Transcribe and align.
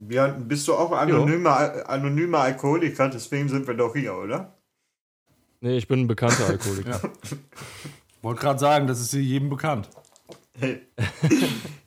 Björn, 0.00 0.48
bist 0.48 0.66
du 0.66 0.74
auch 0.74 0.92
anonymer, 0.92 1.86
anonymer 1.86 2.38
Alkoholiker? 2.38 3.10
Deswegen 3.10 3.50
sind 3.50 3.66
wir 3.66 3.74
doch 3.74 3.94
hier, 3.94 4.14
oder? 4.14 4.56
Nee, 5.60 5.76
ich 5.76 5.86
bin 5.86 6.00
ein 6.00 6.06
bekannter 6.06 6.46
Alkoholiker. 6.46 6.98
Wollte 8.22 8.40
gerade 8.40 8.58
sagen, 8.58 8.86
das 8.86 9.00
ist 9.00 9.10
hier 9.10 9.22
jedem 9.22 9.50
bekannt. 9.50 9.90
Hey. 10.58 10.80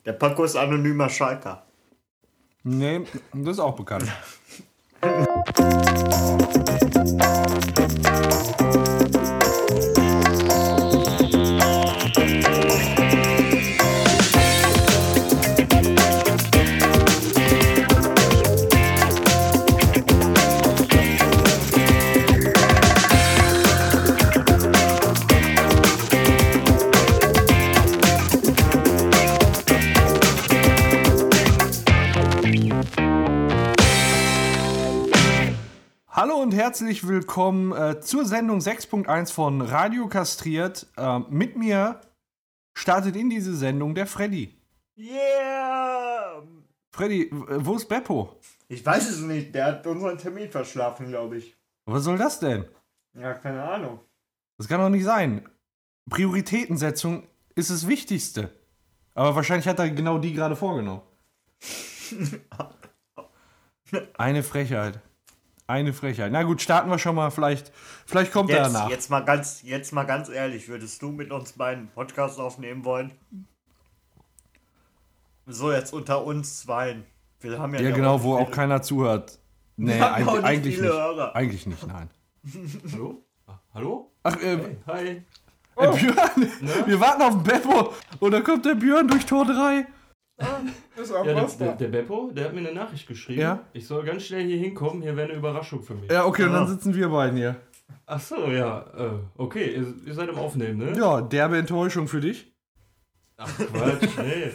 Der 0.04 0.12
Paco 0.12 0.44
ist 0.44 0.54
anonymer 0.54 1.08
Schalker. 1.08 1.66
Nee, 2.62 3.02
das 3.32 3.54
ist 3.54 3.60
auch 3.60 3.74
bekannt. 3.74 4.12
herzlich 36.74 37.06
willkommen 37.06 37.70
äh, 37.70 38.00
zur 38.00 38.24
Sendung 38.24 38.58
6.1 38.58 39.32
von 39.32 39.60
Radio 39.60 40.08
Kastriert. 40.08 40.88
Ähm, 40.96 41.24
mit 41.30 41.56
mir 41.56 42.00
startet 42.76 43.14
in 43.14 43.30
diese 43.30 43.54
Sendung 43.54 43.94
der 43.94 44.08
Freddy. 44.08 44.60
Yeah! 44.98 46.42
Freddy, 46.90 47.30
w- 47.30 47.64
wo 47.64 47.76
ist 47.76 47.88
Beppo? 47.88 48.40
Ich 48.66 48.84
weiß 48.84 49.08
es 49.08 49.20
nicht, 49.20 49.54
der 49.54 49.66
hat 49.66 49.86
unseren 49.86 50.18
Termin 50.18 50.50
verschlafen, 50.50 51.06
glaube 51.06 51.36
ich. 51.36 51.56
Was 51.86 52.02
soll 52.02 52.18
das 52.18 52.40
denn? 52.40 52.64
Ja, 53.16 53.34
keine 53.34 53.62
Ahnung. 53.62 54.00
Das 54.58 54.66
kann 54.66 54.80
doch 54.80 54.88
nicht 54.88 55.04
sein. 55.04 55.48
Prioritätensetzung 56.10 57.28
ist 57.54 57.70
das 57.70 57.86
Wichtigste. 57.86 58.50
Aber 59.14 59.36
wahrscheinlich 59.36 59.68
hat 59.68 59.78
er 59.78 59.90
genau 59.90 60.18
die 60.18 60.32
gerade 60.32 60.56
vorgenommen. 60.56 61.02
Eine 64.18 64.42
Frechheit. 64.42 64.98
Eine 65.66 65.94
Frechheit. 65.94 66.30
Na 66.30 66.42
gut, 66.42 66.60
starten 66.60 66.90
wir 66.90 66.98
schon 66.98 67.14
mal. 67.14 67.30
Vielleicht, 67.30 67.72
vielleicht 68.06 68.32
kommt 68.32 68.50
er 68.50 68.64
Jetzt, 68.64 68.74
danach. 68.74 68.90
jetzt, 68.90 69.10
mal 69.10 69.20
ganz, 69.20 69.62
jetzt 69.62 69.92
mal 69.92 70.04
ganz 70.04 70.28
ehrlich, 70.28 70.68
würdest 70.68 71.00
du 71.00 71.10
mit 71.10 71.30
uns 71.30 71.52
beiden 71.52 71.88
Podcast 71.88 72.38
aufnehmen 72.38 72.84
wollen? 72.84 73.12
So, 75.46 75.72
jetzt 75.72 75.92
unter 75.92 76.24
uns 76.24 76.60
zweien. 76.60 77.04
Wir 77.40 77.58
haben 77.58 77.74
ja, 77.74 77.80
Ja, 77.80 77.90
genau, 77.92 78.22
wo 78.22 78.36
auch 78.36 78.50
keiner 78.50 78.82
zuhört. 78.82 79.38
Nee, 79.76 79.94
Wir 79.94 80.00
haben 80.00 80.28
auch 80.28 80.34
eigentlich, 80.34 80.34
nicht 80.34 80.44
eigentlich 80.44 80.74
viele 80.76 80.88
nicht. 80.88 80.96
Hörer. 80.96 81.36
Eigentlich 81.36 81.66
nicht, 81.66 81.86
nein. 81.86 82.10
Hallo? 82.92 83.24
Ah, 83.46 83.58
hallo? 83.74 84.10
Ach, 84.22 84.36
äh, 84.36 84.58
Hi. 84.86 85.08
äh, 85.08 85.92
Björn, 85.96 86.86
wir 86.86 87.00
warten 87.00 87.22
auf 87.22 87.30
den 87.34 87.42
Beppo 87.42 87.92
und 88.20 88.30
dann 88.30 88.44
kommt 88.44 88.64
der 88.64 88.74
Björn 88.74 89.08
durch 89.08 89.26
Tor 89.26 89.44
3. 89.44 89.86
Ja, 90.40 90.60
der, 91.24 91.46
der, 91.46 91.72
der 91.76 91.88
Beppo, 91.88 92.30
der 92.32 92.46
hat 92.46 92.54
mir 92.54 92.60
eine 92.60 92.72
Nachricht 92.72 93.06
geschrieben. 93.06 93.40
Ja? 93.40 93.60
Ich 93.72 93.86
soll 93.86 94.04
ganz 94.04 94.24
schnell 94.24 94.44
hier 94.44 94.56
hinkommen, 94.58 95.00
hier 95.02 95.16
wäre 95.16 95.28
eine 95.28 95.38
Überraschung 95.38 95.82
für 95.82 95.94
mich. 95.94 96.10
Ja, 96.10 96.24
okay, 96.24 96.44
und 96.44 96.52
dann 96.52 96.64
Ah. 96.64 96.66
sitzen 96.66 96.94
wir 96.94 97.08
beiden 97.08 97.36
hier. 97.36 97.56
Ach 98.06 98.20
so, 98.20 98.46
ja. 98.50 98.80
Äh, 98.96 99.10
okay, 99.36 99.74
ihr, 99.76 99.94
ihr 100.06 100.14
seid 100.14 100.28
im 100.28 100.36
Aufnehmen, 100.38 100.78
ne? 100.78 100.98
Ja, 100.98 101.20
derbe 101.20 101.56
Enttäuschung 101.58 102.08
für 102.08 102.20
dich. 102.20 102.52
Ach 103.36 103.48
Quatsch, 103.56 104.08
nee. 104.18 104.50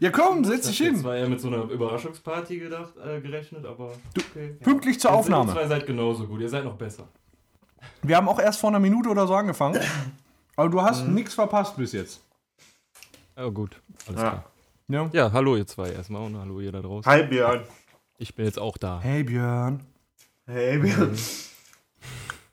Ja, 0.00 0.10
komm, 0.10 0.44
setz 0.44 0.68
Ich 0.68 0.78
dich 0.78 0.86
hin. 0.88 0.96
zwar 0.96 1.16
eher 1.16 1.28
mit 1.28 1.40
so 1.40 1.48
einer 1.48 1.64
Überraschungsparty 1.70 2.58
gedacht, 2.58 2.94
äh, 3.04 3.20
gerechnet, 3.20 3.66
aber 3.66 3.92
okay. 4.18 4.56
Pünktlich 4.62 4.98
zur 4.98 5.10
Also, 5.10 5.30
Ihr 5.30 5.36
Aufnahme. 5.36 5.52
zwei 5.52 5.66
seid 5.68 5.86
genauso 5.86 6.26
gut, 6.26 6.40
ihr 6.40 6.48
seid 6.48 6.64
noch 6.64 6.76
besser. 6.76 7.08
Wir 8.02 8.16
haben 8.16 8.28
auch 8.28 8.38
erst 8.40 8.60
vor 8.60 8.70
einer 8.70 8.80
Minute 8.80 9.08
oder 9.10 9.26
so 9.26 9.34
angefangen. 9.34 9.78
Aber 10.56 10.68
du 10.68 10.80
hast 10.82 11.06
nichts 11.06 11.34
verpasst 11.34 11.76
bis 11.76 11.92
jetzt. 11.92 12.22
Ja, 13.36 13.48
gut. 13.48 13.80
Alles 14.08 14.20
Ja. 14.22 14.28
klar. 14.30 14.44
Ja. 14.88 15.08
Ja, 15.14 15.32
hallo 15.32 15.56
ihr 15.56 15.66
zwei 15.66 15.90
erstmal 15.90 16.22
und 16.22 16.36
hallo 16.36 16.60
ihr 16.60 16.70
da 16.70 16.82
draußen. 16.82 17.10
Hi 17.10 17.22
Björn. 17.22 17.64
Ich 18.18 18.34
bin 18.34 18.44
jetzt 18.44 18.58
auch 18.58 18.76
da. 18.76 19.00
Hey 19.00 19.24
Björn. 19.24 19.82
Hey 20.46 20.78
Björn. 20.78 21.16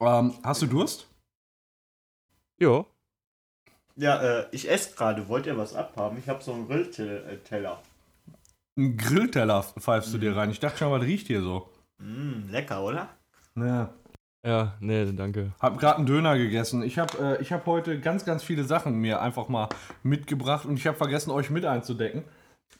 Ähm, 0.04 0.34
hast 0.42 0.64
du 0.64 0.66
Durst? 0.66 1.08
Ja. 2.60 2.84
Ja, 3.96 4.20
äh, 4.20 4.48
ich 4.52 4.68
esse 4.68 4.96
gerade. 4.96 5.28
Wollt 5.28 5.46
ihr 5.46 5.56
was 5.56 5.76
abhaben? 5.76 6.18
Ich 6.18 6.28
habe 6.28 6.42
so 6.42 6.54
einen 6.54 6.68
Grillteller. 6.68 7.84
Einen 8.76 8.98
Grillteller 8.98 9.62
pfeifst 9.62 10.12
du 10.12 10.18
dir 10.18 10.36
rein. 10.36 10.50
Ich 10.50 10.60
dachte 10.60 10.80
schon, 10.80 10.92
was 10.92 11.04
riecht 11.04 11.28
hier 11.28 11.44
so? 11.44 11.70
Mm, 12.00 12.50
lecker, 12.50 12.84
oder? 12.84 13.10
Ja. 13.56 13.94
Ja, 14.46 14.74
nee, 14.80 15.12
danke. 15.14 15.52
Hab 15.60 15.78
gerade 15.80 15.98
einen 15.98 16.08
Döner 16.08 16.36
gegessen. 16.38 16.82
Ich 16.82 16.98
habe 16.98 17.38
äh, 17.38 17.42
ich 17.42 17.52
hab 17.52 17.66
heute 17.68 18.00
ganz, 18.00 18.26
ganz 18.26 18.42
viele 18.44 18.64
Sachen 18.64 18.96
mir 18.96 19.22
einfach 19.22 19.50
mal 19.50 19.70
mitgebracht 20.02 20.66
und 20.66 20.78
ich 20.78 20.88
habe 20.88 20.98
vergessen, 20.98 21.30
euch 21.30 21.50
mit 21.52 21.64
einzudecken. 21.66 22.24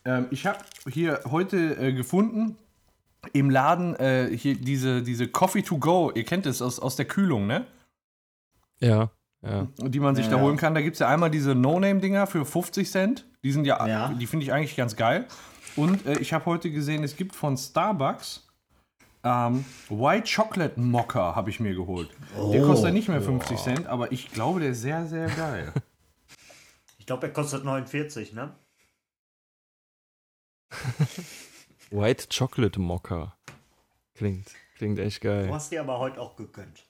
Ähm, 0.04 0.26
ich 0.32 0.48
habe 0.48 0.58
hier 0.90 1.20
heute 1.30 1.58
äh, 1.78 1.94
gefunden 1.94 2.58
im 3.34 3.52
Laden 3.52 3.96
äh, 3.98 4.36
hier 4.36 4.56
diese, 4.56 5.04
diese 5.04 5.28
Coffee 5.28 5.62
to 5.62 5.78
go. 5.78 6.12
Ihr 6.16 6.24
kennt 6.24 6.48
es 6.48 6.64
aus, 6.64 6.80
aus 6.80 6.96
der 6.96 7.06
Kühlung, 7.06 7.46
ne? 7.46 7.66
Ja, 8.80 9.12
ja. 9.44 9.68
Die 9.78 10.00
man 10.00 10.16
sich 10.16 10.26
Ja, 10.26 10.32
da 10.32 10.38
ja. 10.38 10.44
holen 10.44 10.58
kann. 10.58 10.74
Da 10.74 10.82
gibt 10.82 10.96
es 10.96 11.00
ja 11.00 11.10
einmal 11.10 11.30
diese 11.30 11.54
No-Name-Dinger 11.54 12.26
für 12.26 12.44
50 12.46 12.90
Cent. 12.90 13.28
Die 13.44 13.52
sind 13.52 13.66
ja, 13.66 13.86
Ja. 13.86 14.08
die 14.14 14.26
finde 14.26 14.46
ich 14.46 14.52
eigentlich 14.54 14.76
ganz 14.76 14.96
geil. 14.96 15.28
Und 15.76 16.08
äh, 16.08 16.18
ich 16.18 16.34
habe 16.34 16.46
heute 16.46 16.72
gesehen, 16.72 17.04
es 17.04 17.16
gibt 17.16 17.36
von 17.36 17.56
Starbucks 17.56 18.48
ähm, 19.24 19.66
White 19.90 20.30
Chocolate 20.34 20.80
Mocha, 20.80 21.36
habe 21.36 21.50
ich 21.50 21.60
mir 21.60 21.74
geholt. 21.76 22.10
Der 22.52 22.62
kostet 22.64 22.94
nicht 22.94 23.08
mehr 23.08 23.22
50 23.22 23.58
Cent, 23.60 23.88
aber 23.88 24.12
ich 24.12 24.32
glaube, 24.32 24.60
der 24.60 24.70
ist 24.72 24.82
sehr, 24.82 25.06
sehr 25.06 25.28
geil. 25.30 25.74
Ich 26.98 27.08
glaube, 27.08 27.26
er 27.28 27.34
kostet 27.34 27.66
49, 27.66 28.34
ne? 28.34 28.54
White 31.92 32.28
Chocolate 32.36 32.80
Mocha. 32.80 33.36
Klingt, 34.16 34.48
klingt 34.78 35.00
echt 35.00 35.24
Du 35.24 35.28
geil. 35.28 35.50
hast 35.52 35.72
dir 35.72 35.82
aber 35.82 36.00
heute 36.00 36.22
auch 36.22 36.36
gegönnt. 36.36 36.86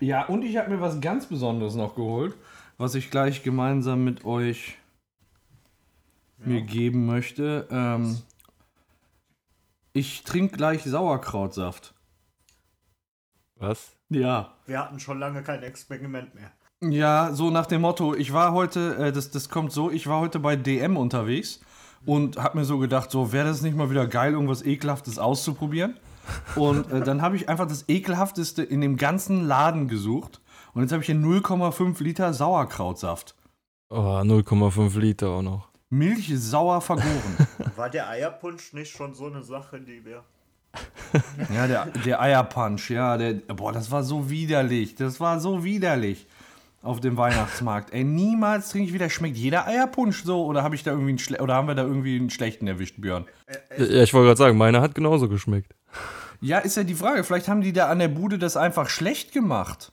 ja, 0.00 0.24
und 0.26 0.42
ich 0.42 0.56
habe 0.56 0.70
mir 0.70 0.80
was 0.80 1.00
ganz 1.00 1.26
Besonderes 1.26 1.74
noch 1.74 1.94
geholt, 1.94 2.34
was 2.78 2.94
ich 2.94 3.10
gleich 3.10 3.42
gemeinsam 3.42 4.04
mit 4.04 4.24
euch 4.24 4.76
mir 6.38 6.62
geben 6.62 7.04
möchte. 7.06 7.66
Ähm, 7.70 8.18
ich 9.94 10.24
trinke 10.24 10.56
gleich 10.56 10.82
Sauerkrautsaft. 10.82 11.94
Was? 13.56 13.96
Ja. 14.10 14.54
Wir 14.66 14.80
hatten 14.80 15.00
schon 15.00 15.18
lange 15.18 15.42
kein 15.42 15.62
Experiment 15.62 16.34
mehr. 16.34 16.50
Ja, 16.82 17.32
so 17.32 17.50
nach 17.50 17.66
dem 17.66 17.80
Motto, 17.80 18.14
ich 18.14 18.32
war 18.32 18.52
heute, 18.52 18.96
äh, 18.96 19.12
das, 19.12 19.30
das 19.30 19.48
kommt 19.48 19.72
so, 19.72 19.90
ich 19.90 20.06
war 20.06 20.20
heute 20.20 20.40
bei 20.40 20.56
DM 20.56 20.96
unterwegs 20.96 21.60
und 22.04 22.36
hab 22.36 22.54
mir 22.54 22.64
so 22.64 22.78
gedacht, 22.78 23.10
so 23.10 23.32
wäre 23.32 23.46
das 23.46 23.62
nicht 23.62 23.76
mal 23.76 23.88
wieder 23.88 24.06
geil, 24.06 24.32
irgendwas 24.32 24.62
Ekelhaftes 24.62 25.18
auszuprobieren. 25.18 25.96
Und 26.56 26.90
äh, 26.90 27.00
dann 27.00 27.22
habe 27.22 27.36
ich 27.36 27.48
einfach 27.48 27.66
das 27.66 27.88
Ekelhafteste 27.88 28.62
in 28.62 28.80
dem 28.80 28.96
ganzen 28.96 29.46
Laden 29.46 29.88
gesucht. 29.88 30.40
Und 30.74 30.82
jetzt 30.82 30.92
habe 30.92 31.02
ich 31.02 31.06
hier 31.06 31.16
0,5 31.16 32.02
Liter 32.02 32.34
Sauerkrautsaft. 32.34 33.36
Oh, 33.90 33.96
0,5 33.96 34.98
Liter 34.98 35.28
auch 35.28 35.42
noch. 35.42 35.68
Milch 35.98 36.32
sauer 36.36 36.80
vergoren. 36.80 37.36
War 37.76 37.90
der 37.90 38.08
Eierpunsch 38.08 38.72
nicht 38.72 38.94
schon 38.96 39.14
so 39.14 39.26
eine 39.26 39.42
Sache, 39.42 39.80
die 39.80 40.04
wir. 40.04 40.24
ja, 41.54 41.66
der, 41.66 41.86
der 42.04 42.20
Eierpunch, 42.20 42.90
ja, 42.90 43.16
der, 43.16 43.34
boah, 43.34 43.72
das 43.72 43.90
war 43.92 44.02
so 44.02 44.28
widerlich. 44.28 44.96
Das 44.96 45.20
war 45.20 45.38
so 45.38 45.62
widerlich 45.62 46.26
auf 46.82 47.00
dem 47.00 47.16
Weihnachtsmarkt. 47.16 47.92
Ey, 47.92 48.02
niemals 48.02 48.70
trinke 48.70 48.88
ich 48.88 48.94
wieder. 48.94 49.08
Schmeckt 49.08 49.36
jeder 49.36 49.66
Eierpunsch 49.66 50.24
so? 50.24 50.44
Oder, 50.44 50.64
hab 50.64 50.74
ich 50.74 50.82
da 50.82 50.90
irgendwie 50.90 51.10
einen 51.10 51.18
schle- 51.18 51.40
oder 51.40 51.54
haben 51.54 51.68
wir 51.68 51.76
da 51.76 51.82
irgendwie 51.82 52.16
einen 52.16 52.30
schlechten 52.30 52.66
erwischt, 52.66 52.96
Björn? 52.98 53.26
Ja, 53.78 54.02
ich 54.02 54.12
wollte 54.12 54.26
gerade 54.26 54.38
sagen, 54.38 54.58
meiner 54.58 54.80
hat 54.80 54.94
genauso 54.94 55.28
geschmeckt. 55.28 55.74
Ja, 56.40 56.58
ist 56.58 56.76
ja 56.76 56.82
die 56.82 56.94
Frage. 56.94 57.24
Vielleicht 57.24 57.48
haben 57.48 57.60
die 57.60 57.72
da 57.72 57.88
an 57.88 58.00
der 58.00 58.08
Bude 58.08 58.38
das 58.38 58.56
einfach 58.56 58.88
schlecht 58.88 59.32
gemacht. 59.32 59.92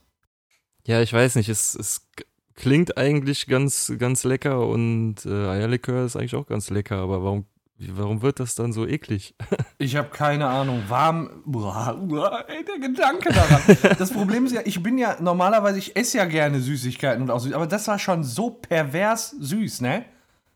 Ja, 0.86 1.00
ich 1.02 1.14
weiß 1.14 1.36
nicht, 1.36 1.48
es, 1.48 1.76
es 1.76 2.10
klingt 2.56 2.98
eigentlich 2.98 3.48
ganz, 3.48 3.94
ganz 3.98 4.24
lecker 4.24 4.68
und 4.68 5.26
äh, 5.26 5.30
Eierlikör 5.30 6.06
ist 6.06 6.16
eigentlich 6.16 6.36
auch 6.36 6.48
ganz 6.48 6.70
lecker, 6.70 6.98
aber 6.98 7.24
warum, 7.24 7.46
warum 7.78 8.22
wird 8.22 8.40
das 8.40 8.56
dann 8.56 8.74
so 8.74 8.86
eklig? 8.86 9.36
Ich 9.78 9.96
habe 9.96 10.10
keine 10.10 10.46
Ahnung. 10.46 10.84
Warm. 10.90 11.42
Boah, 11.44 12.00
boah, 12.00 12.46
ey, 12.48 12.64
der 12.64 12.88
Gedanke 12.88 13.34
daran. 13.34 13.62
Das 13.98 14.12
Problem 14.12 14.46
ist 14.46 14.54
ja, 14.54 14.62
ich 14.64 14.82
bin 14.84 15.00
ja 15.00 15.18
normalerweise, 15.20 15.80
ich 15.80 15.96
esse 15.96 16.20
ja 16.20 16.26
gerne 16.26 16.60
Süßigkeiten 16.60 17.24
und 17.24 17.32
auch 17.32 17.40
süß, 17.40 17.54
aber 17.54 17.66
das 17.66 17.88
war 17.88 17.98
schon 17.98 18.24
so 18.24 18.52
pervers 18.52 19.32
süß, 19.40 19.82
ne? 19.82 20.06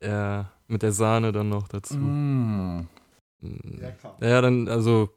Ja, 0.04 0.52
mit 0.68 0.84
der 0.84 0.92
Sahne 0.92 1.32
dann 1.32 1.50
noch 1.50 1.68
dazu. 1.68 1.96
Mm. 1.96 2.88
Lecker. 3.42 4.16
Ja, 4.22 4.42
dann, 4.42 4.68
also, 4.68 5.10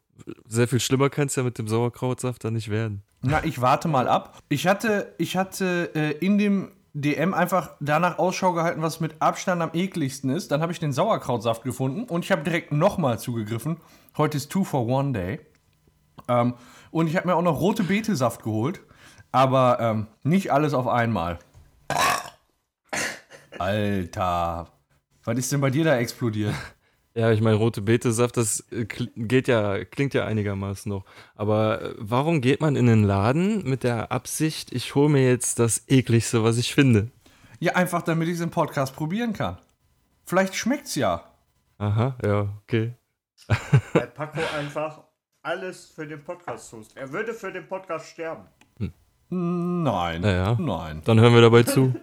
sehr 0.46 0.68
viel 0.68 0.80
schlimmer 0.80 1.10
kann 1.10 1.26
es 1.26 1.36
ja 1.36 1.42
mit 1.42 1.58
dem 1.58 1.68
Sauerkrautsaft 1.68 2.44
dann 2.44 2.54
nicht 2.54 2.70
werden. 2.70 3.02
Na, 3.22 3.44
ich 3.44 3.60
warte 3.60 3.88
mal 3.88 4.08
ab. 4.08 4.38
Ich 4.48 4.66
hatte, 4.66 5.14
ich 5.18 5.36
hatte 5.36 5.90
äh, 5.94 6.12
in 6.24 6.38
dem 6.38 6.72
DM 6.94 7.34
einfach 7.34 7.70
danach 7.80 8.18
Ausschau 8.18 8.52
gehalten, 8.52 8.82
was 8.82 9.00
mit 9.00 9.20
Abstand 9.20 9.62
am 9.62 9.70
ekligsten 9.72 10.30
ist. 10.30 10.50
Dann 10.50 10.62
habe 10.62 10.72
ich 10.72 10.80
den 10.80 10.92
Sauerkrautsaft 10.92 11.62
gefunden 11.62 12.04
und 12.04 12.24
ich 12.24 12.32
habe 12.32 12.42
direkt 12.42 12.72
nochmal 12.72 13.18
zugegriffen. 13.18 13.78
Heute 14.16 14.36
ist 14.36 14.50
Two 14.50 14.64
for 14.64 14.86
One 14.86 15.12
Day. 15.12 15.40
Ähm, 16.28 16.54
und 16.90 17.06
ich 17.06 17.16
habe 17.16 17.28
mir 17.28 17.34
auch 17.34 17.42
noch 17.42 17.60
rote 17.60 17.84
Betesaft 17.84 18.42
geholt. 18.42 18.80
Aber 19.30 19.78
ähm, 19.80 20.06
nicht 20.22 20.52
alles 20.52 20.72
auf 20.74 20.88
einmal. 20.88 21.38
Alter. 23.58 24.68
Was 25.24 25.38
ist 25.38 25.52
denn 25.52 25.60
bei 25.60 25.70
dir 25.70 25.84
da 25.84 25.98
explodiert? 25.98 26.54
Ja, 27.14 27.32
ich 27.32 27.40
meine, 27.40 27.56
rote 27.56 27.80
Betesaft, 27.82 28.36
das 28.36 28.64
äh, 28.70 28.84
geht 28.84 29.48
ja, 29.48 29.84
klingt 29.84 30.14
ja 30.14 30.24
einigermaßen 30.24 30.88
noch. 30.90 31.04
Aber 31.34 31.82
äh, 31.82 31.94
warum 31.98 32.40
geht 32.40 32.60
man 32.60 32.76
in 32.76 32.86
den 32.86 33.02
Laden 33.02 33.68
mit 33.68 33.82
der 33.82 34.12
Absicht, 34.12 34.72
ich 34.72 34.94
hole 34.94 35.08
mir 35.08 35.28
jetzt 35.28 35.58
das 35.58 35.84
ekligste, 35.88 36.44
was 36.44 36.58
ich 36.58 36.74
finde? 36.74 37.10
Ja, 37.58 37.74
einfach 37.74 38.02
damit 38.02 38.28
ich 38.28 38.34
es 38.34 38.40
im 38.40 38.50
Podcast 38.50 38.94
probieren 38.94 39.32
kann. 39.32 39.58
Vielleicht 40.26 40.54
schmeckt's 40.54 40.94
ja. 40.94 41.24
Aha, 41.78 42.16
ja, 42.24 42.48
okay. 42.62 42.94
Weil 43.92 44.06
Paco 44.08 44.40
einfach 44.56 45.02
alles 45.42 45.86
für 45.86 46.06
den 46.06 46.22
Podcast 46.22 46.70
tust. 46.70 46.96
Er 46.96 47.12
würde 47.12 47.34
für 47.34 47.50
den 47.50 47.66
Podcast 47.66 48.06
sterben. 48.08 48.44
Nein. 49.30 50.22
Naja. 50.22 50.56
Nein. 50.58 51.02
Dann 51.04 51.20
hören 51.20 51.34
wir 51.34 51.42
dabei 51.42 51.62
zu. 51.62 51.94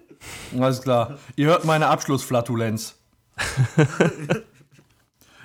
Alles 0.59 0.81
klar. 0.81 1.17
Ihr 1.35 1.47
hört 1.47 1.65
meine 1.65 1.87
Abschlussflatulenz. 1.87 2.99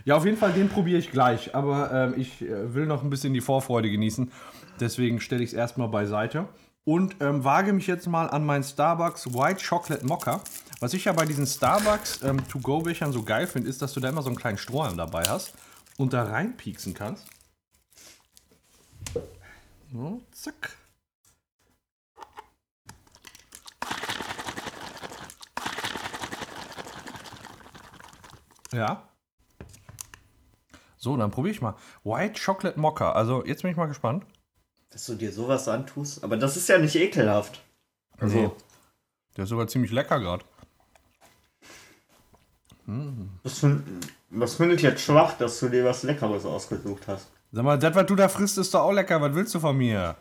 ja, 0.05 0.17
auf 0.17 0.25
jeden 0.25 0.37
Fall, 0.37 0.53
den 0.53 0.69
probiere 0.69 0.99
ich 0.99 1.11
gleich. 1.11 1.55
Aber 1.55 1.93
ähm, 1.93 2.15
ich 2.17 2.43
äh, 2.43 2.75
will 2.75 2.87
noch 2.87 3.03
ein 3.03 3.11
bisschen 3.11 3.35
die 3.35 3.41
Vorfreude 3.41 3.91
genießen. 3.91 4.31
Deswegen 4.79 5.21
stelle 5.21 5.43
ich 5.43 5.51
es 5.51 5.55
erstmal 5.55 5.89
beiseite. 5.89 6.49
Und 6.85 7.17
ähm, 7.21 7.45
wage 7.45 7.73
mich 7.73 7.87
jetzt 7.87 8.07
mal 8.07 8.29
an 8.29 8.45
meinen 8.45 8.65
Starbucks 8.65 9.35
White 9.35 9.65
Chocolate 9.67 10.07
Mocha. 10.07 10.41
Was 10.81 10.95
ich 10.95 11.05
ja 11.05 11.13
bei 11.13 11.27
diesen 11.27 11.47
Starbucks 11.47 12.23
ähm, 12.23 12.49
To-Go-Bechern 12.49 13.13
so 13.13 13.23
geil 13.23 13.47
finde, 13.47 13.69
ist, 13.69 13.83
dass 13.83 13.93
du 13.93 14.01
da 14.01 14.09
immer 14.09 14.23
so 14.23 14.29
einen 14.29 14.39
kleinen 14.39 14.59
Strohhalm 14.59 14.97
dabei 14.97 15.25
hast 15.29 15.53
und 15.99 16.15
da 16.15 16.25
reinpieksen 16.25 16.95
kannst. 16.95 17.27
So, 19.93 20.23
zack. 20.33 20.77
Ja. 28.73 29.10
So, 31.03 31.17
dann 31.17 31.31
probiere 31.31 31.55
ich 31.55 31.63
mal. 31.63 31.75
White 32.05 32.39
Chocolate 32.45 32.79
Mocha. 32.79 33.13
Also, 33.13 33.43
jetzt 33.47 33.63
bin 33.63 33.71
ich 33.71 33.77
mal 33.77 33.87
gespannt. 33.87 34.25
Dass 34.91 35.07
du 35.07 35.15
dir 35.15 35.33
sowas 35.33 35.67
antust. 35.67 36.23
Aber 36.23 36.37
das 36.37 36.59
ist 36.59 36.69
ja 36.69 36.77
nicht 36.79 36.95
ekelhaft. 36.95 37.63
Also, 38.19 38.37
Nee. 38.37 38.51
Der 39.37 39.45
ist 39.45 39.51
sogar 39.51 39.67
ziemlich 39.67 39.93
lecker 39.93 40.21
gerade. 40.21 40.45
was, 43.43 43.59
find, 43.61 43.83
was 44.29 44.55
finde 44.57 44.75
ich 44.75 44.83
jetzt 44.83 45.03
schwach, 45.03 45.39
dass 45.39 45.59
du 45.61 45.69
dir 45.71 45.85
was 45.85 46.03
Leckeres 46.03 46.45
ausgesucht 46.45 47.05
hast? 47.07 47.29
Sag 47.53 47.65
mal, 47.65 47.79
das, 47.79 47.95
was 47.95 48.07
du 48.07 48.17
da 48.17 48.29
frisst, 48.29 48.59
ist 48.59 48.75
doch 48.75 48.83
auch 48.83 48.93
lecker. 48.93 49.21
Was 49.23 49.35
willst 49.35 49.55
du 49.55 49.61
von 49.61 49.77
mir? 49.79 50.17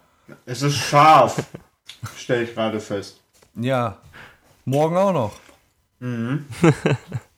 Es 0.46 0.62
ist 0.62 0.76
scharf. 0.78 1.44
Stell 2.16 2.44
ich 2.44 2.54
gerade 2.54 2.80
fest. 2.80 3.20
Ja. 3.56 3.98
Morgen 4.64 4.96
auch 4.96 5.12
noch. 5.12 5.34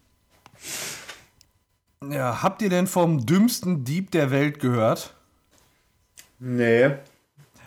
ja, 2.10 2.42
habt 2.42 2.62
ihr 2.62 2.70
denn 2.70 2.88
vom 2.88 3.26
dümmsten 3.26 3.84
Dieb 3.84 4.12
der 4.12 4.32
Welt 4.32 4.60
gehört? 4.60 5.14
Nee. 6.40 6.96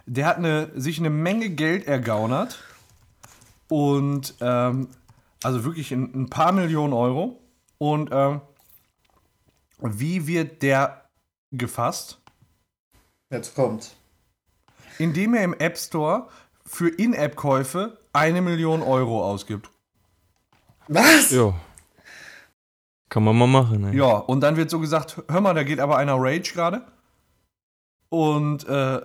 Der 0.06 0.26
hat 0.26 0.38
eine, 0.38 0.70
sich 0.75 0.98
eine 0.98 1.10
Menge 1.10 1.50
Geld 1.50 1.86
ergaunert. 1.86 2.62
Und, 3.69 4.34
ähm, 4.40 4.88
also 5.42 5.64
wirklich 5.64 5.92
ein, 5.92 6.12
ein 6.14 6.31
paar 6.31 6.52
Millionen 6.52 6.92
Euro. 6.92 7.40
Und, 7.78 8.10
ähm, 8.12 8.40
wie 9.78 10.26
wird 10.26 10.62
der 10.62 11.04
gefasst? 11.50 12.20
Jetzt 13.30 13.54
kommt's. 13.54 13.96
Indem 14.98 15.34
er 15.34 15.44
im 15.44 15.54
App 15.54 15.76
Store 15.76 16.28
für 16.64 16.88
In-App-Käufe 16.88 17.98
eine 18.12 18.42
Million 18.42 18.82
Euro 18.82 19.25
ausgibt. 19.25 19.70
Was? 20.88 21.30
Ja. 21.30 21.54
Kann 23.14 23.22
man 23.22 23.38
mal 23.38 23.46
machen, 23.46 23.81
ne? 23.81 23.94
Ja, 23.94 24.16
und 24.16 24.40
dann 24.40 24.56
wird 24.56 24.70
so 24.70 24.81
gesagt, 24.81 25.22
hör 25.28 25.40
mal, 25.40 25.55
da 25.55 25.62
geht 25.62 25.78
aber 25.78 25.99
einer 25.99 26.16
Rage 26.19 26.52
gerade. 26.52 26.82
Und 28.08 28.66
äh, 28.66 29.02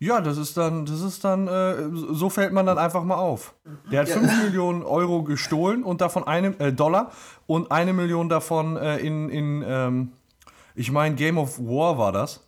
ja, 0.00 0.20
das 0.20 0.36
ist 0.36 0.56
dann, 0.56 0.84
das 0.84 1.00
ist 1.00 1.22
dann, 1.22 1.46
äh, 1.46 1.74
so 1.92 2.28
fällt 2.28 2.52
man 2.52 2.66
dann 2.66 2.76
einfach 2.76 3.04
mal 3.04 3.14
auf. 3.14 3.54
Der 3.92 4.00
hat 4.00 4.08
5 4.08 4.42
Millionen 4.42 4.82
Euro 4.82 5.22
gestohlen 5.22 5.84
und 5.84 6.00
davon 6.00 6.26
eine, 6.26 6.58
äh, 6.58 6.72
Dollar 6.72 7.12
und 7.46 7.70
eine 7.70 7.92
Million 7.92 8.28
davon 8.28 8.76
äh, 8.76 8.98
in, 8.98 9.28
in 9.28 9.64
ähm, 9.64 10.12
ich 10.74 10.90
meine, 10.90 11.14
Game 11.14 11.38
of 11.38 11.60
War 11.60 11.98
war 11.98 12.10
das, 12.10 12.44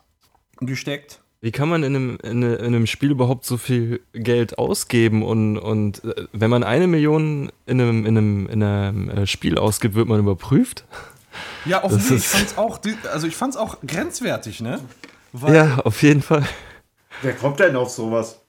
gesteckt. 0.59 1.23
Wie 1.45 1.53
kann 1.53 1.69
man 1.69 1.83
in 1.83 1.95
einem, 1.95 2.19
in, 2.23 2.43
in 2.43 2.65
einem 2.65 2.87
Spiel 2.87 3.11
überhaupt 3.11 3.45
so 3.45 3.59
viel 3.59 4.01
Geld 4.15 4.57
ausgeben 4.57 5.23
und, 5.23 5.59
und 5.59 6.03
äh, 6.03 6.27
wenn 6.33 6.49
man 6.49 6.65
eine 6.65 6.87
Million 6.87 7.53
in 7.67 7.83
einem, 7.83 8.07
in 8.07 8.17
einem, 8.17 8.47
in 8.47 8.63
einem 8.63 9.11
äh, 9.11 9.27
Spiel 9.27 9.59
ausgibt, 9.59 9.95
wird 9.95 10.09
man 10.09 10.21
überprüft? 10.21 10.87
Ja, 11.67 11.85
offensichtlich, 11.85 12.25
ich 12.25 12.29
fand's 12.29 12.57
auch, 12.57 12.81
also 13.13 13.27
ich 13.27 13.37
fand's 13.37 13.59
auch 13.59 13.77
grenzwertig, 13.87 14.63
ne? 14.63 14.81
Weil, 15.35 15.55
Ja, 15.55 15.79
auf 15.81 16.03
jeden 16.03 16.23
Fall. 16.23 16.47
Wer 17.21 17.35
kommt 17.35 17.61
denn 17.61 17.77
auf 17.77 17.91
sowas? 17.91 18.41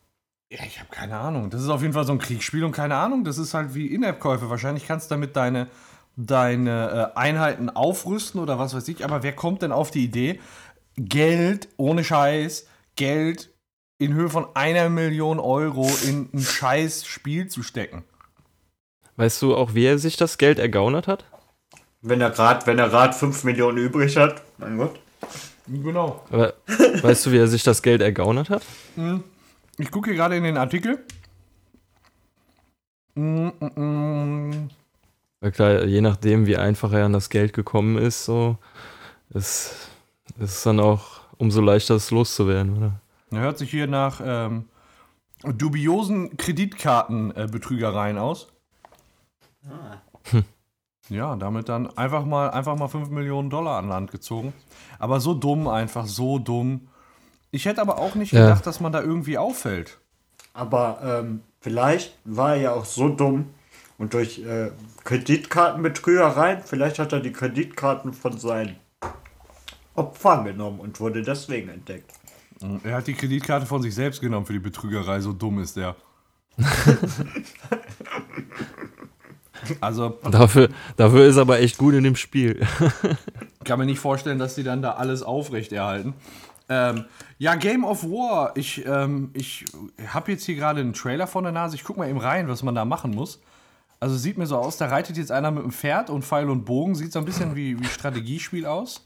Ja, 0.50 0.60
ich 0.66 0.80
habe 0.80 0.88
keine 0.90 1.18
Ahnung. 1.18 1.50
Das 1.50 1.62
ist 1.62 1.68
auf 1.68 1.82
jeden 1.82 1.94
Fall 1.94 2.06
so 2.06 2.14
ein 2.14 2.20
Kriegsspiel 2.20 2.64
und 2.64 2.72
keine 2.72 2.96
Ahnung. 2.96 3.26
Das 3.26 3.38
ist 3.38 3.54
halt 3.54 3.76
wie 3.76 3.88
In-App-Käufe. 3.88 4.50
Wahrscheinlich 4.50 4.88
kannst 4.88 5.12
du 5.12 5.16
damit 5.16 5.36
deine, 5.36 5.68
deine 6.16 7.12
äh, 7.14 7.20
Einheiten 7.20 7.70
aufrüsten 7.70 8.40
oder 8.40 8.58
was 8.58 8.74
weiß 8.74 8.88
ich. 8.88 9.04
Aber 9.04 9.22
wer 9.22 9.34
kommt 9.34 9.64
denn 9.64 9.74
auf 9.74 9.92
die 9.92 10.06
Idee, 10.06 10.40
Geld 10.96 11.68
ohne 11.76 12.06
Scheiß, 12.06 12.68
Geld 12.96 13.54
in 13.98 14.14
Höhe 14.14 14.30
von 14.30 14.48
einer 14.56 14.90
Million 14.90 15.40
Euro 15.40 15.90
in 16.04 16.30
ein 16.34 16.40
scheiß 16.40 17.06
Spiel 17.06 17.48
zu 17.48 17.64
stecken? 17.64 18.04
Weißt 19.16 19.42
du 19.42 19.56
auch, 19.56 19.74
wie 19.74 19.86
er 19.86 19.98
sich 19.98 20.18
das 20.18 20.38
Geld 20.38 20.60
ergaunert 20.60 21.08
hat? 21.08 21.26
Wenn 22.02 22.22
er 22.22 22.32
gerade, 22.32 22.68
wenn 22.68 22.78
er 22.78 22.90
gerade 22.90 23.14
5 23.14 23.44
Millionen 23.46 23.78
übrig 23.78 24.18
hat, 24.18 24.42
mein 24.58 24.78
Gott. 24.78 25.00
Genau. 25.68 26.24
Aber 26.30 26.54
weißt 27.02 27.26
du, 27.26 27.32
wie 27.32 27.38
er 27.38 27.48
sich 27.48 27.64
das 27.64 27.82
Geld 27.82 28.02
ergaunert 28.02 28.50
hat? 28.50 28.62
Ich 29.78 29.90
gucke 29.90 30.10
hier 30.10 30.18
gerade 30.18 30.36
in 30.36 30.44
den 30.44 30.58
Artikel. 30.58 31.04
Mm, 33.16 34.68
klar, 35.54 35.86
je 35.86 36.02
nachdem, 36.02 36.46
wie 36.46 36.58
einfach 36.58 36.92
er 36.92 37.06
an 37.06 37.14
das 37.14 37.30
Geld 37.30 37.54
gekommen 37.54 37.98
ist, 37.98 38.26
so 38.26 38.58
ist, 39.34 39.90
ist 40.38 40.58
es 40.58 40.64
dann 40.64 40.80
auch 40.80 41.22
umso 41.38 41.62
leichter, 41.62 41.96
es 41.96 42.12
loszuwerden, 42.12 42.78
oder? 42.78 43.00
Er 43.32 43.40
hört 43.40 43.58
sich 43.58 43.72
hier 43.72 43.88
nach 43.88 44.22
ähm, 44.24 44.66
dubiosen 45.44 46.38
Kreditkartenbetrügereien 46.38 48.18
aus. 48.18 48.48
Ja, 51.10 51.36
damit 51.36 51.70
dann 51.70 51.96
einfach 51.98 52.26
mal, 52.26 52.50
einfach 52.50 52.76
mal 52.76 52.88
5 52.88 53.10
Millionen 53.10 53.50
Dollar 53.50 53.78
an 53.78 53.90
Land 53.90 54.12
gezogen. 54.12 54.54
Aber 54.98 55.20
so 55.20 55.34
dumm, 55.36 55.68
einfach 55.68 56.08
so 56.08 56.40
dumm. 56.40 56.88
Ich 57.52 57.66
hätte 57.66 57.82
aber 57.82 58.00
auch 58.00 58.16
nicht 58.16 58.32
Ja. 58.34 58.42
gedacht, 58.42 58.66
dass 58.66 58.80
man 58.80 58.92
da 58.92 59.02
irgendwie 59.02 59.38
auffällt. 59.38 60.00
Aber 60.54 61.00
ähm, 61.04 61.42
vielleicht 61.62 62.18
war 62.26 62.56
er 62.56 62.62
ja 62.62 62.72
auch 62.74 62.86
so 62.86 63.10
dumm 63.10 63.46
und 63.98 64.14
durch 64.14 64.40
äh, 64.40 64.72
Kreditkartenbetrügereien, 65.04 66.62
vielleicht 66.66 66.98
hat 67.00 67.14
er 67.14 67.20
die 67.20 67.32
Kreditkarten 67.34 68.14
von 68.14 68.38
seinen 68.40 68.76
Opfern 69.96 70.46
genommen 70.46 70.80
und 70.80 71.00
wurde 71.00 71.22
deswegen 71.22 71.70
entdeckt. 71.70 72.12
Er 72.84 72.98
hat 72.98 73.08
die 73.08 73.14
Kreditkarte 73.14 73.66
von 73.66 73.82
sich 73.82 73.94
selbst 73.94 74.22
genommen 74.22 74.46
für 74.46 74.54
die 74.54 74.60
Betrügerei, 74.60 75.20
so 75.20 75.34
dumm 75.34 75.60
ist 75.60 75.78
er. 75.78 75.96
also, 79.82 80.20
Dafür, 80.32 80.70
dafür 80.96 81.26
ist 81.26 81.36
er 81.36 81.42
aber 81.42 81.60
echt 81.60 81.78
gut 81.78 81.94
in 81.96 82.04
dem 82.06 82.16
Spiel. 82.16 82.66
kann 83.66 83.80
mir 83.80 83.86
nicht 83.86 84.00
vorstellen, 84.00 84.40
dass 84.40 84.56
die 84.56 84.64
dann 84.64 84.82
da 84.82 84.92
alles 84.94 85.22
aufrechterhalten. 85.22 86.14
Ähm, 86.70 87.06
ja, 87.38 87.56
Game 87.56 87.84
of 87.84 88.04
War. 88.04 88.56
Ich, 88.56 88.86
ähm, 88.86 89.32
ich 89.34 89.66
habe 90.08 90.32
jetzt 90.32 90.46
hier 90.46 90.56
gerade 90.56 90.80
einen 90.80 90.94
Trailer 90.94 91.28
vor 91.28 91.42
der 91.42 91.52
Nase. 91.52 91.76
Ich 91.76 91.84
guck 91.84 91.98
mal 91.98 92.10
eben 92.10 92.20
rein, 92.20 92.48
was 92.48 92.64
man 92.64 92.74
da 92.74 92.86
machen 92.86 93.12
muss. 93.14 93.42
Also 94.00 94.16
sieht 94.18 94.38
mir 94.38 94.46
so 94.46 94.58
aus, 94.58 94.78
da 94.78 94.88
reitet 94.88 95.18
jetzt 95.18 95.32
einer 95.32 95.52
mit 95.52 95.64
einem 95.64 95.72
Pferd 95.72 96.10
und 96.10 96.24
Pfeil 96.24 96.50
und 96.50 96.66
Bogen. 96.66 96.96
Sieht 96.96 97.12
so 97.12 97.20
ein 97.20 97.26
bisschen 97.26 97.56
wie, 97.56 97.80
wie 97.80 97.86
Strategiespiel 97.86 98.66
aus. 98.66 99.05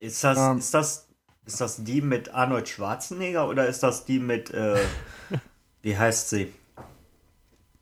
Ist 0.00 0.22
das, 0.24 0.38
Ähm. 0.38 0.58
ist 0.58 0.74
das, 0.74 1.08
ist 1.46 1.60
das 1.60 1.84
die 1.84 2.00
mit 2.00 2.32
Arnold 2.34 2.68
Schwarzenegger 2.68 3.48
oder 3.48 3.66
ist 3.66 3.82
das 3.82 4.04
die 4.04 4.18
mit, 4.18 4.50
äh, 4.50 4.78
wie 5.82 5.96
heißt 5.96 6.30
sie? 6.30 6.52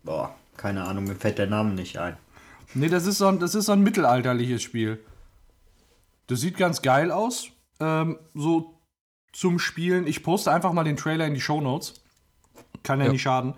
Boah, 0.02 0.34
keine 0.56 0.84
Ahnung, 0.84 1.04
mir 1.04 1.16
fällt 1.16 1.38
der 1.38 1.46
Name 1.48 1.74
nicht 1.74 1.98
ein. 1.98 2.16
Nee, 2.74 2.88
das 2.88 3.06
ist 3.06 3.18
so 3.18 3.26
ein, 3.26 3.38
das 3.38 3.54
ist 3.54 3.66
so 3.66 3.72
ein 3.72 3.82
mittelalterliches 3.82 4.62
Spiel. 4.62 4.98
Das 6.26 6.40
sieht 6.40 6.56
ganz 6.56 6.82
geil 6.82 7.10
aus. 7.10 7.48
Ähm, 7.80 8.18
so 8.34 8.74
zum 9.32 9.58
Spielen. 9.58 10.06
Ich 10.06 10.22
poste 10.22 10.50
einfach 10.52 10.72
mal 10.72 10.84
den 10.84 10.96
Trailer 10.96 11.26
in 11.26 11.34
die 11.34 11.40
Show 11.40 11.60
Notes. 11.60 11.94
Kann 12.82 13.00
ja, 13.00 13.06
Ja. 13.06 13.12
nicht 13.12 13.22
schaden. 13.22 13.54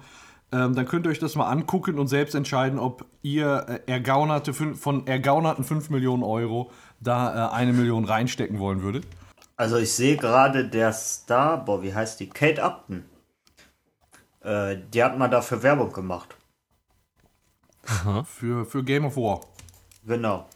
Ähm, 0.50 0.74
dann 0.74 0.86
könnt 0.86 1.06
ihr 1.06 1.10
euch 1.10 1.18
das 1.18 1.34
mal 1.34 1.48
angucken 1.50 1.98
und 1.98 2.08
selbst 2.08 2.34
entscheiden, 2.34 2.78
ob 2.78 3.04
ihr 3.22 3.66
äh, 3.86 3.90
ergaunerte 3.92 4.54
von 4.54 5.06
ergaunerten 5.06 5.62
5 5.64 5.90
Millionen 5.90 6.22
Euro 6.22 6.70
da 7.00 7.50
äh, 7.50 7.52
eine 7.54 7.72
Million 7.72 8.04
reinstecken 8.04 8.58
wollen 8.58 8.82
würdet. 8.82 9.06
Also 9.56 9.76
ich 9.76 9.92
sehe 9.92 10.16
gerade 10.16 10.68
der 10.68 10.92
Star, 10.92 11.64
boah, 11.64 11.82
wie 11.82 11.94
heißt 11.94 12.20
die? 12.20 12.28
Kate 12.28 12.62
Upton. 12.62 13.04
Äh, 14.40 14.76
die 14.92 15.02
hat 15.02 15.18
mal 15.18 15.28
dafür 15.28 15.62
Werbung 15.62 15.92
gemacht. 15.92 16.36
Für, 18.24 18.64
für 18.66 18.84
Game 18.84 19.06
of 19.06 19.16
War. 19.16 19.40
Genau. 20.04 20.46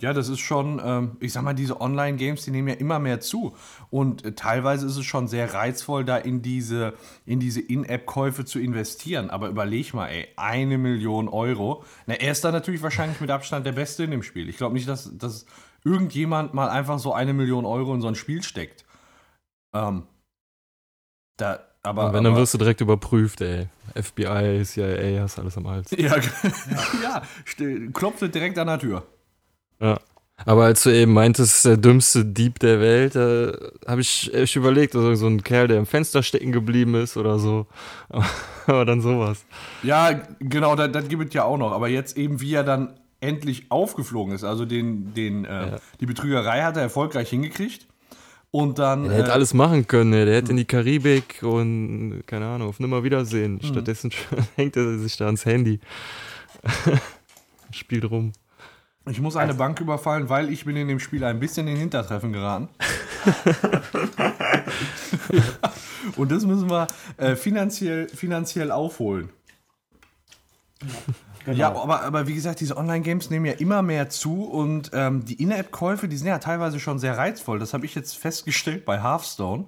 Ja, 0.00 0.12
das 0.12 0.28
ist 0.28 0.40
schon, 0.40 0.80
ähm, 0.84 1.16
ich 1.20 1.32
sag 1.32 1.42
mal, 1.42 1.54
diese 1.54 1.80
Online-Games, 1.80 2.44
die 2.44 2.50
nehmen 2.50 2.68
ja 2.68 2.74
immer 2.74 2.98
mehr 2.98 3.20
zu. 3.20 3.54
Und 3.90 4.24
äh, 4.24 4.32
teilweise 4.32 4.86
ist 4.86 4.96
es 4.96 5.04
schon 5.04 5.28
sehr 5.28 5.52
reizvoll, 5.52 6.04
da 6.04 6.16
in 6.16 6.42
diese, 6.42 6.94
in 7.26 7.40
diese 7.40 7.60
In-App-Käufe 7.60 8.44
zu 8.44 8.58
investieren. 8.58 9.30
Aber 9.30 9.48
überleg 9.48 9.92
mal, 9.94 10.08
ey, 10.08 10.28
eine 10.36 10.78
Million 10.78 11.28
Euro. 11.28 11.84
Na, 12.06 12.14
er 12.14 12.32
ist 12.32 12.44
da 12.44 12.52
natürlich 12.52 12.82
wahrscheinlich 12.82 13.20
mit 13.20 13.30
Abstand 13.30 13.66
der 13.66 13.72
Beste 13.72 14.04
in 14.04 14.10
dem 14.10 14.22
Spiel. 14.22 14.48
Ich 14.48 14.56
glaube 14.56 14.74
nicht, 14.74 14.88
dass, 14.88 15.16
dass 15.16 15.46
irgendjemand 15.84 16.54
mal 16.54 16.68
einfach 16.68 16.98
so 16.98 17.12
eine 17.12 17.32
Million 17.32 17.64
Euro 17.64 17.94
in 17.94 18.00
so 18.00 18.08
ein 18.08 18.14
Spiel 18.14 18.42
steckt. 18.42 18.84
Ähm, 19.74 20.04
da, 21.36 21.60
aber. 21.82 22.06
Und 22.06 22.12
wenn, 22.14 22.24
dann 22.24 22.32
aber, 22.32 22.42
wirst 22.42 22.54
du 22.54 22.58
direkt 22.58 22.80
überprüft, 22.80 23.40
ey. 23.40 23.68
FBI, 23.94 24.62
CIA, 24.64 25.22
hast 25.22 25.38
alles 25.38 25.56
am 25.56 25.68
Hals. 25.68 25.90
Ja, 25.92 26.16
ja 27.02 27.22
st- 27.46 27.92
klopft 27.92 28.22
direkt 28.34 28.58
an 28.58 28.66
der 28.66 28.78
Tür. 28.78 29.06
Ja. 29.80 29.98
Aber 30.46 30.64
als 30.64 30.82
du 30.84 30.90
eben 30.90 31.12
meintest, 31.12 31.66
der 31.66 31.76
dümmste 31.76 32.24
Dieb 32.24 32.58
der 32.60 32.80
Welt, 32.80 33.14
äh, 33.14 33.52
habe 33.86 34.00
ich 34.00 34.32
echt 34.32 34.56
überlegt, 34.56 34.94
also 34.96 35.14
so 35.14 35.26
ein 35.26 35.42
Kerl, 35.42 35.68
der 35.68 35.76
im 35.78 35.86
Fenster 35.86 36.22
stecken 36.22 36.50
geblieben 36.50 36.94
ist 36.94 37.16
oder 37.16 37.38
so. 37.38 37.66
Aber 38.66 38.84
dann 38.86 39.02
sowas. 39.02 39.44
Ja, 39.82 40.18
genau, 40.38 40.76
das, 40.76 40.92
das 40.92 41.08
gibt 41.08 41.26
es 41.28 41.34
ja 41.34 41.44
auch 41.44 41.58
noch. 41.58 41.72
Aber 41.72 41.88
jetzt 41.88 42.16
eben, 42.16 42.40
wie 42.40 42.54
er 42.54 42.64
dann 42.64 42.94
endlich 43.20 43.70
aufgeflogen 43.70 44.34
ist, 44.34 44.44
also 44.44 44.64
den, 44.64 45.12
den, 45.12 45.44
äh, 45.44 45.72
Ja. 45.72 45.78
die 46.00 46.06
Betrügerei 46.06 46.62
hat 46.62 46.76
er 46.76 46.82
erfolgreich 46.82 47.28
hingekriegt. 47.28 47.86
Und 48.50 48.78
dann. 48.78 49.04
Der 49.04 49.18
hätte 49.18 49.28
äh, 49.30 49.34
alles 49.34 49.54
machen 49.54 49.86
können, 49.86 50.10
der 50.12 50.26
hätte 50.26 50.50
in 50.50 50.56
die 50.56 50.64
Karibik 50.64 51.42
und 51.42 52.22
keine 52.26 52.46
Ahnung, 52.46 52.68
auf 52.70 52.80
Nimmerwiedersehen. 52.80 53.60
Stattdessen 53.62 54.10
hängt 54.56 54.76
er 54.76 54.98
sich 54.98 55.16
da 55.16 55.26
ans 55.26 55.44
Handy. 55.44 55.80
Spielt 57.72 58.10
rum. 58.10 58.32
Ich 59.08 59.20
muss 59.20 59.36
eine 59.36 59.54
Bank 59.54 59.80
überfallen, 59.80 60.28
weil 60.28 60.52
ich 60.52 60.64
bin 60.64 60.76
in 60.76 60.88
dem 60.88 61.00
Spiel 61.00 61.24
ein 61.24 61.40
bisschen 61.40 61.66
in 61.66 61.76
Hintertreffen 61.76 62.32
geraten. 62.32 62.68
Und 66.16 66.30
das 66.30 66.44
müssen 66.44 66.70
wir 66.70 66.86
äh, 67.16 67.36
finanziell, 67.36 68.08
finanziell 68.08 68.70
aufholen. 68.70 69.30
genau. 71.44 71.56
Ja, 71.56 71.68
aber, 71.68 72.02
aber 72.02 72.26
wie 72.26 72.34
gesagt, 72.34 72.60
diese 72.60 72.76
Online-Games 72.76 73.30
nehmen 73.30 73.46
ja 73.46 73.52
immer 73.52 73.82
mehr 73.82 74.10
zu 74.10 74.44
und 74.44 74.90
ähm, 74.92 75.24
die 75.24 75.42
In-App-Käufe, 75.42 76.08
die 76.08 76.16
sind 76.16 76.26
ja 76.26 76.38
teilweise 76.38 76.80
schon 76.80 76.98
sehr 76.98 77.16
reizvoll. 77.16 77.58
Das 77.58 77.74
habe 77.74 77.86
ich 77.86 77.94
jetzt 77.94 78.16
festgestellt 78.16 78.84
bei 78.84 79.02
Hearthstone. 79.02 79.66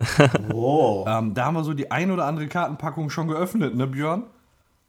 Oh, 0.52 1.04
Ähm, 1.06 1.32
da 1.32 1.44
haben 1.44 1.54
wir 1.54 1.62
so 1.62 1.74
die 1.74 1.92
ein 1.92 2.10
oder 2.10 2.26
andere 2.26 2.48
Kartenpackung 2.48 3.08
schon 3.08 3.28
geöffnet, 3.28 3.76
ne, 3.76 3.86
Björn? 3.86 4.24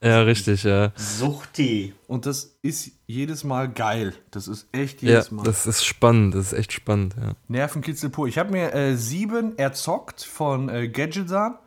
Ja, 0.03 0.21
richtig, 0.23 0.63
ja. 0.63 0.91
Suchti. 0.97 1.93
Und 2.07 2.25
das 2.25 2.57
ist 2.61 2.91
jedes 3.07 3.43
Mal 3.45 3.69
geil. 3.71 4.13
Das 4.31 4.47
ist 4.49 4.67
echt 4.73 5.01
Ja, 5.01 5.11
jedes 5.11 5.31
Mal. 5.31 5.43
das 5.43 5.65
ist 5.65 5.85
spannend, 5.85 6.35
das 6.35 6.47
ist 6.51 6.59
echt 6.59 6.73
spannend, 6.73 7.15
ja. 7.19 7.31
Nervenkitzel 7.47 8.09
pur. 8.09 8.27
Ich 8.27 8.37
habe 8.37 8.51
mir 8.51 8.73
äh, 8.73 8.97
sieben 8.97 9.57
erzockt 9.57 10.21
von 10.23 10.67
äh, 10.67 10.89
Gadgetzan 10.89 11.57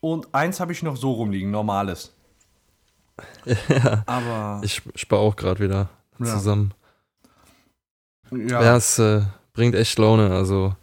und 0.00 0.32
eins 0.34 0.60
habe 0.60 0.70
ich 0.72 0.82
noch 0.84 0.96
so 0.96 1.10
rumliegen, 1.12 1.50
normales. 1.50 2.12
Aber 4.06 4.60
Ich 4.64 4.82
spare 4.94 5.20
auch 5.20 5.34
gerade 5.36 5.60
wieder 5.60 5.88
Ja. 6.18 6.24
zusammen. 6.26 6.72
ja, 8.30 8.62
Ja, 8.62 8.76
es 8.76 8.98
äh, 9.00 9.22
bringt 9.54 9.74
echt 9.74 9.98
Laune. 9.98 10.30
Also 10.30 10.74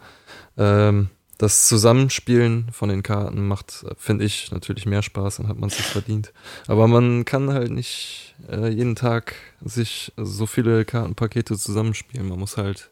ähm, 0.58 1.10
das 1.40 1.68
Zusammenspielen 1.68 2.70
von 2.72 2.90
den 2.90 3.02
Karten 3.02 3.48
macht, 3.48 3.84
äh, 3.84 3.96
finde 3.98 4.26
ich, 4.26 4.52
natürlich 4.52 4.86
mehr 4.86 5.02
Spaß, 5.02 5.38
dann 5.38 5.48
hat 5.48 5.58
man 5.58 5.70
es 5.70 5.78
sich 5.78 5.86
verdient. 5.86 6.32
Aber 6.68 6.88
man 6.88 7.26
kann 7.26 7.52
halt 7.52 7.72
nicht 7.72 8.36
äh, 8.48 8.68
jeden 8.68 8.96
Tag 8.96 9.34
sich 9.62 10.14
so 10.18 10.46
viele 10.46 10.86
Kartenpakete 10.86 11.58
zusammenspielen. 11.58 12.28
Man 12.28 12.38
muss 12.40 12.58
halt, 12.58 12.92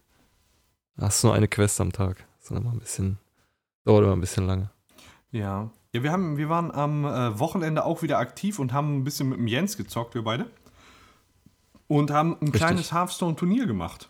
hast 1.00 1.24
nur 1.24 1.34
eine 1.36 1.48
Quest 1.48 1.80
am 1.82 1.92
Tag. 1.92 2.18
Das 2.18 2.46
ist 2.46 2.51
dann 2.51 2.58
immer 2.63 2.72
ein 2.72 2.80
bisschen, 2.80 3.20
dauert 3.86 4.04
immer 4.06 4.16
ein 4.16 4.22
bisschen 4.22 4.48
lange. 4.48 4.72
ja. 5.32 5.70
Ja, 5.94 6.04
wir, 6.04 6.12
haben, 6.12 6.36
wir 6.38 6.50
waren 6.50 6.70
am 6.72 7.06
äh, 7.06 7.39
Wochenende 7.39 7.86
auch 7.86 8.01
wieder 8.01 8.20
aktiv 8.20 8.60
und 8.60 8.74
haben 8.74 8.98
ein 8.98 9.04
bisschen 9.06 9.30
mit 9.30 9.39
dem 9.39 9.48
Jens 9.48 9.77
gezockt, 9.77 10.16
wir 10.16 10.22
beide. 10.24 10.46
Und 11.88 12.12
haben 12.12 12.34
ein 12.34 12.50
Richtig. 12.50 12.54
kleines 12.62 12.92
Hearthstone-Turnier 12.92 13.66
gemacht. 13.66 14.10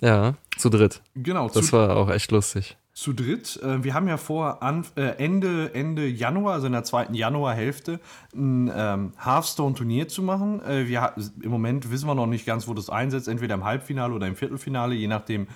Ja, 0.00 0.34
zu 0.56 0.70
dritt. 0.70 1.02
Genau, 1.14 1.48
Das 1.48 1.72
war 1.72 1.96
auch 1.96 2.08
echt 2.08 2.30
lustig. 2.30 2.76
Zu 2.96 3.12
dritt. 3.12 3.60
Äh, 3.62 3.84
wir 3.84 3.92
haben 3.92 4.08
ja 4.08 4.16
vor 4.16 4.62
an, 4.62 4.86
äh, 4.96 5.02
Ende, 5.22 5.74
Ende 5.74 6.08
Januar, 6.08 6.54
also 6.54 6.66
in 6.66 6.72
der 6.72 6.82
zweiten 6.82 7.12
Januarhälfte, 7.12 8.00
ein 8.34 8.72
ähm, 8.74 9.12
Hearthstone-Turnier 9.22 10.08
zu 10.08 10.22
machen. 10.22 10.64
Äh, 10.64 10.88
wir, 10.88 11.12
Im 11.42 11.50
Moment 11.50 11.90
wissen 11.90 12.08
wir 12.08 12.14
noch 12.14 12.26
nicht 12.26 12.46
ganz, 12.46 12.66
wo 12.66 12.72
das 12.72 12.88
einsetzt, 12.88 13.28
entweder 13.28 13.54
im 13.54 13.64
Halbfinale 13.64 14.14
oder 14.14 14.26
im 14.26 14.34
Viertelfinale, 14.34 14.94
je 14.94 15.08
nachdem, 15.08 15.46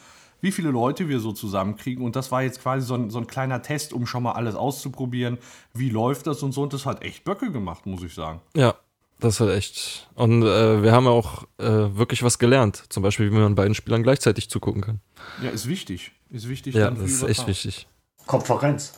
wie 0.42 0.52
viele 0.52 0.70
Leute 0.70 1.08
wir 1.08 1.18
so 1.18 1.32
zusammenkriegen. 1.32 2.04
Und 2.04 2.14
das 2.14 2.30
war 2.30 2.42
jetzt 2.42 2.60
quasi 2.60 2.86
so 2.86 2.94
ein, 2.94 3.08
so 3.08 3.18
ein 3.18 3.26
kleiner 3.26 3.62
Test, 3.62 3.94
um 3.94 4.06
schon 4.06 4.22
mal 4.22 4.32
alles 4.32 4.54
auszuprobieren. 4.54 5.38
Wie 5.72 5.88
läuft 5.88 6.26
das 6.26 6.42
und 6.42 6.52
so. 6.52 6.62
Und 6.62 6.74
das 6.74 6.84
hat 6.84 7.02
echt 7.02 7.24
Böcke 7.24 7.50
gemacht, 7.50 7.86
muss 7.86 8.02
ich 8.02 8.12
sagen. 8.12 8.42
Ja, 8.54 8.74
das 9.20 9.40
war 9.40 9.48
echt. 9.50 10.08
Und 10.14 10.42
äh, 10.42 10.82
wir 10.82 10.92
haben 10.92 11.06
auch 11.06 11.44
äh, 11.58 11.64
wirklich 11.66 12.22
was 12.22 12.38
gelernt. 12.38 12.82
Zum 12.88 13.02
Beispiel, 13.02 13.30
wie 13.30 13.36
man 13.36 13.54
beiden 13.54 13.74
Spielern 13.74 14.02
gleichzeitig 14.02 14.50
zugucken 14.50 14.82
kann. 14.82 15.00
Ja, 15.42 15.50
ist 15.50 15.68
wichtig. 15.68 16.12
Ist 16.30 16.48
wichtig. 16.48 16.74
Ja, 16.74 16.90
das 16.90 17.10
ist 17.10 17.22
echt 17.22 17.46
wichtig. 17.46 17.86
Konferenz. 18.26 18.94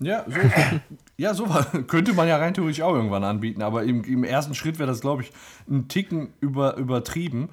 Ja, 0.00 0.24
so, 0.28 0.36
ja, 1.16 1.34
so 1.34 1.48
war- 1.48 1.64
könnte 1.86 2.12
man 2.12 2.28
ja 2.28 2.36
rein 2.36 2.54
theoretisch 2.54 2.82
auch 2.82 2.94
irgendwann 2.94 3.24
anbieten, 3.24 3.62
aber 3.62 3.82
im, 3.82 4.04
im 4.04 4.22
ersten 4.24 4.54
Schritt 4.54 4.78
wäre 4.78 4.88
das, 4.88 5.00
glaube 5.00 5.22
ich, 5.22 5.32
ein 5.68 5.88
Ticken 5.88 6.32
über, 6.40 6.76
übertrieben. 6.76 7.48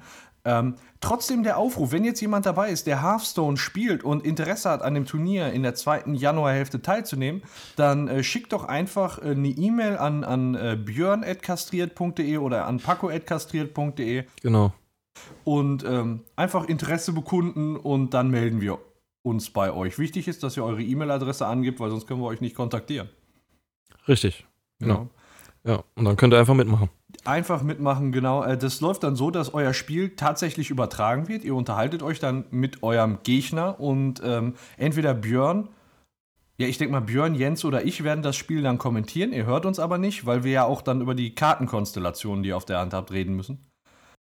Ähm, 0.46 0.76
trotzdem 1.00 1.42
der 1.42 1.58
Aufruf, 1.58 1.90
wenn 1.90 2.04
jetzt 2.04 2.20
jemand 2.20 2.46
dabei 2.46 2.70
ist, 2.70 2.86
der 2.86 3.02
Hearthstone 3.02 3.56
spielt 3.56 4.04
und 4.04 4.24
Interesse 4.24 4.70
hat, 4.70 4.80
an 4.80 4.94
dem 4.94 5.04
Turnier 5.04 5.52
in 5.52 5.64
der 5.64 5.74
zweiten 5.74 6.14
Januarhälfte 6.14 6.80
teilzunehmen, 6.80 7.42
dann 7.74 8.06
äh, 8.06 8.22
schickt 8.22 8.52
doch 8.52 8.64
einfach 8.64 9.18
äh, 9.18 9.32
eine 9.32 9.48
E-Mail 9.48 9.98
an, 9.98 10.22
an 10.22 10.54
äh, 10.54 10.76
björn.kastriert.de 10.76 12.38
oder 12.38 12.66
an 12.66 12.78
paco.kastriert.de 12.78 14.24
Genau. 14.40 14.72
und 15.42 15.84
ähm, 15.84 16.20
einfach 16.36 16.66
Interesse 16.66 17.12
bekunden 17.12 17.76
und 17.76 18.14
dann 18.14 18.30
melden 18.30 18.60
wir 18.60 18.78
uns 19.22 19.50
bei 19.50 19.72
euch. 19.72 19.98
Wichtig 19.98 20.28
ist, 20.28 20.44
dass 20.44 20.56
ihr 20.56 20.64
eure 20.64 20.82
E-Mail-Adresse 20.82 21.44
angibt, 21.44 21.80
weil 21.80 21.90
sonst 21.90 22.06
können 22.06 22.20
wir 22.20 22.26
euch 22.28 22.40
nicht 22.40 22.54
kontaktieren. 22.54 23.08
Richtig. 24.06 24.46
Genau. 24.78 25.08
Ja, 25.64 25.82
und 25.96 26.04
dann 26.04 26.16
könnt 26.16 26.32
ihr 26.32 26.38
einfach 26.38 26.54
mitmachen. 26.54 26.88
Einfach 27.26 27.62
mitmachen, 27.62 28.12
genau. 28.12 28.42
Äh, 28.44 28.56
Das 28.56 28.80
läuft 28.80 29.02
dann 29.02 29.16
so, 29.16 29.30
dass 29.30 29.52
euer 29.52 29.74
Spiel 29.74 30.14
tatsächlich 30.16 30.70
übertragen 30.70 31.28
wird. 31.28 31.44
Ihr 31.44 31.54
unterhaltet 31.54 32.02
euch 32.02 32.20
dann 32.20 32.44
mit 32.50 32.82
eurem 32.82 33.18
Gegner 33.24 33.80
und 33.80 34.22
ähm, 34.24 34.54
entweder 34.76 35.14
Björn, 35.14 35.68
ja, 36.58 36.66
ich 36.68 36.78
denke 36.78 36.92
mal, 36.92 37.00
Björn, 37.00 37.34
Jens 37.34 37.64
oder 37.64 37.84
ich 37.84 38.04
werden 38.04 38.22
das 38.22 38.36
Spiel 38.36 38.62
dann 38.62 38.78
kommentieren. 38.78 39.32
Ihr 39.32 39.44
hört 39.44 39.66
uns 39.66 39.78
aber 39.78 39.98
nicht, 39.98 40.24
weil 40.24 40.44
wir 40.44 40.52
ja 40.52 40.64
auch 40.64 40.82
dann 40.82 41.00
über 41.00 41.14
die 41.14 41.34
Kartenkonstellationen, 41.34 42.42
die 42.42 42.50
ihr 42.50 42.56
auf 42.56 42.64
der 42.64 42.78
Hand 42.78 42.94
habt, 42.94 43.10
reden 43.10 43.34
müssen. 43.34 43.66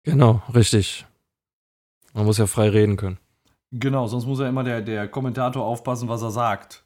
Genau, 0.02 0.42
richtig. 0.52 1.06
Man 2.12 2.24
muss 2.24 2.38
ja 2.38 2.46
frei 2.46 2.68
reden 2.70 2.96
können. 2.96 3.18
Genau, 3.72 4.08
sonst 4.08 4.26
muss 4.26 4.40
ja 4.40 4.48
immer 4.48 4.64
der, 4.64 4.82
der 4.82 5.06
Kommentator 5.06 5.64
aufpassen, 5.64 6.08
was 6.08 6.22
er 6.22 6.32
sagt. 6.32 6.84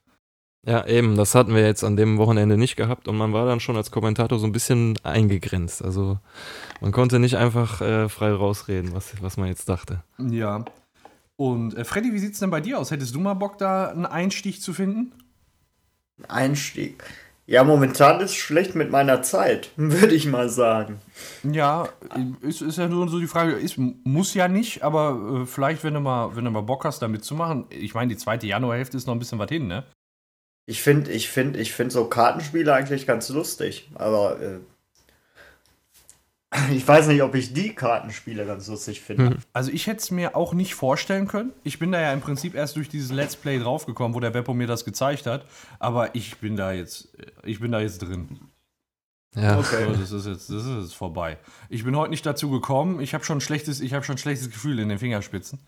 Ja, 0.67 0.87
eben, 0.87 1.17
das 1.17 1.35
hatten 1.35 1.55
wir 1.55 1.63
jetzt 1.63 1.85
an 1.85 1.97
dem 1.97 2.17
Wochenende 2.17 2.57
nicht 2.57 2.77
gehabt 2.77 3.07
und 3.07 3.19
man 3.19 3.35
war 3.35 3.45
dann 3.45 3.61
schon 3.61 3.77
als 3.77 3.91
Kommentator 3.91 4.39
so 4.39 4.47
ein 4.47 4.53
bisschen 4.53 4.99
eingegrenzt. 5.03 5.85
Also 5.85 6.19
man 6.81 6.91
konnte 6.91 7.19
nicht 7.19 7.37
einfach 7.37 7.83
äh, 7.83 8.09
frei 8.09 8.33
rausreden, 8.33 8.95
was, 8.95 9.13
was 9.21 9.37
man 9.37 9.49
jetzt 9.49 9.69
dachte. 9.69 10.03
Ja. 10.19 10.65
Und 11.37 11.77
äh, 11.77 11.85
Freddy, 11.85 12.15
wie 12.15 12.19
sieht's 12.19 12.39
denn 12.39 12.51
bei 12.51 12.63
dir 12.63 12.79
aus? 12.79 12.91
Hättest 12.91 13.15
du 13.15 13.21
mal 13.21 13.35
Bock, 13.35 13.59
da 13.59 13.89
einen 13.89 14.07
Einstich 14.07 14.63
zu 14.63 14.73
finden? 14.73 15.13
Einstieg. 16.29 17.05
Ja, 17.47 17.63
momentan 17.63 18.21
ist 18.21 18.35
schlecht 18.35 18.75
mit 18.75 18.91
meiner 18.91 19.21
Zeit, 19.21 19.71
würde 19.77 20.15
ich 20.15 20.27
mal 20.27 20.49
sagen. 20.49 20.99
Ja, 21.43 21.89
ist, 22.41 22.63
ist 22.63 22.79
ja 22.79 22.89
nur 22.89 23.09
so 23.11 23.19
die 23.19 23.27
Frage, 23.27 23.53
ist, 23.53 23.77
muss 23.77 24.33
ja 24.33 24.49
nicht, 24.49 24.83
aber 24.83 25.43
äh, 25.43 25.47
vielleicht, 25.47 25.85
wenn 25.85 25.93
du, 25.93 26.01
mal, 26.01 26.35
wenn 26.35 26.47
du 26.47 26.51
mal 26.51 26.63
Bock 26.63 26.87
hast, 26.87 27.03
da 27.03 27.09
mitzumachen. 27.09 27.67
Ich 27.69 27.93
meine, 27.93 28.09
die 28.09 28.17
zweite 28.17 28.47
Januarhälfte 28.47 28.97
ist 28.97 29.07
noch 29.07 29.15
ein 29.15 29.19
bisschen 29.19 29.39
was 29.39 29.51
hin, 29.51 29.67
ne? 29.67 29.85
Ich 30.67 30.83
finde, 30.83 31.11
ich 31.11 31.29
finde, 31.29 31.59
ich 31.61 31.73
finde 31.73 31.93
so 31.93 32.07
Kartenspiele 32.07 32.73
eigentlich 32.73 33.07
ganz 33.07 33.29
lustig, 33.29 33.91
aber 33.95 34.41
äh, 34.41 34.59
ich 36.73 36.87
weiß 36.87 37.09
nicht, 37.09 37.23
ob 37.23 37.35
ich 37.35 37.53
die 37.53 37.75
Kartenspiele 37.75 38.47
ganz 38.47 38.69
lustig 38.69 39.01
finde. 39.01 39.37
Also 39.53 39.71
ich 39.71 39.87
hätte 39.87 40.01
es 40.01 40.11
mir 40.11 40.37
auch 40.37 40.55
nicht 40.55 40.75
vorstellen 40.75 41.29
können. 41.29 41.53
Ich 41.65 41.79
bin 41.79 41.93
da 41.93 42.01
ja 42.01 42.13
im 42.13 42.21
Prinzip 42.21 42.55
erst 42.55 42.77
durch 42.77 42.89
dieses 42.89 43.11
Let's 43.11 43.37
Play 43.37 43.59
draufgekommen, 43.59 44.15
wo 44.15 44.21
der 44.21 44.31
Beppo 44.31 44.55
mir 44.55 44.67
das 44.67 44.85
gezeigt 44.85 45.27
hat. 45.27 45.45
Aber 45.79 46.15
ich 46.15 46.39
bin 46.39 46.57
da 46.57 46.73
jetzt, 46.73 47.09
ich 47.43 47.61
bin 47.61 47.73
da 47.73 47.81
jetzt 47.81 47.99
drin. 47.99 48.41
Ja. 49.35 49.59
Okay. 49.59 49.87
So, 49.87 49.93
das 49.93 50.13
ist 50.13 50.27
jetzt, 50.27 50.51
das 50.51 50.65
ist 50.65 50.83
jetzt 50.83 50.95
vorbei. 50.95 51.39
Ich 51.69 51.85
bin 51.85 51.97
heute 51.97 52.11
nicht 52.11 52.25
dazu 52.25 52.51
gekommen. 52.51 53.01
Ich 53.01 53.15
habe 53.15 53.25
schon 53.25 53.41
schlechtes, 53.41 53.81
ich 53.81 53.93
habe 53.93 54.05
schon 54.05 54.15
ein 54.15 54.19
schlechtes 54.19 54.51
Gefühl 54.51 54.79
in 54.79 54.89
den 54.89 54.99
Fingerspitzen. 54.99 55.59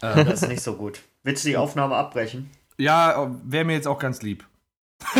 Das 0.00 0.42
ist 0.42 0.48
nicht 0.48 0.62
so 0.62 0.76
gut. 0.76 1.00
Willst 1.22 1.44
du 1.44 1.48
die 1.48 1.56
Aufnahme 1.56 1.96
abbrechen? 1.96 2.50
Ja, 2.78 3.30
wäre 3.44 3.64
mir 3.64 3.74
jetzt 3.74 3.86
auch 3.86 3.98
ganz 3.98 4.22
lieb. 4.22 4.46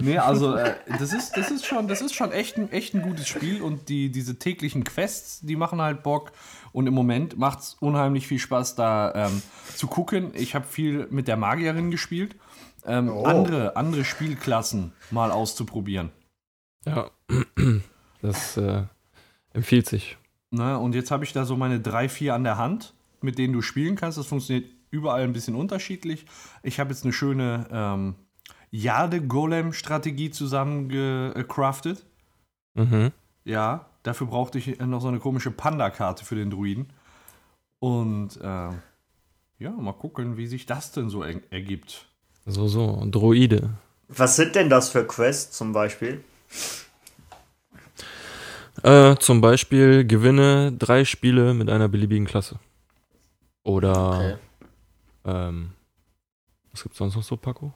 nee, 0.00 0.18
also 0.18 0.54
äh, 0.54 0.76
das 0.98 1.12
ist, 1.12 1.36
das 1.36 1.50
ist 1.50 1.66
schon, 1.66 1.88
das 1.88 2.00
ist 2.00 2.14
schon 2.14 2.32
echt 2.32 2.56
ein, 2.56 2.70
echt 2.70 2.94
ein 2.94 3.02
gutes 3.02 3.26
Spiel 3.28 3.62
und 3.62 3.88
die, 3.88 4.10
diese 4.10 4.38
täglichen 4.38 4.84
Quests, 4.84 5.40
die 5.40 5.56
machen 5.56 5.80
halt 5.80 6.02
Bock. 6.02 6.32
Und 6.72 6.86
im 6.86 6.94
Moment 6.94 7.38
macht 7.38 7.60
es 7.60 7.74
unheimlich 7.80 8.26
viel 8.26 8.38
Spaß, 8.38 8.74
da 8.76 9.12
ähm, 9.14 9.42
zu 9.74 9.86
gucken. 9.86 10.30
Ich 10.34 10.54
habe 10.54 10.66
viel 10.66 11.06
mit 11.10 11.26
der 11.28 11.36
Magierin 11.36 11.90
gespielt. 11.90 12.36
Ähm, 12.86 13.08
Oh. 13.10 13.24
andere, 13.24 13.76
andere 13.76 14.04
Spielklassen 14.04 14.92
mal 15.10 15.30
auszuprobieren. 15.30 16.10
Ja. 16.86 17.10
Das 18.20 18.56
äh, 18.56 18.82
empfiehlt 19.52 19.86
sich. 19.86 20.16
Ne? 20.50 20.76
Und 20.76 20.96
jetzt 20.96 21.12
habe 21.12 21.22
ich 21.22 21.32
da 21.32 21.44
so 21.44 21.56
meine 21.56 21.78
drei, 21.78 22.08
vier 22.08 22.34
an 22.34 22.42
der 22.42 22.58
Hand, 22.58 22.92
mit 23.20 23.38
denen 23.38 23.52
du 23.52 23.62
spielen 23.62 23.94
kannst. 23.94 24.18
Das 24.18 24.26
funktioniert 24.26 24.68
überall 24.90 25.22
ein 25.22 25.32
bisschen 25.32 25.54
unterschiedlich. 25.54 26.26
Ich 26.62 26.80
habe 26.80 26.90
jetzt 26.90 27.04
eine 27.04 27.12
schöne 27.12 27.66
ähm, 27.70 28.14
Jade-Golem-Strategie 28.70 30.30
zusammengecraftet. 30.30 32.04
Mhm. 32.74 33.12
Ja, 33.44 33.86
dafür 34.02 34.26
brauchte 34.26 34.58
ich 34.58 34.78
noch 34.80 35.00
so 35.00 35.08
eine 35.08 35.18
komische 35.18 35.50
Panda-Karte 35.50 36.24
für 36.24 36.34
den 36.34 36.50
Druiden. 36.50 36.92
Und 37.78 38.36
äh, 38.40 38.70
ja, 39.58 39.70
mal 39.70 39.92
gucken, 39.92 40.36
wie 40.36 40.46
sich 40.46 40.66
das 40.66 40.92
denn 40.92 41.08
so 41.08 41.22
er 41.22 41.40
ergibt. 41.50 42.06
So, 42.46 42.68
so. 42.68 43.04
Droide. 43.10 43.70
Was 44.08 44.36
sind 44.36 44.54
denn 44.54 44.70
das 44.70 44.88
für 44.90 45.06
Quests 45.06 45.56
zum 45.56 45.72
Beispiel? 45.72 46.24
Äh, 48.82 49.16
zum 49.16 49.40
Beispiel 49.40 50.06
gewinne 50.06 50.72
drei 50.72 51.04
Spiele 51.04 51.52
mit 51.52 51.68
einer 51.68 51.88
beliebigen 51.88 52.26
Klasse. 52.26 52.58
Oder 53.64 54.18
Okay. 54.18 54.36
Ähm, 55.28 55.70
was 56.72 56.82
gibt's 56.82 56.98
sonst 56.98 57.16
noch 57.16 57.22
so, 57.22 57.36
Paco? 57.36 57.72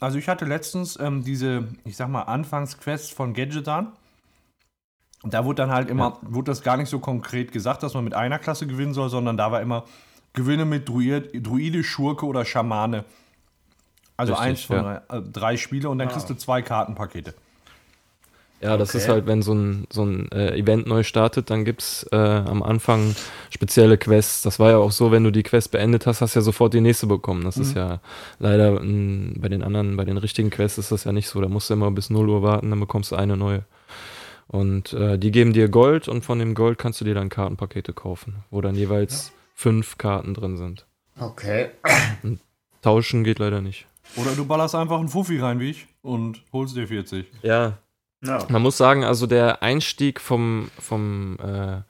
Also 0.00 0.18
ich 0.18 0.28
hatte 0.28 0.44
letztens 0.44 0.98
ähm, 0.98 1.24
diese, 1.24 1.68
ich 1.84 1.96
sag 1.96 2.08
mal, 2.08 2.22
Anfangsquests 2.22 3.10
von 3.10 3.32
Gadgetan. 3.34 3.92
Da 5.22 5.44
wurde 5.44 5.62
dann 5.62 5.70
halt 5.70 5.88
immer, 5.88 6.18
wurde 6.22 6.50
das 6.50 6.62
gar 6.62 6.76
nicht 6.76 6.90
so 6.90 6.98
konkret 6.98 7.52
gesagt, 7.52 7.82
dass 7.82 7.94
man 7.94 8.04
mit 8.04 8.14
einer 8.14 8.38
Klasse 8.38 8.66
gewinnen 8.66 8.92
soll, 8.92 9.08
sondern 9.08 9.36
da 9.36 9.50
war 9.50 9.62
immer 9.62 9.84
Gewinne 10.34 10.64
mit 10.64 10.88
Druid, 10.88 11.30
Druide, 11.46 11.82
Schurke 11.84 12.26
oder 12.26 12.44
Schamane. 12.44 13.04
Also 14.16 14.34
Richtig, 14.34 14.48
eins 14.48 14.62
von 14.64 14.76
ja. 14.76 15.00
drei, 15.08 15.16
äh, 15.16 15.22
drei 15.22 15.56
Spiele 15.56 15.88
und 15.88 15.98
dann 15.98 16.08
Ah. 16.08 16.12
kriegst 16.12 16.28
du 16.28 16.34
zwei 16.34 16.60
Kartenpakete. 16.62 17.34
Ja, 18.64 18.76
das 18.76 18.90
Okay. 18.90 18.98
ist 18.98 19.08
halt, 19.08 19.26
wenn 19.26 19.42
so 19.42 19.52
ein, 19.54 19.86
so 19.92 20.04
ein 20.04 20.30
äh, 20.32 20.56
Event 20.58 20.86
neu 20.86 21.02
startet, 21.02 21.50
dann 21.50 21.64
gibt's 21.64 22.06
äh, 22.12 22.16
am 22.16 22.62
Anfang 22.62 23.14
spezielle 23.50 23.98
Quests. 23.98 24.42
Das 24.42 24.58
war 24.58 24.70
ja 24.70 24.78
auch 24.78 24.90
so, 24.90 25.12
wenn 25.12 25.22
du 25.22 25.30
die 25.30 25.42
Quest 25.42 25.70
beendet 25.70 26.06
hast, 26.06 26.20
hast 26.20 26.34
du 26.34 26.38
ja 26.40 26.42
sofort 26.42 26.74
die 26.74 26.80
nächste 26.80 27.06
bekommen. 27.06 27.44
Das 27.44 27.56
ist 27.58 27.74
ja 27.76 28.00
leider 28.38 28.80
m, 28.80 29.34
bei 29.38 29.48
den 29.48 29.62
anderen, 29.62 29.96
bei 29.96 30.04
den 30.04 30.16
richtigen 30.16 30.50
Quests 30.50 30.78
ist 30.78 30.90
das 30.92 31.04
ja 31.04 31.12
nicht 31.12 31.28
so. 31.28 31.40
Da 31.40 31.48
musst 31.48 31.68
du 31.70 31.74
immer 31.74 31.90
bis 31.90 32.10
0 32.10 32.28
Uhr 32.28 32.42
warten, 32.42 32.70
dann 32.70 32.80
bekommst 32.80 33.12
du 33.12 33.16
eine 33.16 33.36
neue. 33.36 33.64
Und 34.46 34.92
äh, 34.92 35.18
die 35.18 35.30
geben 35.30 35.52
dir 35.52 35.68
Gold 35.68 36.06
und 36.08 36.24
von 36.24 36.38
dem 36.38 36.54
Gold 36.54 36.78
kannst 36.78 37.00
du 37.00 37.04
dir 37.04 37.14
dann 37.14 37.28
Kartenpakete 37.30 37.92
kaufen, 37.92 38.36
wo 38.50 38.60
dann 38.60 38.74
jeweils 38.74 39.32
fünf 39.54 39.98
Karten 39.98 40.34
drin 40.34 40.56
sind. 40.56 40.86
Okay. 41.18 41.68
Tauschen 42.82 43.24
geht 43.24 43.38
leider 43.38 43.60
nicht. 43.60 43.86
Oder 44.16 44.32
du 44.36 44.44
ballerst 44.44 44.74
einfach 44.74 44.98
einen 44.98 45.08
Fuffi 45.08 45.38
rein 45.38 45.60
wie 45.60 45.70
ich 45.70 45.86
und 46.02 46.42
holst 46.52 46.76
dir 46.76 46.86
40. 46.86 47.26
Ja, 47.42 47.78
Ja. 48.24 48.46
Man 48.48 48.62
muss 48.62 48.76
sagen, 48.76 49.04
also 49.04 49.26
der 49.26 49.62
Einstieg 49.62 50.20
vom, 50.20 50.70
vom, 50.78 51.36
äh, 51.40 51.82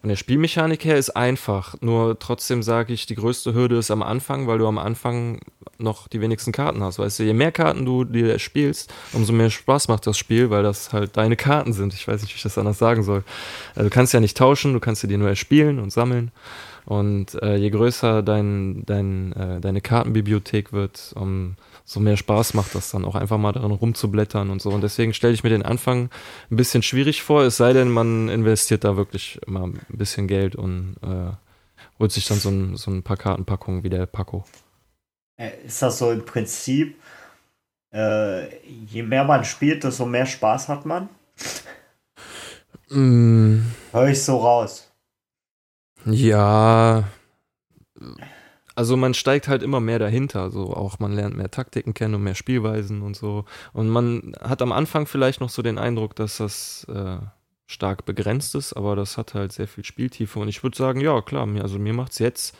von 0.00 0.08
der 0.08 0.16
Spielmechanik 0.16 0.84
her 0.84 0.96
ist 0.96 1.10
einfach. 1.10 1.74
Nur 1.80 2.18
trotzdem 2.18 2.62
sage 2.62 2.92
ich, 2.92 3.06
die 3.06 3.16
größte 3.16 3.52
Hürde 3.52 3.76
ist 3.76 3.90
am 3.90 4.02
Anfang, 4.02 4.46
weil 4.46 4.58
du 4.58 4.66
am 4.66 4.78
Anfang 4.78 5.40
noch 5.78 6.08
die 6.08 6.20
wenigsten 6.20 6.52
Karten 6.52 6.82
hast. 6.82 6.98
Weißt 6.98 7.18
du, 7.18 7.24
je 7.24 7.34
mehr 7.34 7.52
Karten 7.52 7.84
du 7.84 8.04
dir 8.04 8.38
spielst, 8.38 8.92
umso 9.12 9.32
mehr 9.32 9.50
Spaß 9.50 9.88
macht 9.88 10.06
das 10.06 10.16
Spiel, 10.16 10.50
weil 10.50 10.62
das 10.62 10.92
halt 10.92 11.16
deine 11.16 11.36
Karten 11.36 11.72
sind. 11.72 11.92
Ich 11.94 12.06
weiß 12.06 12.22
nicht, 12.22 12.32
wie 12.32 12.36
ich 12.36 12.42
das 12.42 12.58
anders 12.58 12.78
sagen 12.78 13.02
soll. 13.02 13.24
Also 13.74 13.88
du 13.88 13.94
kannst 13.94 14.14
ja 14.14 14.20
nicht 14.20 14.36
tauschen, 14.36 14.72
du 14.72 14.80
kannst 14.80 15.00
sie 15.02 15.08
dir 15.08 15.18
nur 15.18 15.28
erspielen 15.28 15.78
und 15.78 15.92
sammeln. 15.92 16.30
Und 16.86 17.34
äh, 17.42 17.56
je 17.56 17.70
größer 17.70 18.22
dein, 18.22 18.84
dein, 18.86 19.32
äh, 19.32 19.60
deine 19.60 19.80
Kartenbibliothek 19.80 20.72
wird, 20.72 21.12
umso 21.90 22.00
mehr 22.00 22.16
Spaß 22.16 22.54
macht 22.54 22.76
das 22.76 22.92
dann 22.92 23.04
auch 23.04 23.16
einfach 23.16 23.36
mal 23.36 23.50
darin 23.50 23.72
rumzublättern 23.72 24.50
und 24.50 24.62
so. 24.62 24.70
Und 24.70 24.80
deswegen 24.82 25.12
stelle 25.12 25.34
ich 25.34 25.42
mir 25.42 25.50
den 25.50 25.64
Anfang 25.64 26.08
ein 26.48 26.56
bisschen 26.56 26.84
schwierig 26.84 27.22
vor, 27.22 27.42
es 27.42 27.56
sei 27.56 27.72
denn, 27.72 27.90
man 27.90 28.28
investiert 28.28 28.84
da 28.84 28.96
wirklich 28.96 29.40
mal 29.46 29.64
ein 29.64 29.80
bisschen 29.88 30.28
Geld 30.28 30.54
und 30.54 30.96
äh, 31.02 31.32
holt 31.98 32.12
sich 32.12 32.26
dann 32.28 32.38
so 32.38 32.48
ein, 32.48 32.76
so 32.76 32.92
ein 32.92 33.02
paar 33.02 33.16
Kartenpackungen 33.16 33.82
wie 33.82 33.90
der 33.90 34.06
Paco. 34.06 34.44
Äh, 35.36 35.50
Ist 35.66 35.82
das 35.82 35.98
so 35.98 36.12
im 36.12 36.24
Prinzip, 36.24 36.96
äh, 37.92 38.54
je 38.64 39.02
mehr 39.02 39.24
man 39.24 39.44
spielt, 39.44 39.82
desto 39.82 40.06
mehr 40.06 40.26
Spaß 40.26 40.68
hat 40.68 40.86
man? 40.86 41.08
Mm, 42.90 43.62
Hör 43.90 44.06
ich 44.06 44.22
so 44.22 44.36
raus. 44.36 44.92
ja. 46.06 47.04
Also 48.80 48.96
man 48.96 49.12
steigt 49.12 49.46
halt 49.46 49.62
immer 49.62 49.78
mehr 49.78 49.98
dahinter, 49.98 50.50
so 50.50 50.72
auch 50.72 51.00
man 51.00 51.12
lernt 51.12 51.36
mehr 51.36 51.50
Taktiken 51.50 51.92
kennen 51.92 52.14
und 52.14 52.22
mehr 52.22 52.34
Spielweisen 52.34 53.02
und 53.02 53.14
so. 53.14 53.44
Und 53.74 53.90
man 53.90 54.34
hat 54.40 54.62
am 54.62 54.72
Anfang 54.72 55.04
vielleicht 55.04 55.42
noch 55.42 55.50
so 55.50 55.60
den 55.60 55.76
Eindruck, 55.76 56.16
dass 56.16 56.38
das 56.38 56.84
äh, 56.84 57.18
stark 57.66 58.06
begrenzt 58.06 58.54
ist, 58.54 58.72
aber 58.72 58.96
das 58.96 59.18
hat 59.18 59.34
halt 59.34 59.52
sehr 59.52 59.68
viel 59.68 59.84
Spieltiefe. 59.84 60.38
Und 60.38 60.48
ich 60.48 60.62
würde 60.62 60.78
sagen, 60.78 61.02
ja, 61.02 61.20
klar, 61.20 61.44
mir, 61.44 61.60
also 61.60 61.78
mir 61.78 61.92
macht 61.92 62.12
es 62.12 62.20
jetzt 62.20 62.56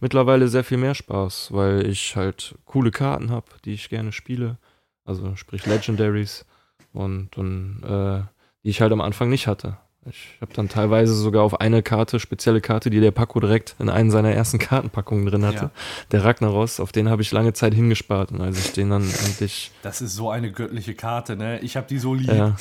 mittlerweile 0.00 0.48
sehr 0.48 0.64
viel 0.64 0.78
mehr 0.78 0.96
Spaß, 0.96 1.52
weil 1.52 1.86
ich 1.86 2.16
halt 2.16 2.56
coole 2.64 2.90
Karten 2.90 3.30
habe, 3.30 3.46
die 3.64 3.74
ich 3.74 3.90
gerne 3.90 4.10
spiele. 4.10 4.58
Also 5.04 5.36
sprich 5.36 5.66
Legendaries 5.66 6.46
und, 6.92 7.38
und 7.38 7.84
äh, 7.84 8.22
die 8.64 8.70
ich 8.70 8.80
halt 8.80 8.90
am 8.90 9.00
Anfang 9.00 9.28
nicht 9.28 9.46
hatte. 9.46 9.76
Ich 10.08 10.38
habe 10.40 10.52
dann 10.54 10.68
teilweise 10.68 11.14
sogar 11.14 11.42
auf 11.42 11.60
eine 11.60 11.82
Karte, 11.82 12.20
spezielle 12.20 12.62
Karte, 12.62 12.88
die 12.88 13.00
der 13.00 13.10
Paco 13.10 13.38
direkt 13.38 13.76
in 13.78 13.90
einen 13.90 14.10
seiner 14.10 14.32
ersten 14.32 14.58
Kartenpackungen 14.58 15.26
drin 15.26 15.44
hatte. 15.44 15.64
Ja. 15.64 15.70
Der 16.10 16.24
Ragnaros, 16.24 16.80
auf 16.80 16.90
den 16.90 17.10
habe 17.10 17.20
ich 17.20 17.32
lange 17.32 17.52
Zeit 17.52 17.74
hingespart. 17.74 18.32
Und 18.32 18.40
als 18.40 18.58
ich 18.58 18.72
den 18.72 18.90
dann 18.90 19.02
endlich, 19.02 19.72
Das 19.82 20.00
ist 20.00 20.14
so 20.14 20.30
eine 20.30 20.52
göttliche 20.52 20.94
Karte, 20.94 21.36
ne? 21.36 21.60
Ich 21.60 21.76
habe 21.76 21.86
die 21.86 21.98
so 21.98 22.14
lieb. 22.14 22.32
ja. 22.32 22.56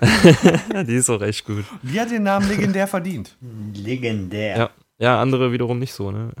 die 0.84 0.94
ist 0.94 1.10
auch 1.10 1.22
echt 1.22 1.44
gut. 1.44 1.64
Die 1.82 2.00
hat 2.00 2.10
den 2.10 2.24
Namen 2.24 2.48
legendär 2.48 2.86
verdient. 2.88 3.36
Legendär. 3.74 4.56
Ja. 4.58 4.70
Ja, 5.00 5.20
andere 5.20 5.52
wiederum 5.52 5.78
nicht 5.78 5.92
so, 5.92 6.10
ne? 6.10 6.32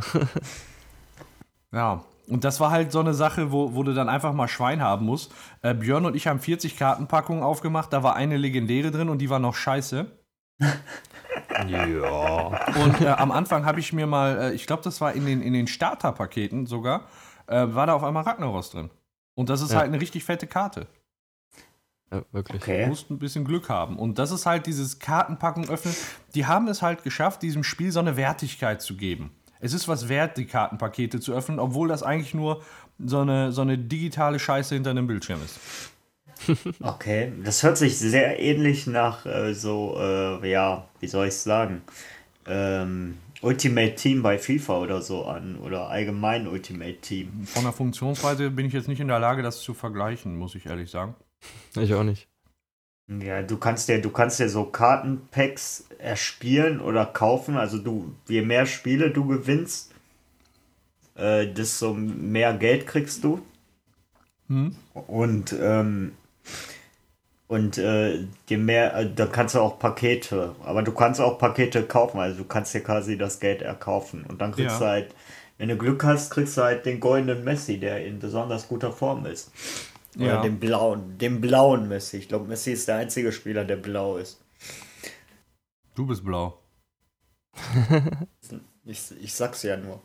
Ja. 1.72 2.04
Und 2.28 2.44
das 2.44 2.60
war 2.60 2.70
halt 2.70 2.92
so 2.92 3.00
eine 3.00 3.14
Sache, 3.14 3.52
wo, 3.52 3.74
wo 3.74 3.82
du 3.82 3.94
dann 3.94 4.08
einfach 4.08 4.32
mal 4.34 4.48
Schwein 4.48 4.82
haben 4.82 5.06
musst. 5.06 5.32
Äh, 5.62 5.74
Björn 5.74 6.04
und 6.04 6.14
ich 6.14 6.26
haben 6.26 6.40
40 6.40 6.76
Kartenpackungen 6.76 7.42
aufgemacht, 7.42 7.92
da 7.92 8.02
war 8.02 8.16
eine 8.16 8.36
legendäre 8.36 8.90
drin 8.90 9.08
und 9.08 9.18
die 9.18 9.30
war 9.30 9.38
noch 9.38 9.54
scheiße. 9.54 10.06
ja. 11.68 12.46
Und 12.82 13.00
äh, 13.00 13.08
am 13.08 13.30
Anfang 13.32 13.64
habe 13.64 13.80
ich 13.80 13.92
mir 13.92 14.06
mal, 14.06 14.38
äh, 14.38 14.52
ich 14.54 14.66
glaube, 14.66 14.82
das 14.82 15.00
war 15.00 15.12
in 15.12 15.24
den, 15.26 15.40
in 15.42 15.52
den 15.52 15.66
Starterpaketen 15.66 16.66
sogar, 16.66 17.06
äh, 17.46 17.66
war 17.68 17.86
da 17.86 17.94
auf 17.94 18.04
einmal 18.04 18.24
Ragnaros 18.24 18.70
drin. 18.70 18.90
Und 19.34 19.48
das 19.50 19.60
ist 19.60 19.72
Ja. 19.72 19.78
halt 19.78 19.88
eine 19.88 20.00
richtig 20.00 20.24
fette 20.24 20.46
Karte. 20.46 20.86
ja 22.12 22.22
wirklich. 22.32 22.62
Du 22.62 22.70
Okay. 22.70 22.86
musst 22.86 23.10
ein 23.10 23.18
bisschen 23.18 23.44
Glück 23.44 23.68
haben. 23.68 23.98
Und 23.98 24.18
das 24.18 24.30
ist 24.30 24.46
halt 24.46 24.66
dieses 24.66 24.98
Kartenpacken 24.98 25.68
öffnen. 25.68 25.94
Die 26.34 26.46
haben 26.46 26.66
es 26.68 26.82
halt 26.82 27.02
geschafft, 27.04 27.42
diesem 27.42 27.64
Spiel 27.64 27.92
so 27.92 28.00
eine 28.00 28.16
Wertigkeit 28.16 28.82
zu 28.82 28.96
geben. 28.96 29.30
Es 29.60 29.72
ist 29.72 29.88
was 29.88 30.08
wert, 30.08 30.36
die 30.36 30.46
Kartenpakete 30.46 31.20
zu 31.20 31.32
öffnen, 31.32 31.58
obwohl 31.58 31.88
das 31.88 32.02
eigentlich 32.02 32.34
nur 32.34 32.62
so 32.98 33.20
eine, 33.20 33.52
so 33.52 33.62
eine 33.62 33.78
digitale 33.78 34.38
Scheiße 34.38 34.74
hinter 34.74 34.90
einem 34.90 35.06
Bildschirm 35.06 35.40
ist. 35.44 35.58
Okay, 36.80 37.32
das 37.44 37.64
hört 37.64 37.76
sich 37.76 37.98
sehr 37.98 38.38
ähnlich 38.38 38.86
nach 38.86 39.26
äh, 39.26 39.54
so, 39.54 39.96
äh, 39.98 40.48
ja, 40.48 40.86
wie 41.00 41.08
soll 41.08 41.26
ich 41.26 41.34
sagen, 41.34 41.82
ähm, 42.46 43.18
Ultimate 43.40 43.94
Team 43.94 44.22
bei 44.22 44.38
FIFA 44.38 44.78
oder 44.78 45.02
so 45.02 45.24
an 45.24 45.56
oder 45.58 45.88
allgemein 45.88 46.48
Ultimate 46.48 46.96
Team. 47.00 47.44
Von 47.44 47.64
der 47.64 47.72
Funktionsweise 47.72 48.50
bin 48.50 48.66
ich 48.66 48.72
jetzt 48.72 48.88
nicht 48.88 49.00
in 49.00 49.08
der 49.08 49.18
Lage, 49.18 49.42
das 49.42 49.60
zu 49.60 49.74
vergleichen, 49.74 50.36
muss 50.36 50.54
ich 50.54 50.66
ehrlich 50.66 50.90
sagen. 50.90 51.14
Ich 51.76 51.94
auch 51.94 52.04
nicht. 52.04 52.28
Ja, 53.08 53.42
du 53.42 53.56
kannst 53.56 53.88
dir, 53.88 54.00
du 54.00 54.10
kannst 54.10 54.38
dir 54.38 54.48
so 54.48 54.64
Kartenpacks 54.64 55.84
erspielen 55.98 56.80
oder 56.80 57.06
kaufen. 57.06 57.56
Also 57.56 57.78
du, 57.78 58.14
je 58.28 58.42
mehr 58.42 58.66
Spiele 58.66 59.10
du 59.10 59.26
gewinnst, 59.26 59.92
äh, 61.16 61.46
desto 61.46 61.94
mehr 61.94 62.54
Geld 62.54 62.86
kriegst 62.86 63.24
du. 63.24 63.40
Hm? 64.48 64.74
Und 65.06 65.54
ähm, 65.60 66.12
Und 67.46 67.78
äh, 67.78 68.26
je 68.46 68.56
mehr, 68.58 68.94
äh, 68.94 69.10
da 69.14 69.26
kannst 69.26 69.54
du 69.54 69.60
auch 69.60 69.78
Pakete, 69.78 70.54
aber 70.64 70.82
du 70.82 70.92
kannst 70.92 71.20
auch 71.20 71.38
Pakete 71.38 71.82
kaufen, 71.84 72.18
also 72.20 72.36
du 72.38 72.44
kannst 72.44 72.74
dir 72.74 72.82
quasi 72.82 73.16
das 73.16 73.40
Geld 73.40 73.62
erkaufen. 73.62 74.24
Und 74.28 74.40
dann 74.42 74.52
kriegst 74.52 74.80
Ja. 74.80 74.86
du 74.86 74.90
halt, 74.92 75.14
wenn 75.56 75.68
du 75.70 75.76
Glück 75.78 76.04
hast, 76.04 76.30
kriegst 76.30 76.58
du 76.58 76.62
halt 76.62 76.84
den 76.84 77.00
goldenen 77.00 77.44
Messi, 77.44 77.78
der 77.80 78.04
in 78.04 78.18
besonders 78.18 78.68
guter 78.68 78.92
Form 78.92 79.24
ist. 79.24 79.50
Oder 80.16 80.26
Ja. 80.26 80.42
den 80.42 80.58
blauen, 80.58 81.18
den 81.18 81.40
blauen 81.40 81.88
Messi. 81.88 82.16
Ich 82.18 82.28
glaube, 82.28 82.48
Messi 82.48 82.72
ist 82.72 82.88
der 82.88 82.96
einzige 82.96 83.32
Spieler, 83.32 83.64
der 83.64 83.76
blau 83.76 84.16
ist. 84.16 84.40
Du 85.94 86.06
bist 86.06 86.24
blau. 86.24 86.58
Ich, 88.84 89.12
ich 89.20 89.34
sag's 89.34 89.62
ja 89.64 89.76
nur. 89.76 90.00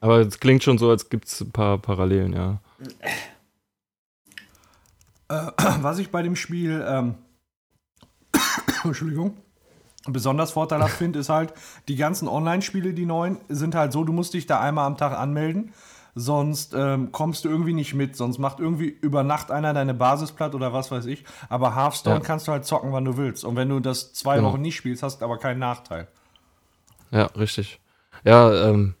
Aber 0.00 0.18
es 0.18 0.40
klingt 0.40 0.64
schon 0.64 0.78
so, 0.78 0.90
als 0.90 1.08
gibt 1.08 1.28
es 1.28 1.40
ein 1.40 1.52
paar 1.52 1.78
Parallelen, 1.78 2.32
ja. 2.32 2.60
Äh, 5.28 5.52
was 5.80 5.98
ich 5.98 6.10
bei 6.10 6.22
dem 6.22 6.34
Spiel, 6.34 6.84
ähm, 6.86 7.14
Entschuldigung, 8.84 9.36
besonders 10.06 10.50
vorteilhaft 10.50 10.96
finde, 10.98 11.20
ist 11.20 11.28
halt, 11.28 11.54
die 11.86 11.94
ganzen 11.94 12.26
Online-Spiele, 12.26 12.94
die 12.94 13.06
neuen, 13.06 13.38
sind 13.48 13.76
halt 13.76 13.92
so, 13.92 14.02
du 14.02 14.12
musst 14.12 14.34
dich 14.34 14.46
da 14.46 14.60
einmal 14.60 14.86
am 14.86 14.96
Tag 14.96 15.16
anmelden, 15.16 15.72
sonst 16.14 16.74
ähm, 16.74 17.10
kommst 17.12 17.44
du 17.44 17.48
irgendwie 17.48 17.72
nicht 17.72 17.94
mit, 17.94 18.16
sonst 18.16 18.38
macht 18.38 18.60
irgendwie 18.60 18.88
über 18.88 19.22
Nacht 19.24 19.50
einer 19.50 19.74
deine 19.74 19.94
Basis 19.94 20.32
platt 20.32 20.54
oder 20.54 20.72
was 20.72 20.90
weiß 20.90 21.06
ich. 21.06 21.24
Aber 21.48 21.74
Hearthstone 21.74 22.20
Ja. 22.20 22.20
kannst 22.20 22.48
du 22.48 22.52
halt 22.52 22.64
zocken, 22.64 22.92
wann 22.92 23.04
du 23.04 23.16
willst. 23.16 23.44
Und 23.44 23.56
wenn 23.56 23.68
du 23.68 23.80
das 23.80 24.12
zwei 24.12 24.36
Genau. 24.36 24.48
Wochen 24.52 24.62
nicht 24.62 24.76
spielst, 24.76 25.02
hast 25.02 25.20
du 25.20 25.24
aber 25.24 25.38
keinen 25.38 25.58
Nachteil. 25.60 26.08
Ja, 27.10 27.26
richtig. 27.36 27.80
Ja, 28.24 28.70
ähm, 28.70 28.94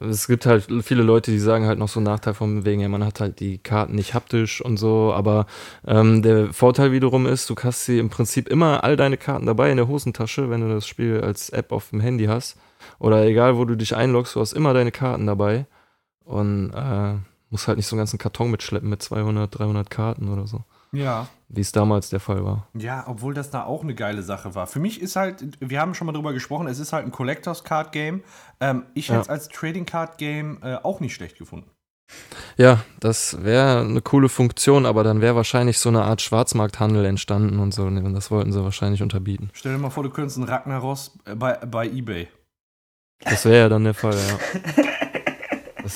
es 0.00 0.26
gibt 0.26 0.46
halt 0.46 0.66
viele 0.82 1.02
Leute, 1.02 1.30
die 1.30 1.38
sagen 1.38 1.66
halt 1.66 1.78
noch 1.78 1.88
so 1.88 2.00
einen 2.00 2.06
Nachteil 2.06 2.32
von 2.34 2.64
wegen, 2.64 2.80
ja, 2.80 2.88
man 2.88 3.04
hat 3.04 3.20
halt 3.20 3.38
die 3.40 3.58
Karten 3.58 3.94
nicht 3.94 4.14
haptisch 4.14 4.62
und 4.64 4.78
so, 4.78 5.12
aber 5.12 5.46
ähm, 5.86 6.22
der 6.22 6.52
Vorteil 6.54 6.90
wiederum 6.92 7.26
ist, 7.26 7.50
du 7.50 7.54
hast 7.62 7.84
sie 7.84 7.98
im 7.98 8.08
Prinzip 8.08 8.48
immer 8.48 8.82
all 8.82 8.96
deine 8.96 9.18
Karten 9.18 9.46
dabei 9.46 9.70
in 9.70 9.76
der 9.76 9.88
Hosentasche, 9.88 10.48
wenn 10.48 10.62
du 10.62 10.72
das 10.72 10.86
Spiel 10.86 11.20
als 11.20 11.50
App 11.50 11.70
auf 11.72 11.90
dem 11.90 12.00
Handy 12.00 12.26
hast. 12.26 12.56
Oder 12.98 13.24
egal, 13.26 13.58
wo 13.58 13.64
du 13.66 13.76
dich 13.76 13.94
einloggst, 13.94 14.34
du 14.36 14.40
hast 14.40 14.54
immer 14.54 14.72
deine 14.72 14.90
Karten 14.90 15.26
dabei 15.26 15.66
und 16.30 16.70
äh, 16.74 17.14
musst 17.50 17.66
halt 17.68 17.76
nicht 17.76 17.86
so 17.86 17.94
einen 17.96 18.00
ganzen 18.00 18.18
Karton 18.18 18.50
mitschleppen 18.50 18.88
mit 18.88 19.02
200, 19.02 19.58
300 19.58 19.90
Karten 19.90 20.28
oder 20.28 20.46
so, 20.46 20.62
Ja. 20.92 21.26
wie 21.48 21.60
es 21.60 21.72
damals 21.72 22.08
der 22.10 22.20
Fall 22.20 22.44
war. 22.44 22.68
Ja, 22.74 23.04
obwohl 23.08 23.34
das 23.34 23.50
da 23.50 23.64
auch 23.64 23.82
eine 23.82 23.94
geile 23.94 24.22
Sache 24.22 24.54
war. 24.54 24.66
Für 24.68 24.78
mich 24.80 25.00
ist 25.00 25.16
halt, 25.16 25.58
wir 25.60 25.80
haben 25.80 25.94
schon 25.94 26.06
mal 26.06 26.12
drüber 26.12 26.32
gesprochen, 26.32 26.68
es 26.68 26.78
ist 26.78 26.92
halt 26.92 27.04
ein 27.06 27.10
Collectors 27.10 27.64
Card 27.64 27.90
Game. 27.92 28.22
Ähm, 28.60 28.84
ich 28.94 29.08
Ja. 29.08 29.14
hätte 29.14 29.22
es 29.22 29.28
als 29.28 29.48
Trading 29.48 29.84
Card 29.86 30.18
Game 30.18 30.58
äh, 30.62 30.76
auch 30.76 31.00
nicht 31.00 31.14
schlecht 31.14 31.36
gefunden. 31.38 31.68
Ja, 32.56 32.80
das 32.98 33.42
wäre 33.44 33.80
eine 33.80 34.00
coole 34.02 34.28
Funktion, 34.28 34.84
aber 34.84 35.04
dann 35.04 35.20
wäre 35.20 35.36
wahrscheinlich 35.36 35.78
so 35.78 35.88
eine 35.88 36.02
Art 36.02 36.20
Schwarzmarkthandel 36.20 37.04
entstanden 37.04 37.58
und 37.60 37.72
so. 37.72 37.84
Und 37.84 38.14
das 38.14 38.30
wollten 38.32 38.52
sie 38.52 38.62
wahrscheinlich 38.64 39.02
unterbieten. 39.02 39.50
Stell 39.52 39.72
dir 39.72 39.78
mal 39.78 39.90
vor, 39.90 40.02
du 40.02 40.10
könntest 40.10 40.36
einen 40.36 40.48
Ragnaros 40.48 41.18
äh, 41.24 41.34
bei, 41.36 41.54
bei 41.54 41.86
eBay. 41.88 42.28
Das 43.24 43.44
wäre 43.44 43.58
ja 43.58 43.68
dann 43.68 43.84
der 43.84 43.94
Fall, 43.94 44.14
ja. 44.16 44.82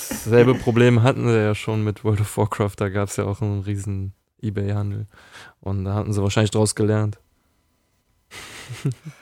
Dasselbe 0.09 0.55
Problem 0.55 1.03
hatten 1.03 1.29
sie 1.29 1.37
ja 1.37 1.55
schon 1.55 1.85
mit 1.85 2.05
World 2.05 2.21
of 2.21 2.37
Warcraft. 2.37 2.73
Da 2.77 2.89
gab 2.89 3.09
es 3.09 3.17
ja 3.17 3.25
auch 3.25 3.41
einen 3.43 3.61
riesen 3.63 4.13
Ebay-Handel. 4.41 5.07
Und 5.61 5.85
da 5.85 5.95
hatten 5.95 6.13
sie 6.13 6.23
wahrscheinlich 6.23 6.51
draus 6.51 6.75
gelernt. 6.75 7.19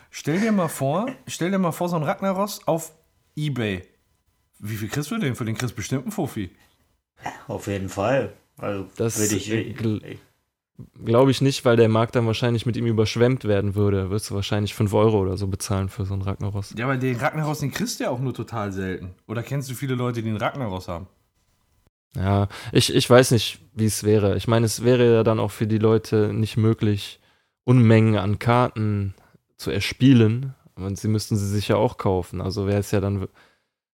Stell 0.09 0.39
dir 0.39 0.51
mal 0.51 0.67
vor, 0.67 1.07
stell 1.27 1.51
dir 1.51 1.57
mal 1.59 1.71
vor, 1.71 1.89
so 1.89 1.95
ein 1.95 2.03
Ragnaros 2.03 2.67
auf 2.67 2.93
eBay. 3.35 3.83
Wie 4.59 4.75
viel 4.77 4.87
kriegst 4.89 5.11
du 5.11 5.17
denn 5.17 5.35
für 5.35 5.45
den? 5.45 5.55
Kriegst 5.57 5.75
bestimmt 5.75 6.03
einen 6.03 6.11
Fuffi. 6.11 6.51
Auf 7.47 7.67
jeden 7.67 7.89
Fall. 7.89 8.33
Also 8.57 8.87
Das, 8.95 9.17
würde 9.19 9.35
ich. 9.35 9.51
äh, 9.51 9.73
gl- 9.77 10.17
Glaube 11.05 11.29
ich 11.31 11.41
nicht, 11.41 11.65
weil 11.65 11.75
der 11.77 11.87
Markt 11.87 12.15
dann 12.15 12.25
wahrscheinlich 12.25 12.65
mit 12.65 12.75
ihm 12.75 12.87
überschwemmt 12.87 13.45
werden 13.45 13.75
würde. 13.75 14.09
Würdest 14.09 14.31
du 14.31 14.35
wahrscheinlich 14.35 14.73
5 14.73 14.93
Euro 14.93 15.19
oder 15.19 15.37
so 15.37 15.47
bezahlen 15.47 15.87
für 15.87 16.05
so 16.05 16.13
einen 16.13 16.23
Ragnaros. 16.23 16.73
Ja, 16.77 16.85
aber 16.85 16.97
den 16.97 17.15
Ragnaros, 17.15 17.59
den 17.59 17.71
kriegst 17.71 17.99
du 17.99 18.05
ja 18.05 18.09
auch 18.09 18.19
nur 18.19 18.33
total 18.33 18.71
selten. 18.71 19.13
Oder 19.27 19.43
kennst 19.43 19.69
du 19.69 19.75
viele 19.75 19.93
Leute, 19.95 20.23
die 20.23 20.29
einen 20.29 20.37
Ragnaros 20.37 20.87
haben? 20.87 21.07
Ja, 22.15 22.47
ich, 22.71 22.93
ich 22.93 23.07
weiß 23.09 23.31
nicht, 23.31 23.59
wie 23.73 23.85
es 23.85 24.03
wäre. 24.03 24.35
Ich 24.35 24.47
meine, 24.47 24.65
es 24.65 24.83
wäre 24.83 25.13
ja 25.13 25.23
dann 25.23 25.39
auch 25.39 25.51
für 25.51 25.67
die 25.67 25.77
Leute 25.79 26.31
nicht 26.33 26.57
möglich, 26.57 27.19
Unmengen 27.65 28.17
an 28.17 28.39
Karten 28.39 29.13
zu 29.57 29.69
erspielen. 29.71 30.53
Und 30.75 30.97
sie 30.97 31.07
müssten 31.07 31.37
sie 31.37 31.47
sich 31.47 31.67
ja 31.67 31.75
auch 31.75 31.97
kaufen. 31.97 32.41
Also 32.41 32.65
wäre 32.67 32.79
es 32.79 32.89
ja 32.91 32.99
dann 32.99 33.21
wir- 33.21 33.29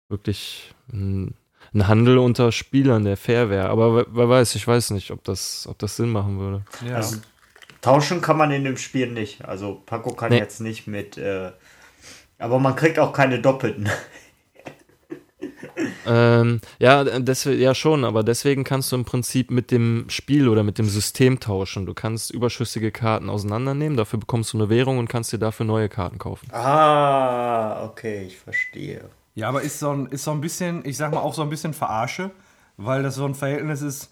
wirklich 0.08 0.74
ein, 0.92 1.34
ein 1.74 1.88
Handel 1.88 2.18
unter 2.18 2.52
Spielern, 2.52 3.04
der 3.04 3.16
fair 3.16 3.50
wäre. 3.50 3.68
Aber 3.68 4.06
wer, 4.14 4.28
weiß, 4.28 4.54
ich 4.54 4.66
weiß 4.66 4.90
nicht, 4.90 5.10
ob 5.10 5.24
das, 5.24 5.66
ob 5.68 5.78
das 5.78 5.96
Sinn 5.96 6.10
machen 6.10 6.38
würde. 6.38 6.62
Ja. 6.86 6.96
Also, 6.96 7.18
tauschen 7.80 8.20
kann 8.20 8.36
man 8.36 8.50
in 8.50 8.64
dem 8.64 8.76
Spiel 8.76 9.10
nicht. 9.10 9.44
Also 9.44 9.82
Paco 9.84 10.14
kann 10.14 10.30
Nee. 10.30 10.38
jetzt 10.38 10.60
nicht 10.60 10.86
mit. 10.86 11.18
Äh, 11.18 11.50
aber 12.38 12.58
man 12.58 12.76
kriegt 12.76 12.98
auch 12.98 13.12
keine 13.12 13.40
doppelten. 13.40 13.88
Ähm, 16.06 16.60
ja, 16.78 17.04
deswegen, 17.04 17.60
ja 17.60 17.74
schon, 17.74 18.04
aber 18.04 18.22
deswegen 18.22 18.64
kannst 18.64 18.92
du 18.92 18.96
im 18.96 19.04
Prinzip 19.04 19.50
mit 19.50 19.70
dem 19.70 20.04
Spiel 20.08 20.48
oder 20.48 20.62
mit 20.62 20.78
dem 20.78 20.88
System 20.88 21.40
tauschen. 21.40 21.86
Du 21.86 21.94
kannst 21.94 22.30
überschüssige 22.30 22.92
Karten 22.92 23.28
auseinandernehmen, 23.30 23.96
dafür 23.96 24.18
bekommst 24.18 24.52
du 24.52 24.58
eine 24.58 24.68
Währung 24.68 24.98
und 24.98 25.08
kannst 25.08 25.32
dir 25.32 25.38
dafür 25.38 25.66
neue 25.66 25.88
Karten 25.88 26.18
kaufen. 26.18 26.48
Ah, 26.52 27.84
okay, 27.84 28.24
ich 28.26 28.38
verstehe. 28.38 29.08
Ja, 29.34 29.48
aber 29.48 29.62
ist 29.62 29.80
so, 29.80 29.90
ein, 29.90 30.06
ist 30.06 30.24
so 30.24 30.30
ein 30.30 30.40
bisschen, 30.40 30.84
ich 30.84 30.96
sag 30.96 31.12
mal, 31.12 31.20
auch 31.20 31.34
so 31.34 31.42
ein 31.42 31.48
bisschen 31.48 31.74
Verarsche, 31.74 32.30
weil 32.76 33.02
das 33.02 33.16
so 33.16 33.24
ein 33.24 33.34
Verhältnis 33.34 33.82
ist, 33.82 34.10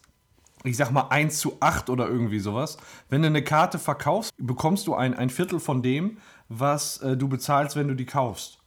ich 0.64 0.76
sag 0.76 0.90
mal, 0.90 1.08
1 1.08 1.38
zu 1.38 1.56
8 1.60 1.90
oder 1.90 2.08
irgendwie 2.08 2.40
sowas. 2.40 2.76
Wenn 3.08 3.22
du 3.22 3.28
eine 3.28 3.42
Karte 3.42 3.78
verkaufst, 3.78 4.32
bekommst 4.36 4.86
du 4.86 4.94
ein, 4.94 5.14
ein 5.14 5.30
Viertel 5.30 5.60
von 5.60 5.82
dem, 5.82 6.18
was 6.48 6.98
äh, 6.98 7.16
du 7.16 7.28
bezahlst, 7.28 7.76
wenn 7.76 7.88
du 7.88 7.94
die 7.94 8.06
kaufst. 8.06 8.58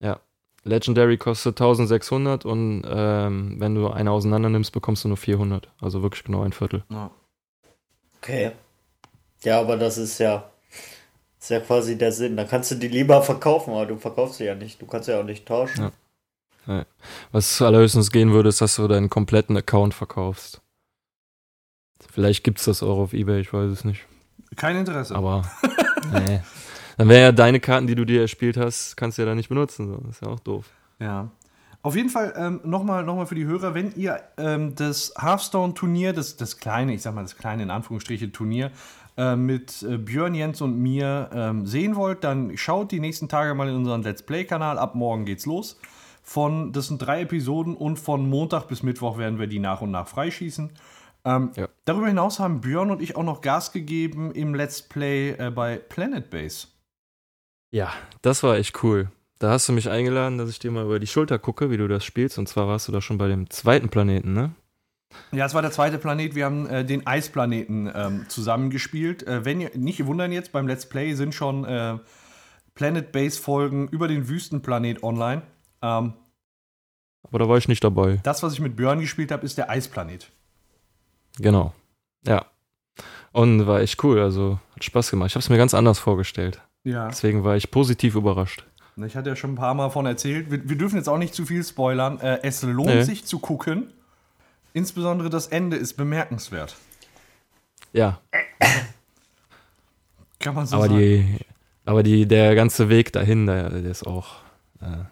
Ja. 0.00 0.20
Legendary 0.62 1.16
kostet 1.16 1.60
1600 1.60 2.44
und 2.44 2.82
ähm, 2.86 3.56
wenn 3.58 3.74
du 3.74 3.88
eine 3.88 4.10
auseinander 4.10 4.50
nimmst, 4.50 4.72
bekommst 4.72 5.04
du 5.04 5.08
nur 5.08 5.16
400. 5.16 5.70
Also 5.80 6.02
wirklich 6.02 6.22
genau 6.22 6.42
ein 6.42 6.52
Viertel. 6.52 6.84
Okay. 8.18 8.52
Ja, 9.42 9.60
aber 9.60 9.78
das 9.78 9.96
ist 9.96 10.18
ja. 10.18 10.50
Ist 11.40 11.50
ja 11.50 11.60
quasi 11.60 11.96
der 11.96 12.12
Sinn. 12.12 12.36
Da 12.36 12.44
kannst 12.44 12.70
du 12.70 12.74
die 12.74 12.88
lieber 12.88 13.22
verkaufen, 13.22 13.72
aber 13.72 13.86
du 13.86 13.96
verkaufst 13.96 14.36
sie 14.36 14.44
ja 14.44 14.54
nicht. 14.54 14.80
Du 14.80 14.86
kannst 14.86 15.08
ja 15.08 15.20
auch 15.20 15.24
nicht 15.24 15.46
tauschen. 15.46 15.90
Ja. 16.66 16.84
Was 17.32 17.60
allerhöchstens 17.62 18.10
gehen 18.10 18.32
würde, 18.32 18.50
ist, 18.50 18.60
dass 18.60 18.76
du 18.76 18.86
deinen 18.86 19.08
kompletten 19.08 19.56
Account 19.56 19.94
verkaufst. 19.94 20.60
Vielleicht 22.12 22.44
gibt 22.44 22.58
es 22.58 22.66
das 22.66 22.82
auch 22.82 22.98
auf 22.98 23.14
Ebay, 23.14 23.40
ich 23.40 23.52
weiß 23.52 23.70
es 23.70 23.84
nicht. 23.84 24.06
Kein 24.56 24.76
Interesse. 24.76 25.14
Aber, 25.14 25.50
nee. 26.12 26.40
Dann 26.98 27.08
wären 27.08 27.22
ja 27.22 27.32
deine 27.32 27.60
Karten, 27.60 27.86
die 27.86 27.94
du 27.94 28.04
dir 28.04 28.20
erspielt 28.20 28.58
hast, 28.58 28.96
kannst 28.96 29.16
du 29.16 29.22
ja 29.22 29.26
dann 29.26 29.38
nicht 29.38 29.48
benutzen. 29.48 29.98
Das 30.02 30.16
ist 30.16 30.22
ja 30.22 30.28
auch 30.28 30.40
doof. 30.40 30.66
Ja. 30.98 31.30
Auf 31.82 31.96
jeden 31.96 32.10
Fall 32.10 32.34
ähm, 32.36 32.60
nochmal 32.62 33.04
noch 33.04 33.16
mal 33.16 33.24
für 33.24 33.34
die 33.34 33.46
Hörer, 33.46 33.74
wenn 33.74 33.94
ihr 33.96 34.20
ähm, 34.36 34.74
das 34.74 35.14
Hearthstone-Turnier, 35.18 36.12
das, 36.12 36.36
das 36.36 36.58
kleine, 36.58 36.92
ich 36.92 37.00
sag 37.00 37.14
mal 37.14 37.22
das 37.22 37.38
kleine 37.38 37.62
in 37.62 37.70
Anführungsstriche 37.70 38.30
Turnier, 38.32 38.70
äh, 39.16 39.36
mit 39.36 39.82
äh, 39.82 39.98
Björn, 39.98 40.34
Jens 40.34 40.60
und 40.60 40.78
mir 40.78 41.30
ähm, 41.32 41.66
sehen 41.66 41.96
wollt, 41.96 42.24
dann 42.24 42.56
schaut 42.56 42.92
die 42.92 43.00
nächsten 43.00 43.28
Tage 43.28 43.54
mal 43.54 43.68
in 43.68 43.76
unseren 43.76 44.02
Let's 44.02 44.22
Play-Kanal. 44.22 44.78
Ab 44.78 44.94
morgen 44.94 45.24
geht's 45.24 45.46
los. 45.46 45.78
Von, 46.22 46.72
das 46.72 46.88
sind 46.88 46.98
drei 46.98 47.22
Episoden 47.22 47.74
und 47.74 47.98
von 47.98 48.28
Montag 48.28 48.68
bis 48.68 48.82
Mittwoch 48.82 49.18
werden 49.18 49.38
wir 49.38 49.46
die 49.46 49.58
nach 49.58 49.80
und 49.80 49.90
nach 49.90 50.06
freischießen. 50.06 50.70
Ähm, 51.24 51.50
Ja. 51.56 51.68
Darüber 51.84 52.06
hinaus 52.06 52.38
haben 52.38 52.60
Björn 52.60 52.90
und 52.90 53.02
ich 53.02 53.16
auch 53.16 53.24
noch 53.24 53.40
Gas 53.40 53.72
gegeben 53.72 54.32
im 54.32 54.54
Let's 54.54 54.82
Play 54.82 55.30
äh, 55.32 55.50
bei 55.50 55.76
Planet 55.76 56.30
Base. 56.30 56.68
Ja, 57.72 57.92
das 58.22 58.42
war 58.42 58.56
echt 58.56 58.82
cool. 58.82 59.10
Da 59.38 59.50
hast 59.50 59.68
du 59.68 59.72
mich 59.72 59.88
eingeladen, 59.88 60.38
dass 60.38 60.50
ich 60.50 60.58
dir 60.58 60.70
mal 60.70 60.84
über 60.84 60.98
die 60.98 61.06
Schulter 61.06 61.38
gucke, 61.38 61.70
wie 61.70 61.78
du 61.78 61.88
das 61.88 62.04
spielst. 62.04 62.38
Und 62.38 62.48
zwar 62.48 62.68
warst 62.68 62.88
du 62.88 62.92
da 62.92 63.00
schon 63.00 63.18
bei 63.18 63.28
dem 63.28 63.48
zweiten 63.48 63.88
Planeten, 63.88 64.34
ne? 64.34 64.52
Ja, 65.32 65.46
es 65.46 65.54
war 65.54 65.62
der 65.62 65.70
zweite 65.72 65.98
Planet. 65.98 66.34
Wir 66.34 66.44
haben 66.44 66.66
äh, 66.66 66.84
den 66.84 67.06
Eisplaneten 67.06 67.90
ähm, 67.94 68.24
zusammengespielt. 68.28 69.22
Äh, 69.26 69.44
wenn 69.44 69.60
ihr 69.60 69.70
nicht 69.76 70.04
wundern 70.06 70.32
jetzt, 70.32 70.52
beim 70.52 70.66
Let's 70.68 70.86
Play 70.88 71.14
sind 71.14 71.34
schon 71.34 71.64
äh, 71.64 71.98
Planet 72.74 73.12
Base 73.12 73.40
Folgen 73.40 73.88
über 73.88 74.08
den 74.08 74.28
Wüstenplanet 74.28 75.02
online. 75.02 75.42
Ähm, 75.82 76.14
Aber 77.22 77.38
da 77.38 77.48
war 77.48 77.58
ich 77.58 77.68
nicht 77.68 77.82
dabei. 77.84 78.20
das, 78.22 78.42
was 78.42 78.52
ich 78.52 78.60
mit 78.60 78.76
Björn 78.76 79.00
gespielt 79.00 79.32
habe, 79.32 79.44
ist 79.44 79.58
der 79.58 79.68
Eisplanet. 79.70 80.30
Genau. 81.38 81.72
Ja. 82.26 82.46
Und 83.32 83.66
war 83.66 83.80
echt 83.80 84.02
cool. 84.04 84.20
Also 84.20 84.58
hat 84.74 84.84
Spaß 84.84 85.10
gemacht. 85.10 85.28
Ich 85.30 85.34
habe 85.34 85.40
es 85.42 85.48
mir 85.50 85.58
ganz 85.58 85.74
anders 85.74 85.98
vorgestellt. 85.98 86.60
Ja. 86.84 87.08
Deswegen 87.08 87.44
war 87.44 87.56
ich 87.56 87.70
positiv 87.70 88.14
überrascht. 88.14 88.64
Ich 89.06 89.16
hatte 89.16 89.30
ja 89.30 89.36
schon 89.36 89.52
ein 89.52 89.56
paar 89.56 89.74
Mal 89.74 89.84
davon 89.86 90.06
erzählt. 90.06 90.50
Wir, 90.50 90.68
wir 90.68 90.76
dürfen 90.76 90.96
jetzt 90.96 91.08
auch 91.08 91.18
nicht 91.18 91.34
zu 91.34 91.46
viel 91.46 91.62
spoilern. 91.64 92.18
Äh, 92.20 92.40
es 92.42 92.62
lohnt 92.62 92.88
Nee. 92.88 93.02
sich 93.02 93.24
zu 93.24 93.38
gucken. 93.38 93.92
Insbesondere 94.72 95.30
das 95.30 95.48
Ende 95.48 95.76
ist 95.76 95.94
bemerkenswert. 95.94 96.76
Ja, 97.92 98.20
Kann 100.38 100.54
man 100.54 100.66
so 100.66 100.76
aber 100.76 100.86
sagen. 100.86 100.98
die, 100.98 101.38
aber 101.84 102.02
die, 102.02 102.26
der 102.26 102.54
ganze 102.54 102.88
Weg 102.88 103.12
dahin, 103.12 103.46
der, 103.46 103.68
der 103.68 103.90
ist 103.90 104.06
auch 104.06 104.36
äh, 104.80 105.04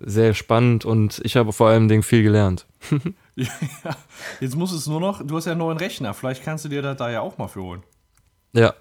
sehr 0.00 0.32
spannend 0.34 0.84
und 0.84 1.20
ich 1.24 1.36
habe 1.36 1.52
vor 1.52 1.68
allem 1.68 1.88
Dingen 1.88 2.02
viel 2.02 2.22
gelernt. 2.22 2.66
Ja, 3.84 3.96
jetzt 4.40 4.56
muss 4.56 4.72
es 4.72 4.88
nur 4.88 4.98
noch, 4.98 5.24
du 5.24 5.36
hast 5.36 5.44
ja 5.44 5.52
einen 5.52 5.60
neuen 5.60 5.78
Rechner, 5.78 6.12
vielleicht 6.12 6.42
kannst 6.42 6.64
du 6.64 6.68
dir 6.68 6.82
das 6.82 6.96
da 6.96 7.08
ja 7.08 7.20
auch 7.20 7.38
mal 7.38 7.46
für 7.46 7.62
holen. 7.62 7.84
Ja, 8.52 8.74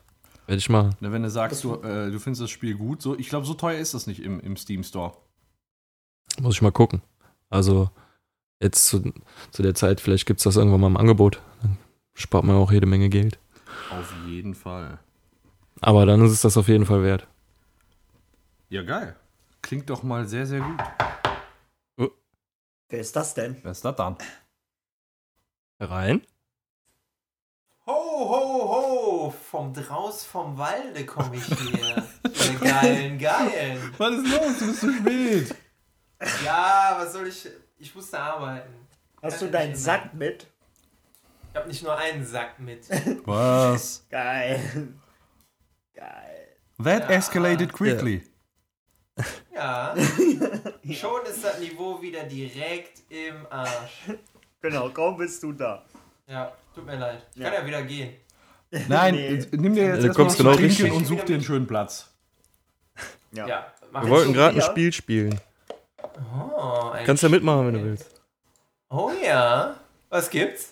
werde 0.47 0.57
ich. 0.57 0.67
Ne, 0.67 0.89
Wenn 0.99 1.21
du 1.21 1.29
sagst, 1.29 1.63
du, 1.63 1.75
äh, 1.75 2.09
du 2.09 2.19
findest 2.19 2.41
das 2.41 2.49
Spiel 2.49 2.73
gut, 2.75 3.03
so, 3.03 3.15
ich 3.19 3.29
glaube, 3.29 3.45
so 3.45 3.53
teuer 3.53 3.77
ist 3.77 3.93
das 3.93 4.07
nicht 4.07 4.19
im, 4.19 4.39
im 4.39 4.57
Steam 4.57 4.83
Store. 4.83 5.13
Muss 6.41 6.55
ich 6.55 6.63
mal 6.63 6.71
gucken. 6.71 7.03
Also 7.51 7.91
jetzt 8.61 8.85
zu, 8.85 9.13
zu 9.51 9.63
der 9.63 9.75
Zeit, 9.75 10.01
vielleicht 10.01 10.25
gibt 10.25 10.39
es 10.39 10.45
das 10.45 10.55
irgendwann 10.55 10.81
mal 10.81 10.87
im 10.87 10.97
Angebot. 10.97 11.41
Dann 11.61 11.77
spart 12.13 12.43
man 12.43 12.55
auch 12.55 12.71
jede 12.71 12.87
Menge 12.87 13.09
Geld. 13.09 13.39
Auf 13.91 14.13
jeden 14.25 14.55
Fall. 14.55 14.99
Aber 15.81 16.05
dann 16.05 16.23
ist 16.25 16.31
es 16.31 16.41
das 16.41 16.57
auf 16.57 16.67
jeden 16.67 16.85
Fall 16.85 17.03
wert. 17.03 17.27
Ja, 18.69 18.83
geil. 18.83 19.15
Klingt 19.61 19.89
doch 19.89 20.03
mal 20.03 20.27
sehr, 20.27 20.45
sehr 20.45 20.61
gut. 20.61 20.79
Wer 22.89 22.99
ist 23.01 23.15
das 23.15 23.33
denn? 23.33 23.57
Wer 23.63 23.71
ist 23.71 23.83
das 23.83 23.95
dann? 23.97 24.17
Rein? 25.79 26.21
Ho, 27.85 27.91
ho, 27.91 28.69
ho! 28.69 29.33
Vom 29.51 29.73
Draus 29.73 30.23
vom 30.23 30.57
Walde 30.57 31.05
komme 31.05 31.35
ich 31.35 31.45
hier. 31.45 32.07
Geilen, 32.61 33.17
geilen. 33.17 33.93
Was 33.97 34.11
ist 34.11 34.27
los? 34.31 34.59
Du 34.59 34.67
bist 34.67 34.79
zu 34.79 34.93
spät. 34.93 35.55
Ja, 36.45 36.97
was 36.99 37.13
soll 37.13 37.27
ich. 37.27 37.47
Ich 37.79 37.93
musste 37.95 38.19
arbeiten. 38.19 38.73
Hast 39.21 39.39
Kann 39.39 39.47
du 39.47 39.51
deinen 39.51 39.75
Sack 39.75 40.13
mit? 40.13 40.47
Ich 41.51 41.55
habe 41.57 41.67
nicht 41.67 41.83
nur 41.83 41.97
einen 41.97 42.25
Sack 42.25 42.59
mit. 42.59 42.87
Was? 43.25 44.05
Geil. 44.09 44.93
Geil. 45.93 46.47
That 46.83 47.09
Ja. 47.09 47.15
escalated 47.15 47.73
quickly. 47.73 48.23
Ja. 49.51 49.95
Schon 50.93 51.25
ist 51.25 51.43
das 51.43 51.59
Niveau 51.59 51.99
wieder 51.99 52.23
direkt 52.25 53.01
im 53.09 53.47
Arsch. 53.49 54.03
Genau, 54.61 54.89
kaum 54.89 55.17
bist 55.17 55.41
du 55.41 55.53
da. 55.53 55.83
Ja, 56.27 56.51
tut 56.75 56.85
mir 56.85 56.97
leid. 56.97 57.25
Ich 57.33 57.37
Ja. 57.41 57.49
kann 57.49 57.61
ja 57.61 57.65
wieder 57.65 57.81
gehen. 57.81 58.13
Nein, 58.87 59.15
Nee. 59.15 59.27
äh, 59.29 59.47
nimm 59.53 59.73
dir 59.73 59.87
jetzt 59.95 60.03
Du 60.03 60.07
erstmal 60.07 60.35
genau 60.35 60.51
trinken 60.51 60.61
richtig. 60.83 60.91
und 60.93 61.05
such 61.05 61.23
dir 61.23 61.33
einen 61.33 61.43
schönen 61.43 61.65
Platz. 61.65 62.13
Ja. 63.31 63.47
Ja, 63.47 63.73
Wir 63.91 64.07
wollten 64.07 64.33
gerade 64.33 64.53
ein 64.55 64.59
ja. 64.59 64.65
Spiel 64.67 64.93
spielen. 64.93 65.41
Oh, 66.17 66.91
Kannst 67.05 67.23
ja 67.23 67.29
mitmachen, 67.29 67.67
wenn 67.67 67.73
du 67.73 67.83
willst. 67.83 68.21
Oh 68.89 69.11
ja. 69.23 69.75
Was 70.09 70.29
gibt's? 70.29 70.71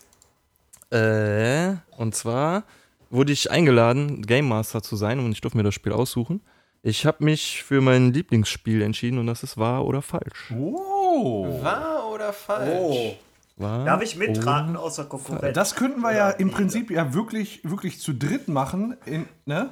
Äh, 0.91 1.75
und 1.97 2.15
zwar 2.15 2.63
wurde 3.09 3.31
ich 3.31 3.51
eingeladen, 3.51 4.21
Game 4.21 4.47
Master 4.47 4.81
zu 4.81 4.95
sein 4.95 5.19
und 5.19 5.31
ich 5.31 5.41
durfte 5.41 5.57
mir 5.57 5.63
das 5.63 5.73
Spiel 5.73 5.91
aussuchen. 5.91 6.41
Ich 6.81 7.05
habe 7.05 7.23
mich 7.23 7.63
für 7.63 7.81
mein 7.81 8.13
Lieblingsspiel 8.13 8.81
entschieden 8.81 9.17
und 9.17 9.27
das 9.27 9.43
ist 9.43 9.57
wahr 9.57 9.85
oder 9.85 10.01
falsch. 10.01 10.53
Oh. 10.55 11.61
Wahr 11.61 12.09
oder 12.11 12.31
falsch? 12.31 12.79
Oh. 12.79 13.15
Wahr 13.57 13.85
Darf 13.85 14.01
ich 14.01 14.17
mitraten 14.17 14.75
außer 14.75 15.05
Konkurrenz? 15.05 15.55
Das 15.55 15.75
könnten 15.75 16.01
wir 16.01 16.13
ja 16.13 16.29
im? 16.29 16.51
Prinzip 16.51 16.91
ja 16.91 17.13
wirklich, 17.13 17.61
wirklich 17.63 17.99
zu 17.99 18.13
dritt 18.13 18.47
machen. 18.47 18.97
In, 19.05 19.27
ne? 19.45 19.71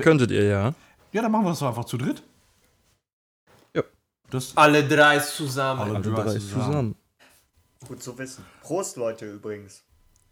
Könntet 0.00 0.32
ihr 0.32 0.44
ja. 0.44 0.74
Ja, 1.12 1.22
dann 1.22 1.30
machen 1.30 1.44
wir 1.44 1.50
das 1.50 1.60
doch 1.60 1.68
einfach 1.68 1.84
zu 1.84 1.96
dritt. 1.96 2.22
Das, 4.32 4.56
Alle 4.56 4.82
drei 4.88 5.18
zusammen. 5.18 5.80
Alle 5.82 5.94
Alle 5.96 6.02
drei 6.02 6.22
drei 6.22 6.32
zusammen. 6.34 6.64
zusammen. 6.64 6.94
Gut 7.86 8.02
zu 8.02 8.18
wissen. 8.18 8.44
Prost, 8.62 8.96
Leute, 8.96 9.26
übrigens. 9.26 9.82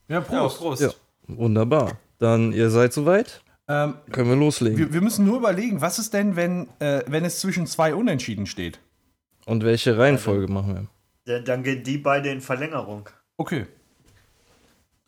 ja, 0.08 0.16
Ja, 0.16 0.20
Prost. 0.22 0.58
Prost. 0.58 0.82
Ja. 0.82 0.90
Wunderbar. 1.28 1.98
Dann, 2.18 2.52
ihr 2.52 2.70
seid 2.70 2.92
soweit? 2.92 3.42
Ähm, 3.68 3.94
Können 4.10 4.30
wir 4.30 4.36
loslegen. 4.36 4.78
wir, 4.78 4.92
wir 4.92 5.00
müssen 5.00 5.24
nur 5.24 5.36
überlegen, 5.36 5.80
was 5.80 5.98
ist 5.98 6.12
denn, 6.14 6.34
wenn, 6.34 6.68
äh, 6.80 7.02
wenn 7.06 7.24
es 7.24 7.40
zwischen 7.40 7.66
zwei 7.66 7.94
Unentschieden 7.94 8.46
steht? 8.46 8.80
Und 9.46 9.64
welche 9.64 9.96
Reihenfolge 9.96 10.48
machen 10.52 10.74
wir? 10.74 10.86
Dann, 11.34 11.44
dann 11.44 11.62
gehen 11.62 11.84
die 11.84 11.98
beide 11.98 12.30
in 12.30 12.40
Verlängerung. 12.40 13.08
Okay. 13.36 13.66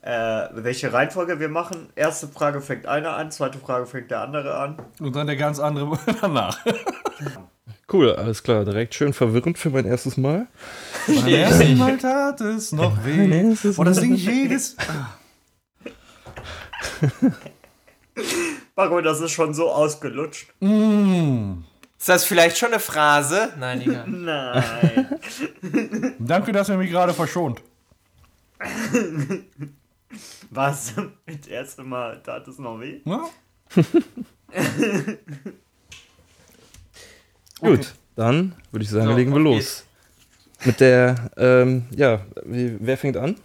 Äh, 0.01 0.49
welche 0.53 0.93
Reihenfolge 0.93 1.39
wir 1.41 1.49
machen? 1.49 1.89
Erste 1.95 2.29
Frage 2.29 2.61
fängt 2.61 2.87
einer 2.87 3.17
an, 3.17 3.31
zweite 3.31 3.59
Frage 3.59 3.87
fängt 3.87 4.11
der 4.11 4.21
andere 4.21 4.57
an. 4.57 4.79
Und 5.01 5.15
dann 5.17 5.27
der 5.29 5.37
ganz 5.37 5.59
andere 5.61 5.99
danach. 6.21 6.59
Cool, 7.93 8.15
alles 8.15 8.43
klar. 8.43 8.65
Direkt 8.65 8.95
schön 8.95 9.13
verwirrend 9.13 9.59
für 9.59 9.71
mein 9.71 9.85
erstes 9.85 10.17
Mal. 10.17 10.47
Beim 11.07 11.27
ersten 11.27 11.77
Mal 11.77 11.99
tat 11.99 12.41
es 12.41 12.73
noch 12.73 13.05
weh. 13.05 13.31
erstes 13.31 13.79
Und 13.79 13.85
das 13.85 14.01
Ding 14.01 14.15
jedes. 14.15 14.77
Marco, 18.77 19.01
das 19.03 19.21
ist 19.21 19.33
schon 19.33 19.53
so 19.53 19.71
ausgelutscht. 19.71 20.49
Mm. 20.61 21.65
Ist 21.99 22.09
das 22.09 22.25
vielleicht 22.25 22.57
schon 22.59 22.71
eine 22.71 22.81
Phrase? 22.81 23.53
Nein, 23.59 23.83
egal. 23.83 24.05
Nein. 24.09 25.19
Danke, 26.19 26.51
dass 26.53 26.69
ihr 26.69 26.77
mich 26.77 26.91
gerade 26.91 27.13
verschont. 27.13 27.63
Was? 30.51 30.95
Das 31.27 31.47
erste 31.47 31.85
Mal 31.85 32.21
tat 32.23 32.49
es 32.49 32.59
noch 32.59 32.81
weh? 32.81 33.01
Ja? 33.05 33.29
Gut, 37.63 37.95
dann 38.17 38.55
würde 38.71 38.85
ich 38.85 38.91
sagen, 38.91 39.07
So, 39.07 39.17
legen 39.17 39.33
wir 39.33 39.41
los. 39.41 39.57
geht's. 39.57 39.87
Mit 40.65 40.81
der, 40.81 41.31
ähm, 41.37 41.87
ja, 41.95 42.21
wie, 42.45 42.77
wer 42.81 42.97
fängt 42.99 43.17
an? 43.17 43.37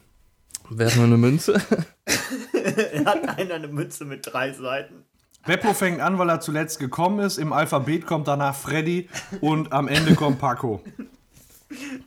Werfen 0.69 0.99
wir 0.99 1.05
eine 1.05 1.17
Münze? 1.17 1.53
Hat 3.05 3.37
einer 3.37 3.55
eine 3.55 3.67
Münze 3.67 4.05
mit 4.05 4.25
drei 4.31 4.51
Seiten? 4.53 5.05
Beppo 5.45 5.73
fängt 5.73 6.01
an, 6.01 6.17
weil 6.19 6.29
er 6.29 6.41
zuletzt 6.41 6.77
gekommen 6.79 7.19
ist. 7.19 7.37
Im 7.37 7.53
Alphabet 7.53 8.05
kommt 8.05 8.27
danach 8.27 8.53
Freddy 8.55 9.07
und 9.39 9.71
am 9.71 9.87
Ende 9.87 10.13
kommt 10.15 10.39
Paco. 10.39 10.83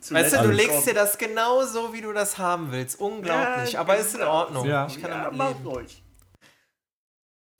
Weißt 0.09 0.33
du, 0.33 0.41
du 0.43 0.51
legst 0.51 0.71
kommt- 0.75 0.87
dir 0.87 0.93
das 0.93 1.17
genau 1.17 1.63
so, 1.65 1.91
wie 1.93 2.01
du 2.01 2.13
das 2.13 2.37
haben 2.37 2.71
willst. 2.71 2.99
Unglaublich. 2.99 3.73
Ja, 3.73 3.79
aber 3.81 3.97
ist 3.97 4.15
in 4.15 4.21
Ordnung. 4.21 4.67
Ja. 4.67 4.85
Ich 4.87 5.01
kann 5.01 5.11
Ja, 5.11 5.23
damit 5.31 5.57
leben. 5.63 5.85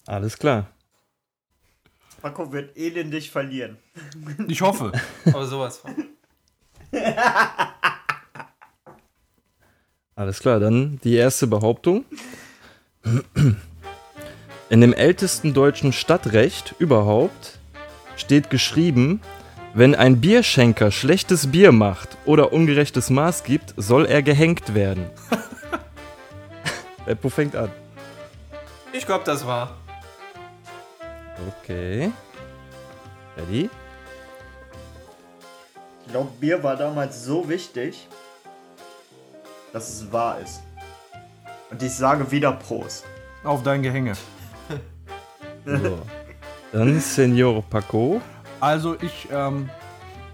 Alles 0.05 0.37
klar. 0.37 0.67
Paco 2.21 2.51
wird 2.51 2.77
elendig 2.77 3.31
verlieren. 3.31 3.77
Ich 4.47 4.61
hoffe. 4.61 4.91
Aber 5.25 5.45
sowas 5.45 5.77
von. 5.77 5.95
Alles 10.15 10.39
klar, 10.39 10.59
dann 10.59 10.99
die 11.03 11.15
erste 11.15 11.47
Behauptung. 11.47 12.05
In 14.69 14.81
dem 14.81 14.93
ältesten 14.93 15.53
deutschen 15.53 15.93
Stadtrecht 15.93 16.75
überhaupt 16.79 17.59
steht 18.15 18.49
geschrieben, 18.49 19.21
wenn 19.73 19.95
ein 19.95 20.21
Bierschenker 20.21 20.91
schlechtes 20.91 21.47
Bier 21.51 21.71
macht 21.71 22.17
oder 22.25 22.53
ungerechtes 22.53 23.09
Maß 23.09 23.43
gibt, 23.43 23.73
soll 23.77 24.05
er 24.05 24.21
gehängt 24.21 24.75
werden. 24.75 25.09
Beppo 27.05 27.29
fängt 27.29 27.55
an. 27.55 27.71
Ich 28.93 29.05
glaube, 29.05 29.23
das 29.25 29.45
war. 29.47 29.80
Okay. 31.47 32.11
Ready? 33.37 33.69
Ich 36.05 36.11
glaube, 36.11 36.29
Bier 36.39 36.61
war 36.63 36.75
damals 36.75 37.23
so 37.23 37.47
wichtig, 37.47 38.07
dass 39.71 39.89
es 39.89 40.11
wahr 40.11 40.39
ist. 40.39 40.61
Und 41.69 41.81
ich 41.81 41.93
sage 41.93 42.29
wieder 42.31 42.51
Prost. 42.51 43.05
Auf 43.43 43.63
dein 43.63 43.81
Gehänge. 43.81 44.13
So. 45.65 45.99
Dann 46.71 46.99
Senor 46.99 47.63
Paco. 47.63 48.21
Also 48.59 48.95
ich 49.01 49.27
ähm, 49.31 49.69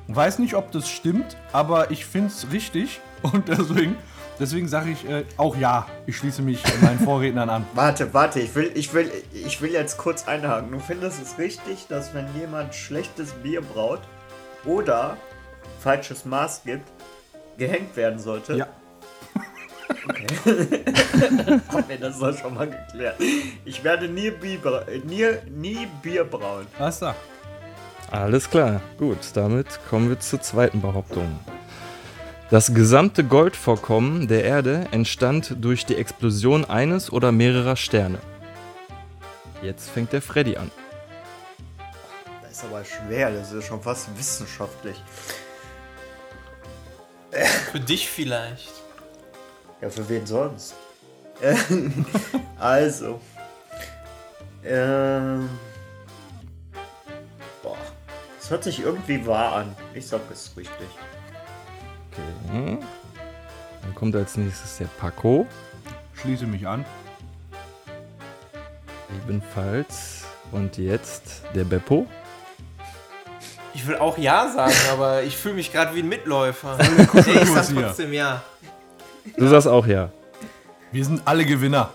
weiß 0.08 0.40
nicht, 0.40 0.56
ob 0.56 0.72
das 0.72 0.90
stimmt, 0.90 1.38
aber 1.52 1.92
ich 1.92 2.06
finde 2.06 2.30
es 2.30 2.52
richtig. 2.52 3.02
Und 3.22 3.48
deswegen, 3.48 3.98
deswegen 4.40 4.68
sage 4.68 4.92
ich 4.92 5.08
äh, 5.10 5.26
auch 5.38 5.56
ja. 5.58 5.88
Ich 6.06 6.18
schließe 6.18 6.42
mich 6.42 6.64
meinen 6.82 7.00
Vorrednern 7.00 7.50
an. 7.50 7.66
Warte, 7.74 8.14
warte, 8.14 8.40
ich 8.40 8.54
will, 8.56 8.72
ich 8.76 8.94
will, 8.94 9.12
ich 9.34 9.62
will 9.62 9.72
jetzt 9.72 9.98
kurz 9.98 10.28
einhaken. 10.28 10.72
Du 10.72 10.80
findest 10.80 11.22
es 11.22 11.38
richtig, 11.38 11.88
dass 11.88 12.14
wenn 12.14 12.28
jemand 12.36 12.74
schlechtes 12.76 13.32
Bier 13.32 13.62
braut 13.62 14.02
oder 14.66 15.18
falsches 15.80 16.26
Maß 16.26 16.64
gibt, 16.64 16.88
gehängt 17.58 17.96
werden 17.96 18.20
sollte? 18.20 18.56
Ja. 18.56 18.68
Haben 20.48 21.84
wir 21.88 21.98
das 22.00 22.20
doch 22.20 22.38
schon 22.38 22.54
mal 22.54 22.70
geklärt. 22.70 23.16
Ich 23.66 23.84
werde 23.84 24.08
nie 24.08 24.32
Bier, 24.32 24.86
nie, 25.06 25.26
nie 25.50 25.88
Bier 26.02 26.24
brauen. 26.24 26.68
Was 26.78 27.00
da? 27.00 27.16
Alles 28.12 28.50
klar, 28.50 28.82
gut, 28.98 29.18
damit 29.34 29.68
kommen 29.90 30.10
wir 30.10 30.20
zur 30.20 30.42
zweiten 30.42 30.82
Behauptung. 30.82 31.40
Das 32.50 32.74
gesamte 32.74 33.26
Goldvorkommen 33.26 34.30
der 34.30 34.46
Erde 34.46 34.88
entstand 34.92 35.58
durch 35.60 35.86
die 35.86 35.98
Explosion 35.98 36.64
eines 36.64 37.12
oder 37.12 37.34
mehrerer 37.34 37.76
Sterne. 37.76 38.20
Jetzt 39.62 39.90
fängt 39.90 40.14
der 40.14 40.22
Freddy 40.22 40.56
an. 40.56 40.72
Das 42.42 42.52
ist 42.52 42.64
aber 42.64 42.86
schwer, 42.86 43.32
das 43.32 43.52
ist 43.52 43.66
schon 43.66 43.82
fast 43.82 44.18
wissenschaftlich. 44.18 44.96
Für 47.70 47.82
dich 47.82 48.08
vielleicht. 48.08 48.72
Ja, 49.82 49.90
für 49.90 50.08
wen 50.08 50.26
sonst? 50.26 50.74
Also. 52.60 53.20
Ähm. 54.64 55.50
Boah. 57.62 57.78
Das 58.40 58.50
hört 58.50 58.64
sich 58.64 58.80
irgendwie 58.80 59.28
wahr 59.28 59.58
an. 59.58 59.76
Ich 59.94 60.08
sag 60.08 60.22
es 60.32 60.52
richtig. 60.56 60.88
Okay. 62.50 62.78
Dann 63.82 63.96
kommt 63.96 64.16
als 64.16 64.38
nächstes 64.38 64.78
der 64.78 64.86
Paco. 64.86 65.48
Schließe 66.14 66.46
mich 66.46 66.68
an. 66.68 66.86
Ebenfalls. 69.24 70.26
Und 70.52 70.78
jetzt 70.78 71.44
der 71.54 71.64
Beppo. 71.64 72.08
Ich 73.74 73.86
will 73.86 73.98
auch 73.98 74.18
Ja 74.18 74.50
sagen, 74.50 74.74
aber 74.92 75.24
ich 75.24 75.38
fühle 75.38 75.56
mich 75.56 75.72
gerade 75.72 75.96
wie 75.96 76.00
ein 76.00 76.10
Mitläufer. 76.10 76.78
ich 77.14 77.50
sag 77.50 77.68
trotzdem 77.74 78.14
Ja. 78.14 78.42
Du 79.38 79.48
sagst 79.48 79.68
auch 79.68 79.86
ja. 79.86 80.10
Wir 80.92 81.04
sind 81.04 81.22
alle 81.26 81.46
Gewinner. 81.46 81.92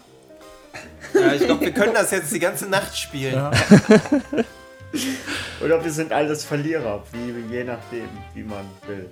Ja, 1.14 1.32
ich 1.32 1.44
glaube, 1.44 1.62
wir 1.62 1.72
können 1.72 1.94
das 1.94 2.10
jetzt 2.10 2.32
die 2.32 2.38
ganze 2.38 2.68
Nacht 2.68 2.96
spielen. 2.96 3.34
Ja. 3.34 3.50
Oder 5.64 5.82
wir 5.82 5.90
sind 5.90 6.12
alles 6.12 6.44
Verlierer, 6.44 7.02
wie, 7.12 7.54
je 7.54 7.64
nachdem, 7.64 8.08
wie 8.34 8.42
man 8.42 8.64
will. 8.86 9.08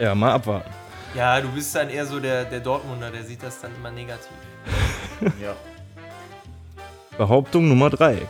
Ja, 0.00 0.14
mal 0.14 0.32
abwarten. 0.32 0.70
Ja, 1.14 1.40
du 1.40 1.48
bist 1.48 1.74
dann 1.74 1.90
eher 1.90 2.06
so 2.06 2.18
der, 2.18 2.44
der 2.44 2.60
Dortmunder, 2.60 3.10
der 3.10 3.22
sieht 3.22 3.42
das 3.42 3.60
dann 3.60 3.74
immer 3.76 3.90
negativ. 3.90 4.30
Ja. 5.40 5.54
Behauptung 7.16 7.68
Nummer 7.68 7.90
3. 7.90 8.22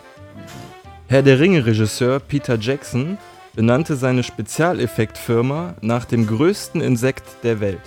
Herr 1.08 1.22
der 1.22 1.40
Ringe-Regisseur 1.40 2.20
Peter 2.20 2.58
Jackson 2.58 3.16
benannte 3.54 3.96
seine 3.96 4.22
Spezialeffektfirma 4.22 5.74
nach 5.80 6.04
dem 6.04 6.26
größten 6.26 6.80
Insekt 6.82 7.24
der 7.44 7.60
Welt. 7.60 7.80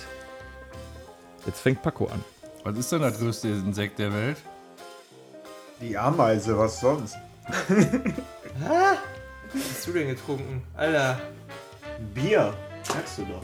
Jetzt 1.44 1.60
fängt 1.60 1.82
Paco 1.82 2.06
an. 2.06 2.24
Was 2.64 2.76
ist 2.78 2.90
denn 2.90 3.02
das 3.02 3.18
größte 3.18 3.48
Insekt 3.48 3.98
der 4.00 4.12
Welt? 4.12 4.38
Die 5.80 5.96
Ameise, 5.96 6.58
was 6.58 6.80
sonst? 6.80 7.16
Was 8.58 8.98
hast 9.70 9.86
du 9.86 9.92
denn 9.92 10.08
getrunken? 10.08 10.62
Alter. 10.76 11.20
Bier, 12.14 12.52
sagst 12.86 13.18
du 13.18 13.24
doch. 13.24 13.42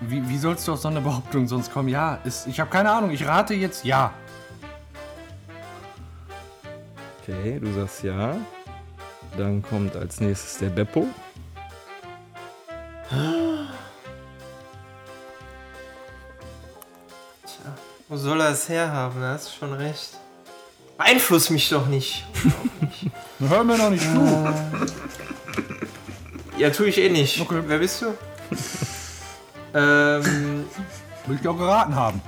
Wie, 0.00 0.28
wie 0.28 0.38
sollst 0.38 0.66
du 0.68 0.72
auf 0.72 0.80
so 0.80 0.88
eine 0.88 1.00
Behauptung 1.00 1.46
sonst 1.48 1.72
kommen? 1.72 1.88
Ja, 1.88 2.18
ist, 2.24 2.46
ich 2.46 2.60
habe 2.60 2.70
keine 2.70 2.90
Ahnung. 2.90 3.10
Ich 3.10 3.26
rate 3.26 3.54
jetzt 3.54 3.84
ja. 3.84 4.12
Okay, 7.22 7.58
du 7.58 7.72
sagst 7.72 8.02
ja. 8.02 8.36
Dann 9.36 9.62
kommt 9.62 9.96
als 9.96 10.20
nächstes 10.20 10.58
der 10.58 10.68
Beppo. 10.68 11.06
Tja, 13.08 13.24
wo 18.08 18.16
soll 18.16 18.40
er 18.40 18.50
es 18.50 18.68
herhaben? 18.68 19.20
Da 19.20 19.32
hast 19.32 19.48
du 19.48 19.58
schon 19.58 19.72
recht. 19.72 20.18
Beeinfluss 20.98 21.50
mich 21.50 21.68
doch 21.68 21.86
nicht. 21.86 22.24
Hör 23.40 23.64
mir 23.64 23.78
noch 23.78 23.90
nicht 23.90 24.04
zu. 24.04 24.54
Ja, 26.56 26.70
tue 26.70 26.86
ich 26.88 26.98
eh 26.98 27.08
nicht. 27.08 27.40
Okay. 27.40 27.62
Wer 27.66 27.78
bist 27.78 28.02
du? 28.02 28.06
ähm, 29.74 30.66
Will 31.26 31.38
ich 31.40 31.48
auch 31.48 31.56
geraten 31.56 31.94
haben. 31.94 32.20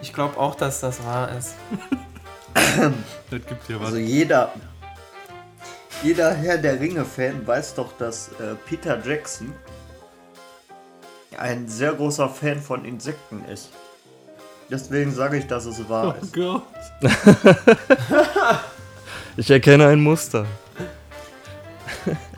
ich 0.00 0.14
glaube 0.14 0.38
auch, 0.38 0.54
dass 0.56 0.80
das 0.80 1.04
wahr 1.04 1.30
ist. 1.36 1.54
Das 3.30 3.46
gibt 3.46 3.66
hier 3.66 3.78
was. 3.78 3.86
Also 3.86 3.98
jeder, 3.98 4.52
jeder 6.02 6.34
Herr 6.34 6.58
der 6.58 6.80
Ringe-Fan 6.80 7.46
weiß 7.46 7.74
doch, 7.74 7.96
dass 7.96 8.28
äh, 8.40 8.54
Peter 8.66 9.00
Jackson 9.04 9.52
ein 11.36 11.68
sehr 11.68 11.92
großer 11.92 12.28
Fan 12.28 12.60
von 12.60 12.84
Insekten 12.84 13.44
ist. 13.44 13.70
Deswegen 14.70 15.12
sage 15.12 15.38
ich, 15.38 15.46
dass 15.46 15.66
es 15.66 15.88
wahr 15.88 16.14
Oh 16.16 16.22
ist. 16.24 16.32
Gott. 16.32 16.62
Ich 19.36 19.50
erkenne 19.50 19.86
ein 19.88 20.00
Muster. 20.00 20.46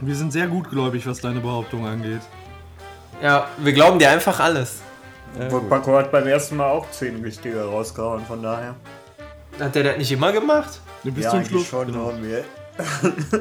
Wir 0.01 0.15
sind 0.17 0.33
sehr 0.33 0.47
gutgläubig, 0.47 1.07
was 1.07 1.21
deine 1.21 1.41
Behauptung 1.41 1.87
angeht. 1.87 2.21
Ja, 3.23 3.49
wir 3.59 3.73
glauben 3.73 3.99
dir 3.99 4.11
einfach 4.11 4.41
alles. 4.41 4.81
Ja. 5.39 5.49
Paco 5.61 5.97
hat 5.97 6.11
beim 6.11 6.27
ersten 6.27 6.57
Mal 6.57 6.67
auch 6.71 6.91
10 6.91 7.23
richtige 7.23 7.63
rausgehauen, 7.65 8.25
von 8.27 8.43
daher. 8.43 8.75
Hat 9.59 9.75
der 9.75 9.85
das 9.85 9.99
nicht 9.99 10.13
immer 10.13 10.33
gemacht? 10.33 10.81
Bis 11.05 11.25
ja, 11.25 11.31
zum 11.31 11.39
eigentlich 11.41 11.49
Schluss. 11.51 11.67
schon, 11.69 11.87
Genau. 11.89 12.13
wir. 12.21 12.45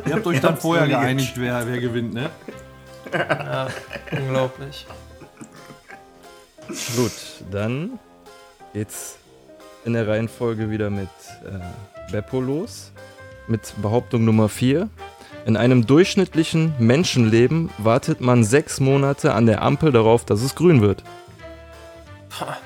Ihr 0.05 0.13
habt 0.15 0.27
euch 0.27 0.39
dann 0.41 0.51
hab's 0.53 0.61
vorher 0.61 0.87
geeinigt, 0.87 1.33
wer, 1.37 1.65
wer 1.67 1.79
gewinnt, 1.79 2.13
ne? 2.13 2.29
Ja, 3.13 3.67
unglaublich. 4.11 4.85
Gut, 6.95 7.11
dann 7.51 7.99
geht's 8.73 9.17
in 9.85 9.93
der 9.93 10.07
Reihenfolge 10.07 10.69
wieder 10.69 10.89
mit 10.89 11.09
äh, 11.45 12.11
Beppo 12.11 12.39
los. 12.39 12.91
Mit 13.47 13.73
Behauptung 13.81 14.23
Nummer 14.25 14.49
4. 14.49 14.89
In 15.45 15.57
einem 15.57 15.87
durchschnittlichen 15.87 16.75
Menschenleben 16.77 17.71
wartet 17.79 18.21
man 18.21 18.43
sechs 18.43 18.79
Monate 18.79 19.33
an 19.33 19.47
der 19.47 19.63
Ampel 19.63 19.91
darauf, 19.91 20.23
dass 20.23 20.41
es 20.41 20.53
grün 20.55 20.81
wird. 20.81 21.03
Pah. 22.29 22.57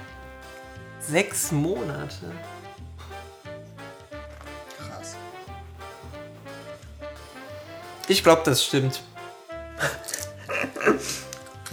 Sechs 1.00 1.52
Monate. 1.52 2.32
Krass. 4.78 5.15
Ich 8.08 8.24
glaube, 8.24 8.41
das 8.44 8.63
stimmt. 8.63 9.02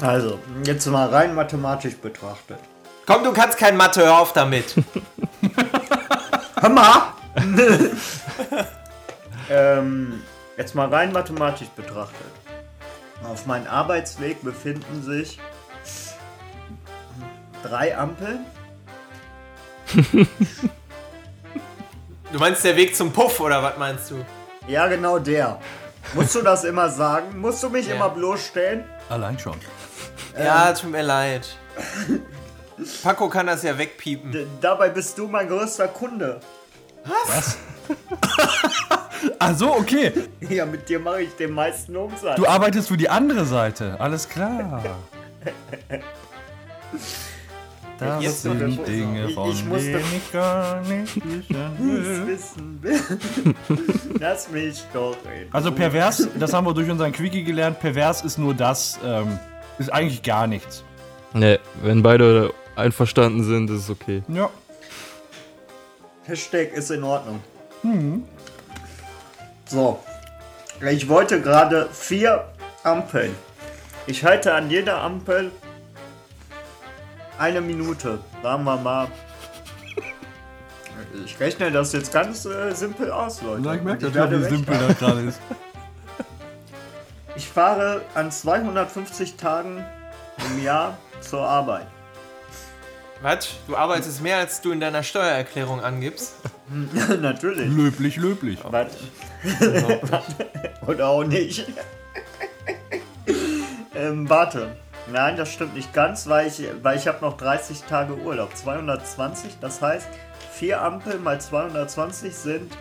Also, 0.00 0.38
jetzt 0.64 0.86
mal 0.86 1.08
rein 1.08 1.34
mathematisch 1.34 1.96
betrachtet. 1.96 2.58
Komm, 3.06 3.24
du 3.24 3.32
kannst 3.32 3.58
kein 3.58 3.76
Mathe, 3.76 4.02
hör 4.04 4.18
auf 4.20 4.32
damit. 4.32 4.74
Hammer! 6.62 7.14
ähm, 9.50 10.22
jetzt 10.56 10.74
mal 10.74 10.88
rein 10.88 11.12
mathematisch 11.12 11.68
betrachtet. 11.68 12.26
Auf 13.24 13.46
meinem 13.46 13.66
Arbeitsweg 13.66 14.42
befinden 14.42 15.02
sich 15.02 15.38
drei 17.62 17.96
Ampeln. 17.96 18.46
Du 22.32 22.38
meinst 22.38 22.64
der 22.64 22.74
Weg 22.76 22.96
zum 22.96 23.12
Puff 23.12 23.40
oder 23.40 23.62
was 23.62 23.76
meinst 23.76 24.10
du? 24.10 24.24
Ja, 24.66 24.86
genau 24.86 25.18
der. 25.18 25.60
Musst 26.14 26.34
du 26.34 26.40
das 26.40 26.64
immer 26.64 26.88
sagen? 26.88 27.38
Musst 27.38 27.62
du 27.62 27.68
mich 27.68 27.86
Ja. 27.86 27.94
immer 27.96 28.08
bloßstellen? 28.08 28.84
Allein 29.10 29.38
schon. 29.38 29.56
Ja, 30.38 30.72
tut 30.72 30.90
mir 30.90 31.02
leid. 31.02 31.54
Paco 33.02 33.28
kann 33.28 33.46
das 33.46 33.62
ja 33.62 33.76
wegpiepen. 33.76 34.30
D 34.32 34.46
dabei 34.60 34.88
bist 34.90 35.16
du 35.18 35.26
mein 35.28 35.48
größter 35.48 35.88
Kunde. 35.88 36.40
Ach 39.38 39.54
so, 39.56 39.72
okay. 39.76 40.12
Ja, 40.48 40.66
mit 40.66 40.88
dir 40.88 40.98
mache 40.98 41.22
ich 41.22 41.34
den 41.36 41.52
meisten 41.52 41.96
Umsatz. 41.96 42.36
Du 42.36 42.46
arbeitest 42.46 42.88
für 42.88 42.96
die 42.96 43.08
andere 43.08 43.44
Seite. 43.44 43.96
Alles 44.00 44.28
klar. 44.28 44.82
Das 47.98 48.22
Jetzt 48.22 48.42
sind 48.42 48.58
der 48.58 48.68
Dinge, 48.68 49.26
Ich- 49.28 49.34
von 49.34 49.50
ich 49.50 49.64
musste- 49.64 49.92
denen 49.92 50.04
ich 50.16 50.32
gar 50.32 50.80
nicht 50.80 51.14
wissen 52.26 52.78
will. 52.82 53.00
Lass 54.18 54.50
mich 54.50 54.82
doch 54.92 55.16
reden. 55.24 55.48
Also 55.52 55.70
pervers, 55.70 56.26
das 56.36 56.52
haben 56.52 56.66
wir 56.66 56.74
durch 56.74 56.90
unseren 56.90 57.12
Quickie 57.12 57.44
gelernt, 57.44 57.78
pervers 57.78 58.22
ist 58.22 58.38
nur 58.38 58.54
das, 58.54 58.98
ähm, 59.04 59.38
ist 59.78 59.92
eigentlich 59.92 60.22
gar 60.24 60.48
nichts. 60.48 60.82
Ne, 61.32 61.60
wenn 61.82 62.02
beide 62.02 62.52
einverstanden 62.82 63.44
sind, 63.44 63.70
ist 63.70 63.84
es 63.84 63.90
okay. 63.90 64.22
Ja. 64.28 64.50
Hashtag 66.24 66.72
ist 66.72 66.90
in 66.90 67.02
Ordnung. 67.02 67.42
So. 69.66 70.00
Ich 70.90 71.08
wollte 71.08 71.40
gerade 71.40 71.88
vier 71.92 72.44
Ampeln. 72.82 73.34
Ich 74.06 74.24
halte 74.24 74.54
an 74.54 74.68
jeder 74.70 75.00
Ampel 75.00 75.50
eine 77.38 77.60
Minute. 77.60 78.20
Sagen 78.42 78.64
wir 78.64 78.76
mal. 78.76 79.08
Ich 81.24 81.38
rechne 81.38 81.70
das 81.70 81.92
jetzt 81.92 82.10
ganz 82.12 82.46
äh, 82.46 82.72
simpel 82.72 83.10
aus, 83.10 83.42
Leute. 83.42 83.66
Ja, 83.66 83.74
ich 83.74 83.82
merke 83.82 84.06
das, 84.06 84.14
werde 84.14 84.38
wie 84.38 84.44
recht 84.44 84.54
simpel 84.54 84.78
das 84.78 84.98
gerade 84.98 85.20
ist. 85.22 85.40
Ich 87.34 87.48
fahre 87.48 88.02
an 88.14 88.30
250 88.30 89.36
Tagen 89.36 89.84
im 90.50 90.62
Jahr 90.62 90.98
zur 91.20 91.40
Arbeit. 91.40 91.86
Was? 93.22 93.50
Du 93.68 93.76
arbeitest 93.76 94.20
mehr, 94.20 94.38
als 94.38 94.60
du 94.60 94.72
in 94.72 94.80
deiner 94.80 95.04
Steuererklärung 95.04 95.80
angibst? 95.80 96.34
Natürlich. 97.20 97.68
Löblich, 97.68 98.16
löblich. 98.16 98.58
Was? 98.64 98.88
Oder 100.86 101.08
auch 101.08 101.22
nicht. 101.22 101.66
ähm, 103.94 104.28
warte. 104.28 104.76
Nein, 105.12 105.36
das 105.36 105.52
stimmt 105.52 105.74
nicht 105.74 105.92
ganz, 105.92 106.26
weil 106.28 106.48
ich, 106.48 106.64
weil 106.82 106.96
ich 106.96 107.06
habe 107.06 107.24
noch 107.24 107.36
30 107.36 107.82
Tage 107.84 108.14
Urlaub. 108.14 108.56
220, 108.56 109.58
das 109.60 109.80
heißt, 109.80 110.08
vier 110.52 110.80
Ampeln 110.82 111.22
mal 111.22 111.40
220 111.40 112.34
sind 112.34 112.76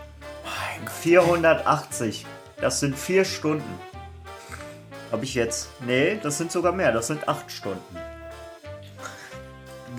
480. 1.01 2.25
Das 2.59 2.79
sind 2.79 2.97
vier 2.97 3.25
Stunden. 3.25 3.79
Habe 5.11 5.23
ich 5.23 5.35
jetzt? 5.35 5.69
Nee, 5.85 6.19
das 6.21 6.37
sind 6.37 6.51
sogar 6.51 6.71
mehr. 6.71 6.91
Das 6.91 7.07
sind 7.07 7.27
acht 7.27 7.51
Stunden. 7.51 8.10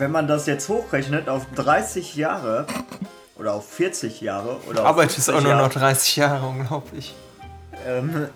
Wenn 0.03 0.11
man 0.11 0.27
das 0.27 0.47
jetzt 0.47 0.69
hochrechnet 0.69 1.29
auf 1.29 1.47
30 1.55 2.17
Jahre 2.17 2.67
oder 3.37 3.55
auf 3.55 3.71
40 3.71 4.21
Jahre 4.21 4.57
oder 4.69 4.81
auf 4.81 4.87
Arbeitest 4.89 5.27
50 5.27 5.35
auch 5.37 5.41
nur 5.43 5.53
Jahre, 5.53 5.63
noch 5.63 5.73
30 5.73 6.17
Jahre, 6.17 6.45
unglaublich. 6.45 7.15
ähm, 7.87 8.27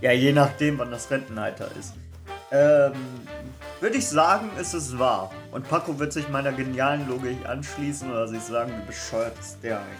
ja, 0.00 0.10
je 0.10 0.32
nachdem, 0.32 0.80
wann 0.80 0.90
das 0.90 1.08
Rentenalter 1.08 1.68
ist. 1.78 1.94
Ähm, 2.50 2.94
Würde 3.78 3.96
ich 3.96 4.08
sagen, 4.08 4.50
ist 4.60 4.74
es 4.74 4.98
wahr. 4.98 5.30
Und 5.52 5.68
Paco 5.68 5.96
wird 6.00 6.12
sich 6.12 6.28
meiner 6.28 6.50
genialen 6.50 7.08
Logik 7.08 7.48
anschließen 7.48 8.10
oder 8.10 8.26
sich 8.26 8.42
sagen, 8.42 8.72
wie 8.76 8.86
bescheuert 8.88 9.38
ist 9.38 9.58
der 9.62 9.76
eigentlich. 9.76 9.98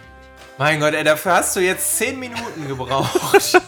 Mein 0.59 0.81
Gott, 0.81 0.95
ey, 0.95 1.05
dafür 1.05 1.35
hast 1.35 1.55
du 1.55 1.61
jetzt 1.61 1.97
10 1.97 2.19
Minuten 2.19 2.67
gebraucht. 2.67 3.13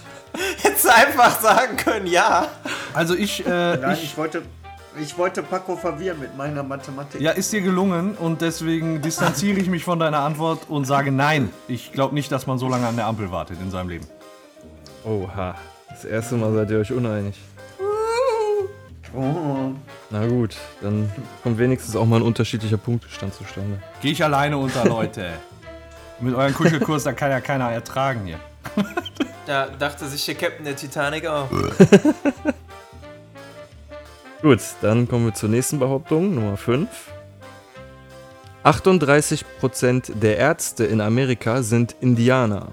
Hättest 0.62 0.84
du 0.84 0.92
einfach 0.92 1.40
sagen 1.40 1.76
können, 1.76 2.08
ja. 2.08 2.48
Also 2.92 3.14
ich, 3.14 3.46
äh, 3.46 3.76
Nein, 3.76 3.92
ich, 3.92 4.02
ich, 4.02 4.16
wollte, 4.16 4.42
ich 5.01 5.16
wollte 5.16 5.43
Paco 5.43 5.76
verwirren 5.76 6.20
mit 6.20 6.36
meiner 6.36 6.62
Mathematik. 6.62 7.20
ja, 7.20 7.30
ist 7.32 7.53
dir 7.53 7.61
gelungen 7.62 8.14
und 8.14 8.40
deswegen 8.40 9.01
distanziere 9.01 9.59
ich 9.59 9.68
mich 9.68 9.84
von 9.84 9.99
deiner 9.99 10.20
Antwort 10.20 10.68
und 10.68 10.84
sage 10.84 11.12
nein. 11.12 11.51
Ich 11.68 11.93
glaube 11.93 12.14
nicht, 12.14 12.30
dass 12.30 12.47
man 12.47 12.59
so 12.59 12.68
lange 12.68 12.86
an 12.86 12.97
der 12.97 13.07
Ampel 13.07 13.30
wartet 13.30 13.59
in 13.61 13.70
seinem 13.70 13.88
Leben. 13.88 14.07
Oha. 15.05 15.55
Das 15.88 16.05
erste 16.05 16.36
Mal 16.36 16.53
seid 16.55 16.70
ihr 16.70 16.78
euch 16.78 16.93
uneinig. 16.93 17.38
Oh. 19.14 19.72
Na 20.11 20.26
gut, 20.26 20.57
dann 20.80 21.11
kommt 21.43 21.59
wenigstens 21.59 21.97
auch 21.97 22.07
mal 22.07 22.16
ein 22.16 22.22
unterschiedlicher 22.22 22.78
Punktestand 22.78 23.34
zustande. 23.34 23.78
Gehe 24.01 24.12
ich 24.12 24.24
alleine 24.24 24.57
unter, 24.57 24.84
Leute. 24.86 25.32
Mit 26.20 26.34
eurem 26.34 26.55
Kuschelkurs, 26.55 27.05
da 27.05 27.12
kann 27.12 27.30
ja 27.30 27.40
keiner 27.40 27.70
ertragen 27.70 28.24
hier. 28.24 28.38
Da 29.47 29.66
dachte 29.66 30.07
sich 30.07 30.24
der 30.24 30.36
Captain 30.36 30.64
der 30.64 30.76
Titanic 30.76 31.26
auch. 31.26 31.49
Gut, 34.43 34.61
dann 34.80 35.09
kommen 35.09 35.26
wir 35.26 35.34
zur 35.34 35.49
nächsten 35.49 35.78
Behauptung, 35.78 36.34
Nummer 36.34 36.57
5. 36.57 36.88
38% 38.64 40.14
der 40.18 40.36
Ärzte 40.36 40.84
in 40.84 41.01
Amerika 41.01 41.62
sind 41.62 41.95
Indianer. 42.01 42.72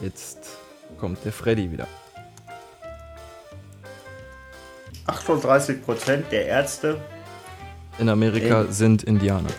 Jetzt 0.00 0.38
kommt 1.00 1.24
der 1.24 1.32
Freddy 1.32 1.72
wieder. 1.72 1.88
38% 5.06 6.28
der 6.30 6.46
Ärzte 6.46 7.00
In 7.98 8.08
Amerika 8.08 8.62
Ey. 8.62 8.72
sind 8.72 9.02
Indianer. 9.04 9.50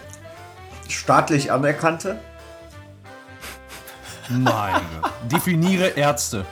staatlich 0.88 1.52
anerkannte. 1.52 2.20
Meine. 4.30 4.82
Definiere 5.32 5.88
Ärzte. 5.88 6.46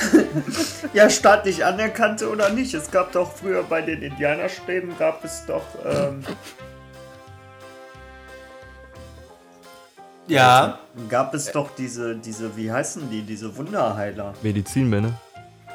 Ja, 0.92 1.10
staatlich 1.10 1.64
anerkannte 1.64 2.30
oder 2.30 2.50
nicht. 2.50 2.72
Es 2.74 2.90
gab 2.90 3.12
doch 3.12 3.32
früher 3.36 3.62
bei 3.62 3.82
den 3.82 4.02
Indianerstäben 4.02 4.96
gab 4.98 5.24
es 5.24 5.44
doch 5.46 5.62
ähm, 5.84 6.24
Ja. 10.26 10.78
gab 11.08 11.34
es 11.34 11.50
doch 11.52 11.70
diese 11.76 12.16
diese 12.16 12.54
wie 12.56 12.70
heißen 12.70 13.08
die 13.10 13.22
diese 13.22 13.56
Wunderheiler. 13.56 14.34
Medizinmänner. 14.42 15.12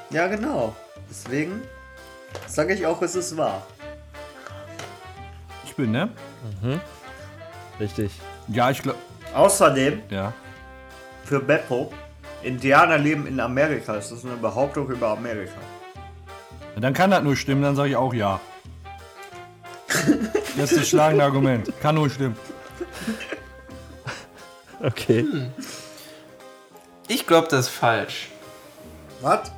Ja 0.10 0.28
genau. 0.28 0.76
Deswegen 1.10 1.62
sage 2.48 2.74
ich 2.74 2.86
auch, 2.86 3.02
es 3.02 3.16
ist 3.16 3.36
wahr. 3.38 3.66
Ich 5.66 5.76
bin, 5.76 5.92
ne? 5.92 6.10
Richtig. 7.80 8.12
Ja, 8.48 8.70
ich 8.70 8.82
glaube. 8.82 9.00
Außerdem 9.34 10.02
Ja. 10.10 10.34
für 11.26 11.40
Beppo 11.40 11.92
Indianer 12.44 12.98
leben 12.98 13.28
in 13.28 13.40
Amerika. 13.40 13.94
Das 13.94 14.12
ist 14.12 14.26
eine 14.26 14.36
Behauptung 14.36 14.90
über 14.90 15.10
Amerika. 15.10 15.60
Dann 16.76 16.94
kann 16.94 17.12
das 17.12 17.24
nur 17.24 17.36
stimmen, 17.36 17.62
dann 17.62 17.76
sage 17.76 17.90
ich 17.90 17.96
auch 17.96 18.14
ja. 18.14 18.40
Das 20.58 20.72
ist 20.72 20.82
das 20.82 20.90
schlagende 20.90 21.24
Argument. 21.24 21.72
Kann 21.82 21.96
nur 21.96 22.10
stimmen. 22.10 22.36
Okay. 24.82 25.26
Ich 27.08 27.26
glaube, 27.26 27.48
das 27.50 27.68
ist 27.68 27.74
falsch. 27.74 28.30
Was? 29.22 29.52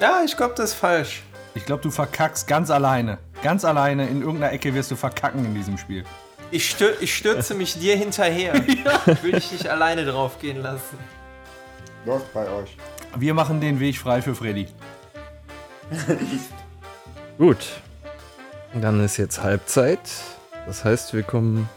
Ja, 0.00 0.22
ich 0.24 0.36
glaube, 0.36 0.54
das 0.56 0.70
ist 0.70 0.76
falsch. 0.76 1.22
Ich 1.54 1.64
glaube, 1.64 1.82
du 1.82 1.90
verkackst 1.90 2.46
ganz 2.46 2.70
alleine. 2.70 3.18
Ganz 3.42 3.64
alleine 3.64 4.06
in 4.08 4.20
irgendeiner 4.20 4.52
Ecke 4.52 4.74
wirst 4.74 4.90
du 4.90 4.96
verkacken 4.96 5.44
in 5.44 5.54
diesem 5.54 5.78
Spiel. 5.78 6.04
Ich, 6.50 6.70
stür 6.70 6.94
ich 7.00 7.14
stürze 7.14 7.54
mich 7.54 7.78
dir 7.78 7.96
hinterher. 7.96 8.54
Ich 9.06 9.22
will 9.22 9.32
dich 9.32 9.52
nicht 9.52 9.68
alleine 9.68 10.04
drauf 10.04 10.38
gehen 10.38 10.62
lassen. 10.62 10.98
Läuft 12.08 12.32
bei 12.32 12.48
euch. 12.48 12.74
Wir 13.18 13.34
machen 13.34 13.60
den 13.60 13.80
Weg 13.80 13.98
frei 13.98 14.22
für 14.22 14.34
Freddy. 14.34 14.66
Gut. 17.38 17.58
Dann 18.72 19.04
ist 19.04 19.18
jetzt 19.18 19.42
Halbzeit. 19.42 20.00
Das 20.66 20.86
heißt, 20.86 21.12
wir 21.12 21.22
kommen 21.22 21.68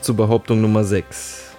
zur 0.00 0.16
Behauptung 0.16 0.60
Nummer 0.60 0.84
6. 0.84 1.50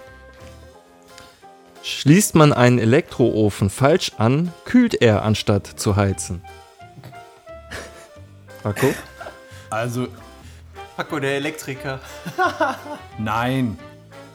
Schließt 1.84 2.36
man 2.36 2.54
einen 2.54 2.80
Elektroofen 2.80 3.70
falsch 3.70 4.14
an, 4.18 4.54
kühlt 4.64 5.02
er 5.02 5.24
anstatt 5.24 5.68
zu 5.68 5.98
heizen. 5.98 6.42
Paco? 8.64 8.94
Also, 9.70 10.08
Paco, 10.96 11.20
der 11.20 11.36
Elektriker. 11.36 12.00
nein. 13.18 13.78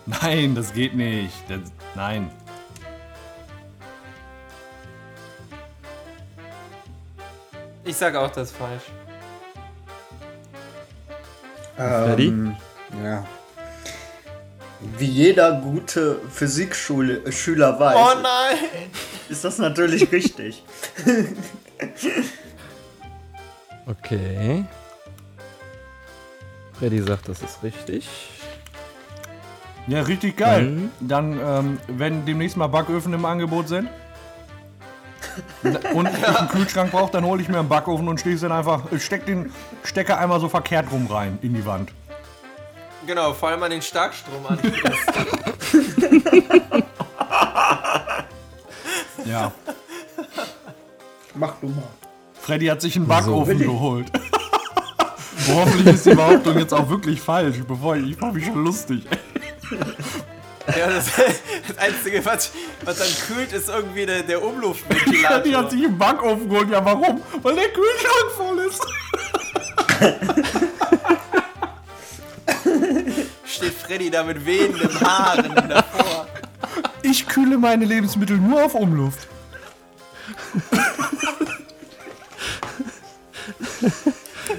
Nein, 0.05 0.55
das 0.55 0.75
geht 0.75 0.95
nicht. 0.95 1.33
Das, 1.49 1.61
nein. 1.95 2.31
Ich 7.89 7.97
sage 7.97 8.21
auch, 8.21 8.31
das 8.31 8.51
ist 8.51 8.57
falsch. 8.59 8.83
Freddy? 11.75 12.27
Ähm, 12.27 12.55
ja. 13.03 13.27
Wie 14.99 15.07
jeder 15.07 15.53
gute 15.53 16.21
Physikschüler 16.31 17.81
weiß, 17.81 17.97
Oh 17.97 18.21
nein! 18.23 18.91
ist 19.31 19.43
das 19.43 19.57
natürlich 19.57 20.13
richtig. 20.13 20.63
Okay. 23.87 24.67
Freddy 26.79 27.01
sagt, 27.01 27.27
das 27.31 27.41
ist 27.41 27.63
richtig. 27.63 28.07
Ja, 29.87 30.03
richtig 30.03 30.37
geil. 30.37 30.63
Mhm. 30.65 30.91
Dann, 31.01 31.41
ähm, 31.43 31.81
wenn 31.89 32.27
demnächst 32.27 32.59
mal 32.59 32.67
Backöfen 32.67 33.15
im 33.15 33.25
Angebot 33.25 33.69
sind 33.69 33.89
und 35.95 36.09
ich 36.09 36.27
einen 36.27 36.49
Kühlschrank 36.49 36.91
brauche, 36.91 37.13
dann 37.13 37.25
hole 37.25 37.43
ich 37.43 37.49
mir 37.49 37.59
einen 37.59 37.69
Backofen 37.69 38.09
und 38.09 38.21
schließe 38.21 38.47
den 38.47 38.53
einfach, 38.53 38.91
ich 38.91 39.05
steck 39.05 39.27
den 39.27 39.53
Stecker 39.85 40.19
einmal 40.19 40.41
so 40.41 40.49
verkehrt 40.49 40.91
rum 40.91 41.07
rein 41.07 41.39
in 41.43 41.55
die 41.55 41.65
Wand. 41.65 41.93
Genau, 43.07 43.33
vor 43.33 43.49
allem 43.49 43.63
an 43.63 43.71
den 43.71 43.83
Starkstrom 43.83 44.45
an. 44.47 44.59
Ja. 49.29 49.53
Mach 51.35 51.55
du 51.61 51.69
mal. 51.69 51.83
Freddy 52.41 52.67
hat 52.67 52.81
sich 52.81 52.97
einen 52.97 53.07
Backofen 53.07 53.61
ich. 53.61 53.67
geholt. 53.67 54.11
Hoffentlich 55.49 55.95
ist 55.95 56.07
die 56.07 56.15
Behauptung 56.15 56.59
jetzt 56.59 56.75
auch 56.75 56.89
wirklich 56.89 57.21
falsch, 57.21 57.57
bevor 57.67 57.97
ich, 57.97 58.11
ich 58.11 58.21
mache 58.21 58.33
mich 58.33 58.47
schon 58.47 58.65
lustig. 58.65 59.05
Ja, 60.77 60.89
das, 60.91 61.07
das 61.67 61.79
Einzige, 61.79 62.25
was, 62.25 62.51
was 62.85 62.99
dann 62.99 63.09
kühlt, 63.27 63.53
ist 63.53 63.69
irgendwie 63.69 64.07
der, 64.07 64.23
der 64.23 64.39
Freddy 64.43 64.43
hat 64.43 64.55
Umluftventilator. 64.55 65.71
sich 65.71 65.85
einen 65.85 65.99
Backofen 65.99 66.49
geholt. 66.49 66.71
Ja, 66.71 66.85
warum? 66.85 67.21
Weil 67.43 67.55
der 67.55 67.69
Kühlschrank 67.69 68.31
voll 68.37 68.59
ist. 68.61 68.81
Steht 73.45 73.75
Freddy 73.75 74.11
da 74.11 74.23
mit 74.23 74.45
wehenden 74.45 75.01
Haaren 75.01 75.55
davor. 75.69 76.27
Ich 77.03 77.27
kühle 77.27 77.59
meine 77.59 77.85
Lebensmittel 77.85 78.37
nur 78.37 78.65
auf 78.65 78.75
Umluft. 78.75 79.27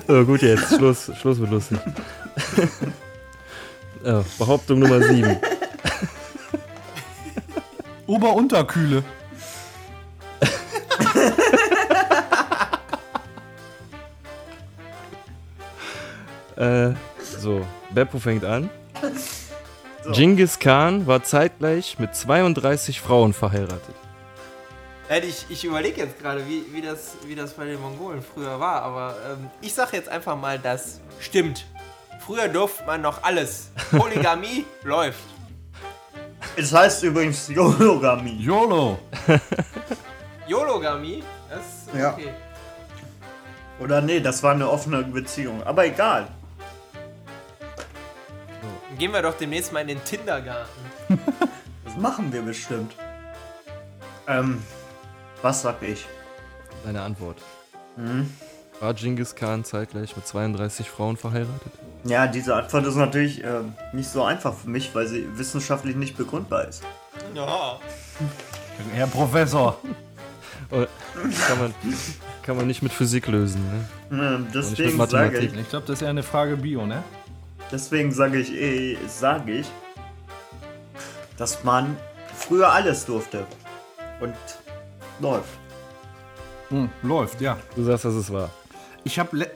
So, 0.08 0.26
gut 0.26 0.42
jetzt. 0.42 0.76
Schluss, 0.76 1.12
Schluss 1.22 1.38
mit 1.38 1.52
lustig. 1.52 1.78
ja, 4.04 4.24
Behauptung 4.40 4.80
Nummer 4.80 5.02
7. 5.04 5.38
Ober-Unterkühle. 8.08 9.04
Äh, 16.60 16.94
so, 17.40 17.66
Beppo 17.92 18.20
fängt 18.20 18.44
an. 18.44 18.70
Genghis 20.12 20.60
Khan 20.60 21.08
war 21.08 21.24
zeitgleich 21.24 21.98
mit 22.00 22.14
32 22.14 23.00
Frauen 23.00 23.34
verheiratet. 23.34 23.96
Ich, 25.24 25.46
ich 25.50 25.66
überlege 25.66 26.02
jetzt 26.02 26.20
gerade, 26.20 26.46
wie, 26.48 26.66
wie, 26.72 26.82
das, 26.82 27.16
wie 27.26 27.34
das 27.34 27.54
bei 27.54 27.66
den 27.66 27.82
Mongolen 27.82 28.22
früher 28.22 28.60
war, 28.60 28.84
aber 28.84 29.16
ähm, 29.32 29.50
ich 29.62 29.74
sag 29.74 29.94
jetzt 29.94 30.10
einfach 30.10 30.36
mal, 30.36 30.60
das 30.60 31.00
stimmt. 31.20 31.66
Früher 32.20 32.48
durfte 32.48 32.86
man 32.86 33.02
noch 33.02 33.24
alles. 33.24 33.72
Polygamie 33.92 34.66
läuft. 34.84 35.24
Es 36.60 36.74
heißt 36.74 37.04
übrigens 37.04 37.48
Yologamie. 37.48 38.36
YOLO. 38.38 39.00
Yologamie, 40.48 41.24
das 41.50 41.60
ist 41.94 41.96
Ja. 41.98 42.12
okay. 42.14 42.34
Oder 43.80 44.02
nee, 44.02 44.20
das 44.20 44.44
war 44.44 44.52
eine 44.52 44.70
offene 44.70 45.04
Beziehung. 45.04 45.64
Aber 45.64 45.86
egal. 45.86 46.28
Gehen 48.98 49.14
wir 49.14 49.22
doch 49.22 49.36
demnächst 49.38 49.72
mal 49.72 49.80
in 49.82 49.88
den 49.88 50.04
Tindergarten. 50.04 50.70
Das 51.86 51.98
machen 51.98 52.32
wir 52.32 52.44
bestimmt. 52.44 52.94
Ähm, 54.28 54.62
was 55.42 55.64
sag 55.64 55.82
ich? 55.82 56.06
Deine 56.86 57.02
Antwort. 57.02 57.42
War 58.80 58.94
Genghis 58.94 59.34
Khan 59.34 59.64
zeitgleich 59.64 60.16
mit 60.16 60.28
32 60.28 60.88
Frauen 60.88 61.18
verheiratet? 61.18 61.74
Ja, 62.04 62.28
diese 62.28 62.56
Antwort 62.56 62.86
ist 62.86 62.96
natürlich 62.96 63.44
ähm, 63.44 63.74
nicht 63.94 64.10
so 64.10 64.24
einfach 64.24 64.54
für 64.54 64.70
mich, 64.70 64.94
weil 64.96 65.08
sie 65.08 65.28
wissenschaftlich 65.38 65.96
nicht 65.96 66.18
begründbar 66.18 66.68
ist. 66.68 66.84
Ja. 67.34 67.80
Herr 68.94 69.08
Professor. 69.08 69.78
Oder 70.72 70.88
kann, 71.48 71.60
man, 71.60 71.74
kann 72.44 72.58
man 72.58 72.68
nicht 72.68 72.82
mit 72.82 72.94
Physik 72.94 73.28
lösen, 73.28 73.62
ne? 74.10 74.38
Mit 74.40 74.56
deswegen 74.56 75.06
sage 75.08 75.40
ich, 75.40 75.54
Ich 75.54 75.70
glaube, 75.70 75.88
das 75.88 75.96
ist 75.96 76.02
ja 76.02 76.10
eine 76.10 76.24
Frage 76.24 76.56
Bio, 76.58 76.86
ne? 76.86 77.04
deswegen 77.72 78.12
sage 78.12 78.40
ich, 78.40 78.54
eh, 78.54 78.98
sage 79.08 79.52
ich, 79.60 79.68
dass 81.38 81.64
man 81.64 81.96
früher 82.36 82.72
alles 82.72 83.06
durfte. 83.06 83.46
Und 84.20 84.36
läuft. 85.20 85.50
Hm, 86.70 86.90
läuft, 87.04 87.40
ja. 87.42 87.58
Du 87.76 87.84
sagst, 87.84 88.06
dass 88.06 88.14
es 88.14 88.32
war. 88.32 88.50
Ich 89.04 89.18
habe 89.18 89.48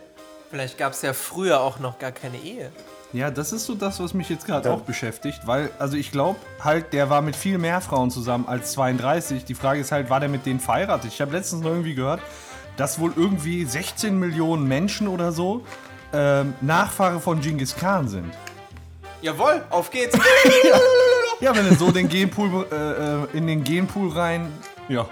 Vielleicht 0.54 0.78
gab 0.78 0.94
es 0.94 1.02
ja 1.02 1.14
früher 1.14 1.62
auch 1.62 1.80
noch 1.80 1.98
gar 1.98 2.12
keine 2.12 2.38
Ehe. 2.38 2.72
Ja, 3.12 3.32
das 3.32 3.54
ist 3.54 3.66
so 3.66 3.74
das, 3.74 4.00
was 4.00 4.14
mich 4.14 4.30
jetzt 4.30 4.46
gerade 4.46 4.72
auch 4.72 4.82
beschäftigt, 4.82 5.48
weil, 5.48 5.72
also 5.80 5.98
ich 5.98 6.12
glaube 6.12 6.40
halt, 6.64 6.94
der 6.94 7.10
war 7.10 7.24
mit 7.24 7.36
viel 7.36 7.58
mehr 7.58 7.82
Frauen 7.82 8.12
zusammen 8.12 8.48
als 8.48 8.74
32. 8.74 9.46
Die 9.46 9.56
Frage 9.56 9.80
ist 9.80 9.92
halt, 9.92 10.12
war 10.12 10.20
der 10.20 10.30
mit 10.30 10.46
denen 10.46 10.60
verheiratet? 10.60 11.12
Ich 11.12 11.22
habe 11.22 11.32
letztens 11.32 11.64
noch 11.64 11.72
irgendwie 11.72 11.96
gehört, 11.96 12.22
dass 12.78 13.00
wohl 13.00 13.12
irgendwie 13.16 13.66
16 13.66 14.16
Millionen 14.20 14.68
Menschen 14.68 15.08
oder 15.08 15.32
so 15.32 15.66
ähm, 16.14 16.54
Nachfahre 16.62 17.20
von 17.20 17.42
Genghis 17.42 17.76
Khan 17.76 18.08
sind. 18.08 18.32
Jawohl, 19.24 19.64
auf 19.72 19.90
geht's. 19.90 20.16
Ja, 21.40 21.56
wenn 21.56 21.68
du 21.68 21.74
so 21.74 21.90
den 21.90 22.08
Genpool, 22.10 22.68
äh, 22.72 22.76
äh, 22.76 23.38
in 23.38 23.48
den 23.48 23.64
Genpool 23.64 24.12
rein, 24.12 24.54
ja, 24.88 25.08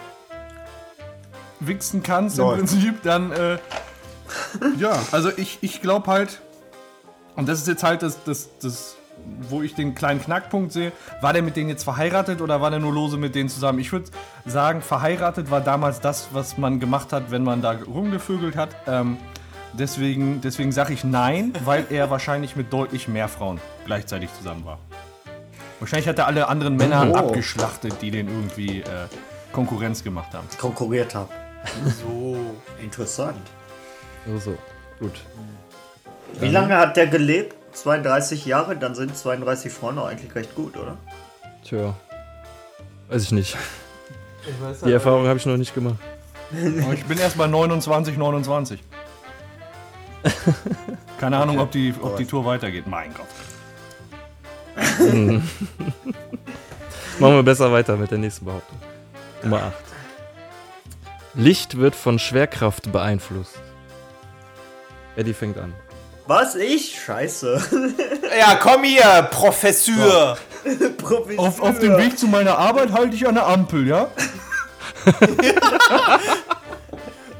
wichsen 1.59 2.03
kannst 2.03 2.37
im 2.37 2.45
Läuft. 2.45 2.59
Prinzip, 2.59 3.01
dann, 3.01 3.31
äh, 3.31 3.57
ja, 4.77 4.97
also 5.11 5.29
ich, 5.35 5.59
ich 5.61 5.81
glaube 5.81 6.07
halt, 6.11 6.41
und 7.35 7.47
das 7.47 7.59
ist 7.59 7.67
jetzt 7.67 7.83
halt 7.83 8.01
das, 8.03 8.23
das, 8.23 8.49
das, 8.61 8.95
wo 9.49 9.61
ich 9.61 9.75
den 9.75 9.93
kleinen 9.95 10.21
Knackpunkt 10.21 10.71
sehe, 10.71 10.91
war 11.21 11.33
der 11.33 11.41
mit 11.43 11.55
denen 11.55 11.69
jetzt 11.69 11.83
verheiratet 11.83 12.41
oder 12.41 12.59
war 12.61 12.69
der 12.71 12.79
nur 12.79 12.93
lose 12.93 13.17
mit 13.17 13.35
denen 13.35 13.49
zusammen? 13.49 13.79
Ich 13.79 13.91
würde 13.91 14.07
sagen, 14.45 14.81
verheiratet 14.81 15.51
war 15.51 15.61
damals 15.61 15.99
das, 16.01 16.29
was 16.33 16.57
man 16.57 16.79
gemacht 16.79 17.13
hat, 17.13 17.31
wenn 17.31 17.43
man 17.43 17.61
da 17.61 17.71
rumgevögelt 17.73 18.55
hat. 18.55 18.69
Ähm, 18.87 19.17
deswegen 19.73 20.41
deswegen 20.41 20.71
sage 20.71 20.93
ich 20.93 21.03
nein, 21.03 21.53
weil 21.65 21.85
er 21.89 22.09
wahrscheinlich 22.09 22.55
mit 22.55 22.73
deutlich 22.73 23.07
mehr 23.07 23.27
Frauen 23.27 23.59
gleichzeitig 23.85 24.29
zusammen 24.37 24.65
war. 24.65 24.79
Wahrscheinlich 25.79 26.07
hat 26.07 26.19
er 26.19 26.27
alle 26.27 26.47
anderen 26.47 26.75
Männer 26.75 27.07
Oh. 27.11 27.15
abgeschlachtet, 27.15 28.01
die 28.01 28.11
den 28.11 28.27
irgendwie 28.27 28.81
äh, 28.81 28.85
Konkurrenz 29.51 30.03
gemacht 30.03 30.33
haben. 30.33 30.47
Konkurriert 30.59 31.15
habe. 31.15 31.29
So. 32.01 32.37
Interessant. 32.81 33.37
So, 34.27 34.37
so. 34.37 34.57
Gut. 34.99 35.13
Wie 36.39 36.49
lange 36.49 36.77
hat 36.77 36.97
der 36.97 37.07
gelebt? 37.07 37.55
32 37.73 38.45
Jahre? 38.45 38.75
Dann 38.75 38.95
sind 38.95 39.15
32 39.17 39.71
Frauen 39.71 39.95
doch 39.95 40.07
eigentlich 40.07 40.33
recht 40.35 40.55
gut, 40.55 40.77
oder? 40.77 40.97
Tja. 41.63 41.95
Weiß 43.09 43.23
ich 43.23 43.31
nicht. 43.31 43.57
Ich 44.47 44.61
weiß 44.61 44.81
Die 44.81 44.91
Erfahrung 44.91 45.27
habe 45.27 45.37
ich 45.37 45.45
noch 45.45 45.57
nicht 45.57 45.73
gemacht. 45.73 45.97
Ich 46.93 47.05
bin 47.05 47.17
erst 47.17 47.37
bei 47.37 47.47
29, 47.47 48.17
29. 48.17 48.81
Keine 51.19 51.37
Ahnung, 51.37 51.59
ob 51.59 51.71
die, 51.71 51.93
ob 52.01 52.17
die 52.17 52.25
Tour 52.25 52.45
weitergeht. 52.45 52.87
Mein 52.87 53.13
Gott. 53.13 53.27
Machen 57.19 57.35
wir 57.35 57.43
besser 57.43 57.71
weiter 57.71 57.95
mit 57.97 58.11
der 58.11 58.17
nächsten 58.17 58.45
Behauptung. 58.45 58.77
Nummer 59.43 59.63
8. 59.63 59.73
Licht 61.35 61.77
wird 61.77 61.95
von 61.95 62.19
Schwerkraft 62.19 62.91
beeinflusst. 62.91 63.59
Eddie 65.15 65.33
fängt 65.33 65.57
an. 65.57 65.73
Was? 66.27 66.55
Ich? 66.55 67.01
Scheiße. 67.03 67.61
Ja, 68.39 68.55
komm 68.55 68.85
hier, 68.85 69.27
Professor. 69.29 70.37
Professor. 70.97 71.45
Auf, 71.45 71.59
auf 71.59 71.79
dem 71.79 71.97
Weg 71.97 72.17
zu 72.17 72.27
meiner 72.27 72.57
Arbeit 72.57 72.93
halte 72.93 73.13
ich 73.13 73.19
der 73.19 73.45
Ampel, 73.45 73.85
ja? 73.85 74.07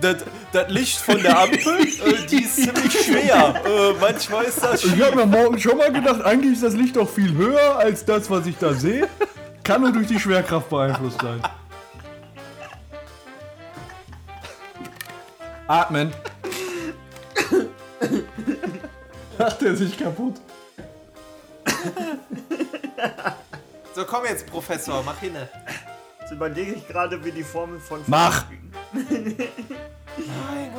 Das, 0.02 0.18
das 0.52 0.70
Licht 0.70 0.98
von 0.98 1.22
der 1.22 1.40
Ampel, 1.40 1.80
äh, 1.80 2.26
die 2.30 2.44
ist 2.44 2.56
ziemlich 2.56 3.06
schwer. 3.06 3.54
Äh, 3.64 3.94
manchmal 4.02 4.46
ist 4.46 4.64
das 4.64 4.84
Ich 4.84 5.00
habe 5.00 5.16
mir 5.16 5.28
morgen 5.28 5.60
schon 5.60 5.78
mal 5.78 5.94
gedacht, 5.94 6.24
eigentlich 6.24 6.54
ist 6.54 6.64
das 6.64 6.74
Licht 6.74 6.96
doch 6.96 7.08
viel 7.08 7.34
höher 7.36 7.78
als 7.78 8.04
das, 8.04 8.30
was 8.30 8.48
ich 8.48 8.58
da 8.58 8.74
sehe. 8.74 9.08
Kann 9.64 9.82
nur 9.82 9.92
durch 9.92 10.08
die 10.08 10.20
Schwerkraft 10.20 10.70
beeinflusst 10.70 11.22
sein. 11.22 11.42
Atmen. 15.68 16.12
Macht 19.38 19.62
er 19.64 19.76
sich 19.76 19.98
kaputt? 19.98 20.36
So, 23.94 24.06
komm 24.06 24.24
jetzt, 24.24 24.48
Professor, 24.48 25.04
mach 25.04 25.20
hin. 25.20 25.36
Jetzt 26.22 26.32
überlege 26.32 26.76
ich 26.76 26.88
gerade, 26.88 27.24
wie 27.26 27.32
die 27.32 27.44
Formel 27.44 27.78
von... 27.78 28.02
Mach. 28.08 28.46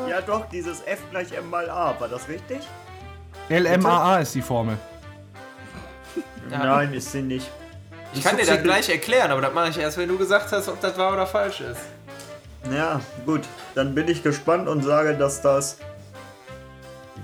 Ja 0.08 0.20
doch, 0.22 0.48
dieses 0.48 0.80
F 0.86 1.00
gleich 1.10 1.30
M 1.32 1.50
mal 1.50 1.68
A. 1.68 1.94
War 2.00 2.08
das 2.08 2.26
richtig? 2.28 2.60
LMAA 3.50 4.20
ist 4.20 4.34
die 4.34 4.42
Formel. 4.42 4.78
Nein, 6.48 6.94
ist 6.94 7.12
sie 7.12 7.22
nicht. 7.22 7.50
Ich 8.14 8.22
kann 8.22 8.36
dir 8.36 8.46
das 8.46 8.62
gleich 8.62 8.88
erklären, 8.88 9.30
aber 9.30 9.40
das 9.40 9.52
mache 9.54 9.70
ich 9.70 9.78
erst, 9.78 9.98
wenn 9.98 10.08
du 10.08 10.18
gesagt 10.18 10.52
hast, 10.52 10.68
ob 10.68 10.80
das 10.80 10.96
wahr 10.98 11.12
oder 11.12 11.26
falsch 11.26 11.60
ist. 11.60 11.80
Ja, 12.70 13.00
gut. 13.26 13.42
Dann 13.74 13.94
bin 13.94 14.08
ich 14.08 14.22
gespannt 14.22 14.68
und 14.68 14.82
sage, 14.82 15.14
dass 15.14 15.40
das 15.42 15.78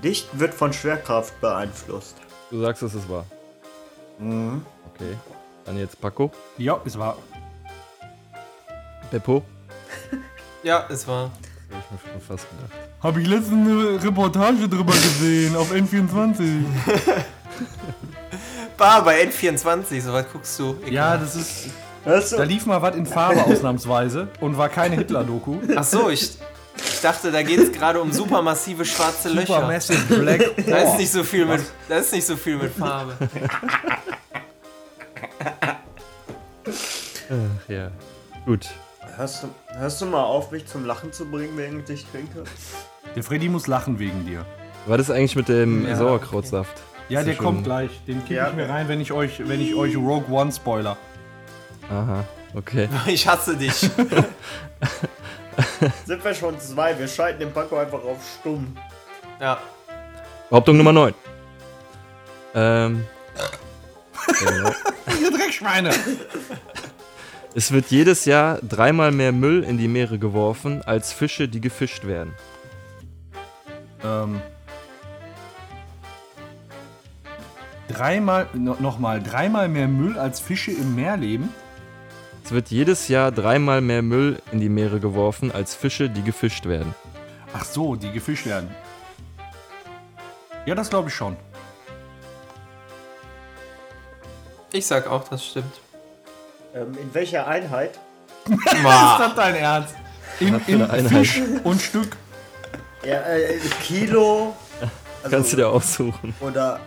Licht 0.01 0.27
wird 0.39 0.53
von 0.53 0.71
Schwerkraft 0.73 1.39
beeinflusst. 1.41 2.15
Du 2.51 2.61
sagst, 2.61 2.81
dass 2.81 2.93
es 2.93 3.07
war. 3.09 3.25
Okay. 4.19 5.15
Dann 5.65 5.77
jetzt 5.77 5.99
Paco. 5.99 6.31
Ja, 6.57 6.79
es 6.85 6.97
war. 6.97 7.17
Beppo. 9.11 9.43
Ja, 10.61 10.85
es 10.89 11.07
war. 11.07 11.31
Hab 11.71 11.79
ich 11.79 11.91
mir 12.05 12.11
schon 12.11 12.21
fast 12.21 12.45
gedacht. 12.49 12.71
Habe 13.01 13.21
ich 13.21 13.27
letztens 13.29 13.65
eine 13.69 14.03
Reportage 14.03 14.67
drüber 14.67 14.91
gesehen 14.91 15.55
auf 15.55 15.71
N24. 15.71 16.63
Bar 18.77 19.05
bei 19.05 19.23
N24, 19.23 20.01
so 20.01 20.11
was 20.11 20.25
guckst 20.33 20.59
du. 20.59 20.75
Ja, 20.89 21.15
das 21.15 21.37
ist. 21.37 21.69
Da 22.03 22.43
lief 22.43 22.65
mal 22.65 22.81
was 22.81 22.97
in 22.97 23.05
Farbe 23.05 23.41
ausnahmsweise 23.45 24.27
und 24.41 24.57
war 24.57 24.67
keine 24.67 24.97
Hitler-Doku. 24.97 25.59
Ach 25.77 25.83
so, 25.85 26.09
ich, 26.09 26.37
ich 26.83 27.01
dachte, 27.01 27.31
da 27.31 27.41
geht 27.43 27.59
es 27.59 27.71
gerade 27.71 28.01
um 28.01 28.11
supermassive 28.11 28.85
schwarze 28.85 29.29
Löcher. 29.29 29.47
Supermassive 29.55 30.15
Black 30.19 30.51
Da 30.67 30.77
ist 30.77 30.97
nicht 30.97 31.11
so 31.11 31.23
viel 31.23 31.45
mit, 31.45 31.61
da 31.87 31.97
ist 31.97 32.11
nicht 32.13 32.25
so 32.27 32.35
viel 32.37 32.57
mit 32.57 32.73
Farbe. 32.73 33.15
Ach 37.29 37.69
ja. 37.69 37.91
Gut. 38.45 38.67
Hörst 39.15 39.43
du, 39.43 39.47
hörst 39.77 40.01
du 40.01 40.05
mal 40.05 40.23
auf, 40.23 40.51
mich 40.51 40.65
zum 40.65 40.85
Lachen 40.85 41.11
zu 41.11 41.25
bringen, 41.29 41.53
während 41.57 41.89
ich 41.89 42.05
trinke? 42.05 42.43
Der 43.15 43.23
Freddy 43.23 43.49
muss 43.49 43.67
lachen 43.67 43.99
wegen 43.99 44.25
dir. 44.25 44.45
War 44.85 44.97
das 44.97 45.11
eigentlich 45.11 45.35
mit 45.35 45.49
dem 45.49 45.85
Ja, 45.87 45.95
Sauerkrautsaft? 45.95 46.73
Ja, 47.09 47.19
Ist 47.19 47.25
der 47.27 47.33
schon- 47.35 47.45
kommt 47.45 47.63
gleich. 47.63 47.89
Den 48.07 48.23
kick 48.25 48.37
Ja. 48.37 48.49
ich 48.49 48.55
mir 48.55 48.69
rein, 48.69 48.87
wenn 48.87 49.01
ich 49.01 49.11
euch, 49.11 49.47
wenn 49.47 49.61
ich 49.61 49.75
euch 49.75 49.95
Rogue 49.97 50.25
One 50.29 50.51
spoiler. 50.51 50.95
Aha. 51.89 52.23
Okay. 52.55 52.87
Ich 53.07 53.27
hasse 53.27 53.57
dich. 53.57 53.89
Sind 56.05 56.23
wir 56.23 56.33
schon 56.33 56.59
zwei? 56.59 56.97
Wir 56.97 57.07
schalten 57.07 57.39
den 57.39 57.51
Paco 57.51 57.77
einfach 57.77 58.03
auf 58.03 58.17
stumm. 58.39 58.75
Ja. 59.39 59.59
Behauptung 60.49 60.77
Nummer 60.77 60.93
9. 60.93 61.13
Ähm. 62.55 63.05
Ihr 65.21 65.31
Dreckschweine! 65.31 65.91
Es 67.55 67.71
wird 67.71 67.87
jedes 67.87 68.25
Jahr 68.25 68.59
dreimal 68.61 69.11
mehr 69.11 69.31
Müll 69.31 69.63
in 69.63 69.79
die 69.79 69.87
Meere 69.87 70.19
geworfen, 70.19 70.83
als 70.83 71.11
Fische, 71.11 71.47
die 71.47 71.59
gefischt 71.59 72.05
werden. 72.05 72.35
ähm. 74.03 74.39
Dreimal, 77.87 78.47
no, 78.53 78.77
nochmal, 78.79 79.21
dreimal 79.21 79.67
mehr 79.67 79.87
Müll 79.87 80.19
als 80.19 80.39
Fische 80.39 80.71
im 80.71 80.93
Meer 80.93 81.17
leben? 81.17 81.49
Es 82.49 82.55
wird 82.55 82.71
jedes 82.71 83.09
Jahr 83.09 83.31
dreimal 83.31 83.79
mehr 83.79 84.01
Müll 84.01 84.41
in 84.51 84.59
die 84.59 84.69
Meere 84.69 84.99
geworfen, 84.99 85.51
als 85.51 85.75
Fische, 85.75 86.09
die 86.09 86.23
gefischt 86.23 86.65
werden. 86.65 86.95
Ach 87.53 87.63
so, 87.63 87.95
die 87.95 88.11
gefischt 88.11 88.47
werden. 88.47 88.73
Ja, 90.65 90.73
das 90.73 90.89
glaube 90.89 91.09
ich 91.09 91.13
schon. 91.13 91.37
Ich 94.71 94.87
sag 94.87 95.05
auch, 95.05 95.29
das 95.29 95.45
stimmt. 95.45 95.79
Ähm, 96.73 96.97
in 96.99 97.13
welcher 97.13 97.45
Einheit? 97.45 97.99
Ist 98.49 98.65
das 98.73 99.35
dein 99.35 99.53
Ernst? 99.53 99.93
In, 100.39 100.59
in? 100.65 101.07
Fisch 101.07 101.43
und 101.63 101.79
Stück. 101.79 102.17
Ja, 103.03 103.21
äh, 103.27 103.59
Kilo. 103.83 104.55
Also, 105.21 105.35
Kannst 105.35 105.53
du 105.53 105.57
dir 105.57 105.69
aussuchen. 105.69 106.33
Oder 106.39 106.79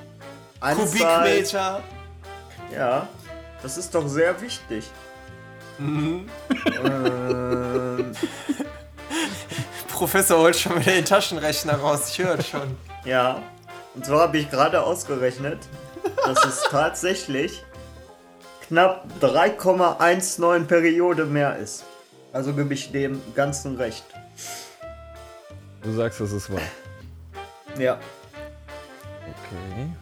Anzahl. 0.59 0.87
Kubikmeter. 0.87 1.83
Ja, 2.75 3.07
das 3.63 3.79
ist 3.79 3.95
doch 3.95 4.09
sehr 4.09 4.41
wichtig. 4.41 4.91
Ähm, 5.79 6.27
Professor 9.89 10.39
holt 10.41 10.57
schon 10.57 10.81
wieder 10.81 10.93
den 10.93 11.05
Taschenrechner 11.05 11.75
raus. 11.75 12.09
Ich 12.11 12.19
höre 12.19 12.43
schon. 12.43 12.77
Ja. 13.05 13.43
Und 13.95 14.07
so 14.07 14.19
habe 14.19 14.39
ich 14.39 14.51
gerade 14.51 14.83
ausgerechnet, 14.83 15.59
dass 16.25 16.45
es 16.45 16.63
tatsächlich 16.71 17.63
knapp 18.67 19.07
3,19 19.21 20.65
Periode 20.65 21.27
mehr 21.27 21.57
ist. 21.57 21.85
Also 22.33 22.55
gebe 22.55 22.73
ich 22.75 22.91
dem 22.91 23.21
Ganzen 23.35 23.77
recht. 23.77 24.05
Du 25.83 25.93
sagst, 25.93 26.21
dass 26.21 26.33
es 26.33 26.51
wahr. 26.51 26.61
Ja. 27.79 27.99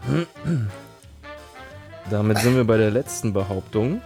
Okay. 0.08 0.26
Damit 2.10 2.38
sind 2.38 2.56
wir 2.56 2.64
bei 2.64 2.76
der 2.76 2.90
letzten 2.90 3.32
Behauptung. 3.32 4.00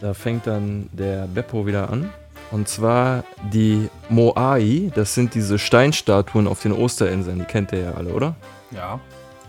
Da 0.00 0.14
fängt 0.14 0.46
dann 0.46 0.88
der 0.92 1.26
Beppo 1.26 1.66
wieder 1.66 1.90
an. 1.90 2.10
Und 2.50 2.68
zwar 2.68 3.22
die 3.52 3.88
Moai, 4.08 4.90
das 4.94 5.14
sind 5.14 5.34
diese 5.34 5.58
Steinstatuen 5.58 6.48
auf 6.48 6.62
den 6.62 6.72
Osterinseln. 6.72 7.38
Die 7.38 7.44
kennt 7.44 7.70
ihr 7.72 7.80
ja 7.80 7.92
alle, 7.92 8.12
oder? 8.12 8.34
Ja. 8.70 8.98